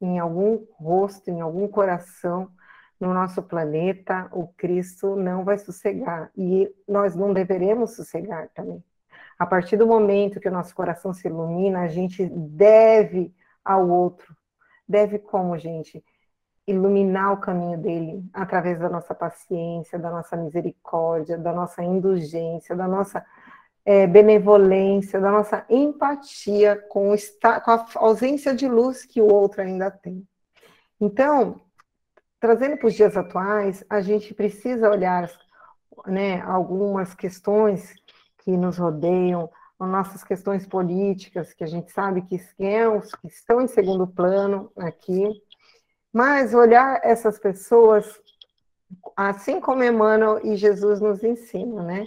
em 0.02 0.20
algum 0.20 0.66
rosto, 0.74 1.32
em 1.32 1.40
algum 1.40 1.66
coração, 1.66 2.52
no 3.00 3.14
nosso 3.14 3.42
planeta, 3.42 4.28
o 4.34 4.50
Cristo 4.50 5.16
não 5.16 5.46
vai 5.46 5.58
sossegar. 5.58 6.30
E 6.36 6.70
nós 6.86 7.16
não 7.16 7.32
deveremos 7.32 7.96
sossegar 7.96 8.50
também. 8.54 8.84
A 9.40 9.46
partir 9.46 9.78
do 9.78 9.88
momento 9.88 10.42
que 10.42 10.50
o 10.50 10.52
nosso 10.52 10.76
coração 10.76 11.14
se 11.14 11.30
ilumina, 11.30 11.84
a 11.84 11.88
gente 11.88 12.26
deve 12.26 13.34
ao 13.64 13.88
outro. 13.88 14.36
Deve 14.88 15.20
como, 15.20 15.58
gente? 15.58 16.04
Iluminar 16.68 17.34
o 17.34 17.38
caminho 17.38 17.78
dele 17.78 18.24
através 18.34 18.80
da 18.80 18.90
nossa 18.90 19.14
paciência, 19.14 20.00
da 20.00 20.10
nossa 20.10 20.36
misericórdia, 20.36 21.38
da 21.38 21.54
nossa 21.54 21.84
indulgência, 21.84 22.76
da 22.76 22.88
nossa 22.88 23.26
é, 23.86 24.08
benevolência, 24.08 25.22
da 25.22 25.32
nossa 25.32 25.66
empatia 25.70 26.76
com, 26.90 27.14
o, 27.14 27.16
com 27.64 27.72
a 27.72 27.86
ausência 27.96 28.54
de 28.56 28.68
luz 28.68 29.06
que 29.06 29.22
o 29.22 29.32
outro 29.32 29.62
ainda 29.62 29.92
tem. 29.92 30.28
Então, 31.00 31.62
trazendo 32.40 32.78
para 32.78 32.88
os 32.88 32.94
dias 32.94 33.16
atuais, 33.16 33.84
a 33.90 34.02
gente 34.02 34.34
precisa 34.34 34.90
olhar 34.90 35.30
né, 36.08 36.42
algumas 36.42 37.14
questões 37.14 37.94
que 38.40 38.58
nos 38.58 38.78
rodeiam, 38.78 39.50
nossas 39.80 40.24
questões 40.24 40.66
políticas, 40.66 41.54
que 41.54 41.64
a 41.64 41.68
gente 41.68 41.92
sabe 41.92 42.22
que, 42.22 42.36
é 42.60 42.86
que 43.22 43.28
estão 43.28 43.62
em 43.62 43.68
segundo 43.68 44.08
plano 44.08 44.72
aqui, 44.78 45.30
mas 46.14 46.54
olhar 46.54 47.02
essas 47.04 47.38
pessoas, 47.38 48.20
assim 49.18 49.60
como 49.60 49.84
Emmanuel 49.84 50.40
e 50.46 50.56
Jesus 50.56 51.02
nos 51.02 51.24
ensinam, 51.24 51.84
né? 51.84 52.06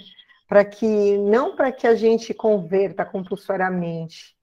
Para 0.48 0.64
que, 0.64 1.18
não 1.18 1.54
para 1.54 1.70
que 1.70 1.86
a 1.86 1.94
gente 1.94 2.32
converta 2.32 3.04
compulsoriamente, 3.04 4.34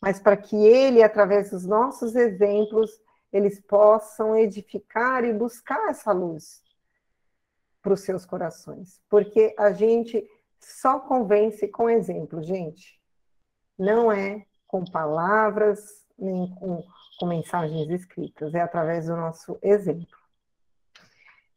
mas 0.00 0.18
para 0.18 0.36
que 0.36 0.56
ele, 0.56 1.04
através 1.04 1.50
dos 1.52 1.64
nossos 1.64 2.16
exemplos, 2.16 3.00
eles 3.32 3.60
possam 3.60 4.36
edificar 4.36 5.24
e 5.24 5.32
buscar 5.32 5.88
essa 5.88 6.10
luz 6.10 6.60
para 7.80 7.92
os 7.92 8.00
seus 8.00 8.26
corações. 8.26 9.00
Porque 9.08 9.54
a 9.56 9.72
gente 9.72 10.28
só 10.64 11.00
convence 11.00 11.66
com 11.68 11.90
exemplo, 11.90 12.42
gente. 12.42 13.00
Não 13.78 14.12
é 14.12 14.46
com 14.66 14.84
palavras, 14.84 16.02
nem 16.18 16.48
com, 16.54 16.82
com 17.18 17.26
mensagens 17.26 17.90
escritas, 17.90 18.54
é 18.54 18.60
através 18.60 19.06
do 19.06 19.16
nosso 19.16 19.58
exemplo. 19.62 20.16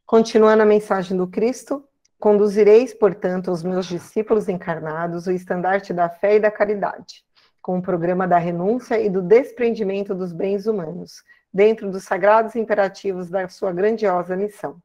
Continuando 0.05 0.63
a 0.63 0.65
mensagem 0.65 1.17
do 1.17 1.27
Cristo, 1.27 1.87
conduzireis, 2.19 2.93
portanto, 2.93 3.49
aos 3.49 3.63
meus 3.63 3.85
discípulos 3.85 4.49
encarnados 4.49 5.27
o 5.27 5.31
estandarte 5.31 5.93
da 5.93 6.09
fé 6.09 6.35
e 6.35 6.39
da 6.39 6.51
caridade, 6.51 7.23
com 7.61 7.77
o 7.77 7.81
programa 7.81 8.27
da 8.27 8.37
renúncia 8.37 8.99
e 8.99 9.09
do 9.09 9.21
desprendimento 9.21 10.13
dos 10.13 10.31
bens 10.31 10.67
humanos, 10.67 11.23
dentro 11.53 11.89
dos 11.89 12.03
sagrados 12.03 12.55
imperativos 12.55 13.29
da 13.29 13.47
sua 13.47 13.71
grandiosa 13.71 14.35
missão. 14.35 14.77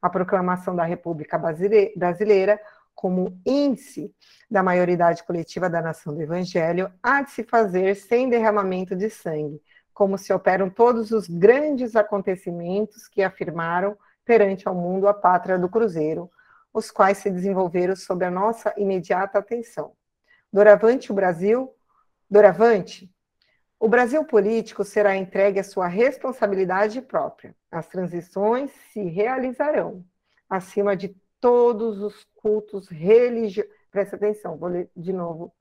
A 0.00 0.08
proclamação 0.08 0.76
da 0.76 0.84
República 0.84 1.36
Brasileira 1.36 2.60
como 2.96 3.38
índice 3.44 4.10
da 4.50 4.62
maioridade 4.62 5.22
coletiva 5.22 5.68
da 5.68 5.82
nação 5.82 6.14
do 6.14 6.22
Evangelho 6.22 6.90
há 7.02 7.22
de 7.22 7.30
se 7.30 7.44
fazer 7.44 7.94
sem 7.94 8.28
derramamento 8.30 8.96
de 8.96 9.10
sangue, 9.10 9.62
como 9.92 10.16
se 10.16 10.32
operam 10.32 10.70
todos 10.70 11.12
os 11.12 11.28
grandes 11.28 11.94
acontecimentos 11.94 13.06
que 13.06 13.22
afirmaram 13.22 13.96
perante 14.24 14.66
ao 14.66 14.74
mundo 14.74 15.06
a 15.06 15.14
pátria 15.14 15.58
do 15.58 15.68
Cruzeiro, 15.68 16.30
os 16.72 16.90
quais 16.90 17.18
se 17.18 17.30
desenvolveram 17.30 17.94
sob 17.94 18.24
a 18.24 18.30
nossa 18.30 18.74
imediata 18.76 19.38
atenção. 19.38 19.92
Doravante 20.52 21.12
o 21.12 21.14
Brasil, 21.14 21.70
doravante 22.28 23.14
o 23.78 23.88
Brasil 23.88 24.24
político 24.24 24.82
será 24.84 25.14
entregue 25.16 25.60
à 25.60 25.64
sua 25.64 25.86
responsabilidade 25.86 27.02
própria. 27.02 27.54
As 27.70 27.86
transições 27.86 28.70
se 28.90 29.02
realizarão, 29.02 30.02
acima 30.48 30.96
de 30.96 31.14
todos 31.46 32.02
os 32.02 32.24
cultos 32.34 32.88
religiosos. 32.88 33.70
Presta 33.88 34.16
atenção, 34.16 34.56
vou 34.56 34.68
ler 34.68 34.90
de 34.96 35.12
novo, 35.12 35.54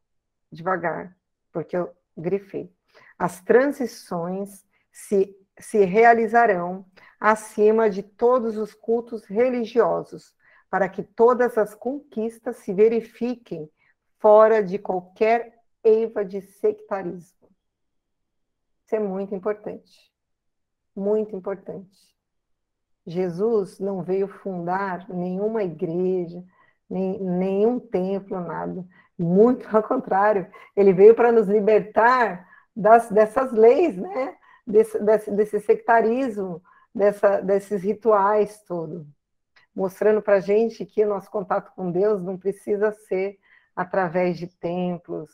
devagar, 0.51 1.15
porque 1.53 1.77
eu 1.77 1.95
grifei. 2.17 2.73
As 3.19 3.39
transições 3.41 4.65
se, 4.91 5.37
se 5.59 5.85
realizarão 5.85 6.87
acima 7.19 7.87
de 7.87 8.01
todos 8.01 8.57
os 8.57 8.73
cultos 8.73 9.25
religiosos, 9.25 10.33
para 10.71 10.89
que 10.89 11.03
todas 11.03 11.55
as 11.55 11.75
conquistas 11.75 12.57
se 12.57 12.73
verifiquem 12.73 13.69
fora 14.17 14.63
de 14.63 14.79
qualquer 14.79 15.61
eiva 15.83 16.25
de 16.25 16.41
sectarismo. 16.41 17.47
Isso 18.87 18.95
é 18.95 18.99
muito 18.99 19.35
importante. 19.35 20.11
Muito 20.95 21.35
importante. 21.35 22.14
Jesus 23.06 23.80
não 23.80 24.02
veio 24.02 24.27
fundar 24.27 25.07
nenhuma 25.10 25.64
igreja, 25.64 26.44
nem, 26.90 27.19
nenhum 27.19 27.80
templo, 27.80 28.40
nada. 28.40 28.86
Muito 29.18 29.68
ao 29.76 29.84
contrário, 29.84 30.48
ele 30.76 30.91
veio 30.91 31.15
para 31.15 31.32
nos 31.32 31.48
libertar 31.48 32.48
das, 32.76 33.10
dessas 33.10 33.52
leis, 33.52 33.95
né? 33.95 34.36
Desse, 34.68 34.99
desse, 34.99 35.32
desse 35.32 35.60
sectarismo, 35.60 36.61
dessa, 36.94 37.40
desses 37.40 37.84
rituais 37.84 38.64
todos, 38.64 39.06
mostrando 39.76 40.22
para 40.23 40.38
a 40.38 40.40
gente 40.40 40.86
que 40.86 41.06
o 41.06 41.10
nosso 41.10 41.30
contato 41.30 41.72
com 41.76 41.91
Deus 41.91 42.23
não 42.23 42.36
precisa 42.36 42.91
ser 42.91 43.38
através 43.76 44.38
de 44.38 44.48
templos, 44.48 45.30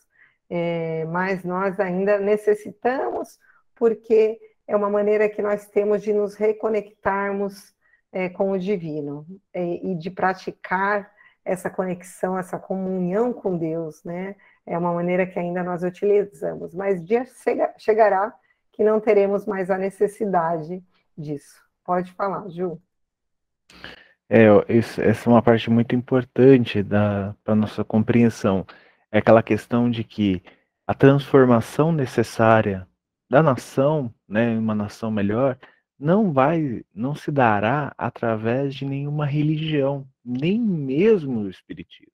é, 0.49 1.05
mas 1.05 1.45
nós 1.45 1.79
ainda 1.79 2.19
necessitamos, 2.19 3.39
porque 3.73 4.37
é 4.71 4.75
uma 4.75 4.89
maneira 4.89 5.27
que 5.27 5.41
nós 5.41 5.67
temos 5.67 6.01
de 6.01 6.13
nos 6.13 6.35
reconectarmos 6.35 7.73
é, 8.09 8.29
com 8.29 8.51
o 8.51 8.57
divino 8.57 9.25
é, 9.53 9.85
e 9.85 9.95
de 9.95 10.09
praticar 10.09 11.11
essa 11.43 11.69
conexão, 11.69 12.37
essa 12.37 12.57
comunhão 12.57 13.33
com 13.33 13.57
Deus, 13.57 14.01
né? 14.05 14.35
É 14.65 14.77
uma 14.77 14.93
maneira 14.93 15.25
que 15.25 15.37
ainda 15.37 15.61
nós 15.61 15.83
utilizamos, 15.83 16.73
mas 16.73 17.03
dia 17.05 17.25
chegará 17.77 18.33
que 18.71 18.83
não 18.83 19.01
teremos 19.01 19.45
mais 19.45 19.69
a 19.69 19.77
necessidade 19.77 20.81
disso. 21.17 21.61
Pode 21.83 22.13
falar, 22.13 22.47
Ju. 22.47 22.79
É, 24.29 24.47
isso, 24.69 25.01
essa 25.01 25.29
é 25.29 25.33
uma 25.33 25.41
parte 25.41 25.69
muito 25.69 25.93
importante 25.93 26.81
para 27.43 27.55
nossa 27.55 27.83
compreensão. 27.83 28.65
É 29.11 29.17
aquela 29.17 29.43
questão 29.43 29.89
de 29.89 30.05
que 30.05 30.41
a 30.87 30.93
transformação 30.93 31.91
necessária 31.91 32.87
da 33.31 33.41
nação, 33.41 34.13
né, 34.27 34.59
uma 34.59 34.75
nação 34.75 35.09
melhor, 35.09 35.57
não 35.97 36.33
vai, 36.33 36.83
não 36.93 37.15
se 37.15 37.31
dará 37.31 37.95
através 37.97 38.75
de 38.75 38.83
nenhuma 38.83 39.25
religião, 39.25 40.05
nem 40.21 40.59
mesmo 40.59 41.39
o 41.39 41.49
espiritismo. 41.49 42.11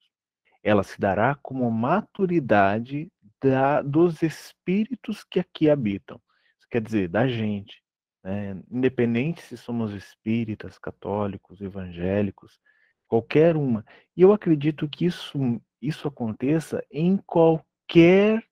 Ela 0.61 0.83
se 0.83 1.01
dará 1.01 1.33
como 1.33 1.71
maturidade 1.71 3.11
da, 3.41 3.81
dos 3.81 4.21
espíritos 4.21 5.23
que 5.23 5.39
aqui 5.39 5.71
habitam. 5.71 6.21
Isso 6.59 6.67
quer 6.69 6.83
dizer, 6.83 7.09
da 7.09 7.27
gente. 7.27 7.81
Né? 8.23 8.61
Independente 8.69 9.41
se 9.41 9.57
somos 9.57 9.93
espíritas, 9.93 10.77
católicos, 10.77 11.59
evangélicos, 11.61 12.59
qualquer 13.07 13.57
uma. 13.57 13.83
E 14.15 14.21
eu 14.21 14.31
acredito 14.31 14.87
que 14.87 15.05
isso, 15.05 15.59
isso 15.81 16.07
aconteça 16.07 16.85
em 16.91 17.17
qualquer 17.17 18.43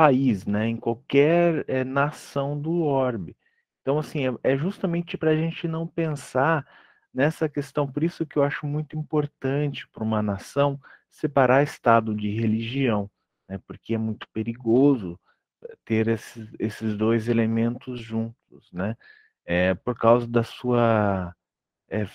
país, 0.00 0.46
né, 0.46 0.66
em 0.66 0.78
qualquer 0.78 1.62
é, 1.68 1.84
nação 1.84 2.58
do 2.58 2.80
orbe. 2.84 3.36
Então, 3.82 3.98
assim, 3.98 4.26
é, 4.26 4.34
é 4.42 4.56
justamente 4.56 5.18
para 5.18 5.32
a 5.32 5.36
gente 5.36 5.68
não 5.68 5.86
pensar 5.86 6.66
nessa 7.12 7.50
questão, 7.50 7.86
por 7.86 8.02
isso 8.02 8.24
que 8.24 8.38
eu 8.38 8.42
acho 8.42 8.66
muito 8.66 8.96
importante 8.96 9.86
para 9.88 10.02
uma 10.02 10.22
nação 10.22 10.80
separar 11.10 11.62
Estado 11.62 12.14
de 12.14 12.30
religião, 12.30 13.10
né, 13.46 13.60
porque 13.66 13.92
é 13.92 13.98
muito 13.98 14.26
perigoso 14.32 15.20
eh, 15.62 15.76
ter 15.84 16.08
esses, 16.08 16.48
esses 16.58 16.96
dois 16.96 17.28
elementos 17.28 18.00
juntos, 18.00 18.72
né, 18.72 18.96
é, 19.44 19.74
por 19.74 19.94
causa 19.94 20.26
da 20.26 20.42
sua. 20.42 21.36
É, 21.90 22.06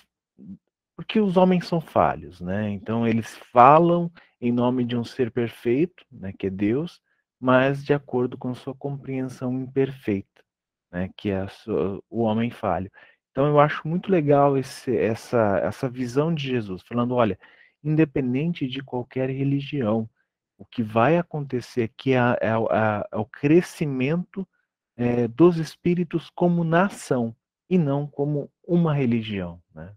porque 0.96 1.20
os 1.20 1.38
homens 1.38 1.68
são 1.68 1.80
falhos, 1.80 2.42
né? 2.42 2.70
Então 2.72 3.08
eles 3.08 3.38
falam 3.52 4.12
em 4.42 4.52
nome 4.52 4.84
de 4.86 4.98
um 4.98 5.04
ser 5.04 5.30
perfeito, 5.30 6.04
né, 6.12 6.34
que 6.34 6.48
é 6.48 6.50
Deus, 6.50 7.00
mas 7.40 7.84
de 7.84 7.94
acordo 7.94 8.38
com 8.38 8.54
sua 8.56 8.74
compreensão 8.74 9.54
imperfeita, 9.54 10.44
né, 10.92 11.10
que 11.18 11.30
é 11.30 11.48
sua, 11.48 12.02
o 12.10 12.22
homem 12.22 12.52
falho. 12.52 12.92
Então 13.32 13.48
eu 13.48 13.60
acho 13.60 13.88
muito 13.88 14.12
legal 14.12 14.58
esse, 14.58 14.96
essa, 14.98 15.60
essa 15.60 15.90
visão 15.90 16.34
de 16.34 16.48
Jesus, 16.48 16.82
falando, 16.84 17.16
olha, 17.16 17.38
independente 17.84 18.68
de 18.68 18.82
qualquer 18.82 19.30
religião, 19.30 20.10
o 20.58 20.66
que 20.66 20.82
vai 20.82 21.18
acontecer 21.18 21.84
aqui 21.84 22.14
é, 22.14 22.18
é, 22.18 22.50
é, 22.50 23.08
é 23.12 23.18
o 23.18 23.26
crescimento 23.26 24.48
é, 24.96 25.28
dos 25.28 25.58
espíritos 25.58 26.30
como 26.30 26.64
nação 26.64 27.36
e 27.70 27.78
não 27.78 28.08
como 28.08 28.50
uma 28.66 28.94
religião, 28.94 29.62
né? 29.74 29.94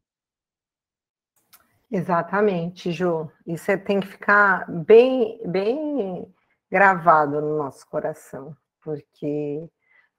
Exatamente, 1.90 2.93
Ju. 2.93 3.31
Isso 3.47 3.70
é, 3.70 3.77
tem 3.77 4.01
que 4.01 4.06
ficar 4.06 4.70
bem, 4.70 5.40
bem 5.47 6.27
gravado 6.70 7.40
no 7.40 7.56
nosso 7.56 7.86
coração, 7.88 8.56
porque 8.82 9.68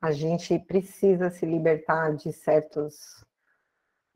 a 0.01 0.11
gente 0.11 0.57
precisa 0.59 1.29
se 1.29 1.45
libertar 1.45 2.15
de 2.15 2.31
certos 2.31 3.23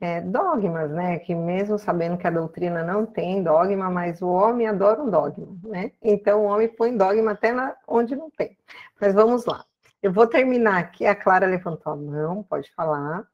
é, 0.00 0.20
dogmas, 0.20 0.90
né? 0.90 1.18
Que 1.18 1.34
mesmo 1.34 1.78
sabendo 1.78 2.18
que 2.18 2.26
a 2.26 2.30
doutrina 2.30 2.82
não 2.82 3.06
tem 3.06 3.42
dogma, 3.42 3.90
mas 3.90 4.20
o 4.20 4.28
homem 4.28 4.66
adora 4.66 5.02
um 5.02 5.10
dogma, 5.10 5.56
né? 5.64 5.92
Então 6.02 6.42
o 6.42 6.48
homem 6.48 6.68
põe 6.68 6.96
dogma 6.96 7.32
até 7.32 7.52
na, 7.52 7.76
onde 7.86 8.16
não 8.16 8.30
tem. 8.30 8.56
Mas 9.00 9.14
vamos 9.14 9.44
lá. 9.44 9.64
Eu 10.02 10.12
vou 10.12 10.26
terminar 10.26 10.78
aqui. 10.78 11.06
A 11.06 11.14
Clara 11.14 11.46
levantou 11.46 11.92
a 11.92 11.96
mão, 11.96 12.42
pode 12.42 12.70
falar. 12.74 13.26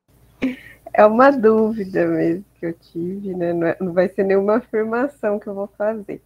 É 0.93 1.05
uma 1.07 1.31
dúvida 1.31 2.07
mesmo 2.07 2.45
que 2.55 2.67
eu 2.67 2.73
tive, 2.73 3.35
né? 3.35 3.53
Não, 3.53 3.67
é, 3.67 3.77
não 3.81 3.93
vai 3.93 4.09
ser 4.09 4.25
nenhuma 4.25 4.57
afirmação 4.57 5.39
que 5.39 5.47
eu 5.47 5.55
vou 5.55 5.69
fazer 5.69 6.23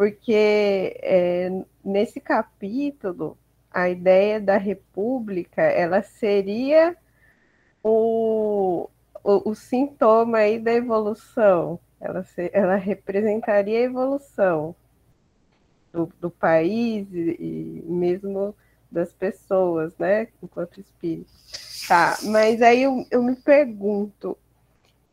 porque 0.00 0.96
é, 1.02 1.50
nesse 1.84 2.22
capítulo 2.22 3.36
a 3.70 3.90
ideia 3.90 4.40
da 4.40 4.56
república 4.56 5.60
ela 5.60 6.02
seria 6.02 6.96
o, 7.82 8.88
o, 9.22 9.50
o 9.50 9.54
sintoma 9.54 10.38
aí 10.38 10.58
da 10.58 10.72
evolução, 10.72 11.78
ela, 12.00 12.24
se, 12.24 12.50
ela 12.54 12.76
representaria 12.76 13.78
a 13.78 13.82
evolução 13.82 14.74
do, 15.92 16.10
do 16.18 16.30
país 16.30 17.06
e, 17.12 17.36
e 17.38 17.82
mesmo 17.84 18.56
das 18.90 19.12
pessoas, 19.12 19.94
né, 19.98 20.28
enquanto 20.42 20.80
espírito. 20.80 21.30
Tá, 21.86 22.16
mas 22.24 22.62
aí 22.62 22.84
eu, 22.84 23.04
eu 23.10 23.22
me 23.22 23.36
pergunto, 23.36 24.34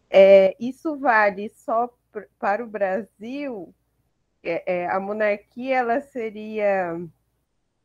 é, 0.09 0.55
isso 0.57 0.97
vale 0.97 1.49
só 1.49 1.93
para 2.39 2.63
o 2.63 2.67
Brasil 2.67 3.75
é, 4.49 4.63
é, 4.65 4.89
a 4.89 4.99
monarquia 4.99 5.77
ela 5.77 6.01
seria 6.01 6.99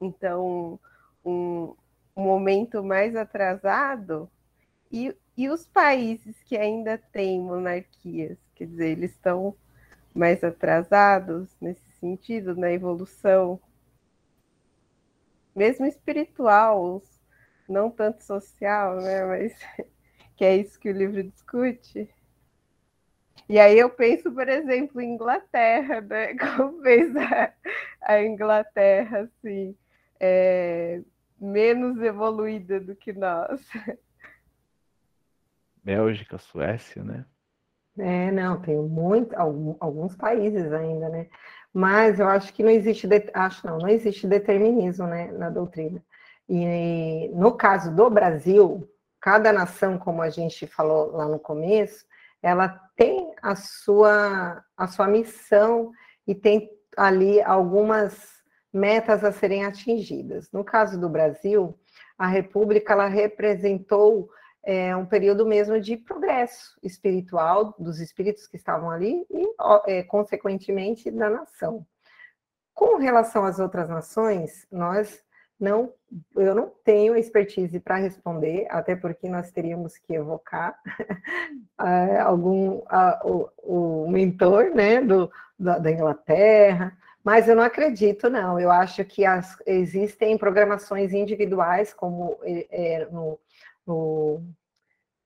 então 0.00 0.78
um, 1.24 1.74
um 2.16 2.22
momento 2.22 2.82
mais 2.82 3.16
atrasado 3.16 4.30
e, 4.90 5.16
e 5.36 5.48
os 5.48 5.66
países 5.66 6.42
que 6.42 6.56
ainda 6.56 6.98
têm 6.98 7.40
monarquias, 7.40 8.38
quer 8.54 8.66
dizer, 8.66 8.90
eles 8.90 9.12
estão 9.12 9.56
mais 10.14 10.44
atrasados 10.44 11.56
nesse 11.60 11.90
sentido, 11.92 12.54
na 12.54 12.70
evolução, 12.70 13.58
mesmo 15.56 15.86
espiritual, 15.86 17.02
não 17.68 17.90
tanto 17.90 18.22
social, 18.22 18.96
né? 19.00 19.24
Mas 19.24 19.54
que 20.36 20.44
é 20.44 20.56
isso 20.56 20.78
que 20.78 20.90
o 20.90 20.92
livro 20.92 21.22
discute. 21.22 22.08
E 23.48 23.58
aí 23.58 23.78
eu 23.78 23.90
penso, 23.90 24.32
por 24.32 24.48
exemplo, 24.48 25.00
em 25.00 25.14
Inglaterra, 25.14 26.00
né? 26.00 26.34
Como 26.56 26.82
fez 26.82 27.14
a, 27.16 27.52
a 28.02 28.22
Inglaterra, 28.22 29.20
assim, 29.20 29.76
é, 30.20 31.00
menos 31.40 32.00
evoluída 32.00 32.80
do 32.80 32.94
que 32.94 33.12
nós. 33.12 33.60
Bélgica, 35.82 36.38
Suécia, 36.38 37.02
né? 37.02 37.24
É, 37.98 38.30
não, 38.30 38.60
tem 38.60 38.76
muito, 38.76 39.34
alguns 39.36 40.16
países 40.16 40.72
ainda, 40.72 41.08
né? 41.08 41.26
Mas 41.72 42.20
eu 42.20 42.28
acho 42.28 42.52
que 42.52 42.62
não 42.62 42.70
existe, 42.70 43.08
acho 43.34 43.66
não, 43.66 43.78
não 43.78 43.88
existe 43.88 44.26
determinismo, 44.26 45.06
né, 45.06 45.30
na 45.32 45.50
doutrina. 45.50 46.02
E 46.48 47.30
no 47.34 47.52
caso 47.52 47.94
do 47.94 48.08
Brasil, 48.10 48.88
cada 49.20 49.52
nação, 49.52 49.98
como 49.98 50.22
a 50.22 50.30
gente 50.30 50.66
falou 50.66 51.12
lá 51.12 51.26
no 51.26 51.38
começo, 51.38 52.06
ela 52.42 52.68
tem 52.96 53.31
a 53.42 53.56
sua, 53.56 54.64
a 54.76 54.86
sua 54.86 55.08
missão 55.08 55.90
e 56.26 56.34
tem 56.34 56.70
ali 56.96 57.42
algumas 57.42 58.40
metas 58.72 59.24
a 59.24 59.32
serem 59.32 59.64
atingidas. 59.64 60.50
No 60.52 60.64
caso 60.64 60.98
do 60.98 61.08
Brasil, 61.08 61.78
a 62.16 62.26
República 62.26 62.92
ela 62.92 63.08
representou 63.08 64.30
é, 64.64 64.94
um 64.94 65.04
período 65.04 65.44
mesmo 65.44 65.80
de 65.80 65.96
progresso 65.96 66.78
espiritual 66.82 67.74
dos 67.78 67.98
espíritos 67.98 68.46
que 68.46 68.56
estavam 68.56 68.90
ali 68.90 69.26
e, 69.28 69.54
é, 69.86 70.02
consequentemente, 70.04 71.10
da 71.10 71.28
nação. 71.28 71.84
Com 72.72 72.96
relação 72.96 73.44
às 73.44 73.58
outras 73.58 73.88
nações, 73.88 74.66
nós 74.70 75.22
não, 75.62 75.92
eu 76.34 76.56
não 76.56 76.72
tenho 76.84 77.16
expertise 77.16 77.78
para 77.78 77.94
responder, 77.94 78.66
até 78.68 78.96
porque 78.96 79.28
nós 79.28 79.52
teríamos 79.52 79.96
que 79.96 80.12
evocar 80.12 80.76
algum 82.26 82.82
o, 83.24 83.48
o, 83.58 84.10
mentor, 84.10 84.74
né, 84.74 85.00
do, 85.00 85.30
da, 85.56 85.78
da, 85.78 85.92
Inglaterra, 85.92 86.98
mas 87.22 87.46
eu 87.46 87.54
não 87.54 87.62
acredito, 87.62 88.28
não. 88.28 88.58
Eu 88.58 88.72
acho 88.72 89.04
que 89.04 89.24
as, 89.24 89.56
existem 89.64 90.36
programações 90.36 91.12
individuais, 91.12 91.94
como 91.94 92.40
é, 92.42 92.66
é 92.70 93.06
no, 93.06 93.38
no, 93.86 94.42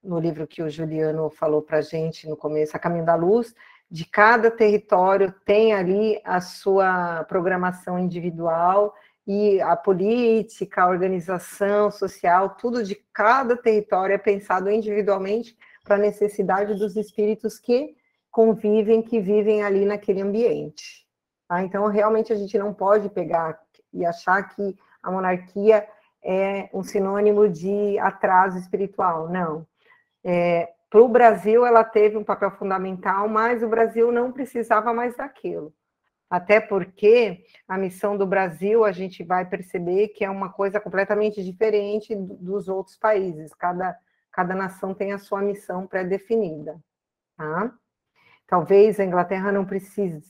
no 0.04 0.20
livro 0.20 0.46
que 0.46 0.62
o 0.62 0.68
Juliano 0.68 1.30
falou 1.30 1.62
para 1.62 1.78
a 1.78 1.82
gente 1.82 2.28
no 2.28 2.36
começo, 2.36 2.76
A 2.76 2.78
Caminho 2.78 3.06
da 3.06 3.14
Luz, 3.14 3.54
de 3.90 4.04
cada 4.04 4.50
território 4.50 5.32
tem 5.46 5.72
ali 5.72 6.20
a 6.24 6.42
sua 6.42 7.24
programação 7.24 7.98
individual 7.98 8.94
e 9.26 9.60
a 9.60 9.74
política, 9.74 10.82
a 10.82 10.88
organização 10.88 11.90
social, 11.90 12.50
tudo 12.50 12.84
de 12.84 12.94
cada 13.12 13.56
território 13.56 14.14
é 14.14 14.18
pensado 14.18 14.70
individualmente 14.70 15.56
para 15.82 15.96
a 15.96 15.98
necessidade 15.98 16.74
dos 16.74 16.96
espíritos 16.96 17.58
que 17.58 17.96
convivem, 18.30 19.02
que 19.02 19.18
vivem 19.18 19.64
ali 19.64 19.84
naquele 19.84 20.20
ambiente. 20.20 21.06
Tá? 21.48 21.62
Então, 21.62 21.86
realmente, 21.88 22.32
a 22.32 22.36
gente 22.36 22.56
não 22.56 22.72
pode 22.72 23.08
pegar 23.08 23.58
e 23.92 24.04
achar 24.04 24.42
que 24.42 24.76
a 25.02 25.10
monarquia 25.10 25.88
é 26.22 26.68
um 26.72 26.82
sinônimo 26.82 27.48
de 27.48 27.98
atraso 27.98 28.58
espiritual. 28.58 29.28
Não. 29.28 29.66
É, 30.24 30.72
para 30.90 31.02
o 31.02 31.08
Brasil, 31.08 31.64
ela 31.64 31.82
teve 31.82 32.16
um 32.16 32.24
papel 32.24 32.50
fundamental, 32.52 33.28
mas 33.28 33.62
o 33.62 33.68
Brasil 33.68 34.12
não 34.12 34.30
precisava 34.30 34.92
mais 34.92 35.16
daquilo. 35.16 35.72
Até 36.28 36.60
porque 36.60 37.44
a 37.68 37.78
missão 37.78 38.16
do 38.16 38.26
Brasil, 38.26 38.84
a 38.84 38.90
gente 38.90 39.22
vai 39.22 39.48
perceber 39.48 40.08
que 40.08 40.24
é 40.24 40.30
uma 40.30 40.52
coisa 40.52 40.80
completamente 40.80 41.42
diferente 41.44 42.14
dos 42.16 42.68
outros 42.68 42.96
países. 42.96 43.54
Cada, 43.54 43.96
cada 44.32 44.54
nação 44.54 44.92
tem 44.92 45.12
a 45.12 45.18
sua 45.18 45.40
missão 45.40 45.86
pré-definida. 45.86 46.80
Tá? 47.36 47.72
Talvez 48.46 48.98
a 48.98 49.04
Inglaterra 49.04 49.52
não 49.52 49.64
precise 49.64 50.22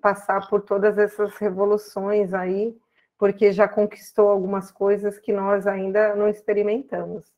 passar 0.00 0.48
por 0.48 0.62
todas 0.62 0.98
essas 0.98 1.36
revoluções 1.36 2.34
aí, 2.34 2.76
porque 3.18 3.52
já 3.52 3.68
conquistou 3.68 4.28
algumas 4.28 4.70
coisas 4.70 5.18
que 5.18 5.32
nós 5.32 5.66
ainda 5.66 6.14
não 6.16 6.28
experimentamos. 6.28 7.32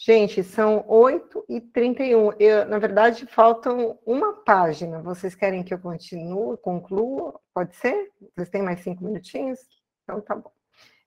Gente, 0.00 0.44
são 0.44 0.84
8 0.86 1.44
e 1.48 1.60
31. 1.60 2.30
Eu, 2.38 2.64
na 2.68 2.78
verdade, 2.78 3.26
faltam 3.26 3.98
uma 4.06 4.32
página. 4.32 5.02
Vocês 5.02 5.34
querem 5.34 5.64
que 5.64 5.74
eu 5.74 5.78
continue, 5.80 6.56
conclua? 6.58 7.34
Pode 7.52 7.74
ser? 7.74 8.12
Vocês 8.32 8.48
têm 8.48 8.62
mais 8.62 8.78
cinco 8.80 9.02
minutinhos? 9.02 9.58
Então, 10.04 10.20
tá 10.20 10.36
bom. 10.36 10.52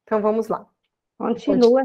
Então, 0.04 0.22
vamos 0.22 0.50
lá. 0.50 0.68
Continua. 1.18 1.84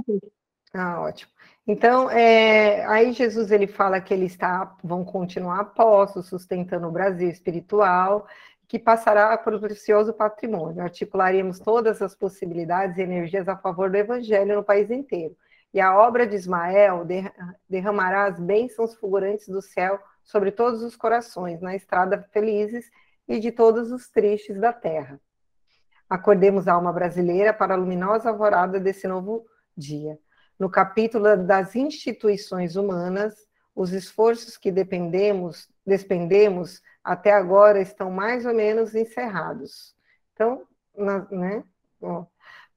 Ah, 0.74 1.00
ótimo. 1.00 1.30
Então, 1.64 2.10
é, 2.10 2.84
aí 2.86 3.12
Jesus 3.12 3.52
ele 3.52 3.68
fala 3.68 4.00
que 4.00 4.12
ele 4.12 4.26
está, 4.26 4.76
vão 4.82 5.04
continuar 5.04 5.60
apóstolos, 5.60 6.28
sustentando 6.28 6.88
o 6.88 6.92
Brasil 6.92 7.30
espiritual, 7.30 8.26
que 8.66 8.80
passará 8.80 9.38
por 9.38 9.54
um 9.54 9.60
precioso 9.60 10.12
patrimônio. 10.12 10.82
Articularíamos 10.82 11.60
todas 11.60 12.02
as 12.02 12.16
possibilidades 12.16 12.98
e 12.98 13.02
energias 13.02 13.48
a 13.48 13.56
favor 13.56 13.88
do 13.90 13.96
evangelho 13.96 14.56
no 14.56 14.64
país 14.64 14.90
inteiro 14.90 15.36
e 15.76 15.80
a 15.80 15.94
obra 15.94 16.26
de 16.26 16.34
Ismael 16.34 17.06
derramará 17.68 18.24
as 18.24 18.40
bênçãos 18.40 18.94
fulgurantes 18.94 19.46
do 19.46 19.60
céu 19.60 20.00
sobre 20.24 20.50
todos 20.50 20.82
os 20.82 20.96
corações, 20.96 21.60
na 21.60 21.76
estrada 21.76 22.26
felizes 22.32 22.90
e 23.28 23.38
de 23.38 23.52
todos 23.52 23.92
os 23.92 24.08
tristes 24.08 24.58
da 24.58 24.72
terra. 24.72 25.20
Acordemos 26.08 26.66
a 26.66 26.72
alma 26.72 26.90
brasileira 26.94 27.52
para 27.52 27.74
a 27.74 27.76
luminosa 27.76 28.30
alvorada 28.30 28.80
desse 28.80 29.06
novo 29.06 29.44
dia. 29.76 30.18
No 30.58 30.70
capítulo 30.70 31.36
das 31.36 31.76
instituições 31.76 32.74
humanas, 32.76 33.34
os 33.74 33.92
esforços 33.92 34.56
que 34.56 34.72
dependemos, 34.72 35.68
despendemos 35.86 36.80
até 37.04 37.34
agora 37.34 37.82
estão 37.82 38.10
mais 38.10 38.46
ou 38.46 38.54
menos 38.54 38.94
encerrados. 38.94 39.94
Então, 40.32 40.62
né? 41.30 41.62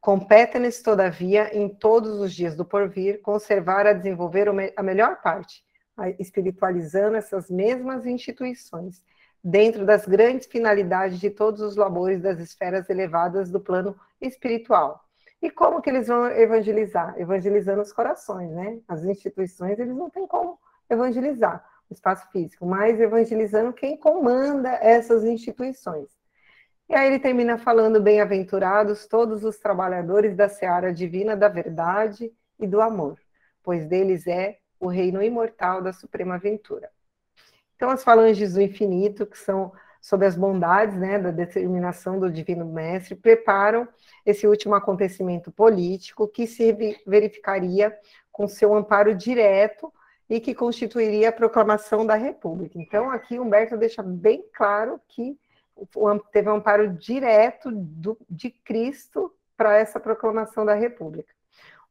Compete-nos, 0.01 0.81
todavia, 0.81 1.55
em 1.55 1.67
todos 1.67 2.19
os 2.21 2.33
dias 2.33 2.55
do 2.55 2.63
porvir, 2.63 3.21
conservar 3.21 3.85
a 3.85 3.93
desenvolver 3.93 4.47
a 4.75 4.83
melhor 4.83 5.21
parte, 5.21 5.61
espiritualizando 6.17 7.17
essas 7.17 7.49
mesmas 7.49 8.05
instituições, 8.05 9.03
dentro 9.43 9.85
das 9.85 10.05
grandes 10.05 10.47
finalidades 10.47 11.19
de 11.19 11.29
todos 11.29 11.61
os 11.61 11.75
labores 11.75 12.21
das 12.21 12.39
esferas 12.39 12.89
elevadas 12.89 13.51
do 13.51 13.59
plano 13.59 13.95
espiritual. 14.21 15.03
E 15.41 15.49
como 15.49 15.81
que 15.81 15.89
eles 15.89 16.07
vão 16.07 16.27
evangelizar? 16.27 17.15
Evangelizando 17.17 17.81
os 17.81 17.93
corações, 17.93 18.51
né? 18.51 18.79
As 18.87 19.03
instituições, 19.03 19.79
eles 19.79 19.95
não 19.95 20.09
têm 20.09 20.27
como 20.27 20.59
evangelizar 20.89 21.65
o 21.89 21.93
espaço 21.93 22.29
físico, 22.31 22.65
mas 22.65 22.99
evangelizando 22.99 23.73
quem 23.73 23.97
comanda 23.97 24.69
essas 24.81 25.23
instituições. 25.23 26.18
E 26.89 26.95
aí 26.95 27.07
ele 27.07 27.19
termina 27.19 27.57
falando: 27.57 28.01
Bem-aventurados 28.01 29.05
todos 29.05 29.43
os 29.43 29.59
trabalhadores 29.59 30.35
da 30.35 30.49
seara 30.49 30.91
divina 30.91 31.37
da 31.37 31.47
verdade 31.47 32.33
e 32.59 32.65
do 32.65 32.81
amor, 32.81 33.19
pois 33.63 33.85
deles 33.85 34.25
é 34.25 34.57
o 34.79 34.87
reino 34.87 35.21
imortal 35.21 35.83
da 35.83 35.93
suprema 35.93 36.39
ventura. 36.39 36.89
Então, 37.75 37.91
as 37.91 38.03
falanges 38.03 38.53
do 38.53 38.61
infinito, 38.61 39.25
que 39.25 39.37
são 39.37 39.71
sobre 40.01 40.25
as 40.25 40.35
bondades 40.35 40.97
né, 40.97 41.19
da 41.19 41.29
determinação 41.29 42.19
do 42.19 42.31
Divino 42.31 42.65
Mestre, 42.65 43.15
preparam 43.15 43.87
esse 44.25 44.47
último 44.47 44.73
acontecimento 44.73 45.51
político 45.51 46.27
que 46.27 46.47
se 46.47 46.97
verificaria 47.05 47.95
com 48.31 48.47
seu 48.47 48.73
amparo 48.73 49.13
direto 49.13 49.93
e 50.29 50.39
que 50.39 50.55
constituiria 50.55 51.29
a 51.29 51.33
proclamação 51.33 52.05
da 52.05 52.15
República. 52.15 52.79
Então, 52.79 53.11
aqui 53.11 53.39
Humberto 53.39 53.77
deixa 53.77 54.01
bem 54.01 54.43
claro 54.53 54.99
que 55.07 55.37
teve 56.31 56.49
um 56.49 56.55
amparo 56.55 56.93
direto 56.93 57.71
do, 57.71 58.17
de 58.29 58.49
Cristo 58.49 59.33
para 59.55 59.77
essa 59.77 59.99
proclamação 59.99 60.65
da 60.65 60.73
República. 60.73 61.33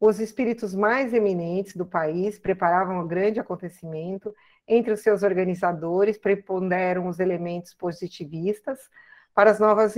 Os 0.01 0.21
espíritos 0.21 0.75
mais 0.75 1.13
eminentes 1.13 1.75
do 1.75 1.85
país 1.85 2.39
preparavam 2.39 3.01
um 3.01 3.09
grande 3.09 3.41
acontecimento. 3.41 4.33
Entre 4.67 4.93
os 4.93 5.01
seus 5.01 5.23
organizadores, 5.23 6.17
preponderam 6.17 7.09
os 7.09 7.19
elementos 7.19 7.75
positivistas 7.75 8.79
para 9.35 9.51
as 9.51 9.61
novas, 9.61 9.95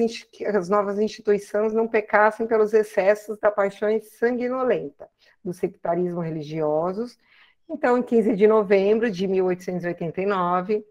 as 0.55 0.69
novas 0.69 0.99
instituições 0.99 1.73
não 1.73 1.89
pecassem 1.89 2.47
pelos 2.47 2.75
excessos 2.75 3.39
da 3.39 3.51
paixão 3.51 3.89
sanguinolenta, 4.01 5.09
do 5.43 5.53
sectarismo 5.53 6.21
religiosos. 6.21 7.19
Então, 7.67 7.97
em 7.97 8.03
15 8.03 8.37
de 8.37 8.47
novembro 8.47 9.11
de 9.11 9.27
1889, 9.27 10.85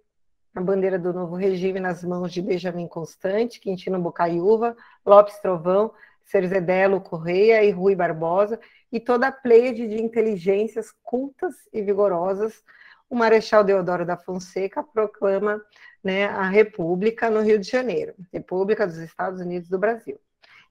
a 0.59 0.61
bandeira 0.61 0.99
do 0.99 1.13
novo 1.13 1.35
regime 1.35 1.79
nas 1.79 2.03
mãos 2.03 2.33
de 2.33 2.41
Benjamin 2.41 2.85
Constante, 2.85 3.61
Quintino 3.61 3.97
Bocaiúva, 3.97 4.75
Lopes 5.05 5.39
Trovão, 5.39 5.93
Cerzedelo 6.25 6.99
Correia 6.99 7.63
e 7.63 7.71
Rui 7.71 7.95
Barbosa, 7.95 8.59
e 8.91 8.99
toda 8.99 9.27
a 9.27 9.31
pleiade 9.31 9.87
de 9.87 10.01
inteligências 10.01 10.91
cultas 11.01 11.55
e 11.71 11.81
vigorosas, 11.81 12.61
o 13.09 13.15
Marechal 13.15 13.63
Deodoro 13.63 14.05
da 14.05 14.17
Fonseca 14.17 14.83
proclama 14.83 15.61
né, 16.03 16.25
a 16.25 16.43
República 16.49 17.29
no 17.29 17.39
Rio 17.39 17.57
de 17.57 17.69
Janeiro, 17.69 18.13
República 18.31 18.85
dos 18.85 18.97
Estados 18.97 19.39
Unidos 19.39 19.69
do 19.69 19.79
Brasil. 19.79 20.19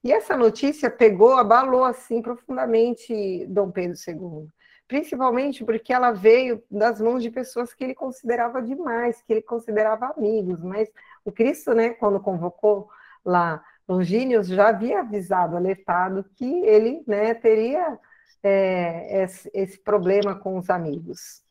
E 0.05 0.13
essa 0.13 0.37
notícia 0.37 0.91
pegou, 0.91 1.33
abalou 1.33 1.83
assim 1.83 2.21
profundamente 2.21 3.47
Dom 3.47 3.71
Pedro 3.71 3.97
II 4.07 4.49
principalmente 4.89 5.65
porque 5.65 5.93
ela 5.93 6.11
veio 6.11 6.63
das 6.71 7.01
mãos 7.01 7.23
de 7.23 7.31
pessoas 7.31 7.75
que 7.75 7.85
ele 7.85 7.95
considerava 7.95 8.63
demais, 8.63 9.23
que 9.23 9.33
ele 9.35 9.43
considerava 9.43 10.15
amigos, 10.17 10.63
mas 10.63 10.91
o 11.25 11.31
Cristo, 11.31 11.75
né, 11.75 11.91
quando 11.91 12.19
convocou 12.19 12.89
lá 13.25 13.63
Longínio, 13.87 14.43
já 14.43 14.69
havia 14.69 15.01
avisado, 15.01 15.57
alertado 15.57 16.25
que 16.37 16.61
ele 16.65 17.03
né, 17.07 17.35
teria 17.35 17.99
é, 18.43 19.25
esse, 19.25 19.51
esse 19.55 19.79
problema 19.79 20.35
com 20.35 20.59
os 20.59 20.69
amigos. 20.71 21.43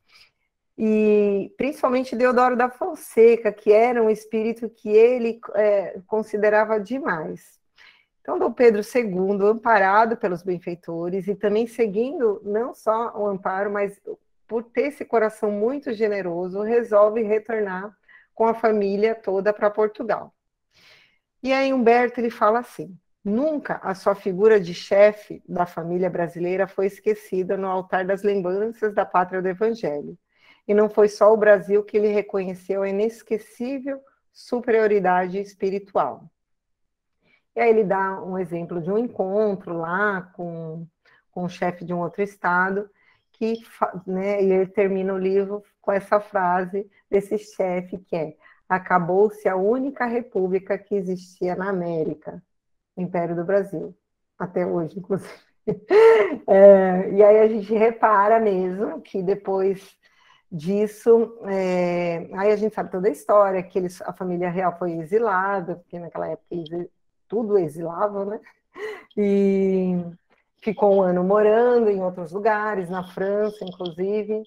E 0.78 1.52
principalmente 1.58 2.16
Deodoro 2.16 2.56
da 2.56 2.70
Fonseca, 2.70 3.52
que 3.52 3.72
era 3.72 4.02
um 4.02 4.10
espírito 4.10 4.70
que 4.70 4.90
ele 4.90 5.40
é, 5.56 6.00
considerava 6.06 6.80
demais. 6.80 7.57
Então, 8.28 8.38
Dom 8.38 8.52
Pedro 8.52 8.82
II, 8.82 9.48
amparado 9.48 10.18
pelos 10.18 10.44
benfeitores 10.44 11.30
e 11.30 11.34
também 11.34 11.66
seguindo 11.66 12.42
não 12.44 12.74
só 12.74 13.18
o 13.18 13.26
amparo, 13.26 13.72
mas 13.72 14.02
por 14.46 14.64
ter 14.64 14.88
esse 14.88 15.06
coração 15.06 15.50
muito 15.50 15.94
generoso, 15.94 16.62
resolve 16.62 17.22
retornar 17.22 17.96
com 18.36 18.46
a 18.46 18.54
família 18.54 19.16
toda 19.16 19.54
para 19.54 19.70
Portugal. 19.70 20.34
E 21.42 21.54
aí 21.54 21.72
Humberto 21.72 22.20
ele 22.20 22.30
fala 22.30 22.60
assim: 22.60 22.94
Nunca 23.24 23.80
a 23.82 23.96
sua 23.96 24.14
figura 24.14 24.60
de 24.60 24.74
chefe 24.74 25.42
da 25.48 25.66
família 25.66 26.10
brasileira 26.10 26.68
foi 26.68 26.88
esquecida 26.88 27.56
no 27.56 27.70
altar 27.70 28.04
das 28.06 28.24
lembranças 28.24 28.94
da 28.94 29.06
pátria 29.06 29.42
do 29.42 29.48
Evangelho. 29.48 30.18
E 30.68 30.74
não 30.74 30.90
foi 30.90 31.08
só 31.08 31.34
o 31.34 31.38
Brasil 31.38 31.82
que 31.82 31.98
lhe 31.98 32.10
reconheceu 32.10 32.84
a 32.84 32.90
inesquecível 32.90 34.02
superioridade 34.34 35.40
espiritual. 35.40 36.30
E 37.58 37.60
aí 37.60 37.72
ele 37.72 37.84
dá 37.84 38.22
um 38.24 38.38
exemplo 38.38 38.80
de 38.80 38.92
um 38.92 39.00
encontro 39.00 39.76
lá 39.76 40.22
com, 40.36 40.86
com 41.32 41.44
o 41.46 41.50
chefe 41.50 41.84
de 41.84 41.92
um 41.92 41.98
outro 41.98 42.22
estado, 42.22 42.88
que 43.32 43.64
né, 44.06 44.44
e 44.44 44.52
ele 44.52 44.68
termina 44.68 45.12
o 45.12 45.18
livro 45.18 45.64
com 45.82 45.92
essa 45.92 46.20
frase 46.20 46.88
desse 47.10 47.36
chefe 47.40 47.98
que 47.98 48.16
é 48.16 48.36
acabou-se 48.70 49.50
a 49.50 49.56
única 49.56 50.06
república 50.06 50.78
que 50.78 50.94
existia 50.94 51.56
na 51.56 51.70
América, 51.70 52.44
Império 52.96 53.36
do 53.36 53.44
Brasil, 53.44 53.98
até 54.38 54.66
hoje, 54.66 55.00
inclusive. 55.00 55.34
É, 56.48 57.12
e 57.12 57.22
aí 57.22 57.40
a 57.40 57.48
gente 57.50 57.74
repara 57.74 58.40
mesmo 58.40 59.02
que 59.02 59.22
depois 59.22 59.98
disso, 60.50 61.38
é, 61.44 62.30
aí 62.34 62.54
a 62.54 62.56
gente 62.56 62.74
sabe 62.74 62.90
toda 62.90 63.10
a 63.10 63.12
história, 63.12 63.62
que 63.62 63.78
eles, 63.78 64.02
a 64.04 64.14
família 64.14 64.50
real 64.50 64.78
foi 64.80 64.94
exilada, 64.94 65.76
porque 65.76 66.00
naquela 66.00 66.30
época 66.30 66.56
tudo 67.28 67.58
exilavam, 67.58 68.26
né? 68.26 68.42
E 69.16 69.96
ficou 70.62 70.96
um 70.96 71.02
ano 71.02 71.24
morando 71.24 71.90
em 71.90 72.02
outros 72.02 72.32
lugares, 72.32 72.90
na 72.90 73.04
França, 73.04 73.64
inclusive. 73.64 74.44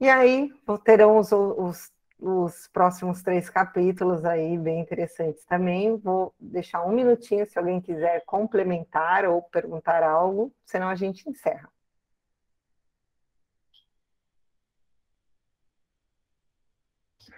E 0.00 0.08
aí 0.08 0.50
terão 0.84 1.18
os, 1.18 1.30
os, 1.30 1.92
os 2.18 2.68
próximos 2.68 3.22
três 3.22 3.50
capítulos 3.50 4.24
aí 4.24 4.56
bem 4.56 4.80
interessantes 4.80 5.44
também. 5.44 5.96
Vou 5.96 6.34
deixar 6.40 6.84
um 6.84 6.92
minutinho 6.92 7.46
se 7.46 7.58
alguém 7.58 7.80
quiser 7.80 8.24
complementar 8.24 9.24
ou 9.26 9.42
perguntar 9.42 10.02
algo, 10.02 10.52
senão 10.64 10.88
a 10.88 10.94
gente 10.94 11.28
encerra. 11.28 11.68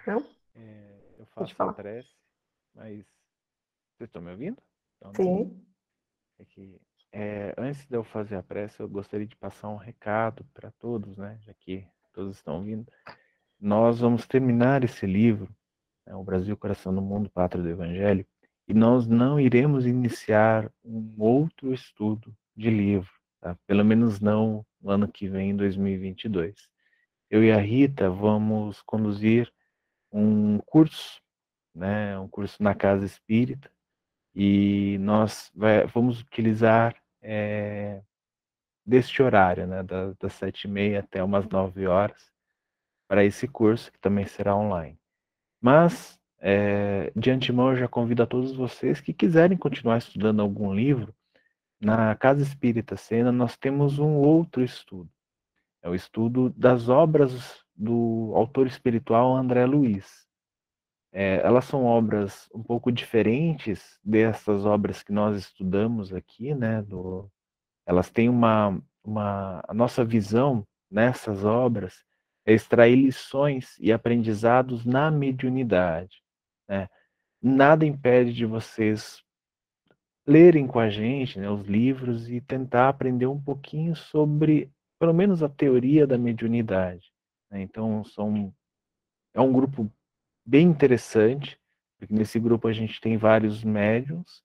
Não? 0.07 0.25
É, 0.55 0.99
eu 1.19 1.25
faço 1.27 1.73
prece, 1.73 2.09
mas 2.75 3.12
vocês 3.97 4.09
estão 4.09 4.21
me 4.21 4.31
ouvindo? 4.31 4.57
Então, 4.97 5.13
Sim. 5.15 5.65
É 6.39 6.45
que, 6.45 6.81
é, 7.11 7.53
antes 7.57 7.85
de 7.85 7.95
eu 7.95 8.03
fazer 8.03 8.35
a 8.35 8.43
prece, 8.43 8.79
eu 8.79 8.89
gostaria 8.89 9.27
de 9.27 9.35
passar 9.35 9.69
um 9.69 9.77
recado 9.77 10.45
para 10.53 10.71
todos, 10.71 11.17
né? 11.17 11.37
Já 11.41 11.53
que 11.53 11.87
todos 12.11 12.37
estão 12.37 12.57
ouvindo. 12.57 12.91
Nós 13.59 13.99
vamos 13.99 14.27
terminar 14.27 14.83
esse 14.83 15.05
livro, 15.05 15.53
né, 16.05 16.15
O 16.15 16.23
Brasil, 16.23 16.55
Coração 16.57 16.93
do 16.93 17.01
Mundo, 17.01 17.29
Pátria 17.29 17.63
do 17.63 17.69
Evangelho, 17.69 18.25
e 18.67 18.73
nós 18.73 19.07
não 19.07 19.39
iremos 19.39 19.85
iniciar 19.85 20.71
um 20.83 21.13
outro 21.17 21.73
estudo 21.73 22.35
de 22.55 22.69
livro, 22.69 23.11
tá? 23.41 23.57
pelo 23.67 23.83
menos 23.83 24.19
não 24.19 24.65
no 24.81 24.89
ano 24.89 25.07
que 25.07 25.27
vem, 25.27 25.51
em 25.51 25.55
2022. 25.55 26.55
Eu 27.29 27.43
e 27.43 27.51
a 27.51 27.57
Rita 27.57 28.09
vamos 28.09 28.81
conduzir 28.81 29.51
um 30.11 30.59
curso, 30.59 31.21
né, 31.73 32.17
um 32.19 32.27
curso 32.27 32.61
na 32.61 32.75
Casa 32.75 33.05
Espírita, 33.05 33.71
e 34.35 34.97
nós 34.99 35.51
vai, 35.55 35.85
vamos 35.87 36.21
utilizar 36.21 36.95
é, 37.21 38.01
deste 38.85 39.21
horário, 39.21 39.67
né, 39.67 39.83
das, 39.83 40.15
das 40.17 40.33
sete 40.33 40.65
e 40.65 40.69
meia 40.69 40.99
até 40.99 41.23
umas 41.23 41.47
nove 41.47 41.87
horas, 41.87 42.31
para 43.07 43.23
esse 43.23 43.47
curso, 43.47 43.91
que 43.91 43.99
também 43.99 44.25
será 44.25 44.55
online. 44.55 44.97
Mas, 45.61 46.19
é, 46.39 47.11
de 47.15 47.31
antemão, 47.31 47.71
eu 47.71 47.77
já 47.77 47.87
convido 47.87 48.23
a 48.23 48.27
todos 48.27 48.55
vocês 48.55 48.99
que 48.99 49.13
quiserem 49.13 49.57
continuar 49.57 49.97
estudando 49.97 50.41
algum 50.41 50.73
livro, 50.73 51.13
na 51.83 52.15
Casa 52.15 52.41
Espírita 52.41 52.95
Sena 52.95 53.31
nós 53.31 53.57
temos 53.57 53.99
um 53.99 54.15
outro 54.15 54.63
estudo. 54.63 55.09
É 55.81 55.89
o 55.89 55.95
estudo 55.95 56.49
das 56.51 56.87
obras 56.87 57.61
do 57.75 58.31
autor 58.35 58.67
espiritual 58.67 59.35
André 59.35 59.65
Luiz. 59.65 60.22
É, 61.15 61.35
elas 61.45 61.65
são 61.65 61.85
obras 61.85 62.49
um 62.53 62.63
pouco 62.63 62.91
diferentes 62.91 63.99
dessas 64.03 64.65
obras 64.65 65.03
que 65.03 65.11
nós 65.11 65.37
estudamos 65.37 66.11
aqui, 66.11 66.55
né? 66.55 66.81
Do, 66.81 67.29
elas 67.85 68.09
têm 68.09 68.27
uma, 68.27 68.81
uma. 69.03 69.63
A 69.67 69.73
nossa 69.75 70.03
visão 70.03 70.65
nessas 70.89 71.45
obras 71.45 72.03
é 72.45 72.53
extrair 72.53 72.95
lições 72.95 73.77
e 73.79 73.91
aprendizados 73.91 74.85
na 74.85 75.11
mediunidade. 75.11 76.23
Né? 76.67 76.89
Nada 77.41 77.85
impede 77.85 78.33
de 78.33 78.45
vocês 78.45 79.21
lerem 80.25 80.65
com 80.65 80.79
a 80.79 80.89
gente 80.89 81.39
né, 81.39 81.49
os 81.49 81.65
livros 81.67 82.29
e 82.29 82.41
tentar 82.41 82.89
aprender 82.89 83.27
um 83.27 83.39
pouquinho 83.39 83.95
sobre, 83.95 84.71
pelo 84.99 85.13
menos, 85.13 85.43
a 85.43 85.49
teoria 85.49 86.07
da 86.07 86.17
mediunidade. 86.17 87.11
Né? 87.51 87.61
Então, 87.61 88.03
são, 88.03 88.53
é 89.33 89.41
um 89.41 89.51
grupo 89.53 89.91
bem 90.45 90.67
interessante, 90.67 91.59
porque 91.97 92.13
nesse 92.13 92.39
grupo 92.39 92.67
a 92.67 92.73
gente 92.73 92.99
tem 92.99 93.17
vários 93.17 93.63
médiums 93.63 94.43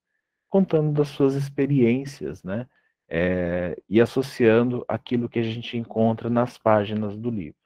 contando 0.49 0.91
das 0.93 1.09
suas 1.09 1.35
experiências, 1.35 2.43
né? 2.43 2.67
É, 3.07 3.75
e 3.89 3.99
associando 3.99 4.85
aquilo 4.87 5.27
que 5.27 5.39
a 5.39 5.43
gente 5.43 5.77
encontra 5.77 6.29
nas 6.29 6.57
páginas 6.57 7.17
do 7.17 7.29
livro. 7.31 7.57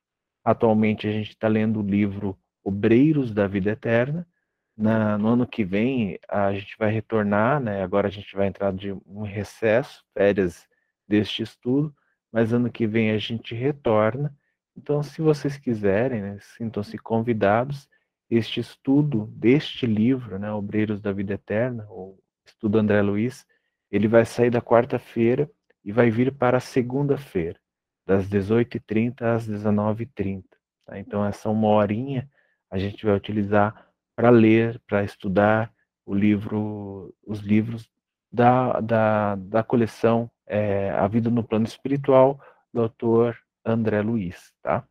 Atualmente 0.44 1.08
a 1.08 1.12
gente 1.12 1.30
está 1.30 1.48
lendo 1.48 1.82
o 1.82 1.86
livro 1.86 2.38
Obreiros 2.64 3.34
da 3.34 3.46
Vida 3.48 3.72
Eterna. 3.72 4.28
Na, 4.76 5.18
no 5.18 5.28
ano 5.28 5.46
que 5.46 5.64
vem 5.64 6.18
a 6.30 6.52
gente 6.54 6.76
vai 6.78 6.92
retornar, 6.92 7.60
né? 7.62 7.84
Agora 7.84 8.08
a 8.08 8.12
gente 8.12 8.36
vai 8.36 8.48
entrar 8.48 8.74
de 8.74 8.92
um 9.06 9.22
recesso, 9.24 10.04
férias 10.14 10.68
deste 11.08 11.44
estudo, 11.44 11.94
mas 12.32 12.54
ano 12.54 12.72
que 12.72 12.88
vem 12.88 13.12
a 13.12 13.18
gente 13.18 13.54
retorna. 13.54 14.36
Então, 14.76 15.04
se 15.04 15.22
vocês 15.22 15.58
quiserem, 15.58 16.22
né, 16.22 16.38
sintam-se 16.58 16.98
convidados 16.98 17.88
este 18.36 18.60
estudo 18.60 19.28
deste 19.28 19.86
livro, 19.86 20.40
né, 20.40 20.52
Obreiros 20.52 21.02
da 21.02 21.12
Vida 21.12 21.34
Eterna, 21.34 21.86
ou 21.90 22.20
estudo 22.46 22.78
André 22.78 23.02
Luiz, 23.02 23.46
ele 23.92 24.08
vai 24.08 24.26
sair 24.26 24.50
da 24.50 24.62
quarta-feira 24.62 25.50
e 25.84 25.92
vai 25.92 26.10
vir 26.10 26.34
para 26.34 26.58
a 26.58 26.62
segunda-feira, 26.62 27.60
das 28.06 28.28
18h30 28.28 29.22
às 29.22 29.48
19h30. 29.48 30.44
Tá? 30.86 30.98
Então, 30.98 31.26
essa 31.26 31.50
uma 31.50 31.68
horinha 31.68 32.30
a 32.70 32.78
gente 32.78 33.06
vai 33.06 33.16
utilizar 33.16 33.88
para 34.16 34.30
ler, 34.30 34.82
para 34.88 35.04
estudar 35.04 35.72
o 36.06 36.14
livro, 36.14 37.14
os 37.26 37.40
livros 37.40 37.90
da, 38.32 38.80
da, 38.80 39.36
da 39.36 39.64
coleção 39.64 40.30
é, 40.48 40.90
A 40.90 41.08
Vida 41.08 41.30
no 41.30 41.44
Plano 41.44 41.66
Espiritual, 41.66 42.42
do 42.74 42.82
autor 42.82 43.38
André 43.64 44.02
Luiz. 44.02 44.52
Tá? 44.62 44.84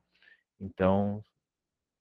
Então, 0.60 1.23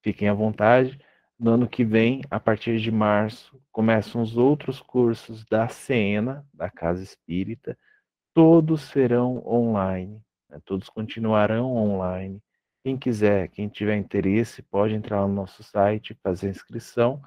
fiquem 0.04 0.30
à 0.30 0.34
vontade. 0.34 1.00
No 1.42 1.54
ano 1.54 1.68
que 1.68 1.84
vem, 1.84 2.22
a 2.30 2.40
partir 2.40 2.80
de 2.80 2.92
março, 2.92 3.60
começam 3.72 4.22
os 4.22 4.38
outros 4.38 4.80
cursos 4.80 5.44
da 5.46 5.68
Cena, 5.68 6.46
da 6.54 6.70
Casa 6.70 7.02
Espírita. 7.02 7.76
Todos 8.32 8.82
serão 8.82 9.44
online, 9.44 10.22
né? 10.48 10.62
todos 10.64 10.88
continuarão 10.88 11.76
online. 11.76 12.40
Quem 12.84 12.96
quiser, 12.96 13.48
quem 13.48 13.68
tiver 13.68 13.98
interesse, 13.98 14.62
pode 14.62 14.94
entrar 14.94 15.28
no 15.28 15.34
nosso 15.34 15.64
site, 15.64 16.16
fazer 16.22 16.52
inscrição. 16.52 17.20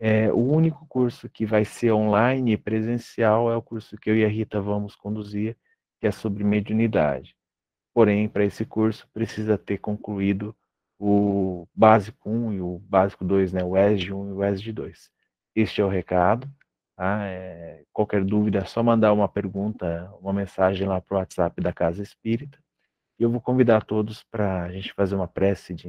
É, 0.00 0.32
o 0.32 0.38
único 0.38 0.84
curso 0.88 1.30
que 1.30 1.46
vai 1.46 1.64
ser 1.64 1.92
online 1.92 2.54
e 2.54 2.56
presencial 2.56 3.48
é 3.48 3.56
o 3.56 3.62
curso 3.62 3.96
que 3.96 4.10
eu 4.10 4.16
e 4.16 4.24
a 4.24 4.28
Rita 4.28 4.60
vamos 4.60 4.96
conduzir, 4.96 5.56
que 6.00 6.08
é 6.08 6.10
sobre 6.10 6.42
mediunidade. 6.42 7.36
Porém, 7.94 8.28
para 8.28 8.44
esse 8.44 8.66
curso, 8.66 9.08
precisa 9.14 9.56
ter 9.56 9.78
concluído 9.78 10.52
o 10.98 11.66
básico 11.74 12.30
1 12.30 12.52
e 12.54 12.60
o 12.60 12.78
básico 12.80 13.24
2, 13.24 13.52
né, 13.52 13.62
o 13.64 13.76
ESG 13.76 14.12
1 14.12 14.28
e 14.28 14.32
o 14.32 14.44
ESG 14.44 14.72
2. 14.72 15.10
Este 15.54 15.80
é 15.80 15.84
o 15.84 15.88
recado. 15.88 16.48
Tá? 16.96 17.26
É, 17.26 17.84
qualquer 17.92 18.24
dúvida 18.24 18.60
é 18.60 18.64
só 18.64 18.82
mandar 18.82 19.12
uma 19.12 19.28
pergunta, 19.28 20.10
uma 20.20 20.32
mensagem 20.32 20.86
lá 20.88 21.00
para 21.00 21.16
o 21.16 21.18
WhatsApp 21.18 21.60
da 21.60 21.72
Casa 21.72 22.02
Espírita. 22.02 22.58
E 23.18 23.22
eu 23.22 23.30
vou 23.30 23.40
convidar 23.40 23.84
todos 23.84 24.24
para 24.24 24.64
a 24.64 24.72
gente 24.72 24.92
fazer 24.94 25.14
uma 25.14 25.28
prece 25.28 25.74
de 25.74 25.88